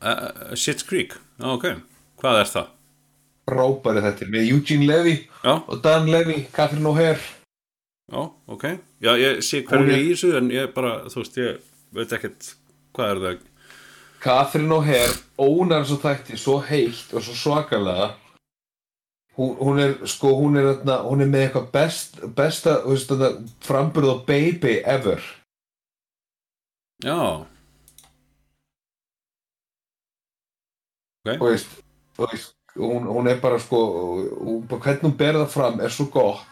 Uh, 0.00 0.54
Shit's 0.54 0.86
Creek, 0.86 1.16
ok. 1.40 1.80
Hvað 2.20 2.42
er 2.42 2.52
það? 2.52 2.70
Frábæri 3.50 4.04
þættir 4.04 4.30
með 4.30 4.52
Eugene 4.52 4.86
Levy 4.86 5.16
Já, 5.42 5.54
og 5.56 5.80
Dan 5.82 6.10
Levy, 6.12 6.44
Catherine 6.54 6.86
O'Hare 6.86 7.39
Já, 8.10 8.22
ok. 8.46 8.64
Já, 9.00 9.12
ég 9.16 9.42
sé 9.46 9.62
hverju 9.62 9.86
er 9.86 9.94
er- 9.94 10.02
í 10.02 10.08
þessu 10.10 10.32
en 10.36 10.50
ég 10.50 10.72
bara, 10.74 11.04
þú 11.06 11.22
veist, 11.22 11.36
ég 11.38 11.60
veit 11.94 12.12
ekkert 12.16 12.54
hvað 12.94 13.10
er 13.10 13.20
það. 13.24 13.38
Catherine 14.20 14.74
O'Hare 14.76 15.14
ónar 15.38 15.86
svo 15.88 15.96
þætti 16.02 16.36
svo 16.36 16.58
heitt 16.60 17.14
og 17.14 17.22
svo 17.22 17.34
svakalega. 17.34 18.10
Hún, 19.38 19.54
hún 19.56 19.78
er 19.80 19.94
sko 20.10 20.34
hún 20.36 20.58
er, 20.58 20.74
þarna, 20.74 20.96
hún 21.06 21.22
er 21.22 21.30
með 21.30 21.44
eitthvað 21.46 21.70
best, 21.72 22.18
besta 22.36 22.82
þú 22.82 22.96
veist, 22.96 23.14
framburð 23.64 24.10
á 24.12 24.16
baby 24.26 24.74
ever. 24.84 25.22
Já, 27.00 27.46
þú 31.24 31.46
veist, 31.46 31.70
þú 32.16 32.26
veist 32.28 32.54
hún, 32.76 33.06
hún 33.08 33.28
er 33.30 33.40
bara 33.40 33.58
sko 33.62 33.78
hún, 34.40 34.66
hvernig 34.68 35.04
hún 35.06 35.16
ber 35.16 35.38
það 35.40 35.50
fram 35.54 35.80
er 35.84 35.92
svo 35.94 36.06
gott 36.12 36.49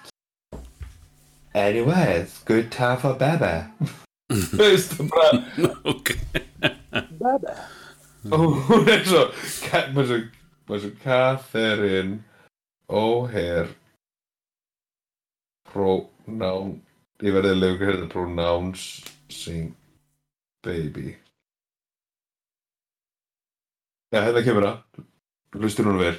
anyway 1.59 2.21
it's 2.23 2.39
good 2.45 2.71
time 2.71 2.99
for 3.03 3.15
baby 3.19 3.55
þú 4.31 4.59
veist 4.61 4.97
bara 5.11 5.31
ok. 5.93 6.13
og 8.31 8.59
hún 8.69 8.89
er 8.95 9.05
svo 9.09 9.23
Ka- 9.69 9.87
maður 9.95 10.03
er 10.03 10.09
svo, 10.09 10.19
maður 10.69 10.77
er 10.77 10.83
svo 10.85 10.93
Catherine 11.05 12.15
O'Hare 12.89 13.69
pronoun 15.69 16.75
ég 17.25 17.35
verði 17.35 17.51
að 17.55 17.61
lega 17.63 17.89
hérna 17.91 18.09
pronouncing 18.13 19.73
baby. 20.65 21.17
Já, 24.13 24.23
hérna 24.25 24.41
kemur 24.47 24.65
það 24.69 25.05
hlustur 25.61 25.89
hún 25.91 26.01
vel 26.01 26.17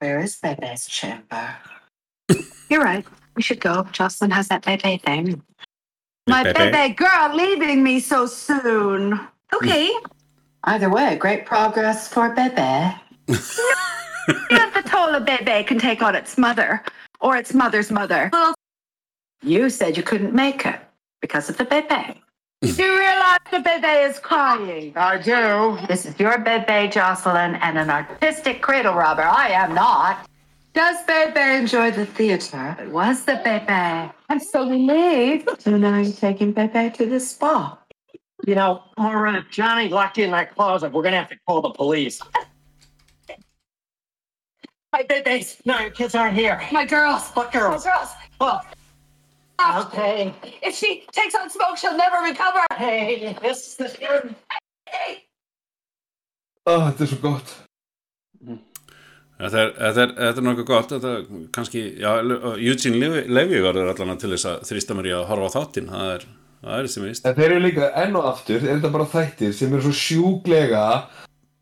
Where 0.00 0.20
is 0.20 0.36
Bebe's 0.40 0.86
chamber? 0.92 1.56
You're 2.68 2.82
right. 2.82 3.04
We 3.34 3.42
should 3.42 3.60
go. 3.60 3.86
Jocelyn 3.92 4.30
has 4.30 4.48
that 4.48 4.64
Bebe 4.64 4.98
thing. 4.98 5.42
My 6.26 6.42
Bebe. 6.42 6.70
Bebe 6.70 6.94
girl 6.94 7.34
leaving 7.34 7.82
me 7.82 8.00
so 8.00 8.26
soon. 8.26 9.20
Okay. 9.54 9.88
Mm. 9.88 10.10
Either 10.64 10.90
way, 10.90 11.16
great 11.16 11.46
progress 11.46 12.08
for 12.08 12.30
Bebe. 12.30 12.94
Yeah, 14.50 14.70
the 14.74 14.82
taller 14.82 15.20
Bebe 15.20 15.62
can 15.64 15.78
take 15.78 16.02
on 16.02 16.16
its 16.16 16.36
mother 16.36 16.82
or 17.20 17.36
its 17.36 17.54
mother's 17.54 17.90
mother. 17.92 18.30
Well, 18.32 18.54
You 19.42 19.70
said 19.70 19.96
you 19.96 20.02
couldn't 20.02 20.34
make 20.34 20.66
it 20.66 20.80
because 21.20 21.48
of 21.48 21.56
the 21.56 21.64
Bebe. 21.64 22.20
do 22.62 22.68
you 22.82 22.98
realize 22.98 23.38
the 23.52 23.60
Bebe 23.60 23.86
is 23.86 24.18
crying? 24.18 24.92
I 24.96 25.18
do. 25.18 25.78
This 25.86 26.06
is 26.06 26.18
your 26.18 26.38
Bebe, 26.38 26.88
Jocelyn, 26.88 27.54
and 27.56 27.78
an 27.78 27.88
artistic 27.90 28.62
cradle 28.62 28.94
robber. 28.94 29.22
I 29.22 29.48
am 29.50 29.74
not. 29.74 30.28
Does 30.76 31.02
Bebe 31.04 31.40
enjoy 31.40 31.90
the 31.90 32.04
theater? 32.04 32.76
It 32.78 32.90
was 32.90 33.24
the 33.24 33.40
Bebe. 33.42 34.12
I'm 34.28 34.38
so 34.38 34.68
relieved. 34.68 35.48
So 35.58 35.74
now 35.78 35.96
you're 35.96 36.12
taking 36.12 36.52
Bebe 36.52 36.90
to 36.90 37.06
the 37.06 37.18
spa. 37.18 37.78
You 38.46 38.56
know, 38.56 38.82
Maura, 38.98 39.38
if 39.38 39.48
Johnny 39.50 39.88
locked 39.88 40.18
you 40.18 40.26
in 40.26 40.32
that 40.32 40.54
closet, 40.54 40.92
we're 40.92 41.02
gonna 41.02 41.16
have 41.16 41.30
to 41.30 41.38
call 41.46 41.62
the 41.62 41.70
police. 41.70 42.20
My 44.92 45.02
babies. 45.08 45.62
No, 45.64 45.80
your 45.80 45.88
kids 45.88 46.14
aren't 46.14 46.36
here. 46.36 46.60
My 46.70 46.84
girls. 46.84 47.30
What 47.30 47.52
girls? 47.52 47.86
My 47.86 47.92
girls. 47.92 48.10
Oh. 48.42 48.60
oh, 49.58 49.86
okay. 49.86 50.34
If 50.62 50.74
she 50.74 51.06
takes 51.10 51.34
on 51.34 51.48
smoke, 51.48 51.78
she'll 51.78 51.96
never 51.96 52.18
recover. 52.18 52.60
Hey, 52.74 53.34
this 53.40 53.66
is 53.66 53.76
the 53.76 54.34
Hey. 54.90 55.24
Ah, 56.66 56.88
oh, 56.88 56.92
þetta 56.92 57.06
svo 57.06 57.18
gott 57.22 57.65
Þetta 59.36 59.60
er, 59.60 59.70
þetta 59.76 60.00
er, 60.06 60.12
þetta 60.16 60.40
er 60.40 60.44
nokkuð 60.46 60.66
gott, 60.70 60.92
þetta 60.94 61.10
er 61.12 61.24
kannski, 61.52 61.80
já, 62.00 62.08
Eugene 62.56 63.00
Levi, 63.02 63.22
Levi 63.28 63.58
varður 63.60 63.90
allan 63.92 64.20
til 64.20 64.30
þess 64.32 64.48
að 64.48 64.62
þrýsta 64.70 64.96
mér 64.96 65.08
í 65.10 65.12
að 65.12 65.26
horfa 65.28 65.50
á 65.52 65.54
þáttinn, 65.58 65.90
það 65.92 66.12
er, 66.14 66.22
það 66.62 66.78
er 66.78 66.88
sem 66.94 67.04
vist. 67.04 67.26
en 67.28 67.36
þeir 67.36 67.50
eru 67.50 67.64
líka 67.66 67.90
enn 68.00 68.16
og 68.16 68.28
aftur 68.30 68.62
er 68.62 68.70
þetta 68.78 68.92
bara 68.94 69.08
þættir 69.12 69.52
sem 69.58 69.74
eru 69.76 69.84
svo 69.84 69.92
sjúglega 70.00 70.84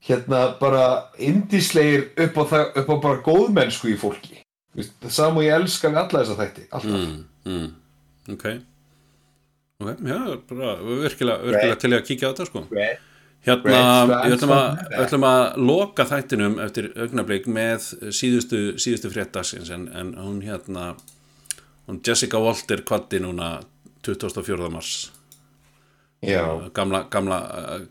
hérna 0.06 0.42
bara 0.60 0.84
indislegir 1.18 2.06
upp 2.26 2.38
á, 2.38 2.44
það, 2.52 2.64
upp 2.82 2.92
á 2.94 2.96
bara 3.08 3.22
góðmennsku 3.26 3.90
í 3.90 3.96
fólki 3.98 4.38
Þú 4.74 4.80
veist, 4.82 4.94
það 5.02 5.12
saman 5.16 5.40
og 5.40 5.44
ég 5.46 5.56
elska 5.58 5.90
við 5.90 5.98
alla 6.04 6.22
þessa 6.22 6.38
þætti 6.44 6.68
alltaf 6.70 6.94
Mm, 6.94 7.18
mm, 7.50 7.66
ok. 8.34 8.46
Ok, 9.82 10.04
já, 10.06 10.20
bara 10.50 10.76
virkilega, 11.02 11.42
virkilega 11.42 11.80
til 11.82 11.90
í 11.90 11.98
að 11.98 12.06
kíkja 12.06 12.30
á 12.30 12.32
þetta, 12.32 12.46
sko. 12.48 12.62
Hérna, 12.70 12.78
Red 12.78 13.13
flags 13.44 14.28
við 14.28 14.36
ætlum 14.36 14.52
ætlum 15.04 15.26
að 15.28 15.42
loka 15.68 16.06
þættinum 16.08 16.56
eftir 16.64 16.90
augnablík 16.96 17.48
með 17.50 17.90
síðustu, 18.14 18.62
síðustu 18.80 19.10
fréttagsins 19.12 19.72
en, 19.74 19.88
en 19.92 20.14
hún 20.16 20.40
hérna, 20.44 20.94
hún 21.88 22.00
Jessica 22.06 22.40
Walter 22.40 22.84
kvatti 22.86 23.20
núna 23.20 23.58
24. 24.04 24.70
mars. 24.72 25.10
já, 26.24 26.44
Gamla, 26.72 27.04
gamla, 27.12 27.38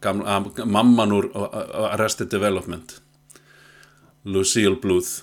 gamla, 0.01 0.39
gamla 0.41 0.65
mamman 0.65 1.13
úr 1.13 1.29
uh, 1.37 1.91
Arrested 1.91 2.31
Development, 2.33 2.95
Lucille 4.25 4.79
Bluth 4.81 5.21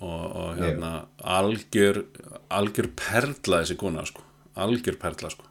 og, 0.00 0.24
og 0.26 0.56
hérna 0.58 1.06
algjör, 1.22 2.02
algjör 2.50 2.90
perla 2.98 3.62
þessi 3.62 3.78
kona, 3.78 4.06
sko, 4.06 4.26
algjör 4.58 4.98
perla, 4.98 5.30
sko 5.30 5.47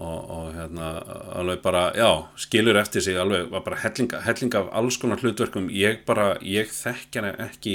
og, 0.00 0.20
og 0.32 0.52
hérna 0.56 0.90
alveg 1.36 1.60
bara, 1.64 1.90
já, 1.96 2.08
skilur 2.40 2.78
eftir 2.80 3.04
sig 3.04 3.18
alveg, 3.20 3.50
var 3.52 3.64
bara 3.66 3.80
hellinga, 3.82 4.22
hellinga 4.24 4.62
af 4.62 4.70
alls 4.80 4.96
konar 5.00 5.20
hlutverkum, 5.20 5.68
ég 5.72 6.04
bara, 6.08 6.32
ég 6.40 6.70
þekk 6.72 7.20
hana 7.20 7.32
ekki 7.44 7.74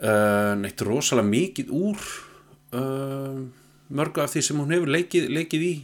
uh, 0.00 0.54
neitt 0.60 0.80
rosalega 0.86 1.28
mikið 1.28 1.74
úr 1.76 2.06
uh, 2.78 3.42
mörgu 3.92 4.24
af 4.24 4.32
því 4.32 4.44
sem 4.46 4.62
hún 4.62 4.72
hefur 4.72 4.94
leikið, 4.96 5.28
leikið 5.36 5.66
í. 5.66 5.74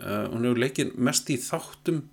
Uh, 0.00 0.24
hún 0.32 0.48
hefur 0.48 0.62
leikið 0.64 0.94
mest 0.96 1.28
í 1.28 1.36
þáttum. 1.42 2.06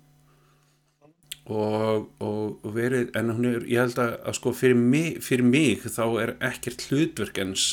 Og, 1.46 2.08
og, 2.18 2.56
og 2.66 2.72
verið, 2.74 3.12
en 3.16 3.30
hún 3.30 3.48
er, 3.48 3.66
ég 3.70 3.84
held 3.84 4.00
að, 4.02 4.16
að 4.26 4.34
sko 4.40 4.52
fyrir 4.58 4.76
mig, 4.76 5.20
fyrir 5.22 5.46
mig 5.46 5.84
þá 5.86 6.04
er 6.24 6.32
ekkert 6.48 6.88
hlutverk 6.90 7.38
eins 7.38 7.68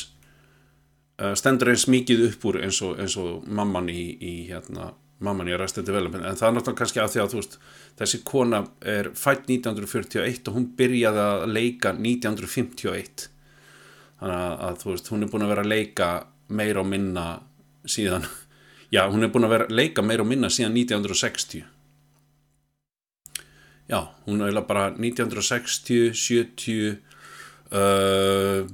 stendur 1.38 1.70
eins 1.70 1.86
mikið 1.90 2.28
upp 2.30 2.46
úr 2.50 2.60
eins 2.64 2.80
og, 2.82 2.98
eins 2.98 3.16
og 3.20 3.44
mamman 3.46 3.88
í, 3.92 4.02
í 4.18 4.34
hérna, 4.48 4.90
mamman 5.24 5.50
í 5.50 5.54
Arrested 5.54 5.86
Development. 5.86 6.24
En 6.26 6.38
það 6.38 6.48
er 6.48 6.56
náttúrulega 6.56 6.80
kannski 6.80 7.02
að 7.02 7.12
því 7.12 7.22
að 7.22 7.30
þú 7.32 7.40
veist 7.40 7.58
þessi 8.00 8.20
kona 8.26 8.64
er 8.94 9.12
fætt 9.18 9.46
1941 9.46 10.50
og 10.50 10.58
hún 10.58 10.70
byrjaði 10.78 11.22
að 11.24 11.44
leika 11.52 11.94
1951 11.94 13.28
þannig 14.20 14.38
að, 14.38 14.54
að 14.66 14.80
þú 14.80 14.90
veist 14.90 15.12
hún 15.12 15.26
er 15.26 15.30
búin 15.30 15.44
að 15.46 15.52
vera 15.54 15.64
að 15.64 15.72
leika 15.72 16.08
meira 16.54 16.82
og 16.82 16.88
minna 16.90 17.26
síðan 17.86 18.26
já 18.94 19.04
hún 19.10 19.22
er 19.26 19.32
búin 19.34 19.46
að 19.46 19.54
vera 19.56 19.68
að 19.68 19.78
leika 19.78 20.04
meira 20.06 20.24
og 20.24 20.30
minna 20.30 20.50
síðan 20.52 20.76
1960 20.80 21.64
já 23.90 24.00
hún 24.26 24.42
er 24.42 24.60
bara 24.66 24.88
1960 24.96 26.14
70 26.16 26.98
uh, 27.70 28.64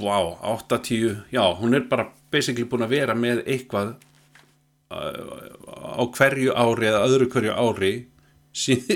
wow, 0.00 0.36
80 0.42 1.26
já, 1.32 1.42
hún 1.58 1.74
er 1.74 1.86
bara 1.88 2.10
basically 2.32 2.66
búin 2.68 2.86
að 2.86 2.94
vera 2.96 3.14
með 3.16 3.42
eitthvað 3.46 3.94
uh, 4.92 5.98
á 5.98 6.02
hverju 6.04 6.54
ári 6.54 6.90
eða 6.90 7.04
öðru 7.06 7.30
hverju 7.32 7.54
ári 7.54 7.92
síð, 8.56 8.92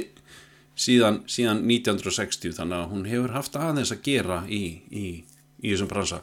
síðan, 0.79 1.23
síðan 1.31 1.65
1960 1.69 2.57
þannig 2.59 2.79
að 2.79 2.95
hún 2.95 3.09
hefur 3.11 3.37
haft 3.37 3.59
aðeins 3.61 3.93
að 3.95 4.05
gera 4.07 4.43
í, 4.49 4.63
í, 4.91 5.07
í 5.61 5.73
þessum 5.73 5.91
bransa. 5.91 6.23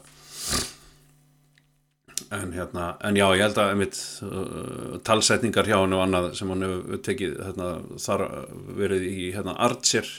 En 2.34 2.50
hérna 2.52 2.90
en 3.06 3.16
já, 3.16 3.24
ég 3.38 3.44
held 3.46 3.60
að 3.62 3.70
einmitt, 3.72 3.98
uh, 4.26 4.96
talsetningar 5.06 5.68
hjá 5.68 5.78
henni 5.78 5.96
og 5.96 6.04
annað 6.04 6.32
sem 6.36 6.50
hann 6.52 6.66
hefur 6.66 7.04
tekið 7.06 7.36
hérna, 7.46 7.68
þar 8.04 8.24
verið 8.76 9.06
í 9.08 9.28
hérna, 9.36 9.54
Archer. 9.68 10.10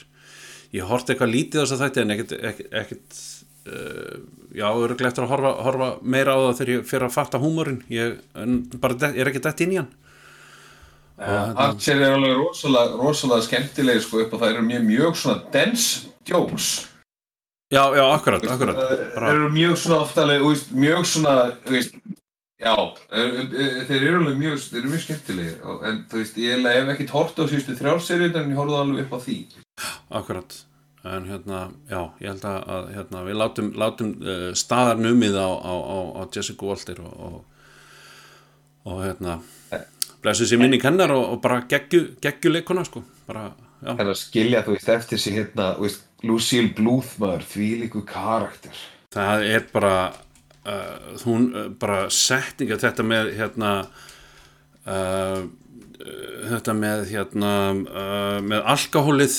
Ég 0.74 0.86
horfði 0.86 1.14
eitthvað 1.14 1.34
lítið 1.34 1.62
á 1.62 1.64
þess 1.64 1.76
að 1.76 1.84
þetta 1.84 2.02
en 2.02 2.14
ekkert, 2.16 2.34
uh, 2.40 3.20
já, 3.64 4.66
öruglega 4.72 5.08
eftir 5.12 5.24
að 5.26 5.32
horfa, 5.34 5.50
horfa 5.66 5.88
meira 6.02 6.34
á 6.34 6.38
það 6.48 6.58
þegar 6.60 6.72
ég 6.74 6.86
fyrir 6.90 7.06
að 7.08 7.16
fatta 7.16 7.38
húmórin 7.42 7.82
ég 7.92 8.20
bara 8.80 9.10
er 9.12 9.30
ekki 9.30 9.42
dætt 9.44 9.60
inn 9.66 9.74
í 9.76 9.80
hann. 9.80 9.90
Archer 11.20 12.00
er 12.00 12.14
alveg 12.16 12.38
rosalega, 12.38 12.96
rosalega 12.96 13.44
skemmtilegir 13.44 14.00
sko 14.06 14.22
upp 14.24 14.32
og 14.32 14.40
það 14.40 14.54
eru 14.54 14.62
mjög, 14.70 14.86
mjög 14.88 15.18
svona 15.20 15.42
dense 15.52 16.08
jokes 16.28 16.68
já, 17.70 17.82
já, 17.94 18.04
akkurat, 18.14 18.46
akkurat. 18.48 18.78
Það 18.80 19.02
bara, 19.14 19.34
eru 19.34 19.50
mjög 19.52 19.76
svona 19.82 19.98
oftalega, 20.06 20.54
mjög 20.80 21.04
svona, 21.06 21.34
veist, 21.68 21.94
já, 22.60 22.72
þeir 23.12 24.00
eru 24.00 24.16
alveg 24.22 24.40
mjög, 24.40 24.56
þeir 24.64 24.80
eru 24.80 24.94
mjög 24.94 25.04
skemmtilegir, 25.04 25.60
og- 25.62 25.84
en 25.86 26.00
þú 26.10 26.22
veist, 26.22 26.40
ég 26.40 26.66
hef 26.66 26.90
ekkert 26.96 27.14
hort 27.14 27.38
á 27.38 27.44
síðustu 27.44 27.76
þrjálfserið, 27.78 28.40
en 28.40 28.50
ég 28.50 28.58
horfði 28.58 28.80
alveg 28.80 29.04
upp 29.04 29.14
á 29.14 29.18
því. 29.28 29.38
akkurat 30.10 30.58
en 31.04 31.24
hérna, 31.30 31.60
já, 31.88 32.00
ég 32.20 32.28
held 32.28 32.44
að, 32.44 32.90
hérna, 32.96 33.22
við 33.24 33.38
látum, 33.40 33.70
látum 33.80 34.10
uh, 34.20 34.50
staðar 34.58 35.00
numið 35.00 35.38
á, 35.40 35.48
á, 35.48 35.74
á, 35.80 35.98
á 36.20 36.22
Jessica 36.34 36.66
Walter 36.68 37.00
og, 37.00 37.14
og, 37.24 37.40
og 38.90 39.02
hérna 39.06 39.38
blessu 40.20 40.44
sér 40.44 40.60
minni 40.60 40.80
kennar 40.80 41.12
og, 41.14 41.24
og 41.34 41.40
bara 41.40 41.62
geggju, 41.68 42.52
leikuna 42.52 42.84
sko. 42.84 43.02
Bara, 43.28 43.48
En 43.80 44.04
að 44.04 44.18
skilja, 44.20 44.60
þú 44.66 44.74
veist, 44.74 44.88
eftir 44.92 45.20
sig 45.20 45.38
hérna, 45.38 45.70
veist, 45.80 46.04
Lucille 46.26 46.74
Bluth 46.76 47.14
maður, 47.20 47.46
því 47.48 47.68
líku 47.84 48.02
karakter. 48.04 48.76
það 49.10 49.44
er 49.48 49.64
bara 49.72 49.94
uh, 50.68 51.14
hún 51.24 51.46
uh, 51.54 51.70
bara 51.80 52.02
setninga 52.12 52.76
þetta 52.78 53.06
með 53.06 53.30
hérna 53.38 53.70
uh, 54.84 55.48
þetta 56.50 56.74
með 56.76 57.06
hérna 57.10 57.54
með 58.44 58.68
alkohólið 58.74 59.38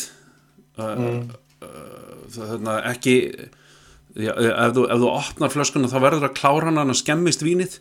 uh, 0.81 1.21
það 2.35 2.51
hérna 2.55 2.77
ekki 2.91 3.15
já, 4.15 4.31
ef, 4.33 4.73
þú, 4.75 4.85
ef 4.87 5.01
þú 5.03 5.11
opnar 5.11 5.53
flöskuna 5.53 5.91
þá 5.91 5.97
verður 6.03 6.27
að 6.29 6.37
klára 6.39 6.71
hann 6.71 6.83
að 6.83 6.99
skemmist 7.01 7.45
vínið. 7.45 7.79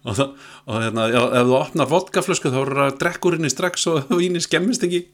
Og, 0.00 0.14
það, 0.16 0.30
og 0.64 0.80
hérna, 0.80 1.02
já, 1.12 1.20
ef 1.20 1.50
þú 1.50 1.56
opnar 1.58 1.90
vodkaflösku 1.90 2.52
þá 2.52 2.58
verður 2.62 2.82
að 2.86 2.98
drekkur 3.02 3.36
inn 3.36 3.48
í 3.48 3.52
strax 3.52 3.84
og 3.90 4.10
vínið 4.20 4.46
skemmist 4.46 4.86
ekki. 4.86 5.04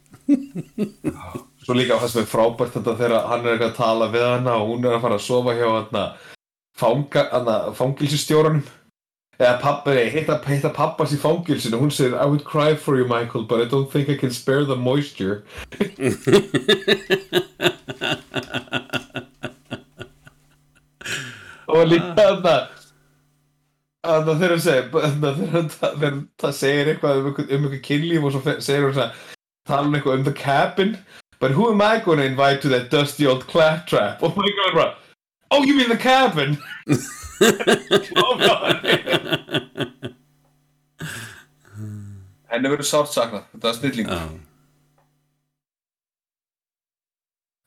Svo 1.66 1.74
líka 1.74 1.98
það 1.98 2.12
sem 2.12 2.22
er 2.22 2.30
frábært 2.30 2.76
þetta 2.78 2.94
þegar 3.01 3.28
hann 3.32 3.44
er 3.44 3.56
eitthvað 3.56 3.72
að 3.72 3.80
tala 3.80 4.10
við 4.14 4.26
hana 4.28 4.56
og 4.60 4.70
hún 4.70 4.86
er 4.86 4.94
að 4.94 5.02
fara 5.02 5.18
að 5.18 5.26
sofa 5.26 5.56
hjá 5.59 5.66
hana, 5.66 6.05
fanga, 6.78 7.26
hana 7.32 7.56
fangilsistjóranum 7.74 8.62
eða 9.38 9.60
pappa, 9.60 9.92
nei, 9.94 10.08
heita, 10.12 10.38
heita 10.48 10.70
pappas 10.72 11.12
í 11.12 11.18
fangilsinu 11.20 11.80
hún 11.80 11.92
segir 11.92 12.16
I 12.16 12.24
would 12.24 12.44
cry 12.44 12.74
for 12.74 12.96
you 12.96 13.04
Michael 13.04 13.44
but 13.44 13.60
I 13.60 13.66
don't 13.68 13.90
think 13.90 14.08
I 14.08 14.16
can 14.16 14.30
spare 14.30 14.64
the 14.64 14.76
moisture. 14.76 15.44
Og 21.66 21.88
líka 21.90 22.14
þarna 22.16 22.56
þarna 24.06 24.34
þegar 24.40 24.50
hann 24.54 24.64
segir 24.64 24.90
þegar 25.76 26.20
það 26.40 26.52
segir 26.56 26.92
eitthvað 26.92 27.18
um 27.20 27.26
eitthvað, 27.30 27.56
um 27.58 27.64
kynlíf 27.88 28.24
og 28.24 28.30
svo 28.32 28.40
segir 28.64 28.86
hún 28.86 28.94
tala 29.66 29.88
um 29.90 29.96
eitthvað 29.98 30.20
um 30.20 30.24
the 30.24 30.32
cabin. 30.32 30.96
But 31.38 31.50
who 31.52 31.68
am 31.70 31.82
I 31.82 32.00
going 32.00 32.18
to 32.18 32.24
invite 32.24 32.62
to 32.62 32.70
that 32.70 32.88
dusty 32.88 33.26
old 33.26 33.46
claptrap? 33.46 34.22
Oh 34.22 34.32
my 34.32 34.48
god 34.62 34.72
bro 34.72 34.94
oh 35.51 35.62
you 35.64 35.77
mean 35.77 35.89
the 35.89 35.97
cabin? 35.97 36.56
Oh 38.16 38.36
henni 42.51 42.70
verður 42.73 42.89
sárt 42.89 43.10
saknað 43.12 43.47
þetta 43.55 43.70
er 43.73 43.78
snilling 43.81 44.10
já, 44.12 44.20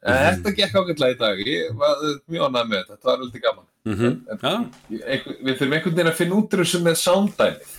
En 0.10 0.16
þetta 0.40 0.52
gekk 0.56 0.76
ágætlega 0.80 1.12
í 1.12 1.18
dag? 1.20 1.40
Ég 1.44 1.74
var 1.76 1.98
mjög 2.32 2.46
ánægð 2.48 2.70
með 2.72 2.78
þetta, 2.80 2.94
þetta 2.96 3.10
var 3.10 3.18
veldig 3.20 3.42
gaman. 3.44 3.66
Mm 3.90 3.98
já. 4.00 4.54
Ég- 4.96 5.04
einhver- 5.12 5.40
við 5.44 5.58
þurfum 5.60 5.74
einhvern 5.76 5.96
veginn 5.98 6.12
að 6.14 6.20
finna 6.22 6.38
út 6.40 6.54
úr 6.56 6.62
þessu 6.64 6.80
með 6.86 6.96
sounddæmi 7.04 7.76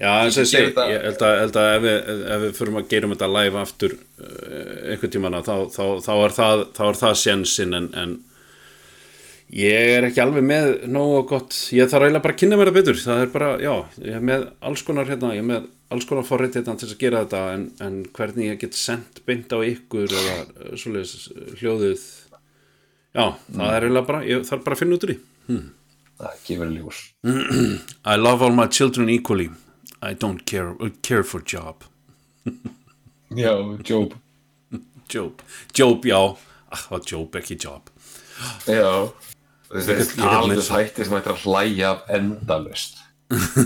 Já, 0.00 0.12
eins 0.24 0.38
og 0.40 0.46
ég 0.46 0.48
segi, 0.48 0.70
ég 0.72 1.02
held 1.04 1.20
að, 1.26 1.34
held 1.42 1.56
að 1.60 1.68
ef, 1.74 1.82
við, 1.84 1.98
ef 2.32 2.40
við 2.46 2.54
förum 2.56 2.78
að 2.80 2.88
gerum 2.88 3.12
þetta 3.12 3.28
live 3.36 3.60
aftur 3.60 3.92
uh, 3.92 4.76
einhvern 4.94 5.12
tímann 5.12 5.36
þá, 5.44 5.54
þá, 5.76 5.84
þá 6.06 6.12
það, 6.40 6.62
þá 6.78 6.82
er 6.88 6.98
það 7.02 7.18
sjensin 7.20 7.76
en, 7.76 7.90
en 8.00 8.14
ég 9.50 9.92
er 9.96 10.06
ekki 10.06 10.22
alveg 10.22 10.44
með 10.46 10.68
nógu 10.90 11.22
gott, 11.32 11.56
ég 11.74 11.88
þarf 11.90 12.06
eiginlega 12.06 12.22
bara 12.22 12.34
að 12.36 12.40
kynna 12.42 12.58
mér 12.58 12.70
það 12.70 12.76
betur, 12.78 12.98
það 13.02 13.22
er 13.24 13.30
bara, 13.32 13.50
já, 13.62 13.72
ég 14.06 14.16
er 14.18 14.26
með 14.28 14.44
alls 14.68 14.82
konar 14.86 15.10
hérna, 15.10 15.32
ég 15.34 15.42
er 15.42 15.48
með 15.48 15.64
alls 15.90 16.06
konar 16.06 16.26
forrið 16.28 16.60
hérna 16.60 16.76
til 16.78 16.86
að 16.86 17.00
gera 17.00 17.22
þetta 17.24 17.40
en, 17.56 17.64
en 17.82 17.96
hvernig 18.14 18.46
ég 18.46 18.60
get 18.60 18.78
sendt 18.78 19.22
beint 19.26 19.50
á 19.50 19.58
ykkur 19.66 20.06
eða 20.20 20.36
uh, 20.44 20.76
svoleiðis 20.78 21.30
hljóðið. 21.58 22.04
Já, 23.10 23.24
það 23.50 23.74
er 23.74 23.86
eiginlega 23.88 24.10
bara, 24.12 24.20
ég 24.28 24.44
þarf 24.46 24.66
bara 24.68 24.78
að 24.78 24.82
finna 24.84 24.98
út 24.98 25.06
úr 25.08 25.12
því. 25.14 25.58
Það 26.20 26.44
gefur 26.46 26.70
ljós. 26.76 27.00
I 28.12 28.20
love 28.20 28.46
all 28.46 28.54
my 28.54 28.68
children 28.70 29.10
equally. 29.10 29.48
I 30.00 30.14
don't 30.14 30.46
care, 30.46 30.76
care 31.02 31.26
for 31.26 31.42
job. 31.42 31.82
Já, 33.34 33.52
Job. 33.82 34.14
Job, 35.10 35.42
Job 35.74 36.06
já. 36.06 36.20
Ah, 36.70 37.00
Job 37.02 37.34
ekki 37.34 37.58
job. 37.58 37.90
Já 38.70 39.10
Ég 39.70 39.86
get- 39.86 40.18
alveg 40.26 40.56
ég 40.56 40.64
get- 40.64 40.72
þætti 40.74 41.04
sem 41.06 41.14
ættir 41.20 41.34
að 41.36 41.44
hlæja 41.46 41.86
af 41.94 42.00
endalust 42.18 42.94
þessi 43.30 43.62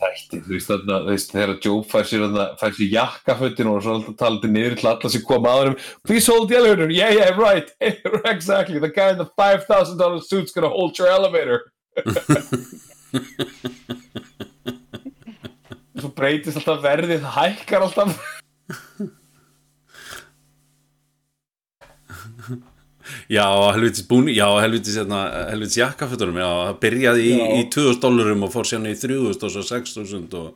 þætti 0.00 0.38
þú 0.46 0.50
veist 0.54 0.70
þarna, 0.70 0.96
þegar 1.12 1.50
Job 1.60 1.82
fær 1.90 2.06
sér, 2.08 2.22
fær 2.56 2.72
sér 2.72 2.88
jakkafötin 2.94 3.68
og 3.68 3.82
svo 3.84 3.92
alltaf 3.98 4.16
talandi 4.22 4.48
niður 4.48 4.78
til 4.80 4.88
alla 4.88 5.08
sem 5.12 5.20
koma 5.28 5.52
að 5.52 5.60
honum 5.60 5.76
please 6.08 6.24
hold 6.32 6.48
the 6.48 6.56
elevator, 6.56 6.88
yeah 6.88 7.12
yeah 7.12 7.36
right. 7.36 7.68
Exactly, 8.32 8.80
the 8.80 8.88
guy 8.88 9.12
in 9.12 9.20
the 9.20 9.28
$5,000 9.36 9.68
suit's 10.24 10.56
gonna 10.56 10.72
hold 10.72 10.96
your 10.98 11.12
elevator. 11.12 11.68
Svo 16.00 16.08
breytist 16.16 16.56
alltaf 16.62 16.80
verðið 16.82 17.20
hækkar 17.36 17.84
alltaf 17.84 18.16
já, 23.32 23.46
helvitis 23.74 24.06
búni, 24.08 24.34
já, 24.36 24.46
helvitis 24.62 24.98
hérna, 25.00 25.22
helvitis 25.50 25.78
jakkafötunum, 25.80 26.40
já, 26.42 26.48
það 26.68 26.80
byrjaði 26.84 27.28
í, 27.28 27.36
í 27.60 27.62
2000 27.74 28.02
dólarum 28.02 28.46
og 28.46 28.52
fór 28.54 28.68
sérna 28.68 28.92
í 28.92 28.98
3000 28.98 29.48
og 29.48 29.54
svo 29.56 29.64
6000 29.70 30.36
og 30.40 30.50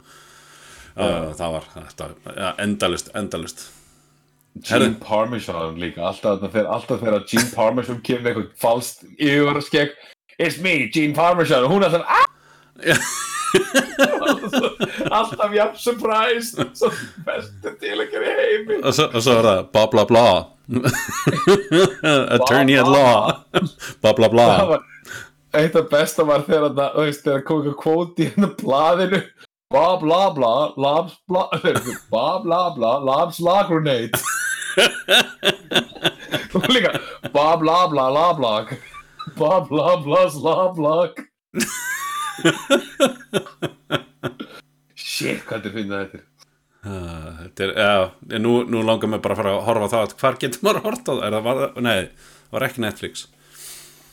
já, 0.97 1.09
það 1.41 1.57
var 1.57 1.71
þetta, 1.77 2.11
já, 2.33 2.49
endalust, 2.67 3.13
endalust 3.19 3.67
Gene 4.65 4.95
Parmesan 5.03 5.77
líka 5.81 6.07
alltaf 6.09 6.49
þegar, 6.49 7.25
Gene 7.29 7.53
Parmesan 7.53 8.01
kemur 8.05 8.33
eitthvað 8.33 8.53
falskt 8.63 9.05
yfirvaraskegg 9.17 9.97
It's 10.37 10.61
me, 10.61 10.89
Gene 10.93 11.17
Parmesan 11.17 11.69
og 11.69 11.77
hún 11.77 11.85
er 11.85 11.97
alltaf 12.01 13.25
alltaf 15.17 15.55
jafn 15.55 15.79
surprised 15.81 16.61
svo 16.77 16.91
bestu 17.27 17.73
til 17.81 17.97
að 18.01 18.13
gera 18.13 18.35
heimi. 18.41 18.81
Og 18.83 18.93
svo, 18.97 19.09
og 19.13 19.25
svo 19.25 19.39
er 19.41 19.49
það 19.51 19.65
bla 19.73 19.87
bla 19.95 20.05
bla. 20.11 20.27
Attorney 22.37 22.79
at 22.81 22.89
law. 22.91 23.43
Bla 24.03 24.13
bla 24.19 24.29
bla. 24.29 24.81
Eitt 25.57 25.77
af 25.79 25.89
besta 25.91 26.27
var 26.27 26.45
þegar 26.47 26.75
það, 26.77 26.97
veist, 27.01 27.25
þegar 27.25 27.45
kom 27.47 27.63
eitthvað 27.63 27.83
kvóti 27.85 28.31
hennar 28.35 28.57
blaðinu. 28.61 29.21
Bla 29.73 29.87
bla 29.99 30.21
bla 30.31 30.53
labs 30.79 31.17
bla 31.27 31.49
bla 32.11 32.27
bla 32.45 32.61
bla 32.77 32.93
labs 33.03 33.41
la 33.43 33.63
grenade. 33.69 34.21
Og 36.57 36.69
líka 36.69 36.93
bla 37.33 37.57
bla 37.57 37.87
bla 37.89 38.09
la 38.11 38.33
bla 38.37 38.67
bla 39.37 39.61
bla 39.61 39.97
bla 40.05 40.31
sla 40.31 40.73
bla 40.77 41.09
shit 44.97 45.43
hvað 45.47 45.61
þetta 45.63 45.73
finna 45.75 46.01
þetta 46.05 46.21
þetta 46.87 47.65
er, 47.67 47.73
já, 47.83 48.39
nú, 48.43 48.53
nú 48.71 48.83
langar 48.87 49.11
mér 49.11 49.23
bara 49.25 49.35
að 49.35 49.41
fara 49.43 49.55
að 49.57 49.65
horfa 49.67 49.87
á 49.89 49.93
það 49.95 50.13
hvar 50.21 50.37
getur 50.43 50.63
maður 50.67 50.79
að 50.81 50.87
horta 50.87 51.09
á 51.11 51.15
það, 51.17 51.25
er 51.27 51.33
það 51.37 51.47
var, 51.49 51.63
nei, 51.83 51.99
það 52.47 52.55
var 52.57 52.67
ekki 52.69 52.85
Netflix. 52.85 53.25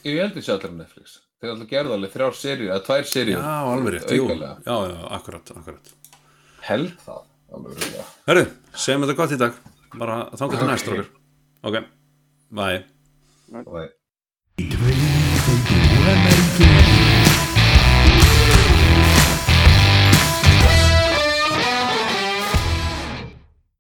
Ég 0.08 0.18
held 0.24 0.34
þessi 0.40 0.52
allir 0.56 0.74
á 0.74 0.76
Netflix. 0.80 1.14
Þeir 1.44 1.52
alltaf 1.54 1.70
gerðu 1.70 1.96
alveg 1.98 2.14
þrjár 2.16 2.36
seríu 2.40 2.70
eða 2.72 2.82
tvær 2.88 3.06
seríu 3.12 3.38
já, 3.38 3.54
alveg 3.76 3.94
rétt, 3.98 4.16
jú, 4.18 4.26
já, 4.34 4.54
já, 4.66 4.98
akkurat, 5.20 5.54
akkurat. 5.60 5.94
Held 6.66 6.94
það 7.06 7.22
alveg 7.54 7.70
örugglega. 7.78 8.06
Herru, 8.32 8.46
segjum 8.74 9.06
þetta 9.06 9.20
gott 9.22 9.36
í 9.38 9.42
dag. 9.44 9.62
Bara 9.94 10.16
þá 10.34 10.46
getur 10.48 10.72
næst 10.72 10.90
okkur 10.90 11.08
ok, 11.70 11.76
bye. 12.58 12.80
Og- 13.68 15.12